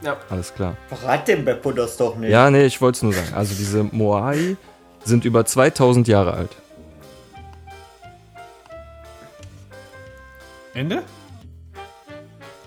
Ja. 0.01 0.17
Alles 0.29 0.53
klar. 0.53 0.75
Verrat 0.89 1.27
dem 1.27 1.45
Beppo 1.45 1.71
das 1.71 1.95
doch 1.95 2.15
nicht. 2.17 2.31
Ja, 2.31 2.49
nee, 2.51 2.65
ich 2.65 2.81
wollte 2.81 2.97
es 2.97 3.03
nur 3.03 3.13
sagen. 3.13 3.33
Also 3.33 3.55
diese 3.55 3.83
Moai 3.83 4.57
sind 5.03 5.25
über 5.25 5.45
2000 5.45 6.07
Jahre 6.07 6.33
alt. 6.33 6.51
Ende? 10.73 11.03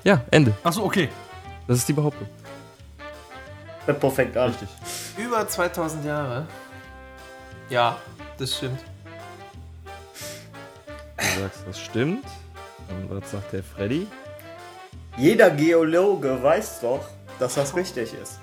Ja, 0.04 0.22
Ende. 0.30 0.52
Achso, 0.62 0.84
okay. 0.84 1.08
Das 1.66 1.78
ist 1.78 1.88
die 1.88 1.92
Behauptung. 1.92 2.28
Beppo 3.86 4.10
fängt 4.10 4.36
an. 4.36 4.50
Richtig. 4.50 4.68
Über 5.16 5.46
2000 5.46 6.04
Jahre. 6.04 6.46
Ja, 7.70 7.96
das 8.38 8.56
stimmt. 8.56 8.80
Du 11.16 11.40
sagst, 11.40 11.60
das 11.66 11.80
stimmt. 11.80 12.24
Und 12.88 13.10
was 13.22 13.30
sagt 13.30 13.52
der 13.52 13.62
Freddy? 13.62 14.06
Jeder 15.16 15.50
Geologe 15.50 16.42
weiß 16.42 16.80
doch, 16.80 17.04
dass 17.38 17.54
das 17.54 17.74
richtig 17.74 18.12
ist. 18.14 18.38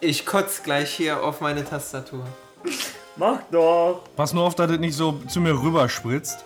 Ich 0.00 0.26
kotz 0.26 0.62
gleich 0.62 0.90
hier 0.92 1.22
auf 1.22 1.40
meine 1.40 1.64
Tastatur. 1.64 2.24
Mach 3.16 3.38
doch. 3.50 4.02
Pass 4.16 4.32
nur 4.32 4.44
auf, 4.44 4.54
dass 4.54 4.68
das 4.68 4.78
nicht 4.78 4.96
so 4.96 5.12
zu 5.28 5.40
mir 5.40 5.52
rüberspritzt. 5.52 6.44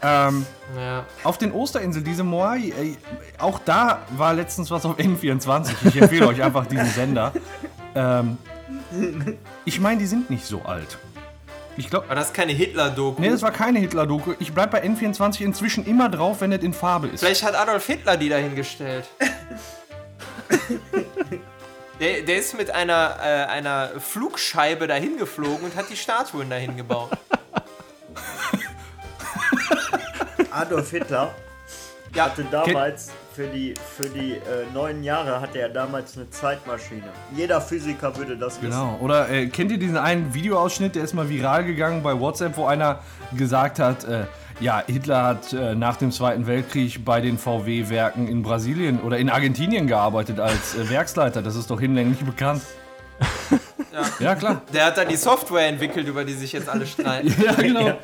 Ähm, 0.00 0.46
Ja. 0.76 1.04
auf 1.24 1.38
den 1.38 1.50
Osterinseln, 1.50 2.04
diese 2.04 2.22
Moai, 2.22 2.72
ey, 2.78 2.96
auch 3.38 3.58
da 3.64 4.02
war 4.16 4.32
letztens 4.32 4.70
was 4.70 4.84
auf 4.86 4.96
N24. 4.96 5.74
Ich 5.88 5.96
empfehle 6.00 6.28
euch 6.28 6.40
einfach 6.40 6.66
diesen 6.66 6.86
Sender. 6.86 7.32
Ähm, 7.96 8.38
ich 9.64 9.80
meine, 9.80 9.98
die 9.98 10.06
sind 10.06 10.30
nicht 10.30 10.46
so 10.46 10.62
alt. 10.62 10.98
Ich 11.76 11.90
glaube, 11.90 12.08
War 12.08 12.16
das 12.16 12.32
keine 12.32 12.52
Hitler-Doku? 12.52 13.20
nee, 13.20 13.28
das 13.30 13.42
war 13.42 13.52
keine 13.52 13.78
Hitler-Doku. 13.78 14.34
Ich 14.40 14.52
bleib 14.52 14.72
bei 14.72 14.82
N24 14.82 15.42
inzwischen 15.42 15.86
immer 15.86 16.08
drauf, 16.08 16.40
wenn 16.40 16.50
es 16.52 16.64
in 16.64 16.72
Farbe 16.72 17.06
ist. 17.06 17.20
Vielleicht 17.20 17.44
hat 17.44 17.54
Adolf 17.54 17.86
Hitler 17.86 18.16
die 18.16 18.28
dahingestellt. 18.28 19.04
der, 22.00 22.22
der 22.22 22.36
ist 22.36 22.58
mit 22.58 22.72
einer, 22.72 23.16
äh, 23.22 23.44
einer 23.44 23.90
Flugscheibe 24.00 24.88
dahin 24.88 25.18
geflogen 25.18 25.66
und 25.66 25.76
hat 25.76 25.88
die 25.88 25.96
Statuen 25.96 26.50
dahin 26.50 26.76
gebaut. 26.76 27.10
Adolf 30.50 30.90
Hitler 30.90 31.32
Ja, 32.18 32.24
hatte 32.24 32.44
damals 32.50 33.10
für 33.32 33.46
die, 33.46 33.74
für 33.96 34.08
die 34.08 34.32
äh, 34.32 34.40
neun 34.74 35.04
Jahre 35.04 35.40
hatte 35.40 35.60
er 35.60 35.68
damals 35.68 36.16
eine 36.16 36.28
Zeitmaschine. 36.28 37.04
Jeder 37.36 37.60
Physiker 37.60 38.16
würde 38.16 38.36
das 38.36 38.60
wissen. 38.60 38.72
Genau. 38.72 38.98
Oder 39.00 39.30
äh, 39.30 39.46
kennt 39.46 39.70
ihr 39.70 39.78
diesen 39.78 39.96
einen 39.96 40.34
Videoausschnitt, 40.34 40.96
der 40.96 41.04
ist 41.04 41.14
mal 41.14 41.28
viral 41.28 41.64
gegangen 41.64 42.02
bei 42.02 42.18
WhatsApp, 42.18 42.56
wo 42.56 42.66
einer 42.66 42.98
gesagt 43.36 43.78
hat, 43.78 44.02
äh, 44.02 44.24
ja, 44.58 44.82
Hitler 44.84 45.22
hat 45.22 45.52
äh, 45.52 45.76
nach 45.76 45.94
dem 45.94 46.10
Zweiten 46.10 46.48
Weltkrieg 46.48 47.04
bei 47.04 47.20
den 47.20 47.38
VW-Werken 47.38 48.26
in 48.26 48.42
Brasilien 48.42 49.00
oder 49.00 49.18
in 49.18 49.30
Argentinien 49.30 49.86
gearbeitet 49.86 50.40
als 50.40 50.74
äh, 50.74 50.90
Werksleiter. 50.90 51.40
Das 51.40 51.54
ist 51.54 51.70
doch 51.70 51.78
hinlänglich 51.80 52.18
bekannt. 52.24 52.62
Ja. 53.90 54.04
Ja, 54.20 54.34
klar. 54.34 54.62
der 54.72 54.84
hat 54.84 54.98
dann 54.98 55.08
die 55.08 55.16
Software 55.16 55.66
entwickelt, 55.66 56.06
über 56.06 56.24
die 56.24 56.34
sich 56.34 56.52
jetzt 56.52 56.68
alle 56.68 56.86
streiten. 56.86 57.34
Ja, 57.42 57.52
genau. 57.54 57.98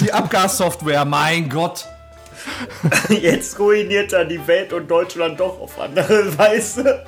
Die 0.00 0.12
Abgassoftware, 0.12 1.04
mein 1.04 1.48
Gott. 1.48 1.86
Jetzt 3.08 3.58
ruiniert 3.58 4.12
er 4.12 4.24
die 4.24 4.46
Welt 4.46 4.72
und 4.72 4.90
Deutschland 4.90 5.40
doch 5.40 5.60
auf 5.60 5.78
andere 5.78 6.36
Weise. 6.38 7.04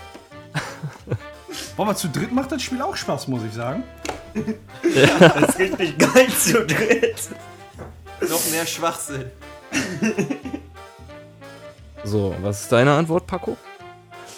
Boah, 1.77 1.85
aber 1.85 1.97
zu 1.97 2.09
dritt 2.09 2.33
macht 2.33 2.53
das 2.53 2.63
Spiel 2.63 2.81
auch 2.83 2.97
Spaß, 2.97 3.29
muss 3.29 3.43
ich 3.45 3.53
sagen. 3.53 3.85
Das 4.83 5.51
ist 5.51 5.59
richtig 5.59 5.99
geil 5.99 6.29
zu 6.29 6.65
dritt. 6.65 7.29
Noch 8.21 8.51
mehr 8.51 8.67
Schwachsinn. 8.67 9.31
So, 12.05 12.35
was 12.43 12.63
ist 12.63 12.73
deine 12.73 12.93
Antwort, 12.93 13.27
Paco? 13.27 13.57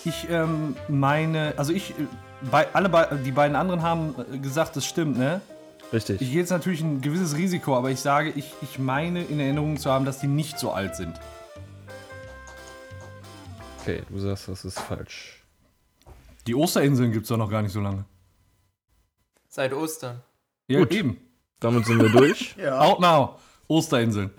Ich 0.05 0.29
ähm, 0.31 0.77
meine, 0.89 1.55
also 1.57 1.73
ich, 1.73 1.91
äh, 1.91 1.95
bei, 2.51 2.67
alle 2.73 3.21
die 3.25 3.33
beiden 3.33 3.57
anderen 3.57 3.83
haben 3.83 4.15
äh, 4.33 4.39
gesagt, 4.39 4.77
das 4.77 4.87
stimmt, 4.87 5.19
ne? 5.19 5.41
Richtig. 5.93 6.21
Ich 6.21 6.31
gehe 6.31 6.41
jetzt 6.41 6.51
natürlich 6.51 6.81
ein 6.81 7.01
gewisses 7.01 7.37
Risiko, 7.37 7.77
aber 7.77 7.91
ich 7.91 8.01
sage, 8.01 8.31
ich, 8.35 8.53
ich 8.63 8.79
meine 8.79 9.23
in 9.23 9.39
Erinnerung 9.41 9.77
zu 9.79 9.91
haben, 9.91 10.05
dass 10.05 10.19
die 10.19 10.27
nicht 10.27 10.59
so 10.59 10.73
alt 10.73 10.97
sind. 10.97 11.19
Okay, 13.81 14.03
du 14.09 14.19
sagst, 14.19 14.49
das 14.49 14.65
ist 14.65 14.81
falsch. 14.81 15.45
Die 16.47 16.55
Osterinseln 16.55 17.13
gibt 17.13 17.25
es 17.25 17.29
doch 17.29 17.37
noch 17.37 17.51
gar 17.51 17.63
nicht 17.63 17.73
so 17.73 17.81
lange. 17.81 18.05
Seit 19.49 19.73
Ostern. 19.73 20.23
Ja, 20.69 20.81
Gut. 20.81 20.93
eben. 20.93 21.19
Damit 21.61 21.87
sind 21.87 22.03
wir 22.03 22.09
durch. 22.09 22.55
Ja. 22.59 22.81
Out 22.81 23.01
now. 23.01 23.39
Osterinseln. 23.69 24.31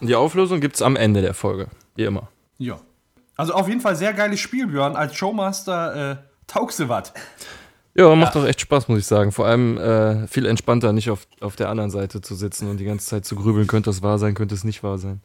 Die 0.00 0.14
Auflösung 0.14 0.60
gibt's 0.60 0.82
am 0.82 0.96
Ende 0.96 1.22
der 1.22 1.34
Folge. 1.34 1.68
Wie 1.94 2.04
immer. 2.04 2.28
Ja. 2.58 2.80
Also 3.36 3.54
auf 3.54 3.68
jeden 3.68 3.80
Fall 3.80 3.96
sehr 3.96 4.12
geiles 4.12 4.40
Spiel, 4.40 4.66
Björn. 4.66 4.96
Als 4.96 5.14
Showmaster 5.16 6.10
äh, 6.12 6.16
taugst 6.46 6.80
du 6.80 6.88
was. 6.88 7.12
Ja, 7.98 8.14
macht 8.14 8.36
doch 8.36 8.46
echt 8.46 8.60
Spaß, 8.60 8.86
muss 8.88 9.00
ich 9.00 9.06
sagen. 9.06 9.32
Vor 9.32 9.46
allem 9.46 9.76
äh, 9.76 10.28
viel 10.28 10.46
entspannter, 10.46 10.92
nicht 10.92 11.10
auf, 11.10 11.26
auf 11.40 11.56
der 11.56 11.68
anderen 11.68 11.90
Seite 11.90 12.20
zu 12.20 12.36
sitzen 12.36 12.70
und 12.70 12.76
die 12.78 12.84
ganze 12.84 13.06
Zeit 13.06 13.24
zu 13.24 13.34
grübeln, 13.34 13.66
könnte 13.66 13.90
das 13.90 14.02
wahr 14.02 14.18
sein, 14.18 14.34
könnte 14.34 14.54
es 14.54 14.62
nicht 14.62 14.84
wahr 14.84 14.98
sein. 14.98 15.20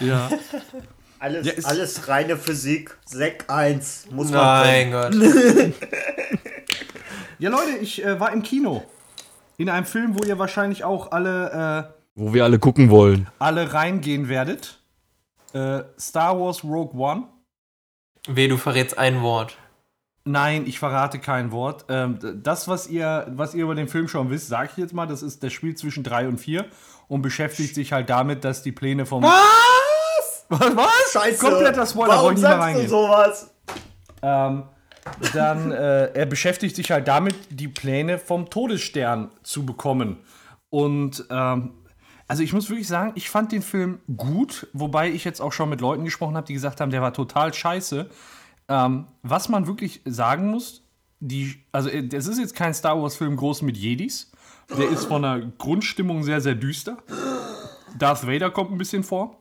Ja. 0.00 0.30
Alles, 1.18 1.46
Ja, 1.46 1.52
alles 1.64 2.08
reine 2.08 2.36
Physik. 2.36 2.96
Sek 3.06 3.44
1. 3.48 4.08
Muss 4.10 4.30
man 4.30 4.44
Mein 4.44 4.90
Gott. 4.92 5.14
Ja, 7.38 7.50
Leute, 7.50 7.76
ich 7.80 8.02
äh, 8.04 8.18
war 8.18 8.32
im 8.32 8.42
Kino. 8.42 8.82
In 9.58 9.68
einem 9.68 9.84
Film, 9.86 10.18
wo 10.18 10.24
ihr 10.24 10.38
wahrscheinlich 10.38 10.84
auch 10.84 11.12
alle, 11.12 11.88
äh, 11.88 11.94
Wo 12.14 12.32
wir 12.32 12.44
alle 12.44 12.58
gucken 12.58 12.88
wollen. 12.90 13.28
alle 13.38 13.72
reingehen 13.74 14.28
werdet. 14.28 14.78
Äh, 15.52 15.82
Star 15.98 16.38
Wars 16.40 16.64
Rogue 16.64 16.98
One. 16.98 17.24
Weh, 18.26 18.48
du 18.48 18.56
verrätst 18.56 18.96
ein 18.98 19.20
Wort. 19.22 19.56
Nein, 20.28 20.64
ich 20.66 20.80
verrate 20.80 21.20
kein 21.20 21.52
Wort. 21.52 21.84
Ähm, 21.88 22.18
das, 22.42 22.66
was 22.66 22.88
ihr, 22.88 23.28
was 23.30 23.54
ihr 23.54 23.62
über 23.62 23.76
den 23.76 23.86
Film 23.86 24.08
schon 24.08 24.28
wisst, 24.28 24.48
sage 24.48 24.70
ich 24.72 24.76
jetzt 24.76 24.92
mal, 24.92 25.06
das 25.06 25.22
ist 25.22 25.44
das 25.44 25.52
Spiel 25.52 25.76
zwischen 25.76 26.02
3 26.02 26.26
und 26.26 26.38
4 26.38 26.66
und 27.06 27.22
beschäftigt 27.22 27.76
sich 27.76 27.92
halt 27.92 28.10
damit, 28.10 28.42
dass 28.44 28.62
die 28.64 28.72
Pläne 28.72 29.06
vom. 29.06 29.22
Was? 29.22 30.46
Was? 30.48 30.76
was? 30.76 31.12
Scheiße. 31.12 31.38
Kompletter 31.38 31.86
Spoiler, 31.86 32.08
Warum 32.08 32.24
wollte 32.24 32.40
ich 32.40 32.42
nicht 32.42 32.50
sagst 32.50 32.82
du 32.82 32.88
sowas? 32.88 33.54
Ähm, 34.22 34.64
dann, 35.32 35.70
äh, 35.70 36.06
er 36.06 36.26
beschäftigt 36.26 36.74
sich 36.74 36.90
halt 36.90 37.06
damit, 37.06 37.36
die 37.50 37.68
Pläne 37.68 38.18
vom 38.18 38.50
Todesstern 38.50 39.30
zu 39.44 39.64
bekommen. 39.64 40.18
Und, 40.70 41.24
ähm, 41.30 41.70
also 42.26 42.42
ich 42.42 42.52
muss 42.52 42.68
wirklich 42.68 42.88
sagen, 42.88 43.12
ich 43.14 43.30
fand 43.30 43.52
den 43.52 43.62
Film 43.62 44.00
gut, 44.16 44.66
wobei 44.72 45.08
ich 45.08 45.24
jetzt 45.24 45.40
auch 45.40 45.52
schon 45.52 45.68
mit 45.68 45.80
Leuten 45.80 46.04
gesprochen 46.04 46.36
habe, 46.36 46.48
die 46.48 46.54
gesagt 46.54 46.80
haben, 46.80 46.90
der 46.90 47.00
war 47.00 47.12
total 47.12 47.54
scheiße. 47.54 48.10
Ähm, 48.68 49.06
was 49.22 49.48
man 49.48 49.66
wirklich 49.66 50.00
sagen 50.04 50.50
muss, 50.50 50.82
die, 51.20 51.62
also 51.72 51.88
äh, 51.88 52.08
es 52.12 52.26
ist 52.26 52.38
jetzt 52.38 52.54
kein 52.54 52.74
Star 52.74 53.00
Wars-Film 53.00 53.36
groß 53.36 53.62
mit 53.62 53.76
Jedis. 53.76 54.32
Der 54.76 54.88
ist 54.88 55.04
von 55.04 55.22
der 55.22 55.40
Grundstimmung 55.58 56.24
sehr, 56.24 56.40
sehr 56.40 56.54
düster. 56.54 56.98
Darth 57.98 58.26
Vader 58.26 58.50
kommt 58.50 58.72
ein 58.72 58.78
bisschen 58.78 59.04
vor. 59.04 59.38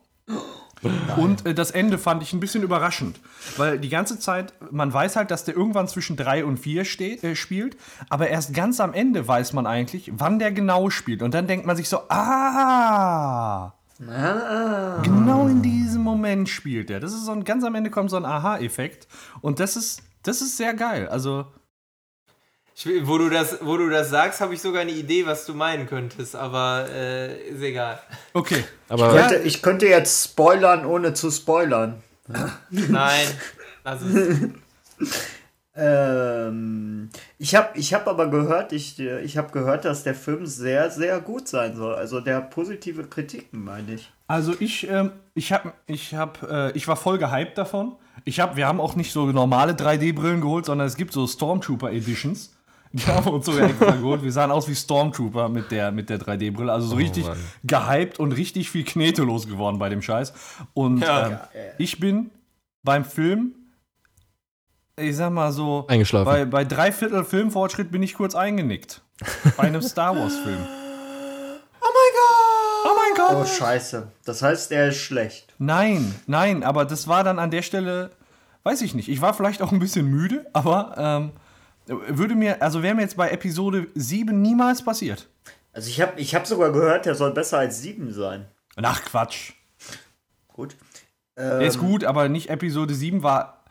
Und 1.18 1.46
äh, 1.46 1.54
das 1.54 1.72
Ende 1.72 1.98
fand 1.98 2.22
ich 2.22 2.34
ein 2.34 2.40
bisschen 2.40 2.64
überraschend, 2.64 3.20
weil 3.58 3.80
die 3.80 3.90
ganze 3.90 4.20
Zeit, 4.20 4.54
man 4.72 4.94
weiß 4.94 5.16
halt, 5.16 5.32
dass 5.32 5.44
der 5.44 5.56
irgendwann 5.56 5.88
zwischen 5.88 6.16
3 6.16 6.46
und 6.46 6.58
4 6.58 6.86
steht, 6.86 7.24
äh, 7.24 7.36
spielt, 7.36 7.78
aber 8.10 8.28
erst 8.28 8.54
ganz 8.54 8.80
am 8.80 8.94
Ende 8.94 9.28
weiß 9.28 9.54
man 9.54 9.66
eigentlich, 9.66 10.12
wann 10.16 10.38
der 10.38 10.52
genau 10.52 10.90
spielt. 10.90 11.22
Und 11.22 11.34
dann 11.34 11.48
denkt 11.48 11.66
man 11.66 11.76
sich 11.76 11.90
so, 11.90 12.00
ah, 12.10 13.74
genau 13.98 15.48
in 15.48 15.62
diesem 15.62 16.02
Moment 16.02 16.50
spielt 16.50 16.90
er. 16.90 17.00
Das 17.00 17.14
ist 17.14 17.26
so 17.26 17.32
ein, 17.32 17.44
ganz 17.44 17.64
am 17.64 17.76
Ende 17.76 17.90
kommt 17.90 18.10
so 18.10 18.18
ein 18.18 18.26
Aha-Effekt 18.26 19.08
und 19.42 19.60
das 19.60 19.76
ist, 19.76 20.02
das 20.24 20.42
ist 20.42 20.58
sehr 20.58 20.74
geil. 20.74 21.08
Also, 21.08 21.46
Ich, 22.76 22.86
will- 22.86 23.08
wo, 23.08 23.18
du 23.18 23.30
das, 23.30 23.60
wo 23.62 23.78
du 23.78 23.90
das 23.90 24.10
sagst, 24.10 24.42
habe 24.42 24.54
ich 24.54 24.62
sogar 24.62 24.82
eine 24.82 24.92
Idee, 24.92 25.26
was 25.26 25.46
du 25.46 25.54
meinen 25.54 25.88
könntest, 25.88 26.36
aber 26.36 26.88
äh, 26.90 27.50
ist 27.50 27.62
egal. 27.62 28.00
okay. 28.34 28.64
Aber 28.90 29.16
Ja. 29.16 29.28
Könnte, 29.28 29.44
ich 29.48 29.62
könnte 29.62 29.88
jetzt 29.88 30.26
spoilern, 30.32 30.86
ohne 30.86 31.14
zu 31.14 31.32
spoilern. 31.32 32.02
Nein, 32.70 33.28
es. 33.84 34.02
Ähm, 35.78 37.10
ich 37.38 37.56
habe 37.56 37.78
ich 37.78 37.94
hab 37.94 38.08
aber 38.08 38.30
gehört, 38.30 38.72
ich, 38.72 39.00
ich 39.00 39.38
habe 39.38 39.52
gehört, 39.52 39.86
dass 39.86 40.04
der 40.04 40.16
Film 40.16 40.46
sehr, 40.46 40.90
sehr 40.90 41.20
gut 41.20 41.48
sein 41.48 41.76
soll. 41.76 41.96
Also 41.96 42.20
der 42.22 42.38
hat 42.38 42.50
positive 42.52 43.04
Kritiken, 43.06 43.64
meine 43.64 43.96
ich. 43.96 44.12
Also 44.28 44.54
ich, 44.60 44.90
ähm, 44.90 45.12
ich 45.34 45.52
habe, 45.54 45.74
ich 45.86 46.14
habe, 46.16 46.72
äh, 46.74 46.78
ich 46.78 46.88
war 46.88 46.96
voll 46.96 47.18
gehypt 47.18 47.58
davon. 47.58 47.96
Ich 48.24 48.40
habe, 48.40 48.56
wir 48.56 48.68
haben 48.68 48.80
auch 48.80 48.96
nicht 48.96 49.12
so 49.12 49.26
normale 49.28 49.74
3D-Brillen 49.74 50.42
geholt, 50.42 50.66
sondern 50.66 50.88
es 50.88 50.96
gibt 50.96 51.14
so 51.14 51.28
Stormtrooper 51.28 51.92
Editions. 51.92 52.52
Die 52.94 53.04
haben 53.08 53.26
wir 53.26 53.34
uns 53.34 53.46
sogar 53.46 53.70
extra 53.70 53.92
geholt. 53.92 54.24
Wir 54.24 54.32
sahen 54.32 54.52
aus 54.52 54.70
wie 54.70 54.76
Stormtrooper 54.76 55.50
mit 55.50 55.70
der, 55.70 55.92
mit 55.92 56.10
der 56.10 56.18
3D-Brille. 56.20 56.72
Also 56.72 56.88
so 56.88 56.96
richtig 56.96 57.28
Mann. 57.28 57.38
gehypt 57.66 58.20
und 58.20 58.32
richtig 58.32 58.72
viel 58.72 58.86
Knete 58.86 59.24
losgeworden 59.24 59.78
bei 59.80 59.90
dem 59.90 60.02
Scheiß. 60.02 60.34
Und 60.74 61.00
Ja. 61.02 61.28
ähm, 61.28 61.38
ich 61.78 62.00
bin 62.00 62.32
beim 62.84 63.04
Film, 63.04 63.54
ich 64.98 65.16
sag 65.16 65.32
mal 65.32 65.52
so, 65.52 65.86
Eingeschlafen. 65.88 66.26
bei, 66.26 66.46
bei 66.46 66.64
drei 66.66 66.92
Viertel 66.92 67.24
Filmfortschritt 67.26 67.92
bin 67.92 68.02
ich 68.04 68.14
kurz 68.14 68.36
eingenickt. 68.36 69.02
Bei 69.58 69.64
einem 69.64 69.82
Star 69.84 70.16
Wars-Film. 70.16 70.60
Oh 71.82 71.88
mein 71.94 72.14
Gott! 72.14 72.86
Oh 72.86 72.96
mein 72.96 73.16
Gott! 73.16 73.38
Oh, 73.42 73.46
scheiße. 73.46 74.12
Das 74.26 74.42
heißt, 74.42 74.72
er 74.72 74.90
ist 74.90 74.98
schlecht. 74.98 75.54
Nein, 75.58 76.16
nein, 76.28 76.64
aber 76.64 76.86
das 76.86 77.08
war 77.08 77.24
dann 77.24 77.40
an 77.40 77.52
der 77.52 77.62
Stelle, 77.62 78.12
weiß 78.64 78.82
ich 78.82 78.94
nicht. 78.96 79.10
Ich 79.10 79.22
war 79.22 79.34
vielleicht 79.34 79.62
auch 79.62 79.72
ein 79.72 79.80
bisschen 79.80 80.08
müde, 80.08 80.46
aber 80.54 80.96
ähm, 80.98 81.32
würde 81.88 82.36
mir, 82.36 82.62
also 82.62 82.82
wäre 82.82 82.96
mir 82.96 83.02
jetzt 83.02 83.18
bei 83.18 83.30
Episode 83.30 83.88
7 83.96 84.42
niemals 84.42 84.84
passiert. 84.84 85.28
Also 85.74 85.90
ich 85.90 86.00
habe 86.02 86.20
ich 86.20 86.34
hab 86.34 86.48
sogar 86.48 86.72
gehört, 86.72 87.06
der 87.06 87.16
soll 87.16 87.32
besser 87.32 87.60
als 87.60 87.82
7 87.82 88.14
sein. 88.14 88.46
Ach 88.82 89.04
Quatsch. 89.04 89.54
Gut. 90.48 90.76
Der 91.38 91.62
ist 91.62 91.80
gut, 91.80 92.06
aber 92.06 92.30
nicht 92.30 92.50
Episode 92.50 92.94
7 92.94 93.22
war. 93.22 93.65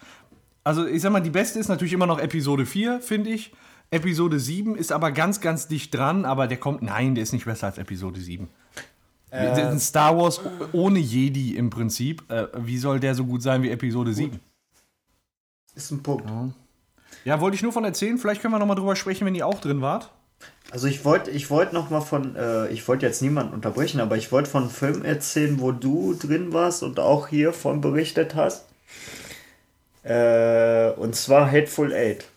Also 0.64 0.86
ich 0.86 1.02
sag 1.02 1.12
mal, 1.12 1.20
die 1.20 1.30
beste 1.30 1.58
ist 1.58 1.68
natürlich 1.68 1.92
immer 1.92 2.06
noch 2.06 2.18
Episode 2.18 2.66
4, 2.66 3.00
finde 3.00 3.30
ich. 3.30 3.52
Episode 3.90 4.40
7 4.40 4.74
ist 4.76 4.92
aber 4.92 5.12
ganz, 5.12 5.40
ganz 5.40 5.68
dicht 5.68 5.94
dran, 5.94 6.24
aber 6.24 6.46
der 6.46 6.56
kommt, 6.56 6.82
nein, 6.82 7.14
der 7.14 7.22
ist 7.22 7.32
nicht 7.32 7.44
besser 7.44 7.66
als 7.66 7.78
Episode 7.78 8.20
7. 8.20 8.48
Das 9.30 9.58
ist 9.58 9.64
ein 9.64 9.80
Star 9.80 10.16
Wars 10.16 10.40
ohne 10.72 11.00
Jedi 11.00 11.56
im 11.56 11.68
Prinzip. 11.68 12.30
Äh, 12.30 12.46
wie 12.56 12.78
soll 12.78 13.00
der 13.00 13.16
so 13.16 13.24
gut 13.24 13.42
sein 13.42 13.62
wie 13.62 13.70
Episode 13.70 14.12
7? 14.12 14.38
Ist 15.74 15.90
ein 15.90 16.02
Punkt. 16.02 16.24
Ja, 17.24 17.40
wollte 17.40 17.56
ich 17.56 17.62
nur 17.62 17.72
von 17.72 17.84
erzählen. 17.84 18.16
Vielleicht 18.16 18.40
können 18.40 18.54
wir 18.54 18.60
noch 18.60 18.66
mal 18.66 18.76
drüber 18.76 18.94
sprechen, 18.94 19.26
wenn 19.26 19.34
ihr 19.34 19.46
auch 19.46 19.60
drin 19.60 19.80
wart. 19.80 20.12
Also 20.70 20.86
ich 20.86 21.04
wollte 21.04 21.30
ich 21.30 21.50
wollt 21.50 21.72
noch 21.72 21.90
mal 21.90 22.00
von, 22.00 22.36
äh, 22.36 22.68
ich 22.68 22.86
wollte 22.86 23.06
jetzt 23.06 23.22
niemanden 23.22 23.54
unterbrechen, 23.54 24.00
aber 24.00 24.16
ich 24.16 24.30
wollte 24.30 24.50
von 24.50 24.62
einem 24.62 24.70
Film 24.70 25.04
erzählen, 25.04 25.60
wo 25.60 25.72
du 25.72 26.14
drin 26.14 26.52
warst 26.52 26.84
und 26.84 27.00
auch 27.00 27.28
hier 27.28 27.52
von 27.52 27.80
berichtet 27.80 28.36
hast. 28.36 28.66
Äh, 30.04 30.90
und 30.96 31.16
zwar 31.16 31.50
Hateful 31.50 31.92
Eight. 31.92 32.28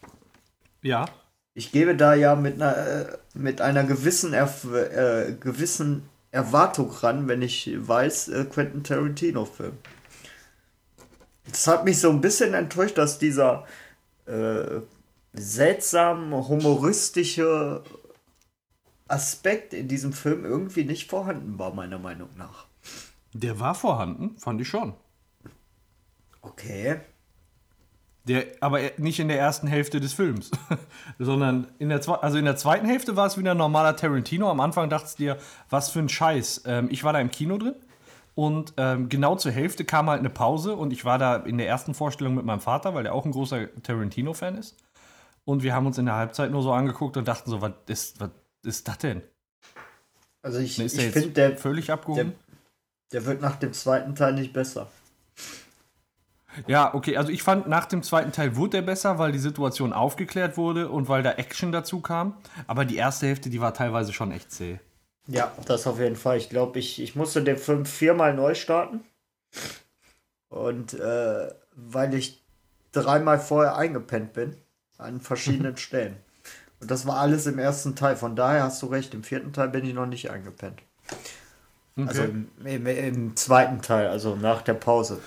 Ja. 0.82 1.06
Ich 1.54 1.72
gebe 1.72 1.96
da 1.96 2.14
ja 2.14 2.36
mit 2.36 2.56
einer, 2.56 2.78
äh, 2.78 3.18
mit 3.34 3.62
einer 3.62 3.84
gewissen, 3.84 4.34
Erf 4.34 4.64
äh, 4.74 5.36
gewissen 5.40 6.08
Erwartung 6.32 6.92
ran, 6.92 7.28
wenn 7.28 7.42
ich 7.42 7.70
weiß, 7.76 8.30
äh, 8.30 8.46
Quentin 8.46 8.84
Tarantino-Film. 8.84 9.78
Es 11.52 11.68
hat 11.68 11.84
mich 11.84 12.00
so 12.00 12.10
ein 12.10 12.22
bisschen 12.22 12.54
enttäuscht, 12.54 12.98
dass 12.98 13.20
dieser 13.20 13.66
äh, 14.26 14.82
seltsam 15.34 16.34
humoristische 16.48 17.84
Aspekt 19.08 19.74
in 19.74 19.88
diesem 19.88 20.14
Film 20.14 20.46
irgendwie 20.46 20.84
nicht 20.84 21.10
vorhanden 21.10 21.58
war, 21.60 21.74
meiner 21.74 22.00
Meinung 22.00 22.30
nach. 22.38 22.66
Der 23.34 23.60
war 23.60 23.76
vorhanden, 23.76 24.38
fand 24.38 24.62
ich 24.62 24.68
schon. 24.68 24.94
Okay. 26.42 27.02
Der, 28.28 28.46
aber 28.60 28.80
nicht 28.98 29.20
in 29.20 29.30
der 29.30 29.40
ersten 29.40 29.68
Hälfte 29.68 30.00
des 30.00 30.14
Films, 30.14 30.52
sondern 31.20 31.68
in 31.80 31.90
der, 31.90 32.02
also 32.22 32.38
in 32.38 32.46
der 32.46 32.58
zweiten 32.58 32.86
Hälfte 32.86 33.16
war 33.16 33.28
es 33.28 33.38
wieder 33.38 33.52
ein 33.52 33.58
normaler 33.58 33.96
Tarantino. 33.96 34.50
Am 34.50 34.60
Anfang 34.60 34.90
dachtest 34.90 35.20
du 35.20 35.24
dir, 35.24 35.38
was 35.70 35.90
für 35.90 36.00
ein 36.00 36.10
Scheiß. 36.10 36.64
Ähm, 36.66 36.90
ich 36.92 37.04
war 37.04 37.14
da 37.14 37.20
im 37.20 37.32
Kino 37.32 37.58
drin 37.58 37.76
und 38.36 38.74
ähm, 38.78 39.10
genau 39.10 39.36
zur 39.36 39.52
Hälfte 39.52 39.86
kam 39.86 40.10
halt 40.10 40.20
eine 40.20 40.30
Pause 40.30 40.76
und 40.76 40.92
ich 40.92 41.06
war 41.06 41.18
da 41.18 41.38
in 41.38 41.58
der 41.58 41.68
ersten 41.68 41.94
Vorstellung 41.94 42.36
mit 42.36 42.46
meinem 42.46 42.60
Vater, 42.60 42.94
weil 42.94 43.04
der 43.04 43.16
auch 43.16 43.26
ein 43.26 43.32
großer 43.32 43.68
Tarantino-Fan 43.82 44.58
ist. 44.58 44.76
Und 45.46 45.64
wir 45.64 45.74
haben 45.74 45.86
uns 45.86 45.98
in 45.98 46.06
der 46.06 46.16
Halbzeit 46.16 46.52
nur 46.52 46.62
so 46.62 46.74
angeguckt 46.74 47.16
und 47.18 47.28
dachten 47.28 47.50
so, 47.50 47.62
was 47.62 47.72
ist, 47.88 48.20
was 48.20 48.30
ist 48.64 48.88
das 48.88 48.98
denn? 48.98 49.22
Also 50.42 50.60
ich, 50.60 50.78
ich 50.78 50.94
der 50.94 51.12
finde, 51.12 51.30
der, 51.30 51.58
völlig 51.58 51.90
abgehoben? 51.90 52.34
der 53.12 53.26
wird 53.26 53.42
nach 53.42 53.56
dem 53.56 53.74
zweiten 53.74 54.16
Teil 54.16 54.34
nicht 54.34 54.54
besser. 54.54 54.92
Ja, 56.66 56.94
okay, 56.94 57.18
also 57.18 57.32
ich 57.32 57.44
fand, 57.44 57.68
nach 57.68 57.86
dem 57.86 58.02
zweiten 58.02 58.32
Teil 58.32 58.56
wurde 58.56 58.78
der 58.78 58.82
besser, 58.82 59.20
weil 59.20 59.32
die 59.32 59.40
Situation 59.40 59.94
aufgeklärt 59.94 60.58
wurde 60.58 60.90
und 60.90 61.08
weil 61.08 61.22
da 61.24 61.34
Action 61.34 61.72
dazu 61.72 62.02
kam. 62.02 62.38
Aber 62.66 62.86
die 62.86 62.96
erste 62.96 63.28
Hälfte, 63.28 63.50
die 63.50 63.62
war 63.62 63.74
teilweise 63.74 64.14
schon 64.14 64.32
echt 64.32 64.52
zäh. 64.52 64.80
Ja, 65.28 65.52
das 65.66 65.86
auf 65.86 66.00
jeden 66.00 66.16
Fall. 66.16 66.38
Ich 66.38 66.50
glaube, 66.50 66.80
ich, 66.80 67.02
ich 67.02 67.16
musste 67.16 67.44
den 67.44 67.58
Film 67.58 67.86
viermal 67.86 68.34
neu 68.34 68.56
starten. 68.56 69.02
Und 70.50 70.94
äh, 70.94 71.50
weil 71.76 72.14
ich 72.14 72.42
dreimal 72.94 73.40
vorher 73.40 73.76
eingepennt 73.76 74.34
bin, 74.34 74.56
an 74.98 75.20
verschiedenen 75.22 75.78
Stellen. 75.78 76.18
Und 76.80 76.92
das 76.92 77.06
war 77.06 77.18
alles 77.18 77.46
im 77.48 77.60
ersten 77.60 77.96
Teil. 77.96 78.16
Von 78.16 78.36
daher 78.36 78.64
hast 78.64 78.82
du 78.82 78.88
recht, 78.88 79.14
im 79.14 79.24
vierten 79.24 79.52
Teil 79.52 79.70
bin 79.70 79.86
ich 79.86 79.94
noch 79.94 80.06
nicht 80.06 80.32
eingepennt. 80.32 80.82
Also 82.06 82.24
im, 82.24 82.50
im, 82.64 82.86
im 82.86 83.36
zweiten 83.36 83.82
Teil, 83.82 84.08
also 84.08 84.36
nach 84.36 84.62
der 84.62 84.76
Pause. 84.76 85.20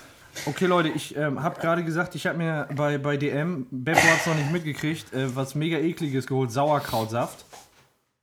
Okay, 0.46 0.66
Leute, 0.66 0.88
ich 0.88 1.16
ähm, 1.16 1.42
habe 1.42 1.60
gerade 1.60 1.84
gesagt, 1.84 2.14
ich 2.14 2.26
habe 2.26 2.38
mir 2.38 2.68
bei, 2.74 2.98
bei 2.98 3.16
DM, 3.16 3.66
Beppo 3.70 4.00
hat 4.00 4.20
es 4.20 4.26
noch 4.26 4.34
nicht 4.34 4.52
mitgekriegt, 4.52 5.12
äh, 5.12 5.34
was 5.34 5.54
mega 5.54 5.78
ekliges 5.78 6.26
geholt, 6.26 6.50
Sauerkrautsaft. 6.50 7.44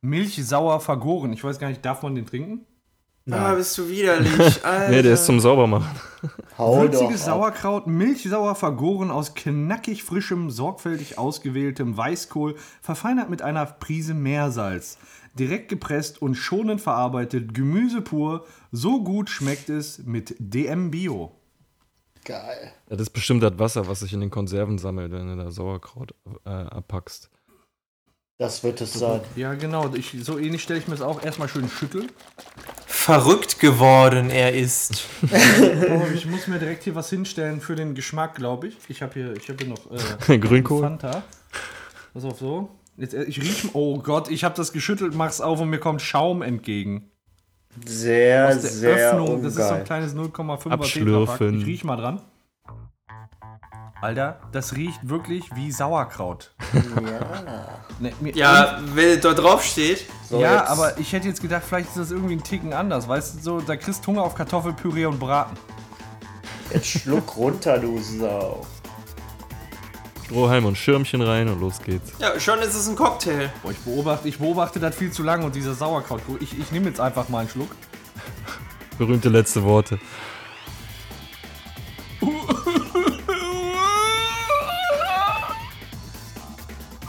Milch 0.00 0.44
sauer 0.46 0.80
vergoren. 0.80 1.32
Ich 1.32 1.42
weiß 1.42 1.58
gar 1.58 1.68
nicht, 1.68 1.84
darf 1.84 2.02
man 2.02 2.14
den 2.14 2.26
trinken? 2.26 2.64
Ah, 3.30 3.54
bist 3.54 3.76
du 3.76 3.88
widerlich. 3.88 4.64
Alter. 4.64 4.88
Nee, 4.90 5.02
der 5.02 5.14
ist 5.14 5.26
zum 5.26 5.38
Saubermachen. 5.38 5.88
Hau 6.56 6.80
Würziges. 6.80 7.24
Sauerkraut, 7.24 7.86
milchsauer 7.86 8.54
vergoren 8.54 9.10
aus 9.10 9.34
knackig 9.34 10.02
frischem, 10.02 10.50
sorgfältig 10.50 11.18
ausgewähltem 11.18 11.96
Weißkohl, 11.96 12.56
verfeinert 12.80 13.28
mit 13.28 13.42
einer 13.42 13.66
Prise 13.66 14.14
Meersalz. 14.14 14.96
Direkt 15.38 15.68
gepresst 15.68 16.22
und 16.22 16.36
schonend 16.36 16.80
verarbeitet, 16.80 17.54
Gemüse 17.54 18.00
pur, 18.00 18.46
so 18.72 19.04
gut 19.04 19.28
schmeckt 19.28 19.68
es 19.68 19.98
mit 20.04 20.34
DM 20.38 20.90
Bio. 20.90 21.37
Geil. 22.24 22.72
Ja, 22.88 22.96
das 22.96 23.02
ist 23.08 23.10
bestimmt 23.10 23.42
das 23.42 23.58
Wasser, 23.58 23.88
was 23.88 24.00
sich 24.00 24.12
in 24.12 24.20
den 24.20 24.30
Konserven 24.30 24.78
sammelt, 24.78 25.12
wenn 25.12 25.28
du 25.28 25.42
da 25.42 25.50
Sauerkraut 25.50 26.14
äh, 26.44 26.50
abpackst. 26.50 27.30
Das 28.38 28.62
wird 28.62 28.80
es 28.80 28.92
sein. 28.92 29.20
Ja, 29.34 29.54
genau, 29.54 29.92
ich, 29.94 30.16
so 30.22 30.38
ähnlich 30.38 30.62
stelle 30.62 30.78
ich 30.78 30.86
mir 30.86 30.94
das 30.94 31.02
auch 31.02 31.24
erstmal 31.24 31.48
schön 31.48 31.68
schütteln. 31.68 32.08
Verrückt 32.86 33.58
geworden 33.58 34.30
er 34.30 34.54
ist. 34.54 35.04
Oh, 35.90 36.04
ich 36.14 36.26
muss 36.26 36.46
mir 36.46 36.58
direkt 36.58 36.84
hier 36.84 36.94
was 36.94 37.10
hinstellen 37.10 37.60
für 37.60 37.74
den 37.74 37.94
Geschmack, 37.94 38.36
glaube 38.36 38.68
ich. 38.68 38.76
Ich 38.88 39.02
habe 39.02 39.14
hier, 39.14 39.36
ich 39.36 39.48
hab 39.48 39.60
hier 39.60 39.68
noch 39.68 39.90
äh, 40.28 40.38
Grünkohl. 40.38 40.82
Fanta. 40.82 41.24
Pass 42.12 42.24
auf 42.24 42.38
so. 42.38 42.68
Jetzt, 42.96 43.14
äh, 43.14 43.24
ich 43.24 43.40
riech, 43.40 43.74
oh 43.74 43.98
Gott, 43.98 44.30
ich 44.30 44.44
habe 44.44 44.54
das 44.54 44.72
geschüttelt, 44.72 45.14
mach's 45.14 45.40
auf 45.40 45.60
und 45.60 45.70
mir 45.70 45.78
kommt 45.78 46.02
Schaum 46.02 46.42
entgegen. 46.42 47.10
Sehr, 47.86 48.48
Aus 48.48 48.60
der 48.62 48.70
sehr 48.70 49.10
Öffnung, 49.10 49.42
das 49.42 49.52
ist 49.52 49.56
so 49.56 49.62
ein 49.62 49.68
ungeil. 49.70 49.84
kleines 49.84 50.14
0,5er 50.14 50.70
Abschlürfen. 50.70 51.36
Tetrapack. 51.36 51.52
Ich 51.60 51.66
riech 51.66 51.84
mal 51.84 51.96
dran. 51.96 52.20
Alter, 54.00 54.38
das 54.52 54.76
riecht 54.76 55.08
wirklich 55.08 55.44
wie 55.56 55.72
Sauerkraut. 55.72 56.52
Ja. 56.74 57.78
Ne, 58.00 58.12
mir, 58.20 58.32
Ja, 58.36 58.78
wenn 58.94 59.20
da 59.20 59.34
drauf 59.34 59.64
steht. 59.64 60.04
So, 60.28 60.40
ja, 60.40 60.58
jetzt- 60.60 60.70
aber 60.70 60.98
ich 60.98 61.12
hätte 61.12 61.26
jetzt 61.26 61.40
gedacht, 61.42 61.64
vielleicht 61.66 61.88
ist 61.88 61.96
das 61.96 62.10
irgendwie 62.12 62.34
ein 62.34 62.42
Ticken 62.44 62.72
anders. 62.72 63.08
Weißt 63.08 63.34
du, 63.36 63.40
so, 63.40 63.60
da 63.60 63.74
kriegst 63.76 64.04
du 64.04 64.08
Hunger 64.12 64.22
auf 64.22 64.36
Kartoffelpüree 64.36 65.06
und 65.06 65.18
Braten. 65.18 65.56
Jetzt 66.72 66.86
schluck 66.86 67.36
runter, 67.36 67.78
du 67.78 67.98
Sau. 67.98 68.64
Strohhalm 70.28 70.66
und 70.66 70.76
Schirmchen 70.76 71.22
rein 71.22 71.48
und 71.48 71.58
los 71.58 71.80
geht's. 71.82 72.12
Ja, 72.18 72.38
schon 72.38 72.58
ist 72.58 72.74
es 72.74 72.86
ein 72.86 72.96
Cocktail. 72.96 73.50
Boah, 73.62 73.70
ich 73.70 73.78
beobachte, 73.78 74.28
ich 74.28 74.38
beobachte 74.38 74.78
das 74.78 74.94
viel 74.94 75.10
zu 75.10 75.22
lange 75.22 75.46
und 75.46 75.54
dieser 75.54 75.72
Sauerkraut. 75.72 76.20
Ich, 76.40 76.58
ich 76.58 76.70
nehme 76.70 76.88
jetzt 76.88 77.00
einfach 77.00 77.30
mal 77.30 77.38
einen 77.38 77.48
Schluck. 77.48 77.70
Berühmte 78.98 79.30
letzte 79.30 79.62
Worte. 79.62 79.98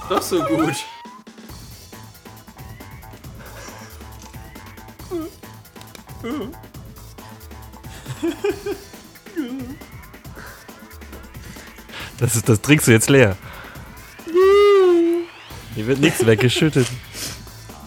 Doch 0.08 0.22
so 0.22 0.42
gut. 0.42 0.76
Das, 12.20 12.36
ist, 12.36 12.48
das 12.50 12.62
trinkst 12.62 12.88
du 12.88 12.92
jetzt 12.92 13.10
leer. 13.10 13.36
Hier 15.76 15.88
wird 15.88 16.00
nichts 16.00 16.26
weggeschüttet. 16.26 16.88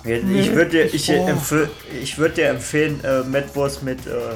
Ich 0.05 0.53
würde 0.53 0.71
dir, 0.71 0.95
ich, 0.95 1.09
empf 1.11 1.55
ich 2.03 2.19
würd 2.19 2.37
dir 2.37 2.49
empfehlen, 2.49 3.03
äh, 3.05 3.23
Mettwurst 3.23 3.83
mit, 3.83 4.07
äh, 4.07 4.35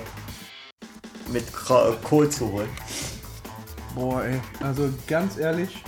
mit 1.32 1.52
Kra 1.52 1.96
Kohl 2.04 2.28
zu 2.28 2.52
holen. 2.52 2.68
Boah, 3.94 4.22
ey. 4.24 4.40
Also 4.60 4.92
ganz 5.08 5.38
ehrlich, 5.38 5.82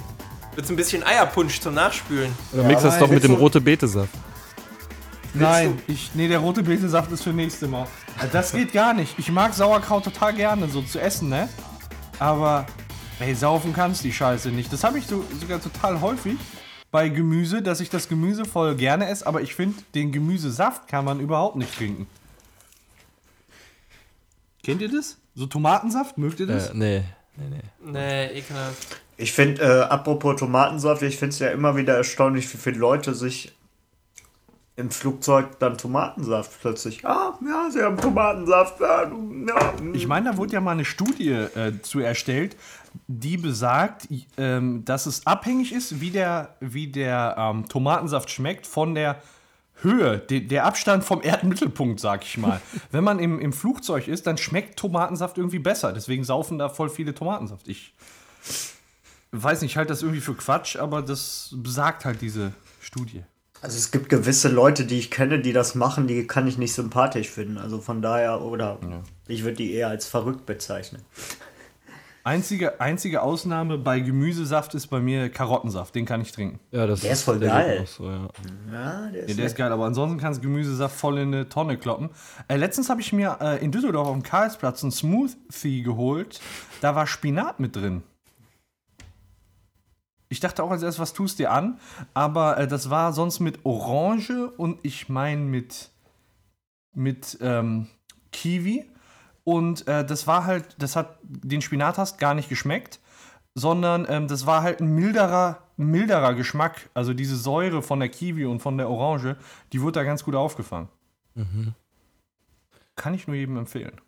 Willst 0.59 0.71
du 0.71 0.75
ein 0.75 0.77
bisschen 0.77 1.05
Eierpunsch 1.05 1.61
zum 1.61 1.75
Nachspülen? 1.75 2.35
Oder 2.53 2.65
mix 2.65 2.83
das 2.83 2.95
nein, 2.95 3.01
doch 3.01 3.11
mit 3.11 3.23
dem 3.23 3.35
rote 3.35 3.61
Betesaft. 3.61 4.11
Nein, 5.33 5.81
ich, 5.87 6.11
nee, 6.15 6.27
der 6.27 6.41
rote 6.41 6.65
Betesaft 6.65 7.13
ist 7.13 7.23
für 7.23 7.31
nächste 7.31 7.69
Mal. 7.69 7.87
Das 8.33 8.51
geht 8.51 8.73
gar 8.73 8.93
nicht. 8.93 9.17
Ich 9.21 9.31
mag 9.31 9.55
Sauerkraut 9.55 10.03
total 10.03 10.35
gerne, 10.35 10.67
so 10.67 10.83
zu 10.83 10.99
essen, 10.99 11.29
ne? 11.29 11.49
Aber, 12.19 12.67
ey, 13.21 13.35
saufen 13.35 13.73
kannst 13.73 14.05
die 14.05 14.13
Scheiße 14.13 14.51
nicht. 14.51 14.73
Das 14.73 14.85
habe 14.85 14.99
ich 14.99 15.07
so, 15.07 15.25
sogar 15.41 15.61
total 15.61 16.01
häufig 16.01 16.37
bei 16.91 17.09
Gemüse, 17.09 17.63
dass 17.63 17.81
ich 17.81 17.91
das 17.91 18.09
Gemüse 18.09 18.45
voll 18.45 18.75
gerne 18.75 19.09
esse, 19.09 19.27
aber 19.27 19.43
ich 19.43 19.55
finde, 19.55 19.83
den 19.95 20.13
Gemüsesaft 20.13 20.89
kann 20.89 21.05
man 21.05 21.21
überhaupt 21.21 21.57
nicht 21.57 21.75
trinken. 21.77 22.07
Kennt 24.63 24.83
ihr 24.83 24.91
das? 24.91 25.19
So 25.35 25.47
Tomatensaft, 25.47 26.19
mögt 26.19 26.41
ihr 26.41 26.47
das? 26.47 26.71
Äh, 26.71 26.75
nee, 26.75 27.05
nee, 27.37 27.45
nee. 27.51 27.91
Nee, 27.93 28.39
ekelhaft. 28.39 29.01
Ich 29.17 29.33
finde, 29.33 29.63
äh, 29.63 29.83
apropos 29.83 30.37
Tomatensaft, 30.37 31.03
ich 31.03 31.17
finde 31.17 31.33
es 31.33 31.39
ja 31.39 31.49
immer 31.51 31.77
wieder 31.77 31.97
erstaunlich, 31.97 32.53
wie 32.53 32.59
viele 32.59 32.79
Leute 32.79 33.15
sich 33.15 33.53
im 34.77 34.93
Flugzeug 34.93 35.59
dann 35.59 35.77
Tomatensaft 35.77 36.61
plötzlich. 36.61 37.05
Ah, 37.05 37.37
ja, 37.45 37.69
sie 37.69 37.83
haben 37.83 37.97
Tomatensaft. 37.97 38.81
Ja, 38.81 39.11
ja. 39.11 39.73
Ich 39.93 40.07
meine, 40.07 40.31
da 40.31 40.37
wurde 40.37 40.53
ja 40.53 40.61
mal 40.61 40.73
eine 40.73 40.85
Studie 40.85 41.31
äh, 41.31 41.73
zu 41.83 41.99
erstellt, 41.99 42.57
die 43.07 43.37
besagt, 43.37 44.09
ähm, 44.37 44.85
dass 44.85 45.07
es 45.07 45.27
abhängig 45.27 45.73
ist, 45.73 46.01
wie 46.01 46.11
der, 46.11 46.57
wie 46.61 46.89
der 46.89 47.37
ähm, 47.39 47.69
Tomatensaft 47.69 48.31
schmeckt 48.31 48.67
von 48.67 48.95
der 48.95 49.23
Höhe, 49.83 50.19
de, 50.19 50.41
der 50.41 50.65
Abstand 50.65 51.05
vom 51.05 51.23
Erdmittelpunkt, 51.23 52.01
sag 52.01 52.25
ich 52.25 52.37
mal. 52.39 52.61
Wenn 52.91 53.05
man 53.05 53.19
im, 53.19 53.39
im 53.39 53.53
Flugzeug 53.53 54.09
ist, 54.09 54.27
dann 54.27 54.39
schmeckt 54.39 54.79
Tomatensaft 54.79 55.39
irgendwie 55.39 55.61
besser. 55.61 55.93
Deswegen 55.93 56.25
saufen 56.25 56.59
da 56.59 56.69
voll 56.69 56.91
viele 56.91 57.15
Tomatensaft. 57.15 57.69
Ich 57.69 57.95
weiß 59.33 59.63
nicht, 59.63 59.73
ich 59.73 59.77
halte 59.77 59.91
das 59.91 60.03
irgendwie 60.03 60.21
für 60.21 60.35
Quatsch, 60.35 60.77
aber 60.77 61.03
das 61.03 61.55
besagt 61.57 62.05
halt 62.05 62.21
diese 62.21 62.53
Studie. 62.81 63.23
Also 63.61 63.77
es 63.77 63.91
gibt 63.91 64.09
gewisse 64.09 64.49
Leute, 64.49 64.85
die 64.85 64.99
ich 64.99 65.11
kenne, 65.11 65.41
die 65.41 65.53
das 65.53 65.75
machen, 65.75 66.07
die 66.07 66.27
kann 66.27 66.47
ich 66.47 66.59
nicht 66.59 66.73
sympathisch 66.73 67.29
finden. 67.29 67.59
Also 67.59 67.81
von 67.81 68.03
daher, 68.03 68.41
oder 68.41 68.79
ich 69.27 69.43
würde 69.43 69.57
die 69.57 69.73
eher 69.73 69.89
als 69.89 70.07
verrückt 70.07 70.47
bezeichnen. 70.47 71.03
Einzige, 72.29 72.79
einzige 72.79 73.23
Ausnahme 73.23 73.79
bei 73.79 74.01
Gemüsesaft 74.01 74.75
ist 74.75 74.89
bei 74.89 75.01
mir 75.01 75.31
Karottensaft. 75.31 75.95
Den 75.95 76.05
kann 76.05 76.21
ich 76.21 76.31
trinken. 76.31 76.61
Ja, 76.73 76.87
das 76.87 77.01
Der 77.01 77.13
ist 77.13 77.23
voll 77.23 77.39
geht 77.39 77.49
geil. 77.49 77.87
So, 77.87 78.05
ja. 78.05 78.29
Ja, 78.71 79.09
der 79.11 79.21
Ja, 79.23 79.27
ist 79.27 79.39
der 79.39 79.47
ist 79.47 79.57
geil, 79.57 79.73
aber 79.73 79.87
ansonsten 79.87 80.19
kannst 80.19 80.41
du 80.41 80.43
Gemüsesaft 80.43 80.95
voll 80.95 81.17
in 81.19 81.33
eine 81.33 81.49
Tonne 81.49 81.79
kloppen. 81.79 82.11
Äh, 82.47 82.57
letztens 82.57 82.91
habe 82.91 83.01
ich 83.01 83.15
mir 83.15 83.39
äh, 83.41 83.65
in 83.65 83.73
Düsseldorf 83.73 84.09
auf 84.09 84.13
dem 84.13 84.23
Karlsplatz 84.23 84.83
einen 84.83 84.93
Smoothie 84.93 85.83
geholt. 85.83 86.39
Da 86.83 86.95
war 86.95 87.07
Spinat 87.07 87.61
mit 87.61 87.75
drin. 87.75 88.03
Ich 90.29 90.41
dachte 90.41 90.63
auch 90.63 90.71
als 90.71 90.83
erstes, 90.83 91.01
was 91.01 91.15
tust 91.15 91.39
du 91.39 91.45
dir 91.45 91.53
an? 91.53 91.81
Aber 92.13 92.59
äh, 92.59 92.67
das 92.69 92.91
war 92.91 93.15
sonst 93.15 93.41
mit 93.41 93.65
Orange 93.65 94.51
und 94.59 94.81
ich 94.83 95.09
meine 95.09 95.41
mit, 95.41 95.89
mit 96.93 97.39
ähm, 97.41 97.87
Kiwi. 98.33 98.85
Und 99.49 99.89
äh, 99.89 100.05
das 100.05 100.27
war 100.27 100.45
halt, 100.45 100.77
das 100.77 100.95
hat 100.95 101.17
den 101.23 101.63
Spinat 101.63 101.97
hast 101.97 102.19
gar 102.19 102.35
nicht 102.35 102.51
geschmeckt, 102.51 103.01
sondern 103.55 104.05
ähm, 104.07 104.29
das 104.29 104.45
war 104.45 104.61
halt 104.61 104.83
ein 104.83 104.95
milderer, 104.95 105.63
milderer 105.79 106.35
Geschmack. 106.35 106.91
Also 106.93 107.15
diese 107.15 107.35
Säure 107.35 107.81
von 107.81 107.99
der 107.99 108.11
Kiwi 108.11 108.45
und 108.45 108.61
von 108.61 108.77
der 108.77 108.91
Orange, 108.91 109.37
die 109.73 109.81
wurde 109.81 110.01
da 110.01 110.05
ganz 110.05 110.23
gut 110.23 110.35
aufgefangen. 110.35 110.91
Kann 112.95 113.15
ich 113.15 113.27
nur 113.27 113.37
jedem 113.37 113.57
empfehlen. 113.57 113.99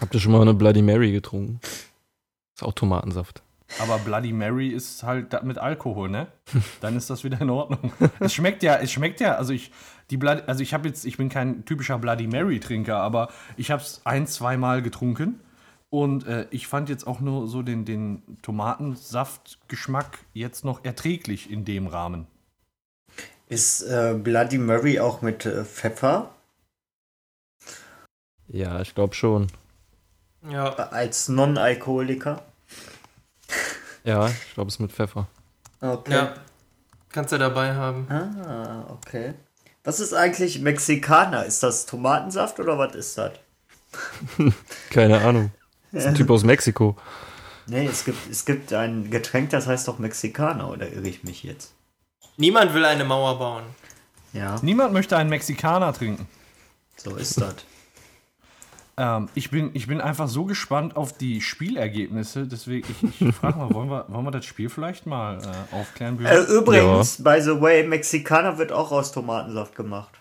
Habt 0.00 0.14
ihr 0.14 0.20
schon 0.20 0.32
mal 0.32 0.40
eine 0.40 0.54
Bloody 0.54 0.80
Mary 0.80 1.12
getrunken? 1.12 1.60
Ist 2.54 2.62
auch 2.62 2.72
Tomatensaft. 2.72 3.42
Aber 3.78 3.98
Bloody 3.98 4.32
Mary 4.32 4.68
ist 4.68 5.02
halt 5.02 5.42
mit 5.44 5.58
Alkohol, 5.58 6.08
ne? 6.08 6.28
Dann 6.80 6.96
ist 6.96 7.10
das 7.10 7.22
wieder 7.22 7.40
in 7.40 7.50
Ordnung. 7.50 7.92
Es 8.20 8.32
schmeckt 8.32 8.62
ja, 8.62 8.76
es 8.76 8.90
schmeckt 8.90 9.20
ja, 9.20 9.36
also 9.36 9.52
ich, 9.52 9.70
die 10.10 10.16
Bloody, 10.16 10.42
also 10.46 10.62
ich 10.62 10.72
habe 10.72 10.88
jetzt, 10.88 11.04
ich 11.04 11.16
bin 11.16 11.28
kein 11.28 11.64
typischer 11.64 11.98
Bloody 11.98 12.26
Mary 12.26 12.60
Trinker, 12.60 12.96
aber 12.96 13.28
ich 13.56 13.70
habe 13.70 13.82
es 13.82 14.00
ein, 14.04 14.26
zweimal 14.26 14.82
getrunken 14.82 15.40
und 15.90 16.26
äh, 16.26 16.46
ich 16.50 16.66
fand 16.66 16.88
jetzt 16.88 17.06
auch 17.06 17.20
nur 17.20 17.46
so 17.46 17.62
den, 17.62 17.84
den 17.84 18.22
Tomatensaftgeschmack 18.42 20.18
jetzt 20.32 20.64
noch 20.64 20.84
erträglich 20.84 21.50
in 21.50 21.64
dem 21.64 21.86
Rahmen. 21.86 22.26
Ist 23.48 23.82
äh, 23.82 24.14
Bloody 24.14 24.58
Mary 24.58 24.98
auch 25.00 25.22
mit 25.22 25.46
äh, 25.46 25.64
Pfeffer 25.64 26.30
Ja, 28.48 28.80
ich 28.80 28.94
glaube 28.94 29.14
schon. 29.14 29.46
Ja. 30.48 30.68
als 30.68 31.28
Non-Alkoholiker? 31.28 32.42
Ja, 34.08 34.26
ich 34.26 34.54
glaube, 34.54 34.68
es 34.68 34.76
ist 34.76 34.80
mit 34.80 34.90
Pfeffer. 34.90 35.26
Okay. 35.82 36.12
Ja. 36.12 36.34
Kannst 37.12 37.30
du 37.30 37.36
dabei 37.36 37.74
haben. 37.74 38.06
Ah, 38.10 38.86
okay. 38.90 39.34
Was 39.84 40.00
ist 40.00 40.14
eigentlich 40.14 40.60
Mexikaner? 40.60 41.44
Ist 41.44 41.62
das 41.62 41.84
Tomatensaft 41.84 42.58
oder 42.58 42.78
was 42.78 42.94
ist 42.94 43.18
das? 43.18 43.32
Keine 44.90 45.20
Ahnung. 45.20 45.52
Das 45.92 46.04
ist 46.04 46.08
ein 46.08 46.14
Typ 46.14 46.30
aus 46.30 46.42
Mexiko. 46.42 46.96
Nee, 47.66 47.86
es 47.86 48.06
gibt, 48.06 48.30
es 48.30 48.46
gibt 48.46 48.72
ein 48.72 49.10
Getränk, 49.10 49.50
das 49.50 49.66
heißt 49.66 49.86
doch 49.88 49.98
Mexikaner, 49.98 50.70
oder 50.70 50.90
irre 50.90 51.06
ich 51.06 51.22
mich 51.22 51.42
jetzt? 51.42 51.74
Niemand 52.38 52.72
will 52.72 52.86
eine 52.86 53.04
Mauer 53.04 53.38
bauen. 53.38 53.64
Ja, 54.32 54.56
Niemand 54.62 54.94
möchte 54.94 55.18
einen 55.18 55.28
Mexikaner 55.28 55.92
trinken. 55.92 56.26
so 56.96 57.14
ist 57.16 57.38
das. 57.38 57.56
Ähm, 58.98 59.28
ich, 59.34 59.50
bin, 59.50 59.70
ich 59.74 59.86
bin 59.86 60.00
einfach 60.00 60.26
so 60.26 60.44
gespannt 60.44 60.96
auf 60.96 61.16
die 61.16 61.40
Spielergebnisse, 61.40 62.48
deswegen, 62.48 62.88
ich, 62.90 63.20
ich 63.20 63.34
frage 63.34 63.58
mal, 63.58 63.72
wollen 63.72 63.88
wir, 63.88 64.06
wollen 64.08 64.24
wir 64.24 64.32
das 64.32 64.44
Spiel 64.44 64.68
vielleicht 64.68 65.06
mal 65.06 65.38
äh, 65.38 65.74
aufklären? 65.74 66.18
Äh, 66.24 66.40
übrigens, 66.40 67.22
by 67.22 67.40
the 67.40 67.60
way, 67.60 67.86
Mexikaner 67.86 68.58
wird 68.58 68.72
auch 68.72 68.90
aus 68.90 69.12
Tomatensaft 69.12 69.76
gemacht. 69.76 70.20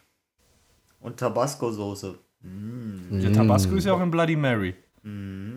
Und 1.00 1.18
Tabasco-Soße. 1.18 2.20
Der 2.44 3.34
Tabasco 3.34 3.76
ist 3.76 3.86
ja 3.86 3.94
auch 3.94 4.02
in 4.02 4.12
Bloody 4.12 4.36
Mary. 4.36 4.76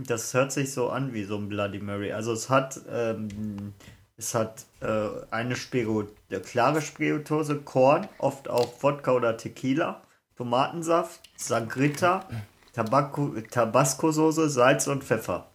Das 0.06 0.32
hört 0.34 0.52
sich 0.52 0.72
so 0.72 0.90
an 0.90 1.12
wie 1.12 1.24
so 1.24 1.36
ein 1.36 1.48
Bloody 1.48 1.78
Mary. 1.78 2.12
Also 2.12 2.32
es 2.32 2.48
hat, 2.48 2.80
ähm, 2.90 3.74
es 4.16 4.34
hat 4.34 4.64
äh, 4.80 4.86
eine 5.30 5.54
eine 5.54 6.40
klare 6.40 6.80
Spirituose, 6.80 7.56
Korn, 7.56 8.08
oft 8.18 8.48
auch 8.48 8.82
Wodka 8.82 9.12
oder 9.12 9.36
Tequila, 9.36 10.02
Tomatensaft, 10.36 11.20
Sangrita, 11.36 12.26
Tabasco-Soße, 12.72 14.48
Salz 14.48 14.86
und 14.86 15.04
Pfeffer. 15.04 15.46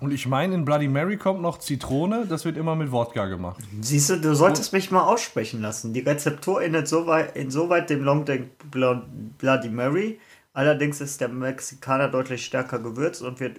Und 0.00 0.12
ich 0.12 0.26
meine, 0.26 0.54
in 0.54 0.64
Bloody 0.64 0.88
Mary 0.88 1.18
kommt 1.18 1.42
noch 1.42 1.58
Zitrone, 1.58 2.24
das 2.26 2.46
wird 2.46 2.56
immer 2.56 2.74
mit 2.74 2.90
Wodka 2.90 3.26
gemacht. 3.26 3.62
Siehst 3.82 4.08
du, 4.08 4.16
du 4.18 4.34
solltest 4.34 4.72
mich 4.72 4.90
mal 4.90 5.02
aussprechen 5.02 5.60
lassen. 5.60 5.92
Die 5.92 6.00
Rezeptur 6.00 6.62
ähnelt 6.62 6.88
soweit, 6.88 7.36
insoweit 7.36 7.90
dem 7.90 8.02
Long 8.02 8.24
Drink 8.24 8.48
Blo- 8.70 9.02
Bloody 9.36 9.68
Mary. 9.68 10.18
Allerdings 10.54 11.02
ist 11.02 11.20
der 11.20 11.28
Mexikaner 11.28 12.08
deutlich 12.08 12.44
stärker 12.46 12.78
gewürzt 12.78 13.20
und 13.22 13.40
wird 13.40 13.58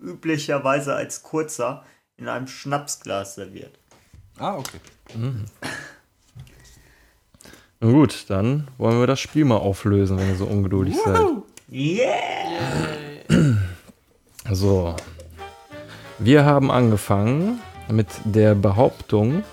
üblicherweise 0.00 0.94
als 0.94 1.22
kurzer 1.22 1.84
in 2.16 2.28
einem 2.28 2.46
Schnapsglas 2.46 3.34
serviert. 3.34 3.78
Ah, 4.38 4.56
okay. 4.56 4.80
Na 7.84 7.90
gut, 7.90 8.24
dann 8.28 8.66
wollen 8.78 8.98
wir 8.98 9.06
das 9.06 9.20
Spiel 9.20 9.44
mal 9.44 9.58
auflösen, 9.58 10.16
wenn 10.16 10.30
ihr 10.30 10.36
so 10.36 10.46
ungeduldig 10.46 10.96
seid. 11.04 11.20
Yeah! 11.70 13.58
So. 14.50 14.96
Wir 16.18 16.46
haben 16.46 16.70
angefangen 16.70 17.60
mit 17.90 18.06
der 18.24 18.54
Behauptung, 18.54 19.44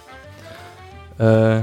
äh, 1.20 1.60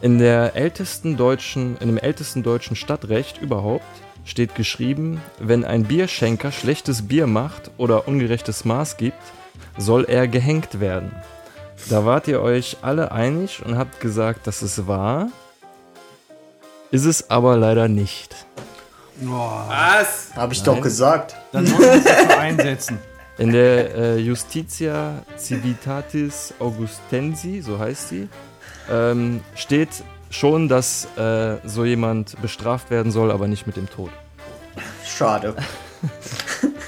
in 0.00 0.18
der 0.18 0.56
ältesten 0.56 1.18
deutschen, 1.18 1.76
in 1.80 1.88
dem 1.88 1.98
ältesten 1.98 2.42
deutschen 2.42 2.76
Stadtrecht 2.76 3.42
überhaupt 3.42 3.84
steht 4.24 4.54
geschrieben, 4.54 5.20
wenn 5.38 5.66
ein 5.66 5.84
Bierschenker 5.84 6.50
schlechtes 6.50 7.08
Bier 7.08 7.26
macht 7.26 7.70
oder 7.76 8.08
ungerechtes 8.08 8.64
Maß 8.64 8.96
gibt, 8.96 9.20
soll 9.76 10.04
er 10.04 10.28
gehängt 10.28 10.80
werden. 10.80 11.12
Da 11.90 12.06
wart 12.06 12.26
ihr 12.26 12.40
euch 12.40 12.78
alle 12.80 13.12
einig 13.12 13.62
und 13.66 13.76
habt 13.76 14.00
gesagt, 14.00 14.46
dass 14.46 14.62
es 14.62 14.86
wahr. 14.86 15.28
Ist 16.96 17.04
es 17.04 17.28
aber 17.28 17.58
leider 17.58 17.88
nicht. 17.88 18.34
Was? 19.20 20.30
Habe 20.34 20.54
ich 20.54 20.62
doch 20.62 20.80
gesagt. 20.80 21.36
Dann 21.52 21.70
wollen 21.70 21.82
wir 21.82 21.92
uns 21.92 22.04
dafür 22.04 22.38
einsetzen. 22.38 22.98
In 23.36 23.52
der 23.52 23.94
äh, 23.94 24.16
Justitia 24.16 25.22
Civitatis 25.36 26.54
Augustensi, 26.58 27.60
so 27.60 27.78
heißt 27.78 28.08
sie, 28.08 28.30
ähm, 28.90 29.42
steht 29.54 29.90
schon, 30.30 30.70
dass 30.70 31.06
äh, 31.18 31.56
so 31.64 31.84
jemand 31.84 32.40
bestraft 32.40 32.88
werden 32.88 33.12
soll, 33.12 33.30
aber 33.30 33.46
nicht 33.46 33.66
mit 33.66 33.76
dem 33.76 33.90
Tod. 33.90 34.10
Schade. 35.04 35.54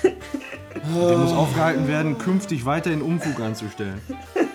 Der 0.03 1.19
muss 1.19 1.33
aufgehalten 1.33 1.87
werden, 1.87 2.17
künftig 2.17 2.65
weiterhin 2.65 3.03
Unfug 3.03 3.41
anzustellen. 3.41 4.01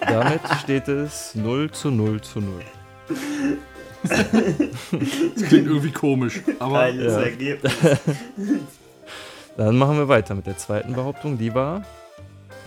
Damit 0.02 0.42
steht 0.64 0.88
es 0.88 1.36
0 1.36 1.70
zu 1.70 1.92
0 1.92 2.22
zu 2.22 2.40
0. 2.40 2.64
Das 4.04 5.48
klingt 5.48 5.68
irgendwie 5.68 5.92
komisch, 5.92 6.42
aber 6.60 6.80
Geiles 6.80 7.14
ja. 7.14 7.22
Ergebnis. 7.22 7.74
Dann 9.58 9.78
machen 9.78 9.98
wir 9.98 10.08
weiter 10.08 10.36
mit 10.36 10.48
der 10.48 10.58
zweiten 10.58 10.94
Behauptung. 10.94 11.38
Die 11.38 11.54
war, 11.54 11.84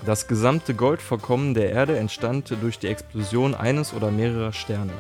Das 0.05 0.28
gesamte 0.28 0.74
Goldvorkommen 0.74 1.55
der 1.55 1.70
Erde 1.70 1.99
entstand 1.99 2.55
durch 2.62 2.78
die 2.78 2.87
Explosion 2.89 3.55
eines 3.55 3.93
oder 3.93 4.11
mehrerer 4.11 4.53
Sterne. 4.53 4.93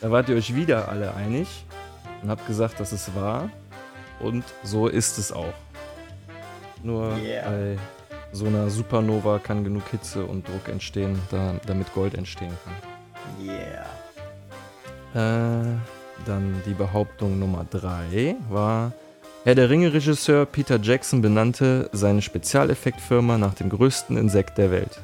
Da 0.00 0.10
wart 0.10 0.28
ihr 0.28 0.36
euch 0.36 0.54
wieder 0.54 0.88
alle 0.88 1.14
einig 1.14 1.64
und 2.22 2.28
habt 2.30 2.46
gesagt, 2.46 2.78
dass 2.80 2.92
es 2.92 3.14
wahr. 3.14 3.48
Und 4.20 4.44
so 4.62 4.88
ist 4.88 5.18
es 5.18 5.32
auch. 5.32 5.54
Nur 6.82 7.16
Yeah. 7.16 7.48
bei 7.48 7.76
so 8.32 8.46
einer 8.46 8.68
Supernova 8.70 9.38
kann 9.38 9.62
genug 9.64 9.84
Hitze 9.90 10.24
und 10.24 10.46
Druck 10.48 10.68
entstehen, 10.68 11.18
da, 11.30 11.54
damit 11.66 11.92
Gold 11.94 12.14
entstehen 12.14 12.52
kann. 12.64 12.74
Yeah. 13.46 13.86
Äh, 15.14 15.76
dann 16.26 16.62
die 16.66 16.74
Behauptung 16.74 17.38
Nummer 17.38 17.66
3 17.70 18.36
war, 18.48 18.92
Herr 19.44 19.56
der 19.56 19.68
Ringe-Regisseur 19.70 20.46
Peter 20.46 20.78
Jackson 20.80 21.20
benannte 21.20 21.90
seine 21.92 22.22
Spezialeffektfirma 22.22 23.38
nach 23.38 23.54
dem 23.54 23.70
größten 23.70 24.16
Insekt 24.16 24.56
der 24.56 24.70
Welt. 24.70 25.00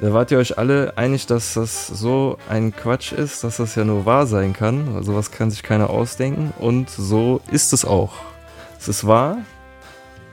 Da 0.00 0.14
wart 0.14 0.30
ihr 0.30 0.38
euch 0.38 0.56
alle 0.56 0.96
einig, 0.96 1.26
dass 1.26 1.52
das 1.52 1.88
so 1.88 2.38
ein 2.48 2.74
Quatsch 2.74 3.12
ist, 3.12 3.44
dass 3.44 3.58
das 3.58 3.74
ja 3.74 3.84
nur 3.84 4.06
wahr 4.06 4.26
sein 4.26 4.54
kann. 4.54 4.94
Also 4.96 5.14
was 5.14 5.30
kann 5.30 5.50
sich 5.50 5.62
keiner 5.62 5.90
ausdenken. 5.90 6.54
Und 6.58 6.88
so 6.88 7.42
ist 7.50 7.74
es 7.74 7.84
auch. 7.84 8.14
Es 8.80 8.88
ist 8.88 9.06
wahr. 9.06 9.36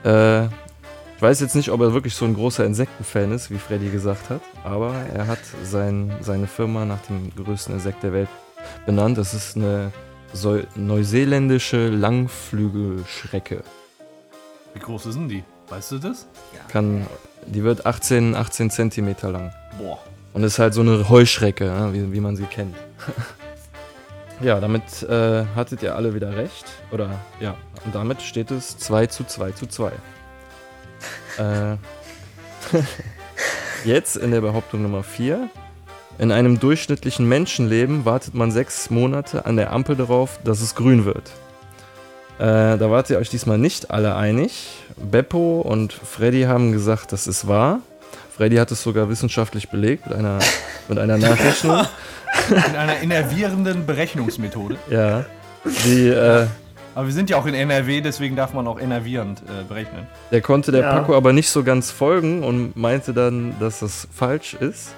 Äh, 0.06 0.46
ich 0.46 1.22
weiß 1.22 1.42
jetzt 1.42 1.56
nicht, 1.56 1.72
ob 1.72 1.82
er 1.82 1.94
wirklich 1.94 2.16
so 2.16 2.24
ein 2.24 2.34
großer 2.34 2.66
Insektenfan 2.66 3.34
ist, 3.34 3.52
wie 3.52 3.58
Freddy 3.58 3.90
gesagt 3.90 4.30
hat. 4.30 4.42
Aber 4.64 4.96
er 5.14 5.28
hat 5.28 5.40
sein, 5.64 6.14
seine 6.22 6.48
Firma 6.48 6.86
nach 6.86 7.02
dem 7.02 7.32
größten 7.36 7.76
Insekt 7.76 8.02
der 8.02 8.14
Welt 8.14 8.30
benannt. 8.86 9.18
Das 9.18 9.34
ist 9.34 9.56
eine 9.56 9.92
neuseeländische 10.76 11.90
Langflügelschrecke. 11.90 13.64
Wie 14.74 14.80
groß 14.80 15.08
ist 15.08 15.16
denn 15.16 15.30
die? 15.30 15.44
Weißt 15.70 15.92
du 15.92 16.00
das? 16.00 16.28
Kann, 16.68 17.06
die 17.46 17.64
wird 17.64 17.86
18, 17.86 18.36
18 18.36 18.70
Zentimeter 18.70 19.32
lang. 19.32 19.54
Boah. 19.78 20.00
Und 20.34 20.44
ist 20.44 20.60
halt 20.60 20.74
so 20.74 20.82
eine 20.82 21.10
Heuschrecke, 21.10 21.66
ja, 21.66 21.94
wie, 21.94 22.14
wie 22.14 22.20
man 22.20 22.36
sie 22.36 22.46
kennt. 22.46 22.76
ja, 24.42 24.60
damit 24.60 25.04
äh, 25.04 25.46
hattet 25.56 25.84
ihr 25.84 25.96
alle 25.96 26.14
wieder 26.14 26.36
recht. 26.36 26.66
Oder 26.92 27.20
ja, 27.40 27.56
und 27.86 27.96
damit 27.96 28.22
steht 28.22 28.52
es 28.52 28.78
2 28.78 29.08
zu 29.08 29.26
2 29.26 29.52
zu 29.52 29.68
2. 29.68 29.92
äh, 31.38 31.76
jetzt 33.86 34.16
in 34.16 34.32
der 34.32 34.42
Behauptung 34.42 34.84
Nummer 34.84 35.04
4. 35.04 35.50
In 36.20 36.32
einem 36.32 36.60
durchschnittlichen 36.60 37.28
Menschenleben 37.28 38.06
wartet 38.06 38.36
man 38.36 38.52
sechs 38.52 38.90
Monate 38.90 39.46
an 39.46 39.56
der 39.56 39.72
Ampel 39.74 39.96
darauf, 39.96 40.40
dass 40.44 40.62
es 40.62 40.76
grün 40.76 41.06
wird. 41.06 41.32
Äh, 42.38 42.78
da 42.78 42.92
wart 42.92 43.10
ihr 43.10 43.18
euch 43.18 43.30
diesmal 43.30 43.58
nicht 43.58 43.92
alle 43.92 44.16
einig. 44.16 44.70
Beppo 44.98 45.62
und 45.62 45.94
Freddy 45.94 46.44
haben 46.44 46.72
gesagt, 46.72 47.12
das 47.12 47.28
ist 47.28 47.48
wahr. 47.48 47.80
Freddy 48.36 48.58
hat 48.58 48.72
es 48.72 48.84
sogar 48.84 49.10
wissenschaftlich 49.10 49.70
belegt 49.70 50.08
mit 50.08 50.16
einer, 50.18 50.40
mit 50.88 51.00
einer 51.00 51.18
Nachrechnung. 51.18 51.86
In 52.50 52.76
einer 52.76 53.00
innervierenden 53.00 53.86
Berechnungsmethode. 53.86 54.78
ja. 54.90 55.26
Die, 55.86 56.08
äh, 56.08 56.48
Aber 56.96 57.06
wir 57.06 57.14
sind 57.14 57.30
ja 57.30 57.38
auch 57.38 57.46
in 57.46 57.54
NRW, 57.54 58.02
deswegen 58.02 58.36
darf 58.36 58.54
man 58.54 58.66
auch 58.68 58.80
innervierend 58.80 59.42
äh, 59.42 59.64
berechnen. 59.64 60.08
der 60.32 60.42
konnte 60.42 60.72
der 60.72 60.82
Ja. 60.82 60.94
Paco 60.94 61.16
aber 61.16 61.34
nicht 61.34 61.50
so 61.50 61.64
ganz 61.64 61.92
folgen 61.92 62.44
und 62.44 62.76
meinte 62.76 63.14
dann, 63.14 63.54
dass 63.60 63.82
das 63.82 64.08
falsch 64.12 64.56
ist. 64.56 64.90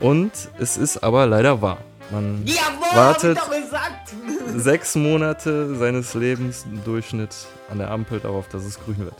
Und 0.00 0.32
es 0.58 0.76
ist 0.76 0.98
aber 0.98 1.26
leider 1.26 1.60
wahr. 1.60 1.78
Man 2.10 2.42
Jawohl, 2.46 2.96
Wartet. 2.96 3.38
hab 3.38 3.52
ich 3.52 3.60
doch 3.60 3.64
gesagt. 3.64 4.14
sechs 4.56 4.94
Monate 4.94 5.74
seines 5.76 6.14
Lebens 6.14 6.64
im 6.64 6.82
Durchschnitt 6.84 7.34
an 7.70 7.78
der 7.78 7.90
Ampel 7.90 8.20
darauf, 8.20 8.48
dass 8.48 8.64
es 8.64 8.78
grün 8.80 8.98
wird. 8.98 9.14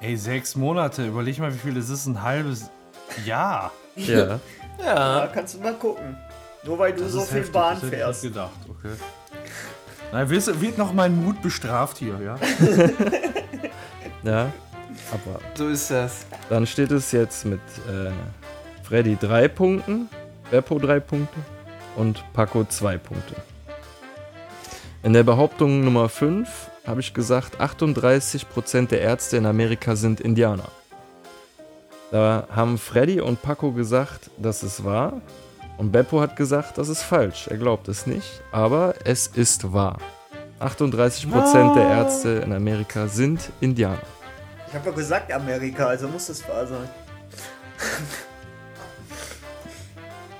Ey, 0.00 0.16
sechs 0.16 0.54
Monate. 0.56 1.06
Überleg 1.06 1.38
mal, 1.38 1.52
wie 1.54 1.58
viel 1.58 1.74
das 1.74 1.88
ist. 1.88 2.06
Ein 2.06 2.22
halbes 2.22 2.70
Jahr. 3.24 3.72
Ja. 3.96 4.38
Ja, 4.82 5.28
kannst 5.34 5.56
du 5.56 5.60
mal 5.60 5.74
gucken. 5.74 6.16
Nur 6.64 6.78
weil 6.78 6.94
du 6.94 7.02
Das 7.02 7.12
so 7.12 7.20
viel 7.20 7.38
heftig, 7.40 7.52
Bahn 7.52 7.74
das 7.74 7.82
hätte 7.82 7.96
ich 7.96 8.00
fährst. 8.02 8.24
nicht 8.24 8.32
gedacht, 8.32 8.50
okay. 8.70 8.94
Na, 10.10 10.30
wird, 10.30 10.60
wird 10.62 10.78
noch 10.78 10.94
mein 10.94 11.22
Mut 11.22 11.42
bestraft 11.42 11.98
hier, 11.98 12.18
ja? 12.18 12.36
Ja. 14.22 14.50
Aber 15.12 15.40
So 15.54 15.68
ist 15.68 15.90
das. 15.90 16.24
Dann 16.48 16.66
steht 16.66 16.90
es 16.92 17.12
jetzt 17.12 17.44
mit 17.44 17.60
äh, 17.90 18.10
Freddy 18.90 19.16
3 19.16 19.46
Punkten, 19.46 20.08
Beppo 20.50 20.76
3 20.80 20.98
Punkte 20.98 21.38
und 21.94 22.24
Paco 22.32 22.64
2 22.64 22.98
Punkte. 22.98 23.36
In 25.04 25.12
der 25.12 25.22
Behauptung 25.22 25.84
Nummer 25.84 26.08
5 26.08 26.48
habe 26.88 26.98
ich 26.98 27.14
gesagt, 27.14 27.60
38% 27.60 28.88
der 28.88 29.00
Ärzte 29.00 29.36
in 29.36 29.46
Amerika 29.46 29.94
sind 29.94 30.20
Indianer. 30.20 30.66
Da 32.10 32.48
haben 32.50 32.78
Freddy 32.78 33.20
und 33.20 33.40
Paco 33.40 33.70
gesagt, 33.70 34.28
das 34.38 34.64
ist 34.64 34.84
wahr. 34.84 35.20
Und 35.78 35.92
Beppo 35.92 36.20
hat 36.20 36.34
gesagt, 36.34 36.76
das 36.76 36.88
ist 36.88 37.04
falsch. 37.04 37.46
Er 37.46 37.58
glaubt 37.58 37.86
es 37.86 38.08
nicht, 38.08 38.42
aber 38.50 38.94
es 39.04 39.28
ist 39.28 39.72
wahr. 39.72 39.98
38% 40.58 41.74
der 41.74 41.90
Ärzte 41.90 42.42
in 42.44 42.52
Amerika 42.52 43.06
sind 43.06 43.52
Indianer. 43.60 44.02
Ich 44.66 44.74
habe 44.74 44.90
ja 44.90 44.96
gesagt 44.96 45.32
Amerika, 45.32 45.86
also 45.86 46.08
muss 46.08 46.26
das 46.26 46.42
wahr 46.48 46.66
sein. 46.66 46.88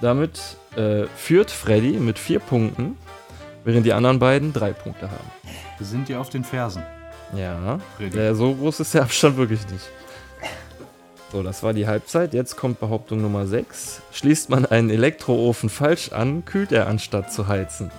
Damit 0.01 0.41
äh, 0.77 1.05
führt 1.17 1.51
Freddy 1.51 1.93
mit 1.93 2.19
vier 2.19 2.39
Punkten, 2.39 2.97
während 3.65 3.85
die 3.85 3.93
anderen 3.93 4.19
beiden 4.19 4.53
drei 4.53 4.73
Punkte 4.73 5.11
haben. 5.11 5.31
Wir 5.79 5.87
sind 5.87 6.09
dir 6.09 6.21
auf 6.21 6.31
den 6.31 6.45
Fersen. 6.45 6.83
Ja, 7.37 7.79
der, 7.99 8.35
so 8.35 8.55
groß 8.55 8.81
ist 8.81 8.95
der 8.95 9.03
Abstand 9.03 9.37
wirklich 9.37 9.61
nicht. 9.69 9.89
So, 11.31 11.45
das 11.45 11.63
war 11.63 11.73
die 11.73 11.87
Halbzeit. 11.87 12.35
Jetzt 12.35 12.57
kommt 12.57 12.81
Behauptung 12.81 13.23
Nummer 13.23 13.47
6. 13.47 14.03
Schließt 14.11 14.51
man 14.51 14.67
einen 14.67 14.91
Elektroofen 14.91 15.69
falsch 15.69 16.11
an, 16.11 16.45
kühlt 16.45 16.73
er 16.73 16.89
anstatt 16.89 17.33
zu 17.33 17.47
heizen. 17.47 17.93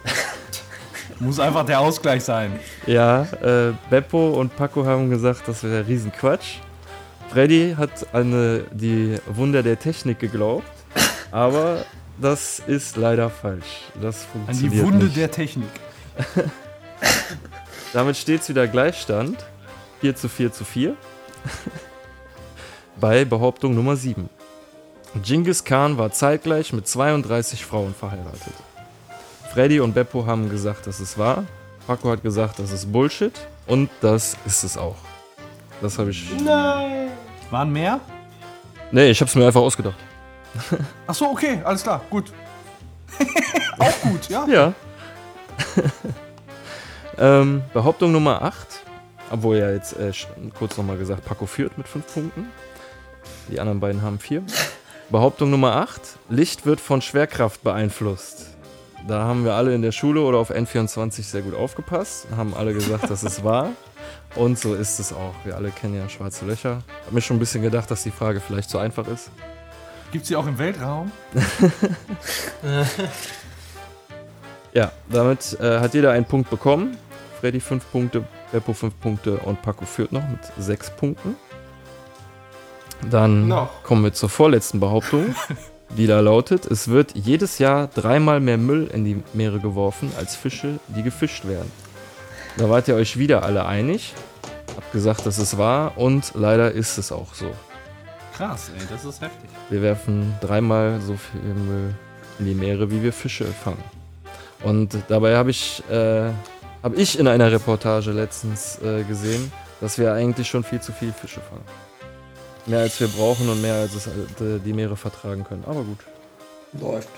Muss 1.20 1.38
einfach 1.38 1.64
der 1.64 1.78
Ausgleich 1.78 2.24
sein. 2.24 2.58
Ja, 2.86 3.22
äh, 3.40 3.72
Beppo 3.88 4.30
und 4.30 4.56
Paco 4.56 4.84
haben 4.84 5.10
gesagt, 5.10 5.42
das 5.46 5.62
wäre 5.62 5.86
Riesenquatsch. 5.86 6.56
Freddy 7.30 7.74
hat 7.76 8.12
an 8.12 8.32
äh, 8.32 8.60
die 8.72 9.16
Wunder 9.26 9.62
der 9.62 9.78
Technik 9.78 10.18
geglaubt, 10.18 10.66
aber 11.30 11.84
das 12.20 12.60
ist 12.66 12.96
leider 12.96 13.30
falsch. 13.30 13.82
Das 14.00 14.22
An 14.22 14.28
funktioniert 14.46 14.72
die 14.74 14.82
Wunde 14.82 15.04
nicht. 15.06 15.16
der 15.16 15.30
Technik. 15.30 15.68
Damit 17.92 18.16
steht 18.16 18.42
es 18.42 18.48
wieder 18.48 18.66
Gleichstand. 18.66 19.44
4 20.00 20.16
zu 20.16 20.28
4 20.28 20.52
zu 20.52 20.64
4. 20.64 20.94
Bei 23.00 23.24
Behauptung 23.24 23.74
Nummer 23.74 23.96
7. 23.96 24.28
Genghis 25.22 25.64
Khan 25.64 25.96
war 25.98 26.12
zeitgleich 26.12 26.72
mit 26.72 26.86
32 26.86 27.64
Frauen 27.64 27.94
verheiratet. 27.94 28.52
Freddy 29.52 29.80
und 29.80 29.94
Beppo 29.94 30.26
haben 30.26 30.50
gesagt, 30.50 30.86
das 30.86 31.00
ist 31.00 31.16
wahr. 31.18 31.44
Paco 31.86 32.10
hat 32.10 32.22
gesagt, 32.22 32.58
das 32.58 32.70
ist 32.70 32.92
Bullshit. 32.92 33.32
Und 33.66 33.88
das 34.00 34.36
ist 34.44 34.62
es 34.64 34.76
auch. 34.76 34.96
Das 35.80 35.98
habe 35.98 36.10
ich. 36.10 36.28
Waren 37.50 37.72
mehr? 37.72 38.00
Nee, 38.90 39.10
ich 39.10 39.20
habe 39.20 39.28
es 39.28 39.34
mir 39.34 39.46
einfach 39.46 39.60
ausgedacht. 39.60 39.96
Ach 41.06 41.14
so, 41.14 41.30
okay, 41.30 41.60
alles 41.64 41.82
klar, 41.82 42.02
gut. 42.10 42.32
Auch 43.78 44.00
gut, 44.02 44.28
ja. 44.28 44.46
Ja. 44.46 44.72
ähm, 47.18 47.62
Behauptung 47.72 48.12
Nummer 48.12 48.42
8. 48.42 48.84
Obwohl 49.30 49.58
ja 49.58 49.70
jetzt 49.70 49.94
äh, 49.94 50.12
kurz 50.58 50.76
nochmal 50.76 50.96
gesagt, 50.96 51.24
Paco 51.24 51.46
führt 51.46 51.76
mit 51.76 51.86
5 51.86 52.14
Punkten. 52.14 52.48
Die 53.50 53.60
anderen 53.60 53.80
beiden 53.80 54.02
haben 54.02 54.18
4. 54.18 54.42
Behauptung 55.10 55.50
Nummer 55.50 55.76
8. 55.76 56.00
Licht 56.28 56.66
wird 56.66 56.80
von 56.80 57.02
Schwerkraft 57.02 57.62
beeinflusst. 57.62 58.46
Da 59.06 59.24
haben 59.24 59.44
wir 59.44 59.54
alle 59.54 59.74
in 59.74 59.82
der 59.82 59.92
Schule 59.92 60.20
oder 60.20 60.38
auf 60.38 60.50
N24 60.50 61.22
sehr 61.22 61.42
gut 61.42 61.54
aufgepasst. 61.54 62.26
Haben 62.36 62.52
alle 62.54 62.74
gesagt, 62.74 63.08
das 63.08 63.22
ist 63.22 63.44
wahr. 63.44 63.70
Und 64.34 64.58
so 64.58 64.74
ist 64.74 64.98
es 64.98 65.12
auch. 65.12 65.34
Wir 65.44 65.56
alle 65.56 65.70
kennen 65.70 65.94
ja 65.94 66.08
schwarze 66.08 66.44
Löcher. 66.44 66.82
Hab 67.06 67.12
mir 67.12 67.20
schon 67.20 67.36
ein 67.36 67.40
bisschen 67.40 67.62
gedacht, 67.62 67.90
dass 67.90 68.02
die 68.02 68.10
Frage 68.10 68.40
vielleicht 68.40 68.68
zu 68.68 68.78
einfach 68.78 69.06
ist. 69.08 69.30
Gibt's 70.12 70.28
die 70.28 70.36
auch 70.36 70.46
im 70.46 70.58
Weltraum? 70.58 71.12
Ja, 74.74 74.92
damit 75.08 75.58
äh, 75.60 75.80
hat 75.80 75.94
jeder 75.94 76.12
einen 76.12 76.24
Punkt 76.24 76.50
bekommen. 76.50 76.96
Freddy 77.40 77.60
5 77.60 77.90
Punkte, 77.90 78.24
Beppo 78.52 78.72
5 78.72 79.00
Punkte 79.00 79.38
und 79.38 79.62
Paco 79.62 79.84
führt 79.84 80.12
noch 80.12 80.28
mit 80.28 80.40
6 80.58 80.90
Punkten. 80.90 81.36
Dann 83.10 83.48
Noch. 83.48 83.82
kommen 83.84 84.04
wir 84.04 84.12
zur 84.12 84.28
vorletzten 84.28 84.80
Behauptung, 84.80 85.34
die 85.96 86.06
da 86.06 86.20
lautet, 86.20 86.66
es 86.66 86.88
wird 86.88 87.14
jedes 87.14 87.58
Jahr 87.58 87.86
dreimal 87.86 88.40
mehr 88.40 88.58
Müll 88.58 88.88
in 88.92 89.04
die 89.04 89.22
Meere 89.34 89.60
geworfen 89.60 90.12
als 90.18 90.36
Fische, 90.36 90.80
die 90.88 91.02
gefischt 91.02 91.46
werden. 91.46 91.70
Da 92.56 92.68
wart 92.68 92.88
ihr 92.88 92.96
euch 92.96 93.16
wieder 93.18 93.44
alle 93.44 93.66
einig, 93.66 94.14
habt 94.76 94.92
gesagt, 94.92 95.26
das 95.26 95.38
ist 95.38 95.58
wahr 95.58 95.92
und 95.96 96.32
leider 96.34 96.72
ist 96.72 96.98
es 96.98 97.12
auch 97.12 97.34
so. 97.34 97.50
Krass, 98.38 98.70
ey, 98.78 98.86
das 98.88 99.04
ist 99.04 99.20
heftig. 99.20 99.50
Wir 99.68 99.82
werfen 99.82 100.32
dreimal 100.40 101.00
so 101.00 101.16
viel 101.16 101.40
Müll 101.40 101.92
in 102.38 102.44
die 102.46 102.54
Meere, 102.54 102.88
wie 102.90 103.02
wir 103.02 103.12
Fische 103.12 103.44
fangen. 103.44 103.82
Und 104.62 104.96
dabei 105.08 105.36
habe 105.36 105.50
ich, 105.50 105.82
äh, 105.90 106.30
hab 106.82 106.96
ich 106.96 107.18
in 107.18 107.26
einer 107.26 107.50
Reportage 107.50 108.12
letztens 108.12 108.78
äh, 108.80 109.02
gesehen, 109.02 109.50
dass 109.80 109.98
wir 109.98 110.12
eigentlich 110.12 110.48
schon 110.48 110.62
viel 110.62 110.80
zu 110.80 110.92
viel 110.92 111.12
Fische 111.12 111.40
fangen. 111.40 111.64
mehr 112.66 112.78
als 112.80 113.00
wir 113.00 113.08
brauchen 113.08 113.48
und 113.48 113.60
mehr 113.60 113.74
als 113.74 113.94
es, 113.96 114.06
äh, 114.06 114.60
die 114.64 114.72
Meere 114.72 114.96
vertragen 114.96 115.42
können. 115.42 115.64
Aber 115.66 115.82
gut, 115.82 115.98
Läuft. 116.80 117.08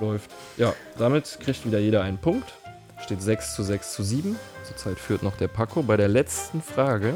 läuft. 0.00 0.30
Ja, 0.56 0.72
damit 0.98 1.38
kriegt 1.40 1.64
wieder 1.64 1.78
jeder 1.78 2.02
einen 2.02 2.18
Punkt. 2.18 2.52
Steht 3.00 3.22
6 3.22 3.54
zu 3.54 3.62
6 3.62 3.92
zu 3.92 4.02
7. 4.02 4.36
Zurzeit 4.66 4.98
führt 4.98 5.22
noch 5.22 5.36
der 5.36 5.48
Paco. 5.48 5.82
Bei 5.82 5.96
der 5.96 6.08
letzten 6.08 6.62
Frage 6.62 7.14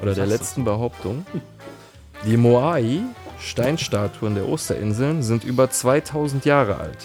oder 0.00 0.14
der 0.14 0.26
letzten 0.26 0.64
Behauptung. 0.64 1.26
Die 2.26 2.38
Moai, 2.38 3.02
Steinstatuen 3.38 4.34
der 4.34 4.48
Osterinseln, 4.48 5.22
sind 5.22 5.44
über 5.44 5.70
2000 5.70 6.46
Jahre 6.46 6.78
alt. 6.78 7.04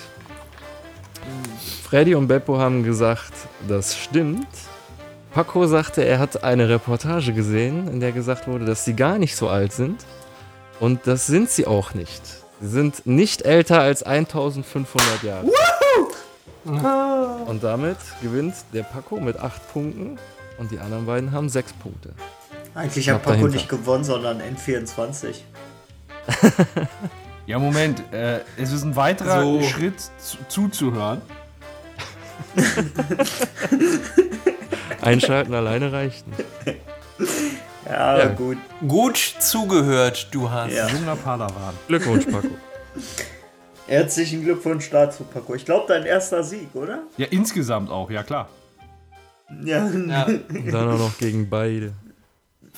Freddy 1.84 2.16
und 2.16 2.28
Beppo 2.28 2.58
haben 2.58 2.84
gesagt, 2.84 3.34
das 3.68 3.98
stimmt. 3.98 4.48
Paco 5.34 5.68
sagte, 5.68 6.06
er 6.06 6.20
hat 6.20 6.44
eine 6.46 6.70
Reportage 6.70 7.34
gesehen, 7.34 7.90
in 7.90 8.00
der 8.00 8.14
gesagt 8.14 8.48
wurde, 8.48 8.64
dass 8.64 8.86
sie 8.86 8.96
gar 8.96 9.18
nicht 9.18 9.36
so 9.36 9.50
alt 9.50 9.74
sind. 9.74 10.06
Und 10.80 11.06
das 11.06 11.28
sind 11.28 11.50
sie 11.50 11.68
auch 11.68 11.94
nicht. 11.94 12.22
Sie 12.62 12.70
sind 12.70 13.06
nicht 13.06 13.42
älter 13.42 13.82
als 13.82 14.04
1500 14.04 15.24
Jahre. 15.24 15.48
Und 17.46 17.62
damit 17.62 17.98
gewinnt 18.22 18.56
der 18.74 18.84
Paco 18.84 19.20
mit 19.20 19.38
8 19.38 19.74
Punkten 19.74 20.18
und 20.58 20.72
die 20.72 20.80
anderen 20.80 21.06
beiden 21.06 21.34
haben 21.34 21.50
6 21.50 21.74
Punkte. 21.74 22.14
Eigentlich 22.76 23.10
hat 23.10 23.24
Paco 23.24 23.32
dahinter. 23.36 23.54
nicht 23.54 23.70
gewonnen, 23.70 24.04
sondern 24.04 24.42
N24. 24.42 25.36
Ja, 27.46 27.58
Moment, 27.60 28.04
äh, 28.14 28.42
es 28.58 28.72
ist 28.72 28.84
ein 28.84 28.96
weiterer 28.96 29.42
So. 29.42 29.62
Schritt 29.64 30.00
zu, 30.20 30.38
zuzuhören. 30.48 31.22
Einschalten 35.02 35.54
alleine 35.54 35.92
reicht 35.92 36.26
nicht. 36.28 36.44
Ja, 37.86 38.18
Ja. 38.20 38.26
gut. 38.28 38.58
Gut 38.88 39.18
zugehört, 39.40 40.28
du 40.32 40.50
hast. 40.50 40.74
Ja. 40.74 40.88
Junger 40.88 41.16
Padawan. 41.16 41.74
Glückwunsch, 41.88 42.26
Paco. 42.26 42.48
Herzlichen 43.88 44.44
Glückwunsch 44.44 44.90
dazu, 44.92 45.24
Paco. 45.24 45.56
Ich 45.56 45.66
glaube, 45.66 45.86
dein 45.88 46.04
erster 46.06 46.44
Sieg, 46.44 46.70
oder? 46.76 47.00
Ja, 47.18 47.26
insgesamt 47.32 47.90
auch, 47.90 48.12
ja 48.12 48.22
klar. 48.24 48.48
Ja. 49.64 49.88
Ja, 50.08 50.26
Und 50.26 50.72
dann 50.72 50.90
auch 50.92 51.00
noch 51.00 51.18
gegen 51.18 51.50
beide. 51.50 51.94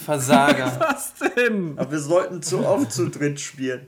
Versager. 0.01 0.79
Was 0.79 1.13
denn? 1.13 1.77
Aber 1.77 1.91
wir 1.91 1.99
sollten 1.99 2.41
zu 2.41 2.65
oft 2.65 2.91
zu 2.91 3.09
dritt 3.09 3.39
spielen. 3.39 3.87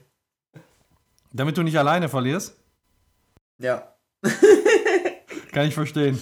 Damit 1.31 1.57
du 1.57 1.63
nicht 1.63 1.77
alleine 1.77 2.09
verlierst? 2.09 2.55
Ja. 3.57 3.95
Kann 5.51 5.67
ich 5.67 5.73
verstehen. 5.73 6.21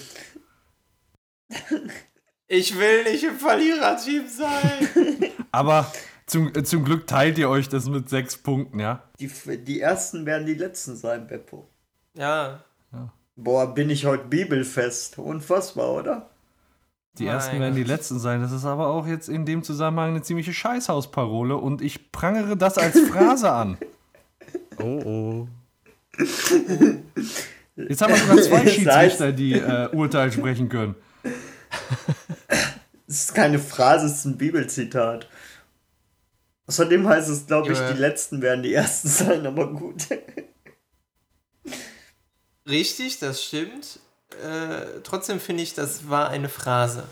Ich 2.48 2.78
will 2.78 3.04
nicht 3.04 3.24
im 3.24 3.38
Verliererteam 3.38 4.28
sein. 4.28 5.32
Aber 5.52 5.92
zum, 6.26 6.54
äh, 6.56 6.64
zum 6.64 6.84
Glück 6.84 7.08
teilt 7.08 7.38
ihr 7.38 7.50
euch 7.50 7.70
das 7.70 7.88
mit 7.88 8.10
sechs 8.10 8.38
Punkten, 8.38 8.80
ja? 8.80 9.04
Die, 9.20 9.30
die 9.58 9.82
ersten 9.82 10.26
werden 10.26 10.46
die 10.46 10.54
letzten 10.54 10.96
sein, 10.96 11.28
Beppo. 11.28 11.70
Ja, 12.14 12.64
Boah, 13.36 13.74
bin 13.74 13.89
ich 13.89 14.06
heute 14.06 14.26
bibelfest. 14.26 15.18
Unfassbar, 15.18 15.94
oder? 15.94 16.30
Die 17.18 17.26
Mein 17.26 17.34
ersten 17.34 17.59
werden 17.59 17.76
die 17.76 17.84
letzten 17.84 18.20
sein. 18.20 18.41
Das 18.41 18.51
ist 18.51 18.66
aber 18.66 18.88
auch 18.88 19.05
jetzt 19.05 19.28
in 19.28 19.45
dem 19.45 19.64
Zusammenhang 19.64 20.12
eine 20.12 20.22
ziemliche 20.22 20.53
Scheißhausparole 20.53 21.57
und 21.57 21.82
ich 21.82 22.12
prangere 22.12 22.55
das 22.55 22.78
als 22.78 22.99
Phrase 22.99 23.51
an. 23.51 23.78
Oh 24.80 25.01
oh. 25.05 25.47
Jetzt 27.76 28.01
haben 28.01 28.14
wir 28.14 28.18
sogar 28.20 28.38
zwei 28.41 28.68
Schiedsrichter, 28.68 29.32
die 29.32 29.53
äh, 29.53 29.89
Urteil 29.93 30.32
sprechen 30.32 30.70
können. 30.70 30.95
Es 33.07 33.24
ist 33.26 33.36
keine 33.36 33.59
Phrase, 33.59 34.05
es 34.05 34.14
ist 34.20 34.26
ein 34.26 34.38
Bibelzitat. 34.38 35.28
Außerdem 36.68 37.05
heißt 37.07 37.28
es, 37.30 37.45
glaube 37.45 37.74
ich, 37.74 37.78
Ja. 37.78 37.91
die 37.91 37.99
letzten 37.99 38.41
werden 38.41 38.64
die 38.64 38.74
ersten 38.74 39.09
sein, 39.09 39.45
aber 39.45 39.68
gut. 39.74 40.07
richtig, 42.68 43.20
das 43.20 43.43
stimmt. 43.43 43.99
Äh, 44.44 45.02
trotzdem 45.04 45.40
finde 45.40 45.64
ich, 45.64 45.74
das 45.74 46.10
war 46.10 46.30
eine 46.30 46.50
Phrase. 46.50 47.08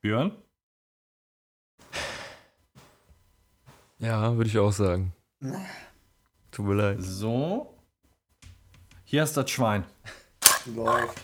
Björn? 0.00 0.32
Ja, 3.98 4.36
würde 4.36 4.50
ich 4.50 4.58
auch 4.58 4.72
sagen. 4.72 5.12
Tut 6.50 6.66
mir 6.66 6.74
leid. 6.74 6.98
So. 7.00 7.74
Hier 9.04 9.22
ist 9.22 9.36
das 9.36 9.50
Schwein. 9.50 9.84
Läuft. 10.74 11.20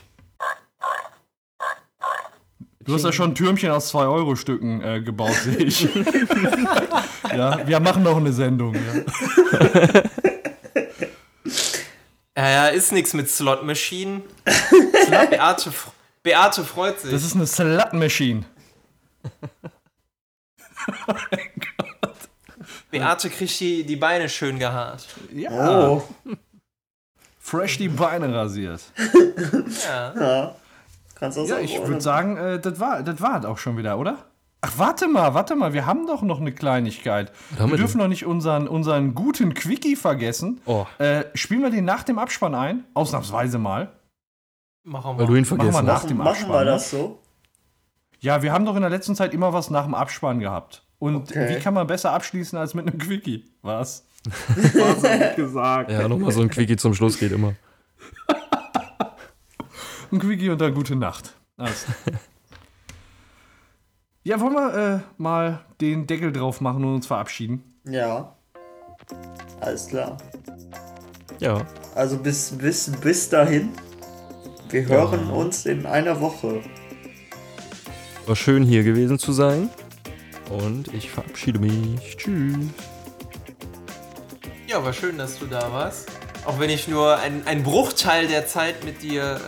Du 2.82 2.94
hast 2.94 3.04
ja 3.04 3.12
schon 3.12 3.32
ein 3.32 3.34
Türmchen 3.34 3.70
aus 3.70 3.94
2-Euro-Stücken 3.94 4.82
äh, 4.82 5.00
gebaut, 5.02 5.34
sehe 5.34 5.58
ich. 5.58 5.82
ja, 7.30 7.66
wir 7.66 7.78
machen 7.78 8.02
noch 8.02 8.16
eine 8.16 8.32
Sendung. 8.32 8.74
Ja. 8.74 10.02
Ja, 12.36 12.48
ja, 12.48 12.66
ist 12.68 12.92
nichts 12.92 13.12
mit 13.12 13.28
Slot-Maschinen. 13.28 14.22
Beate, 15.10 15.70
f- 15.70 15.90
Beate 16.22 16.64
freut 16.64 17.00
sich. 17.00 17.10
Das 17.10 17.24
ist 17.24 17.34
eine 17.34 17.46
Slut-Machine. 17.46 18.44
Beate 22.90 23.30
kriegt 23.30 23.60
die, 23.60 23.84
die 23.84 23.96
Beine 23.96 24.28
schön 24.28 24.58
gehaart. 24.58 25.06
Ja. 25.32 25.88
Oh. 25.90 26.02
Fresh 27.38 27.78
die 27.78 27.88
Beine 27.88 28.34
rasiert. 28.34 28.80
Ja. 29.86 30.14
Ja. 30.20 30.54
Kannst 31.14 31.36
du 31.36 31.42
das 31.42 31.50
Ja, 31.50 31.56
auch 31.56 31.60
ich 31.60 31.78
würde 31.86 32.00
sagen, 32.00 32.36
äh, 32.36 32.58
das 32.60 32.80
war 32.80 33.02
das 33.02 33.20
war 33.20 33.40
es 33.40 33.44
auch 33.44 33.58
schon 33.58 33.76
wieder, 33.76 33.98
oder? 33.98 34.24
Ach, 34.62 34.72
warte 34.76 35.08
mal, 35.08 35.32
warte 35.34 35.56
mal, 35.56 35.72
wir 35.72 35.86
haben 35.86 36.06
doch 36.06 36.22
noch 36.22 36.40
eine 36.40 36.52
Kleinigkeit. 36.52 37.32
haben 37.58 37.70
Wir 37.70 37.72
wir 37.72 37.76
dürfen 37.78 37.98
noch 37.98 38.08
nicht 38.08 38.26
unseren, 38.26 38.68
unseren 38.68 39.14
guten 39.14 39.54
Quickie 39.54 39.96
vergessen. 39.96 40.60
Oh, 40.66 40.86
Äh, 40.98 41.24
spielen 41.34 41.62
wir 41.62 41.70
den 41.70 41.84
nach 41.86 42.02
dem 42.02 42.18
Abspann 42.18 42.54
ein? 42.54 42.84
Ausnahmsweise 42.94 43.58
mal. 43.58 43.90
Machen 44.84 45.18
weil 45.18 45.26
du 45.26 45.32
wir. 45.32 45.38
ihn 45.38 45.42
Machen 45.44 45.58
wir 45.58 45.72
vergessen 45.72 45.86
nach. 45.86 45.94
Machen, 45.94 46.08
dem 46.08 46.16
machen 46.18 46.28
Abspann, 46.28 46.50
wir 46.52 46.58
ne? 46.60 46.64
das 46.66 46.90
so? 46.90 47.18
Ja, 48.20 48.42
wir 48.42 48.52
haben 48.52 48.66
doch 48.66 48.74
in 48.76 48.82
der 48.82 48.90
letzten 48.90 49.14
Zeit 49.14 49.32
immer 49.32 49.52
was 49.54 49.70
nach 49.70 49.84
dem 49.84 49.94
Abspann 49.94 50.40
gehabt. 50.40 50.84
Und 50.98 51.16
Okay. 51.30 51.56
wie 51.56 51.58
kann 51.60 51.72
man 51.72 51.86
besser 51.86 52.12
abschließen 52.12 52.58
als 52.58 52.74
mit 52.74 52.86
einem 52.86 52.98
Quickie? 52.98 53.44
Was? 53.62 54.06
was 54.26 55.02
hab 55.02 55.30
ich 55.30 55.36
gesagt? 55.36 55.90
Ja, 55.90 56.06
nochmal 56.06 56.32
so 56.32 56.42
ein 56.42 56.50
Quickie 56.50 56.76
zum 56.76 56.92
Schluss 56.92 57.18
geht 57.18 57.32
immer. 57.32 57.54
Ein 60.12 60.18
Quickie 60.18 60.50
und 60.50 60.60
dann 60.60 60.74
gute 60.74 60.96
Nacht. 60.96 61.34
Alles. 61.56 61.86
ja, 64.30 64.40
wollen 64.40 64.52
wir 64.54 64.74
äh, 64.74 65.00
mal 65.20 65.60
den 65.80 66.06
Deckel 66.06 66.30
drauf 66.32 66.60
machen 66.60 66.84
und 66.84 66.94
uns 66.94 67.06
verabschieden? 67.08 67.64
Ja. 67.84 68.32
Alles 69.60 69.88
klar. 69.88 70.16
Ja, 71.40 71.66
Also 71.96 72.16
bis, 72.18 72.50
bis, 72.56 72.90
bis 73.00 73.28
dahin. 73.28 73.70
Wir 74.68 74.86
hören 74.86 75.28
uns 75.30 75.66
in 75.66 75.84
einer 75.84 76.20
Woche. 76.20 76.60
war 78.26 78.36
schön 78.36 78.62
hier 78.62 78.84
gewesen 78.84 79.18
zu 79.18 79.32
sein. 79.32 79.68
Und 80.48 80.94
ich 80.94 81.10
verabschiede 81.10 81.58
mich. 81.58 82.16
Tschüss. 82.16 82.56
Ja, 84.68 84.84
war 84.84 84.92
schön, 84.92 85.18
dass 85.18 85.38
du 85.40 85.46
da 85.46 85.72
warst. 85.72 86.08
Auch 86.46 86.60
wenn 86.60 86.70
ich 86.70 86.86
nur 86.86 87.16
ein- 87.18 87.44
einen 87.48 87.64
Bruchteil 87.64 88.28
der 88.28 88.46
Zeit 88.46 88.84
mit 88.84 89.02
dir 89.02 89.40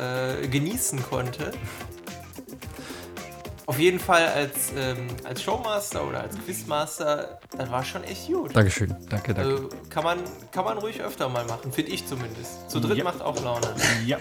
äh, 0.43 0.49
genießen 0.49 1.01
konnte. 1.05 1.53
Auf 3.73 3.79
jeden 3.79 3.99
Fall 3.99 4.27
als, 4.27 4.71
ähm, 4.77 5.07
als 5.25 5.43
Showmaster 5.43 6.07
oder 6.07 6.21
als 6.21 6.37
Quizmaster, 6.45 7.39
das 7.57 7.71
war 7.71 7.83
schon 7.83 8.05
echt 8.05 8.27
gut. 8.27 8.55
Dankeschön. 8.55 8.95
Danke, 9.09 9.33
danke. 9.33 9.51
Also 9.51 9.69
kann 9.89 10.05
man, 10.05 10.19
kann 10.51 10.67
man 10.67 10.77
ruhig 10.77 11.01
öfter 11.01 11.31
mal 11.31 11.47
machen, 11.47 11.73
finde 11.73 11.91
ich 11.91 12.07
zumindest. 12.07 12.71
Zu 12.71 12.81
dritt 12.81 12.99
Ja. 12.99 13.05
macht 13.05 13.23
auch 13.23 13.43
Laune. 13.43 13.67
Ja. 14.05 14.19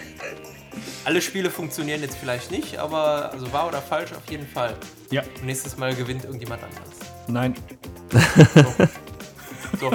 Alle 1.04 1.20
Spiele 1.20 1.50
funktionieren 1.50 2.00
jetzt 2.00 2.16
vielleicht 2.16 2.50
nicht, 2.50 2.78
aber 2.78 3.30
also 3.30 3.52
wahr 3.52 3.68
oder 3.68 3.82
falsch 3.82 4.12
auf 4.12 4.24
jeden 4.30 4.46
Fall. 4.46 4.74
Ja. 5.10 5.20
Und 5.20 5.44
nächstes 5.44 5.76
Mal 5.76 5.94
gewinnt 5.94 6.24
irgendjemand 6.24 6.62
anderes. 6.62 6.88
Nein. 7.28 7.54
So, 9.80 9.90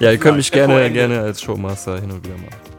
Ja, 0.00 0.12
ihr 0.12 0.18
könnt 0.18 0.36
mich 0.36 0.50
gerne, 0.52 0.90
gerne 0.92 1.20
als 1.20 1.42
Showmaster 1.42 2.00
hin 2.00 2.10
und 2.10 2.24
wieder 2.24 2.36
machen. 2.36 2.71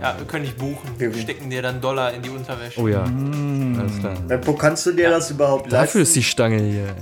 Ja, 0.00 0.14
wir 0.18 0.26
können 0.26 0.44
dich 0.44 0.56
buchen. 0.56 0.90
Wir- 0.98 1.12
Stecken 1.14 1.50
dir 1.50 1.62
dann 1.62 1.80
Dollar 1.80 2.12
in 2.12 2.22
die 2.22 2.30
Unterwäsche. 2.30 2.80
Oh 2.80 2.88
ja, 2.88 3.04
Mm. 3.04 3.78
alles 3.80 3.98
klar. 3.98 4.14
Beppo, 4.26 4.52
kannst 4.54 4.86
du 4.86 4.92
dir 4.92 5.10
das 5.10 5.30
überhaupt 5.30 5.70
leisten? 5.70 5.86
Dafür 5.86 6.02
ist 6.02 6.16
die 6.16 6.22
Stange 6.22 6.58
hier. 6.62 6.84
ey. 6.84 6.94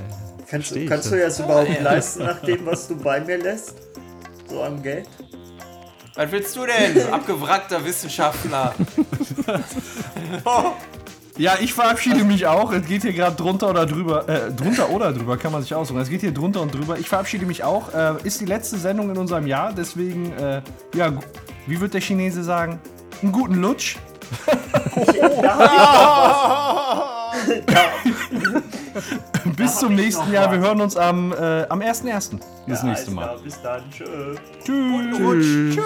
kannst 0.48 0.68
versteh 0.68 0.80
ich 0.84 0.88
kannst 0.88 1.04
das. 1.06 1.10
du 1.10 1.16
dir 1.16 1.24
das 1.24 1.38
überhaupt 1.40 1.68
ja. 1.70 1.82
leisten, 1.82 2.22
nach 2.24 2.40
dem, 2.40 2.66
was 2.66 2.88
du 2.88 2.96
bei 2.96 3.20
mir 3.20 3.38
lässt? 3.38 3.74
So 4.48 4.62
am 4.62 4.82
Geld? 4.82 5.08
Was 6.14 6.30
willst 6.32 6.56
du 6.56 6.60
denn, 6.66 7.08
abgewrackter 7.12 7.84
Wissenschaftler? 7.84 8.74
Ja, 11.38 11.52
ich 11.60 11.74
verabschiede 11.74 12.24
mich 12.24 12.46
auch. 12.46 12.72
Es 12.72 12.86
geht 12.86 13.02
hier 13.02 13.12
gerade 13.12 13.36
drunter 13.36 13.68
oder 13.68 13.84
drüber. 13.84 14.26
Äh, 14.26 14.50
drunter 14.52 14.88
oder 14.88 15.12
drüber 15.12 15.36
kann 15.36 15.52
man 15.52 15.60
sich 15.60 15.74
aussuchen. 15.74 16.00
Es 16.00 16.08
geht 16.08 16.22
hier 16.22 16.32
drunter 16.32 16.62
und 16.62 16.72
drüber. 16.74 16.98
Ich 16.98 17.10
verabschiede 17.10 17.44
mich 17.44 17.62
auch. 17.62 17.92
Äh, 17.92 18.14
ist 18.24 18.40
die 18.40 18.46
letzte 18.46 18.78
Sendung 18.78 19.10
in 19.10 19.18
unserem 19.18 19.46
Jahr. 19.46 19.70
Deswegen, 19.76 20.32
äh, 20.32 20.62
ja, 20.94 21.12
wie 21.66 21.80
wird 21.80 21.94
der 21.94 22.00
Chinese 22.00 22.42
sagen? 22.42 22.80
Einen 23.22 23.30
guten 23.32 23.56
Lutsch. 23.56 23.96
Bis 29.56 29.78
zum 29.78 29.94
nächsten 29.94 30.32
Jahr. 30.32 30.50
Wir 30.50 30.58
hören 30.58 30.80
uns 30.80 30.96
am, 30.96 31.32
äh, 31.32 31.64
am 31.68 31.80
1.1. 31.80 32.40
das 32.66 32.82
nächste 32.82 33.12
Mal. 33.12 33.38
Bis 33.42 33.60
dann. 33.62 33.82
Tschüss. 33.90 34.38
Tschüss. 34.64 35.74
Tschüss. 35.74 35.84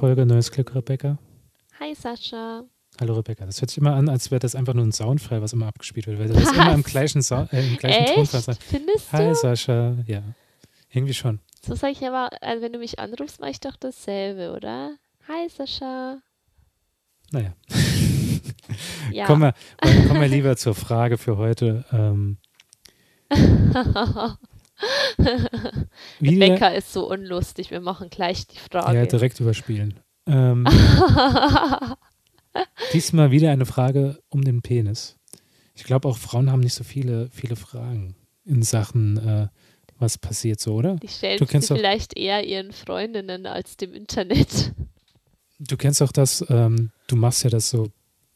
Folge, 0.00 0.24
neues 0.24 0.50
Glück, 0.50 0.74
Rebecca. 0.74 1.18
Hi 1.78 1.94
Sascha. 1.94 2.64
Hallo 2.98 3.12
Rebecca. 3.16 3.44
Das 3.44 3.60
hört 3.60 3.68
sich 3.68 3.76
immer 3.76 3.94
an, 3.94 4.08
als 4.08 4.30
wäre 4.30 4.38
das 4.38 4.54
einfach 4.54 4.72
nur 4.72 4.86
ein 4.86 4.92
Soundfile, 4.92 5.42
was 5.42 5.52
immer 5.52 5.66
abgespielt 5.66 6.06
wird, 6.06 6.18
weil 6.18 6.28
das 6.28 6.50
immer 6.52 6.72
im 6.72 6.82
gleichen, 6.82 7.20
Sa 7.20 7.46
äh, 7.52 7.68
im 7.68 7.76
gleichen 7.76 8.06
Tonfall 8.06 8.38
Echt? 8.38 8.46
sagt. 8.46 8.62
Findest 8.62 9.12
Hi 9.12 9.28
du? 9.28 9.34
Sascha. 9.34 9.98
Ja, 10.06 10.22
irgendwie 10.90 11.12
schon. 11.12 11.40
So 11.62 11.74
sage 11.74 11.92
ich 11.92 12.02
aber, 12.06 12.30
also 12.40 12.62
wenn 12.62 12.72
du 12.72 12.78
mich 12.78 12.98
anrufst, 12.98 13.40
mache 13.42 13.50
ich 13.50 13.60
doch 13.60 13.76
dasselbe, 13.76 14.52
oder? 14.56 14.96
Hi 15.28 15.50
Sascha. 15.50 16.22
Naja, 17.30 17.52
Ja. 19.12 19.26
kommen, 19.26 19.42
wir, 19.42 19.54
kommen 20.08 20.22
wir 20.22 20.28
lieber 20.28 20.56
zur 20.56 20.74
Frage 20.74 21.18
für 21.18 21.36
heute. 21.36 21.84
Ähm, 21.92 22.38
Becker 26.20 26.74
ist 26.74 26.92
so 26.92 27.10
unlustig. 27.10 27.70
Wir 27.70 27.80
machen 27.80 28.10
gleich 28.10 28.46
die 28.46 28.58
Frage. 28.58 28.98
ja, 28.98 29.06
direkt 29.06 29.40
überspielen. 29.40 29.94
Ähm, 30.26 30.66
diesmal 32.92 33.30
wieder 33.30 33.50
eine 33.50 33.66
Frage 33.66 34.18
um 34.28 34.42
den 34.44 34.62
Penis. 34.62 35.16
Ich 35.74 35.84
glaube, 35.84 36.08
auch 36.08 36.18
Frauen 36.18 36.50
haben 36.50 36.60
nicht 36.60 36.74
so 36.74 36.84
viele, 36.84 37.28
viele 37.30 37.56
Fragen 37.56 38.14
in 38.44 38.62
Sachen, 38.62 39.16
äh, 39.18 39.48
was 39.98 40.18
passiert 40.18 40.60
so, 40.60 40.74
oder? 40.74 40.96
die 40.96 41.08
stellen 41.08 41.38
Du 41.38 41.44
sie 41.44 41.50
kennst 41.52 41.70
doch- 41.70 41.76
vielleicht 41.76 42.18
eher 42.18 42.44
ihren 42.46 42.72
Freundinnen 42.72 43.46
als 43.46 43.76
dem 43.76 43.92
Internet. 43.92 44.72
Du 45.58 45.76
kennst 45.76 46.02
auch 46.02 46.12
das, 46.12 46.44
ähm, 46.48 46.90
du 47.06 47.16
machst 47.16 47.44
ja 47.44 47.50
das 47.50 47.70
so 47.70 47.88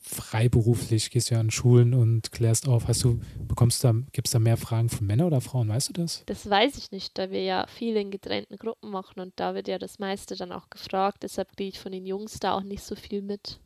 freiberuflich, 0.04 1.10
gehst 1.10 1.30
ja 1.30 1.40
an 1.40 1.50
Schulen 1.50 1.94
und 1.94 2.30
klärst 2.30 2.68
auf. 2.68 2.88
Hast 2.88 3.02
du, 3.04 3.20
bekommst 3.48 3.82
da, 3.84 3.94
gibt 4.12 4.28
es 4.28 4.32
da 4.32 4.38
mehr 4.38 4.58
Fragen 4.58 4.90
von 4.90 5.06
Männern 5.06 5.26
oder 5.26 5.40
Frauen, 5.40 5.68
weißt 5.68 5.88
du 5.88 5.92
das? 5.94 6.22
Das 6.26 6.48
weiß 6.48 6.76
ich 6.76 6.90
nicht, 6.90 7.16
da 7.18 7.30
wir 7.30 7.42
ja 7.42 7.66
viel 7.66 7.96
in 7.96 8.10
getrennten 8.10 8.56
Gruppen 8.56 8.90
machen 8.90 9.20
und 9.20 9.32
da 9.36 9.54
wird 9.54 9.66
ja 9.66 9.78
das 9.78 9.98
meiste 9.98 10.36
dann 10.36 10.52
auch 10.52 10.68
gefragt. 10.68 11.22
Deshalb 11.22 11.56
kriege 11.56 11.70
ich 11.70 11.80
von 11.80 11.92
den 11.92 12.04
Jungs 12.06 12.38
da 12.38 12.54
auch 12.54 12.62
nicht 12.62 12.84
so 12.84 12.94
viel 12.94 13.22
mit. 13.22 13.60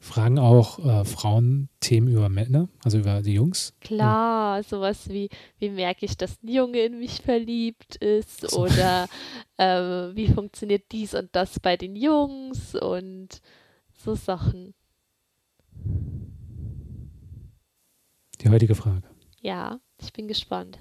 Fragen 0.00 0.38
auch 0.38 0.78
äh, 0.78 1.04
Frauen 1.04 1.68
Themen 1.80 2.08
über 2.08 2.28
Männer, 2.28 2.68
also 2.84 2.98
über 2.98 3.20
die 3.20 3.34
Jungs? 3.34 3.74
Klar, 3.80 4.62
sowas 4.62 5.08
wie, 5.08 5.28
wie 5.58 5.70
merke 5.70 6.06
ich, 6.06 6.16
dass 6.16 6.40
ein 6.42 6.48
Junge 6.48 6.80
in 6.80 7.00
mich 7.00 7.22
verliebt 7.22 7.96
ist 7.96 8.48
So. 8.48 8.60
oder 8.60 9.08
ähm, 9.58 10.14
wie 10.14 10.28
funktioniert 10.28 10.84
dies 10.92 11.14
und 11.14 11.30
das 11.32 11.58
bei 11.58 11.76
den 11.76 11.96
Jungs 11.96 12.76
und 12.76 13.40
so 14.04 14.14
Sachen. 14.14 14.74
Die 18.40 18.48
heutige 18.48 18.74
Frage. 18.74 19.08
Ja, 19.40 19.80
ich 20.00 20.12
bin 20.12 20.28
gespannt. 20.28 20.78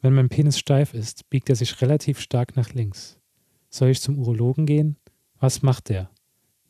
Wenn 0.00 0.14
mein 0.14 0.28
Penis 0.28 0.58
steif 0.58 0.94
ist, 0.94 1.28
biegt 1.28 1.48
er 1.50 1.56
sich 1.56 1.80
relativ 1.82 2.20
stark 2.20 2.56
nach 2.56 2.70
links. 2.72 3.18
Soll 3.68 3.90
ich 3.90 4.00
zum 4.00 4.18
Urologen 4.18 4.66
gehen? 4.66 4.96
Was 5.38 5.62
macht 5.62 5.90
der? 5.90 6.10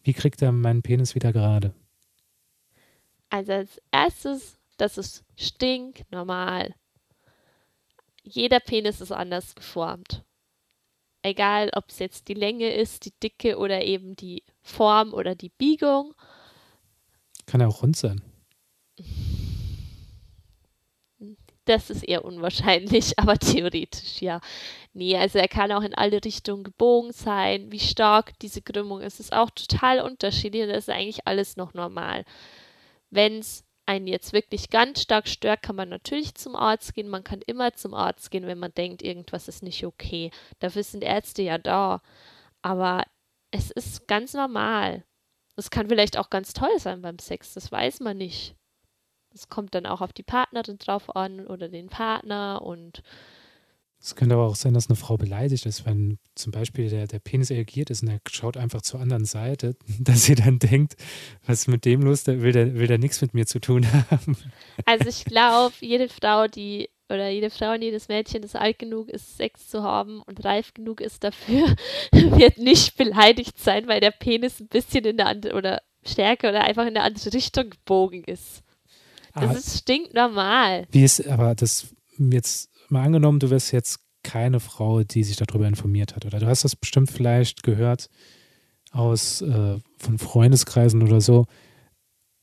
Wie 0.02 0.12
kriegt 0.12 0.42
er 0.42 0.52
meinen 0.52 0.82
Penis 0.82 1.14
wieder 1.14 1.32
gerade? 1.32 1.74
Also 3.28 3.52
als 3.52 3.80
erstes, 3.92 4.58
das 4.76 4.98
ist 4.98 5.24
stinknormal. 5.36 6.74
Jeder 8.22 8.60
Penis 8.60 9.00
ist 9.00 9.12
anders 9.12 9.54
geformt. 9.54 10.24
Egal, 11.22 11.70
ob 11.74 11.90
es 11.90 11.98
jetzt 11.98 12.28
die 12.28 12.34
Länge 12.34 12.72
ist, 12.72 13.04
die 13.04 13.12
Dicke 13.22 13.58
oder 13.58 13.84
eben 13.84 14.16
die 14.16 14.42
Form 14.62 15.12
oder 15.12 15.34
die 15.34 15.50
Biegung. 15.50 16.14
Kann 17.50 17.60
er 17.60 17.68
auch 17.68 17.82
rund 17.82 17.96
sein? 17.96 18.22
Das 21.64 21.90
ist 21.90 22.04
eher 22.04 22.24
unwahrscheinlich, 22.24 23.14
aber 23.18 23.38
theoretisch 23.38 24.22
ja. 24.22 24.40
Nee, 24.92 25.16
also 25.16 25.40
er 25.40 25.48
kann 25.48 25.72
auch 25.72 25.82
in 25.82 25.92
alle 25.92 26.24
Richtungen 26.24 26.62
gebogen 26.62 27.12
sein. 27.12 27.72
Wie 27.72 27.80
stark 27.80 28.38
diese 28.38 28.62
Krümmung 28.62 29.00
ist, 29.00 29.18
ist 29.18 29.32
auch 29.32 29.50
total 29.50 30.00
unterschiedlich 30.00 30.62
und 30.62 30.68
das 30.68 30.86
ist 30.86 30.90
eigentlich 30.90 31.26
alles 31.26 31.56
noch 31.56 31.74
normal. 31.74 32.24
Wenn 33.10 33.40
es 33.40 33.64
einen 33.84 34.06
jetzt 34.06 34.32
wirklich 34.32 34.70
ganz 34.70 35.02
stark 35.02 35.26
stört, 35.26 35.62
kann 35.62 35.74
man 35.74 35.88
natürlich 35.88 36.36
zum 36.36 36.54
Arzt 36.54 36.94
gehen. 36.94 37.08
Man 37.08 37.24
kann 37.24 37.40
immer 37.48 37.72
zum 37.72 37.94
Arzt 37.94 38.30
gehen, 38.30 38.46
wenn 38.46 38.60
man 38.60 38.72
denkt, 38.74 39.02
irgendwas 39.02 39.48
ist 39.48 39.64
nicht 39.64 39.84
okay. 39.84 40.30
Dafür 40.60 40.84
sind 40.84 41.02
Ärzte 41.02 41.42
ja 41.42 41.58
da. 41.58 42.00
Aber 42.62 43.02
es 43.50 43.72
ist 43.72 44.06
ganz 44.06 44.34
normal. 44.34 45.02
Es 45.60 45.70
kann 45.70 45.88
vielleicht 45.88 46.16
auch 46.16 46.30
ganz 46.30 46.54
toll 46.54 46.78
sein 46.78 47.02
beim 47.02 47.18
Sex, 47.18 47.52
das 47.52 47.70
weiß 47.70 48.00
man 48.00 48.16
nicht. 48.16 48.56
Es 49.34 49.50
kommt 49.50 49.74
dann 49.74 49.84
auch 49.84 50.00
auf 50.00 50.14
die 50.14 50.22
Partnerin 50.22 50.78
drauf 50.78 51.14
an 51.14 51.46
oder 51.46 51.68
den 51.68 51.88
Partner 51.88 52.62
und 52.62 53.02
Es 54.00 54.16
könnte 54.16 54.36
aber 54.36 54.46
auch 54.46 54.56
sein, 54.56 54.72
dass 54.72 54.88
eine 54.88 54.96
Frau 54.96 55.18
beleidigt 55.18 55.66
ist, 55.66 55.84
wenn 55.84 56.18
zum 56.34 56.50
Beispiel 56.50 56.88
der, 56.88 57.06
der 57.06 57.18
Penis 57.18 57.50
reagiert 57.50 57.90
ist 57.90 58.02
und 58.02 58.08
er 58.08 58.20
schaut 58.30 58.56
einfach 58.56 58.80
zur 58.80 59.00
anderen 59.00 59.26
Seite, 59.26 59.76
dass 60.00 60.24
sie 60.24 60.34
dann 60.34 60.58
denkt, 60.58 60.96
was 61.44 61.60
ist 61.60 61.68
mit 61.68 61.84
dem 61.84 62.00
los, 62.00 62.24
der 62.24 62.40
will 62.40 62.52
der, 62.52 62.74
will 62.76 62.86
der 62.86 62.98
nichts 62.98 63.20
mit 63.20 63.34
mir 63.34 63.46
zu 63.46 63.60
tun 63.60 63.86
haben. 64.10 64.38
also 64.86 65.10
ich 65.10 65.26
glaube, 65.26 65.74
jede 65.80 66.08
Frau, 66.08 66.46
die 66.48 66.88
oder 67.10 67.28
jede 67.28 67.50
Frau 67.50 67.72
und 67.72 67.82
jedes 67.82 68.08
Mädchen, 68.08 68.42
das 68.42 68.54
alt 68.54 68.78
genug 68.78 69.08
ist, 69.08 69.36
Sex 69.36 69.68
zu 69.68 69.82
haben 69.82 70.22
und 70.22 70.44
reif 70.44 70.72
genug 70.74 71.00
ist 71.00 71.24
dafür, 71.24 71.74
wird 72.12 72.58
nicht 72.58 72.96
beleidigt 72.96 73.58
sein, 73.58 73.88
weil 73.88 74.00
der 74.00 74.12
Penis 74.12 74.60
ein 74.60 74.68
bisschen 74.68 75.04
in 75.04 75.16
der 75.16 75.26
andere 75.26 75.54
oder 75.54 75.82
stärker 76.04 76.48
oder 76.50 76.62
einfach 76.62 76.82
in 76.82 76.96
eine 76.96 77.02
andere 77.02 77.32
Richtung 77.32 77.70
gebogen 77.70 78.24
ist. 78.24 78.62
Das 79.34 79.50
Ah, 79.50 79.52
ist 79.52 79.78
stinknormal. 79.78 80.86
Wie 80.90 81.04
ist, 81.04 81.26
aber 81.26 81.54
das 81.54 81.94
jetzt 82.18 82.70
mal 82.88 83.04
angenommen, 83.04 83.38
du 83.38 83.50
wirst 83.50 83.72
jetzt 83.72 84.00
keine 84.22 84.60
Frau, 84.60 85.02
die 85.02 85.24
sich 85.24 85.36
darüber 85.36 85.66
informiert 85.66 86.14
hat, 86.16 86.24
oder 86.26 86.38
du 86.40 86.46
hast 86.46 86.64
das 86.64 86.76
bestimmt 86.76 87.10
vielleicht 87.10 87.62
gehört 87.62 88.08
aus 88.92 89.40
äh, 89.40 89.78
von 89.98 90.18
Freundeskreisen 90.18 91.02
oder 91.02 91.20
so. 91.20 91.46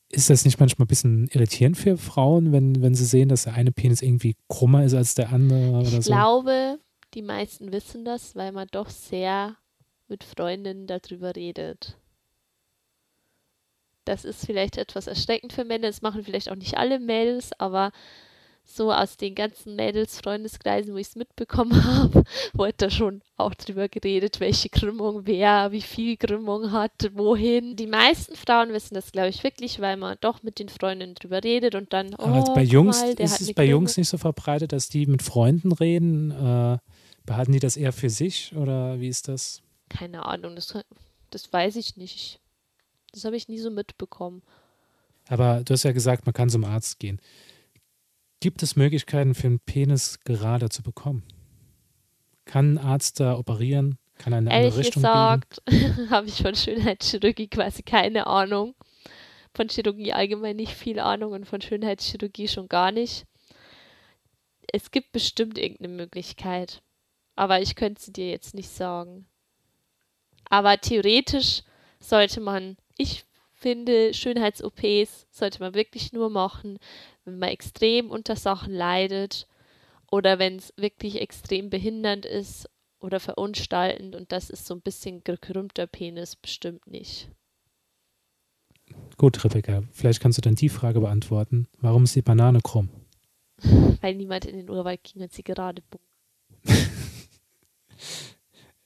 Ist 0.09 0.29
das 0.29 0.45
nicht 0.45 0.59
manchmal 0.59 0.85
ein 0.85 0.87
bisschen 0.87 1.27
irritierend 1.33 1.77
für 1.77 1.97
Frauen, 1.97 2.51
wenn, 2.53 2.81
wenn 2.81 2.95
sie 2.95 3.05
sehen, 3.05 3.27
dass 3.29 3.43
der 3.43 3.55
eine 3.55 3.71
Penis 3.71 4.01
irgendwie 4.01 4.37
krummer 4.47 4.85
ist 4.85 4.93
als 4.93 5.15
der 5.15 5.31
andere 5.33 5.83
Ich 5.83 6.05
so? 6.05 6.11
glaube, 6.11 6.79
die 7.13 7.21
meisten 7.21 7.71
wissen 7.73 8.05
das, 8.05 8.35
weil 8.35 8.51
man 8.53 8.67
doch 8.71 8.89
sehr 8.89 9.57
mit 10.07 10.23
Freundinnen 10.23 10.87
darüber 10.87 11.35
redet. 11.35 11.97
Das 14.05 14.23
ist 14.23 14.45
vielleicht 14.45 14.77
etwas 14.77 15.07
erschreckend 15.07 15.51
für 15.51 15.65
Männer. 15.65 15.87
Das 15.87 16.01
machen 16.01 16.23
vielleicht 16.23 16.49
auch 16.49 16.55
nicht 16.55 16.77
alle 16.77 16.99
Mädels, 16.99 17.51
aber 17.59 17.91
so 18.67 18.91
aus 18.91 19.15
den 19.15 19.33
ganzen 19.33 19.75
Mädels-Freundeskreisen, 19.75 20.93
wo 20.93 20.97
ich 20.97 21.07
es 21.07 21.15
mitbekommen 21.15 21.83
habe, 21.85 22.23
wurde 22.53 22.73
da 22.77 22.89
schon 22.89 23.21
auch 23.37 23.53
drüber 23.53 23.87
geredet, 23.87 24.39
welche 24.39 24.69
Krümmung 24.69 25.21
wer, 25.25 25.71
wie 25.71 25.81
viel 25.81 26.17
Krümmung 26.17 26.71
hat, 26.71 27.11
wohin. 27.13 27.75
Die 27.75 27.87
meisten 27.87 28.35
Frauen 28.35 28.73
wissen 28.73 28.93
das, 28.93 29.11
glaube 29.11 29.29
ich, 29.29 29.43
wirklich, 29.43 29.79
weil 29.79 29.95
man 29.95 30.17
doch 30.21 30.43
mit 30.43 30.59
den 30.59 30.69
Freundinnen 30.69 31.15
drüber 31.15 31.43
redet 31.43 31.75
und 31.75 31.93
dann, 31.93 32.13
Aber 32.15 32.43
oh, 32.43 32.53
bei 32.53 32.63
guck 32.63 32.73
Jungs 32.73 33.01
mal, 33.01 33.13
ist 33.13 33.41
es 33.41 33.53
bei 33.53 33.65
Jungs 33.65 33.95
nicht 33.95 34.09
so 34.09 34.17
verbreitet, 34.17 34.73
dass 34.73 34.89
die 34.89 35.05
mit 35.05 35.23
Freunden 35.23 35.71
reden. 35.71 36.31
Äh, 36.31 36.77
behalten 37.25 37.51
die 37.51 37.59
das 37.59 37.77
eher 37.77 37.93
für 37.93 38.09
sich 38.09 38.55
oder 38.55 38.99
wie 38.99 39.07
ist 39.07 39.27
das? 39.27 39.61
Keine 39.89 40.25
Ahnung, 40.25 40.55
das, 40.55 40.77
das 41.29 41.51
weiß 41.53 41.75
ich 41.77 41.95
nicht. 41.95 42.39
Das 43.13 43.25
habe 43.25 43.37
ich 43.37 43.47
nie 43.47 43.59
so 43.59 43.69
mitbekommen. 43.69 44.41
Aber 45.29 45.61
du 45.63 45.73
hast 45.73 45.83
ja 45.83 45.91
gesagt, 45.91 46.25
man 46.25 46.33
kann 46.33 46.49
zum 46.49 46.63
Arzt 46.63 46.99
gehen. 46.99 47.19
Gibt 48.39 48.61
es 48.61 48.75
Möglichkeiten 48.75 49.33
für 49.33 49.47
einen 49.47 49.59
Penis 49.59 50.19
gerade 50.19 50.69
zu 50.69 50.83
bekommen? 50.83 51.23
Kann 52.45 52.75
ein 52.75 52.77
Arzt 52.77 53.19
da 53.19 53.37
operieren? 53.37 53.97
Kann 54.17 54.33
er 54.33 54.39
in 54.39 54.47
eine 54.47 54.55
Ehrlich 54.55 54.73
andere 54.73 54.85
Richtung 54.85 55.03
gesagt 55.03 55.61
habe 56.09 56.27
ich 56.27 56.41
von 56.41 56.55
Schönheitschirurgie 56.55 57.47
quasi 57.47 57.83
keine 57.83 58.27
Ahnung. 58.27 58.75
Von 59.53 59.69
Chirurgie 59.69 60.13
allgemein 60.13 60.55
nicht 60.55 60.73
viel 60.73 60.99
Ahnung 60.99 61.31
und 61.33 61.45
von 61.45 61.61
Schönheitschirurgie 61.61 62.47
schon 62.47 62.67
gar 62.67 62.91
nicht. 62.91 63.25
Es 64.71 64.91
gibt 64.91 65.11
bestimmt 65.11 65.57
irgendeine 65.57 65.93
Möglichkeit. 65.93 66.81
Aber 67.35 67.61
ich 67.61 67.75
könnte 67.75 68.01
sie 68.01 68.13
dir 68.13 68.29
jetzt 68.29 68.53
nicht 68.53 68.69
sagen. 68.69 69.27
Aber 70.49 70.77
theoretisch 70.79 71.63
sollte 71.99 72.39
man, 72.39 72.77
ich 72.97 73.25
finde, 73.53 74.13
Schönheits-OPs 74.13 75.27
sollte 75.31 75.59
man 75.59 75.73
wirklich 75.73 76.13
nur 76.13 76.29
machen, 76.29 76.79
wenn 77.27 77.39
man 77.39 77.49
extrem 77.49 78.09
unter 78.09 78.35
Sachen 78.35 78.73
leidet 78.73 79.47
oder 80.09 80.39
wenn 80.39 80.55
es 80.55 80.73
wirklich 80.77 81.19
extrem 81.19 81.69
behindernd 81.69 82.25
ist 82.25 82.69
oder 82.99 83.19
verunstaltend 83.19 84.15
und 84.15 84.31
das 84.31 84.49
ist 84.49 84.65
so 84.65 84.73
ein 84.73 84.81
bisschen 84.81 85.23
gekrümmter 85.23 85.87
Penis 85.87 86.35
bestimmt 86.37 86.87
nicht. 86.87 87.29
Gut, 89.17 89.43
Rebecca, 89.43 89.83
vielleicht 89.91 90.21
kannst 90.21 90.37
du 90.37 90.41
dann 90.41 90.55
die 90.55 90.69
Frage 90.69 91.01
beantworten. 91.01 91.67
Warum 91.79 92.05
ist 92.05 92.15
die 92.15 92.21
Banane 92.21 92.61
krumm? 92.61 92.89
Weil 94.01 94.15
niemand 94.15 94.45
in 94.45 94.55
den 94.55 94.69
Urwald 94.69 95.03
ging 95.03 95.21
und 95.21 95.33
sie 95.33 95.43
gerade 95.43 95.81
bogen. 95.89 96.03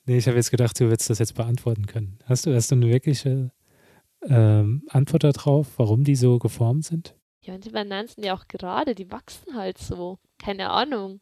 Nee, 0.07 0.17
ich 0.17 0.27
habe 0.27 0.35
jetzt 0.35 0.49
gedacht, 0.49 0.79
du 0.79 0.85
würdest 0.85 1.11
das 1.11 1.19
jetzt 1.19 1.35
beantworten 1.35 1.85
können. 1.85 2.17
Hast 2.25 2.47
du, 2.47 2.55
hast 2.55 2.71
du 2.71 2.75
eine 2.75 2.87
wirkliche 2.87 3.51
ähm, 4.27 4.83
Antwort 4.89 5.23
darauf, 5.23 5.77
warum 5.77 6.03
die 6.03 6.15
so 6.15 6.39
geformt 6.39 6.85
sind? 6.85 7.15
Ja, 7.43 7.55
und 7.55 7.65
die 7.65 7.71
Bananen 7.71 8.07
sind 8.07 8.23
ja 8.23 8.35
auch 8.35 8.47
gerade, 8.47 8.93
die 8.93 9.11
wachsen 9.11 9.55
halt 9.55 9.77
so. 9.77 10.19
Keine 10.37 10.69
Ahnung. 10.69 11.21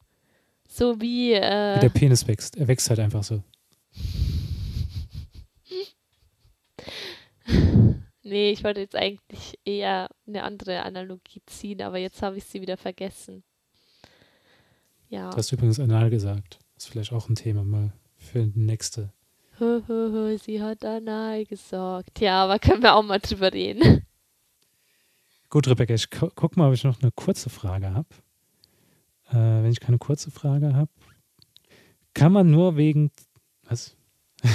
So 0.67 0.99
wie, 0.99 1.31
Wie 1.31 1.33
äh, 1.33 1.79
der 1.79 1.89
Penis 1.89 2.27
wächst. 2.27 2.57
Er 2.57 2.67
wächst 2.67 2.89
halt 2.89 2.99
einfach 2.99 3.23
so. 3.23 3.41
nee, 8.23 8.51
ich 8.51 8.63
wollte 8.63 8.81
jetzt 8.81 8.95
eigentlich 8.95 9.57
eher 9.65 10.09
eine 10.27 10.43
andere 10.43 10.83
Analogie 10.83 11.41
ziehen, 11.45 11.81
aber 11.81 11.97
jetzt 11.97 12.21
habe 12.21 12.37
ich 12.37 12.43
sie 12.43 12.61
wieder 12.61 12.77
vergessen. 12.77 13.43
Ja. 15.09 15.31
Du 15.31 15.37
hast 15.37 15.51
übrigens 15.51 15.79
anal 15.79 16.09
gesagt. 16.09 16.59
Das 16.75 16.85
ist 16.85 16.91
vielleicht 16.91 17.13
auch 17.13 17.29
ein 17.29 17.35
Thema 17.35 17.63
mal 17.63 17.91
für 18.17 18.45
die 18.45 18.59
nächste. 18.59 19.11
Sie 19.57 20.61
hat 20.61 20.85
anal 20.85 21.45
gesagt. 21.45 22.21
Ja, 22.21 22.43
aber 22.43 22.59
können 22.59 22.83
wir 22.83 22.95
auch 22.95 23.03
mal 23.03 23.19
drüber 23.19 23.51
reden. 23.51 24.05
Gut, 25.49 25.67
Rebecca, 25.67 25.95
ich 25.95 26.11
gu 26.11 26.29
guck 26.35 26.57
mal, 26.57 26.67
ob 26.67 26.75
ich 26.75 26.83
noch 26.83 27.01
eine 27.01 27.11
kurze 27.11 27.49
Frage 27.49 27.93
habe. 27.93 28.07
Äh, 29.29 29.63
wenn 29.63 29.71
ich 29.71 29.79
keine 29.79 29.97
kurze 29.97 30.29
Frage 30.29 30.75
habe, 30.75 30.91
kann 32.13 32.31
man 32.31 32.51
nur 32.51 32.77
wegen. 32.77 33.11
Was? 33.67 33.95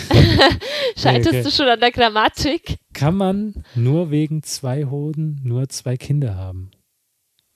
Scheiterst 0.97 1.29
okay. 1.29 1.43
du 1.43 1.51
schon 1.51 1.67
an 1.67 1.81
der 1.81 1.91
Grammatik? 1.91 2.79
Kann 2.93 3.17
man 3.17 3.65
nur 3.75 4.11
wegen 4.11 4.43
zwei 4.43 4.85
Hoden 4.85 5.41
nur 5.43 5.69
zwei 5.69 5.97
Kinder 5.97 6.37
haben? 6.37 6.71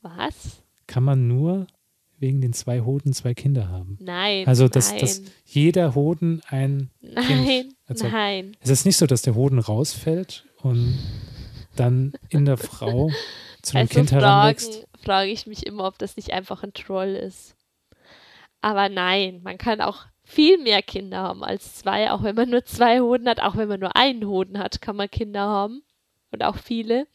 Was? 0.02 0.62
Kann 0.86 1.04
man 1.04 1.28
nur 1.28 1.66
wegen 2.18 2.40
den 2.40 2.52
zwei 2.52 2.80
Hoden 2.80 3.12
zwei 3.12 3.34
Kinder 3.34 3.68
haben? 3.68 3.98
Nein. 4.00 4.46
Also, 4.46 4.68
dass, 4.68 4.90
nein, 4.90 5.00
dass 5.00 5.22
jeder 5.44 5.94
Hoden 5.94 6.42
ein. 6.48 6.90
nein, 7.00 7.72
erzeugt. 7.86 8.12
nein. 8.12 8.56
Es 8.60 8.70
ist 8.70 8.84
nicht 8.84 8.96
so, 8.96 9.06
dass 9.06 9.22
der 9.22 9.36
Hoden 9.36 9.60
rausfällt 9.60 10.44
und 10.62 10.98
dann 11.78 12.12
in 12.28 12.44
der 12.44 12.56
Frau 12.56 13.10
zu 13.62 13.76
einem 13.76 13.86
Also 13.88 13.94
Kind 13.94 14.12
heranwächst. 14.12 14.74
fragen, 14.74 14.86
frage 15.04 15.30
ich 15.30 15.46
mich 15.46 15.66
immer, 15.66 15.84
ob 15.86 15.98
das 15.98 16.16
nicht 16.16 16.32
einfach 16.32 16.62
ein 16.62 16.72
Troll 16.72 17.14
ist. 17.14 17.56
Aber 18.60 18.88
nein, 18.88 19.40
man 19.42 19.56
kann 19.58 19.80
auch 19.80 20.06
viel 20.24 20.58
mehr 20.58 20.82
Kinder 20.82 21.18
haben 21.18 21.42
als 21.42 21.76
zwei, 21.76 22.10
auch 22.10 22.22
wenn 22.22 22.34
man 22.34 22.50
nur 22.50 22.64
zwei 22.64 23.00
Hoden 23.00 23.28
hat, 23.28 23.40
auch 23.40 23.56
wenn 23.56 23.68
man 23.68 23.80
nur 23.80 23.96
einen 23.96 24.26
Hoden 24.26 24.58
hat, 24.58 24.80
kann 24.82 24.96
man 24.96 25.10
Kinder 25.10 25.40
haben. 25.40 25.82
Und 26.30 26.44
auch 26.44 26.56
viele. 26.56 27.06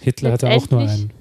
Hitler 0.00 0.32
hatte 0.32 0.48
auch 0.48 0.70
nur 0.70 0.80
einen. 0.80 1.12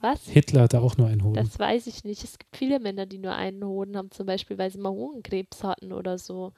Was? 0.00 0.28
Hitler 0.28 0.62
hatte 0.62 0.80
auch 0.80 0.96
nur 0.96 1.08
einen 1.08 1.24
Hoden. 1.24 1.34
Das 1.34 1.58
weiß 1.58 1.88
ich 1.88 2.04
nicht. 2.04 2.22
Es 2.22 2.38
gibt 2.38 2.56
viele 2.56 2.78
Männer, 2.78 3.06
die 3.06 3.18
nur 3.18 3.34
einen 3.34 3.64
Hoden 3.64 3.96
haben, 3.96 4.12
zum 4.12 4.26
Beispiel, 4.26 4.56
weil 4.56 4.70
sie 4.70 4.78
mal 4.78 4.90
Hodenkrebs 4.92 5.64
hatten 5.64 5.92
oder 5.92 6.18
so. 6.18 6.52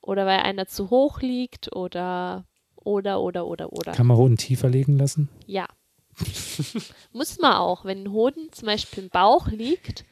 Oder 0.00 0.26
weil 0.26 0.40
einer 0.40 0.66
zu 0.66 0.90
hoch 0.90 1.20
liegt 1.20 1.74
oder 1.74 2.44
oder 2.84 3.20
oder 3.20 3.46
oder 3.46 3.72
oder. 3.72 3.92
Kann 3.92 4.06
man 4.06 4.16
Hoden 4.16 4.36
tiefer 4.36 4.68
legen 4.68 4.98
lassen? 4.98 5.28
Ja. 5.46 5.66
muss 7.12 7.38
man 7.38 7.54
auch. 7.54 7.84
Wenn 7.84 8.04
ein 8.04 8.12
Hoden 8.12 8.52
zum 8.52 8.66
Beispiel 8.66 9.04
im 9.04 9.10
Bauch 9.10 9.48
liegt, 9.48 10.04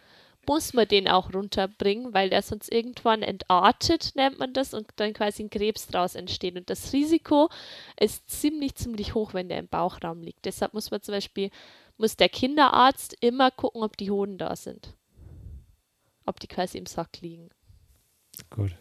muss 0.47 0.73
man 0.73 0.89
den 0.89 1.07
auch 1.07 1.33
runterbringen, 1.33 2.15
weil 2.15 2.31
der 2.31 2.43
sonst 2.43 2.73
irgendwann 2.73 3.23
entartet, 3.23 4.13
nennt 4.17 4.39
man 4.39 4.53
das, 4.53 4.75
und 4.75 4.89
dann 4.97 5.13
quasi 5.13 5.45
ein 5.45 5.51
Krebs 5.51 5.87
draus 5.87 6.15
entsteht. 6.15 6.57
Und 6.57 6.71
das 6.71 6.93
Risiko 6.93 7.51
ist 7.99 8.29
ziemlich, 8.31 8.75
ziemlich 8.75 9.15
hoch, 9.15 9.35
wenn 9.35 9.49
der 9.49 9.59
im 9.59 9.69
Bauchraum 9.69 10.23
liegt. 10.23 10.45
Deshalb 10.47 10.75
muss 10.75 10.91
man 10.91 11.03
zum 11.03 11.15
Beispiel, 11.15 11.51
muss 11.99 12.17
der 12.17 12.29
Kinderarzt 12.29 13.17
immer 13.21 13.51
gucken, 13.51 13.83
ob 13.83 13.97
die 13.97 14.11
Hoden 14.11 14.39
da 14.39 14.57
sind. 14.57 14.97
Ob 16.25 16.41
die 16.41 16.49
quasi 16.49 16.79
im 16.79 16.87
Sack 16.87 17.21
liegen. 17.21 17.51
Gut. 18.49 18.75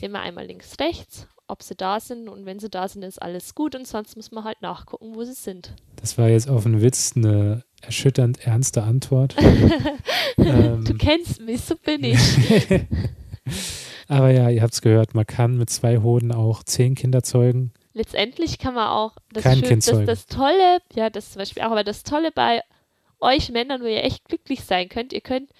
Immer 0.00 0.20
einmal 0.20 0.46
links, 0.46 0.78
rechts, 0.78 1.26
ob 1.48 1.62
sie 1.62 1.74
da 1.74 2.00
sind. 2.00 2.28
Und 2.28 2.46
wenn 2.46 2.58
sie 2.58 2.68
da 2.68 2.88
sind, 2.88 3.02
ist 3.02 3.20
alles 3.20 3.54
gut. 3.54 3.74
Und 3.74 3.86
sonst 3.86 4.16
muss 4.16 4.30
man 4.30 4.44
halt 4.44 4.62
nachgucken, 4.62 5.14
wo 5.14 5.24
sie 5.24 5.34
sind. 5.34 5.74
Das 5.96 6.18
war 6.18 6.28
jetzt 6.28 6.48
auf 6.48 6.66
einen 6.66 6.82
Witz 6.82 7.12
eine 7.16 7.64
erschütternd 7.82 8.46
ernste 8.46 8.82
Antwort. 8.82 9.36
Du 10.36 10.42
ähm, 10.44 10.98
kennst 10.98 11.40
mich, 11.40 11.62
so 11.62 11.76
bin 11.76 12.04
ich. 12.04 12.18
aber 14.08 14.30
ja, 14.30 14.50
ihr 14.50 14.62
habt 14.62 14.74
es 14.74 14.82
gehört, 14.82 15.14
man 15.14 15.26
kann 15.26 15.56
mit 15.56 15.70
zwei 15.70 15.98
Hoden 15.98 16.30
auch 16.30 16.62
zehn 16.62 16.94
Kinder 16.94 17.22
zeugen. 17.22 17.72
letztendlich 17.94 18.58
kann 18.58 18.74
man 18.74 18.88
auch 18.88 19.16
das, 19.32 19.44
Kein 19.44 19.58
schön, 19.58 19.68
Kind 19.68 19.86
das, 19.86 19.94
zeugen. 19.94 20.06
das 20.06 20.26
Tolle, 20.26 20.78
ja, 20.94 21.08
das 21.08 21.32
zum 21.32 21.40
Beispiel 21.40 21.62
auch, 21.62 21.70
aber 21.70 21.84
das 21.84 22.02
Tolle 22.02 22.32
bei 22.32 22.60
euch 23.18 23.50
Männern, 23.50 23.80
wo 23.80 23.86
ihr 23.86 24.04
echt 24.04 24.26
glücklich 24.26 24.62
sein 24.62 24.88
könnt, 24.88 25.12
ihr 25.12 25.22
könnt 25.22 25.50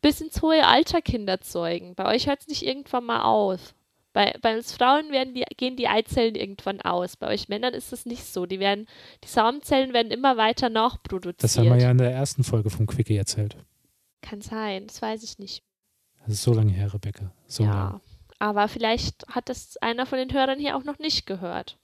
bis 0.00 0.20
ins 0.20 0.40
hohe 0.40 0.66
Alter 0.66 1.02
Kinder 1.02 1.40
zeugen. 1.40 1.94
Bei 1.94 2.06
euch 2.06 2.26
hört 2.26 2.40
es 2.40 2.48
nicht 2.48 2.66
irgendwann 2.66 3.04
mal 3.04 3.22
auf. 3.22 3.74
Bei, 4.12 4.34
bei 4.42 4.56
uns 4.56 4.72
Frauen 4.72 5.10
werden 5.10 5.34
die, 5.34 5.44
gehen 5.56 5.76
die 5.76 5.88
Eizellen 5.88 6.34
irgendwann 6.34 6.80
aus. 6.82 7.16
Bei 7.16 7.28
euch 7.28 7.48
Männern 7.48 7.72
ist 7.72 7.92
das 7.92 8.04
nicht 8.04 8.24
so. 8.24 8.44
Die 8.44 8.60
werden, 8.60 8.86
die 9.24 9.28
Samenzellen 9.28 9.92
werden 9.94 10.12
immer 10.12 10.36
weiter 10.36 10.68
nachproduziert. 10.68 11.42
Das 11.42 11.56
haben 11.56 11.70
wir 11.70 11.78
ja 11.78 11.90
in 11.90 11.98
der 11.98 12.12
ersten 12.12 12.44
Folge 12.44 12.68
vom 12.68 12.86
Quickie 12.86 13.16
erzählt. 13.16 13.56
Kann 14.20 14.42
sein, 14.42 14.86
das 14.86 15.00
weiß 15.00 15.22
ich 15.22 15.38
nicht. 15.38 15.62
Das 16.20 16.34
ist 16.34 16.42
so 16.42 16.52
lange 16.52 16.72
her, 16.72 16.92
Rebecca. 16.92 17.32
So 17.46 17.64
ja. 17.64 17.70
lange. 17.70 18.00
Aber 18.38 18.68
vielleicht 18.68 19.26
hat 19.28 19.48
das 19.48 19.76
einer 19.78 20.04
von 20.04 20.18
den 20.18 20.32
Hörern 20.32 20.58
hier 20.58 20.76
auch 20.76 20.84
noch 20.84 20.98
nicht 20.98 21.26
gehört. 21.26 21.78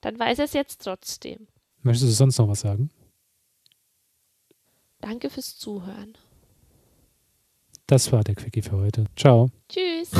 Dann 0.00 0.18
weiß 0.18 0.38
er 0.38 0.46
es 0.46 0.52
jetzt 0.52 0.82
trotzdem. 0.82 1.46
Möchtest 1.82 2.10
du 2.10 2.14
sonst 2.14 2.38
noch 2.38 2.48
was 2.48 2.60
sagen? 2.60 2.90
Danke 5.00 5.30
fürs 5.30 5.56
Zuhören. 5.58 6.16
Das 7.86 8.10
war 8.12 8.24
der 8.24 8.34
Quickie 8.34 8.62
für 8.62 8.76
heute. 8.76 9.04
Ciao. 9.16 9.48
Tschüss. 9.68 10.10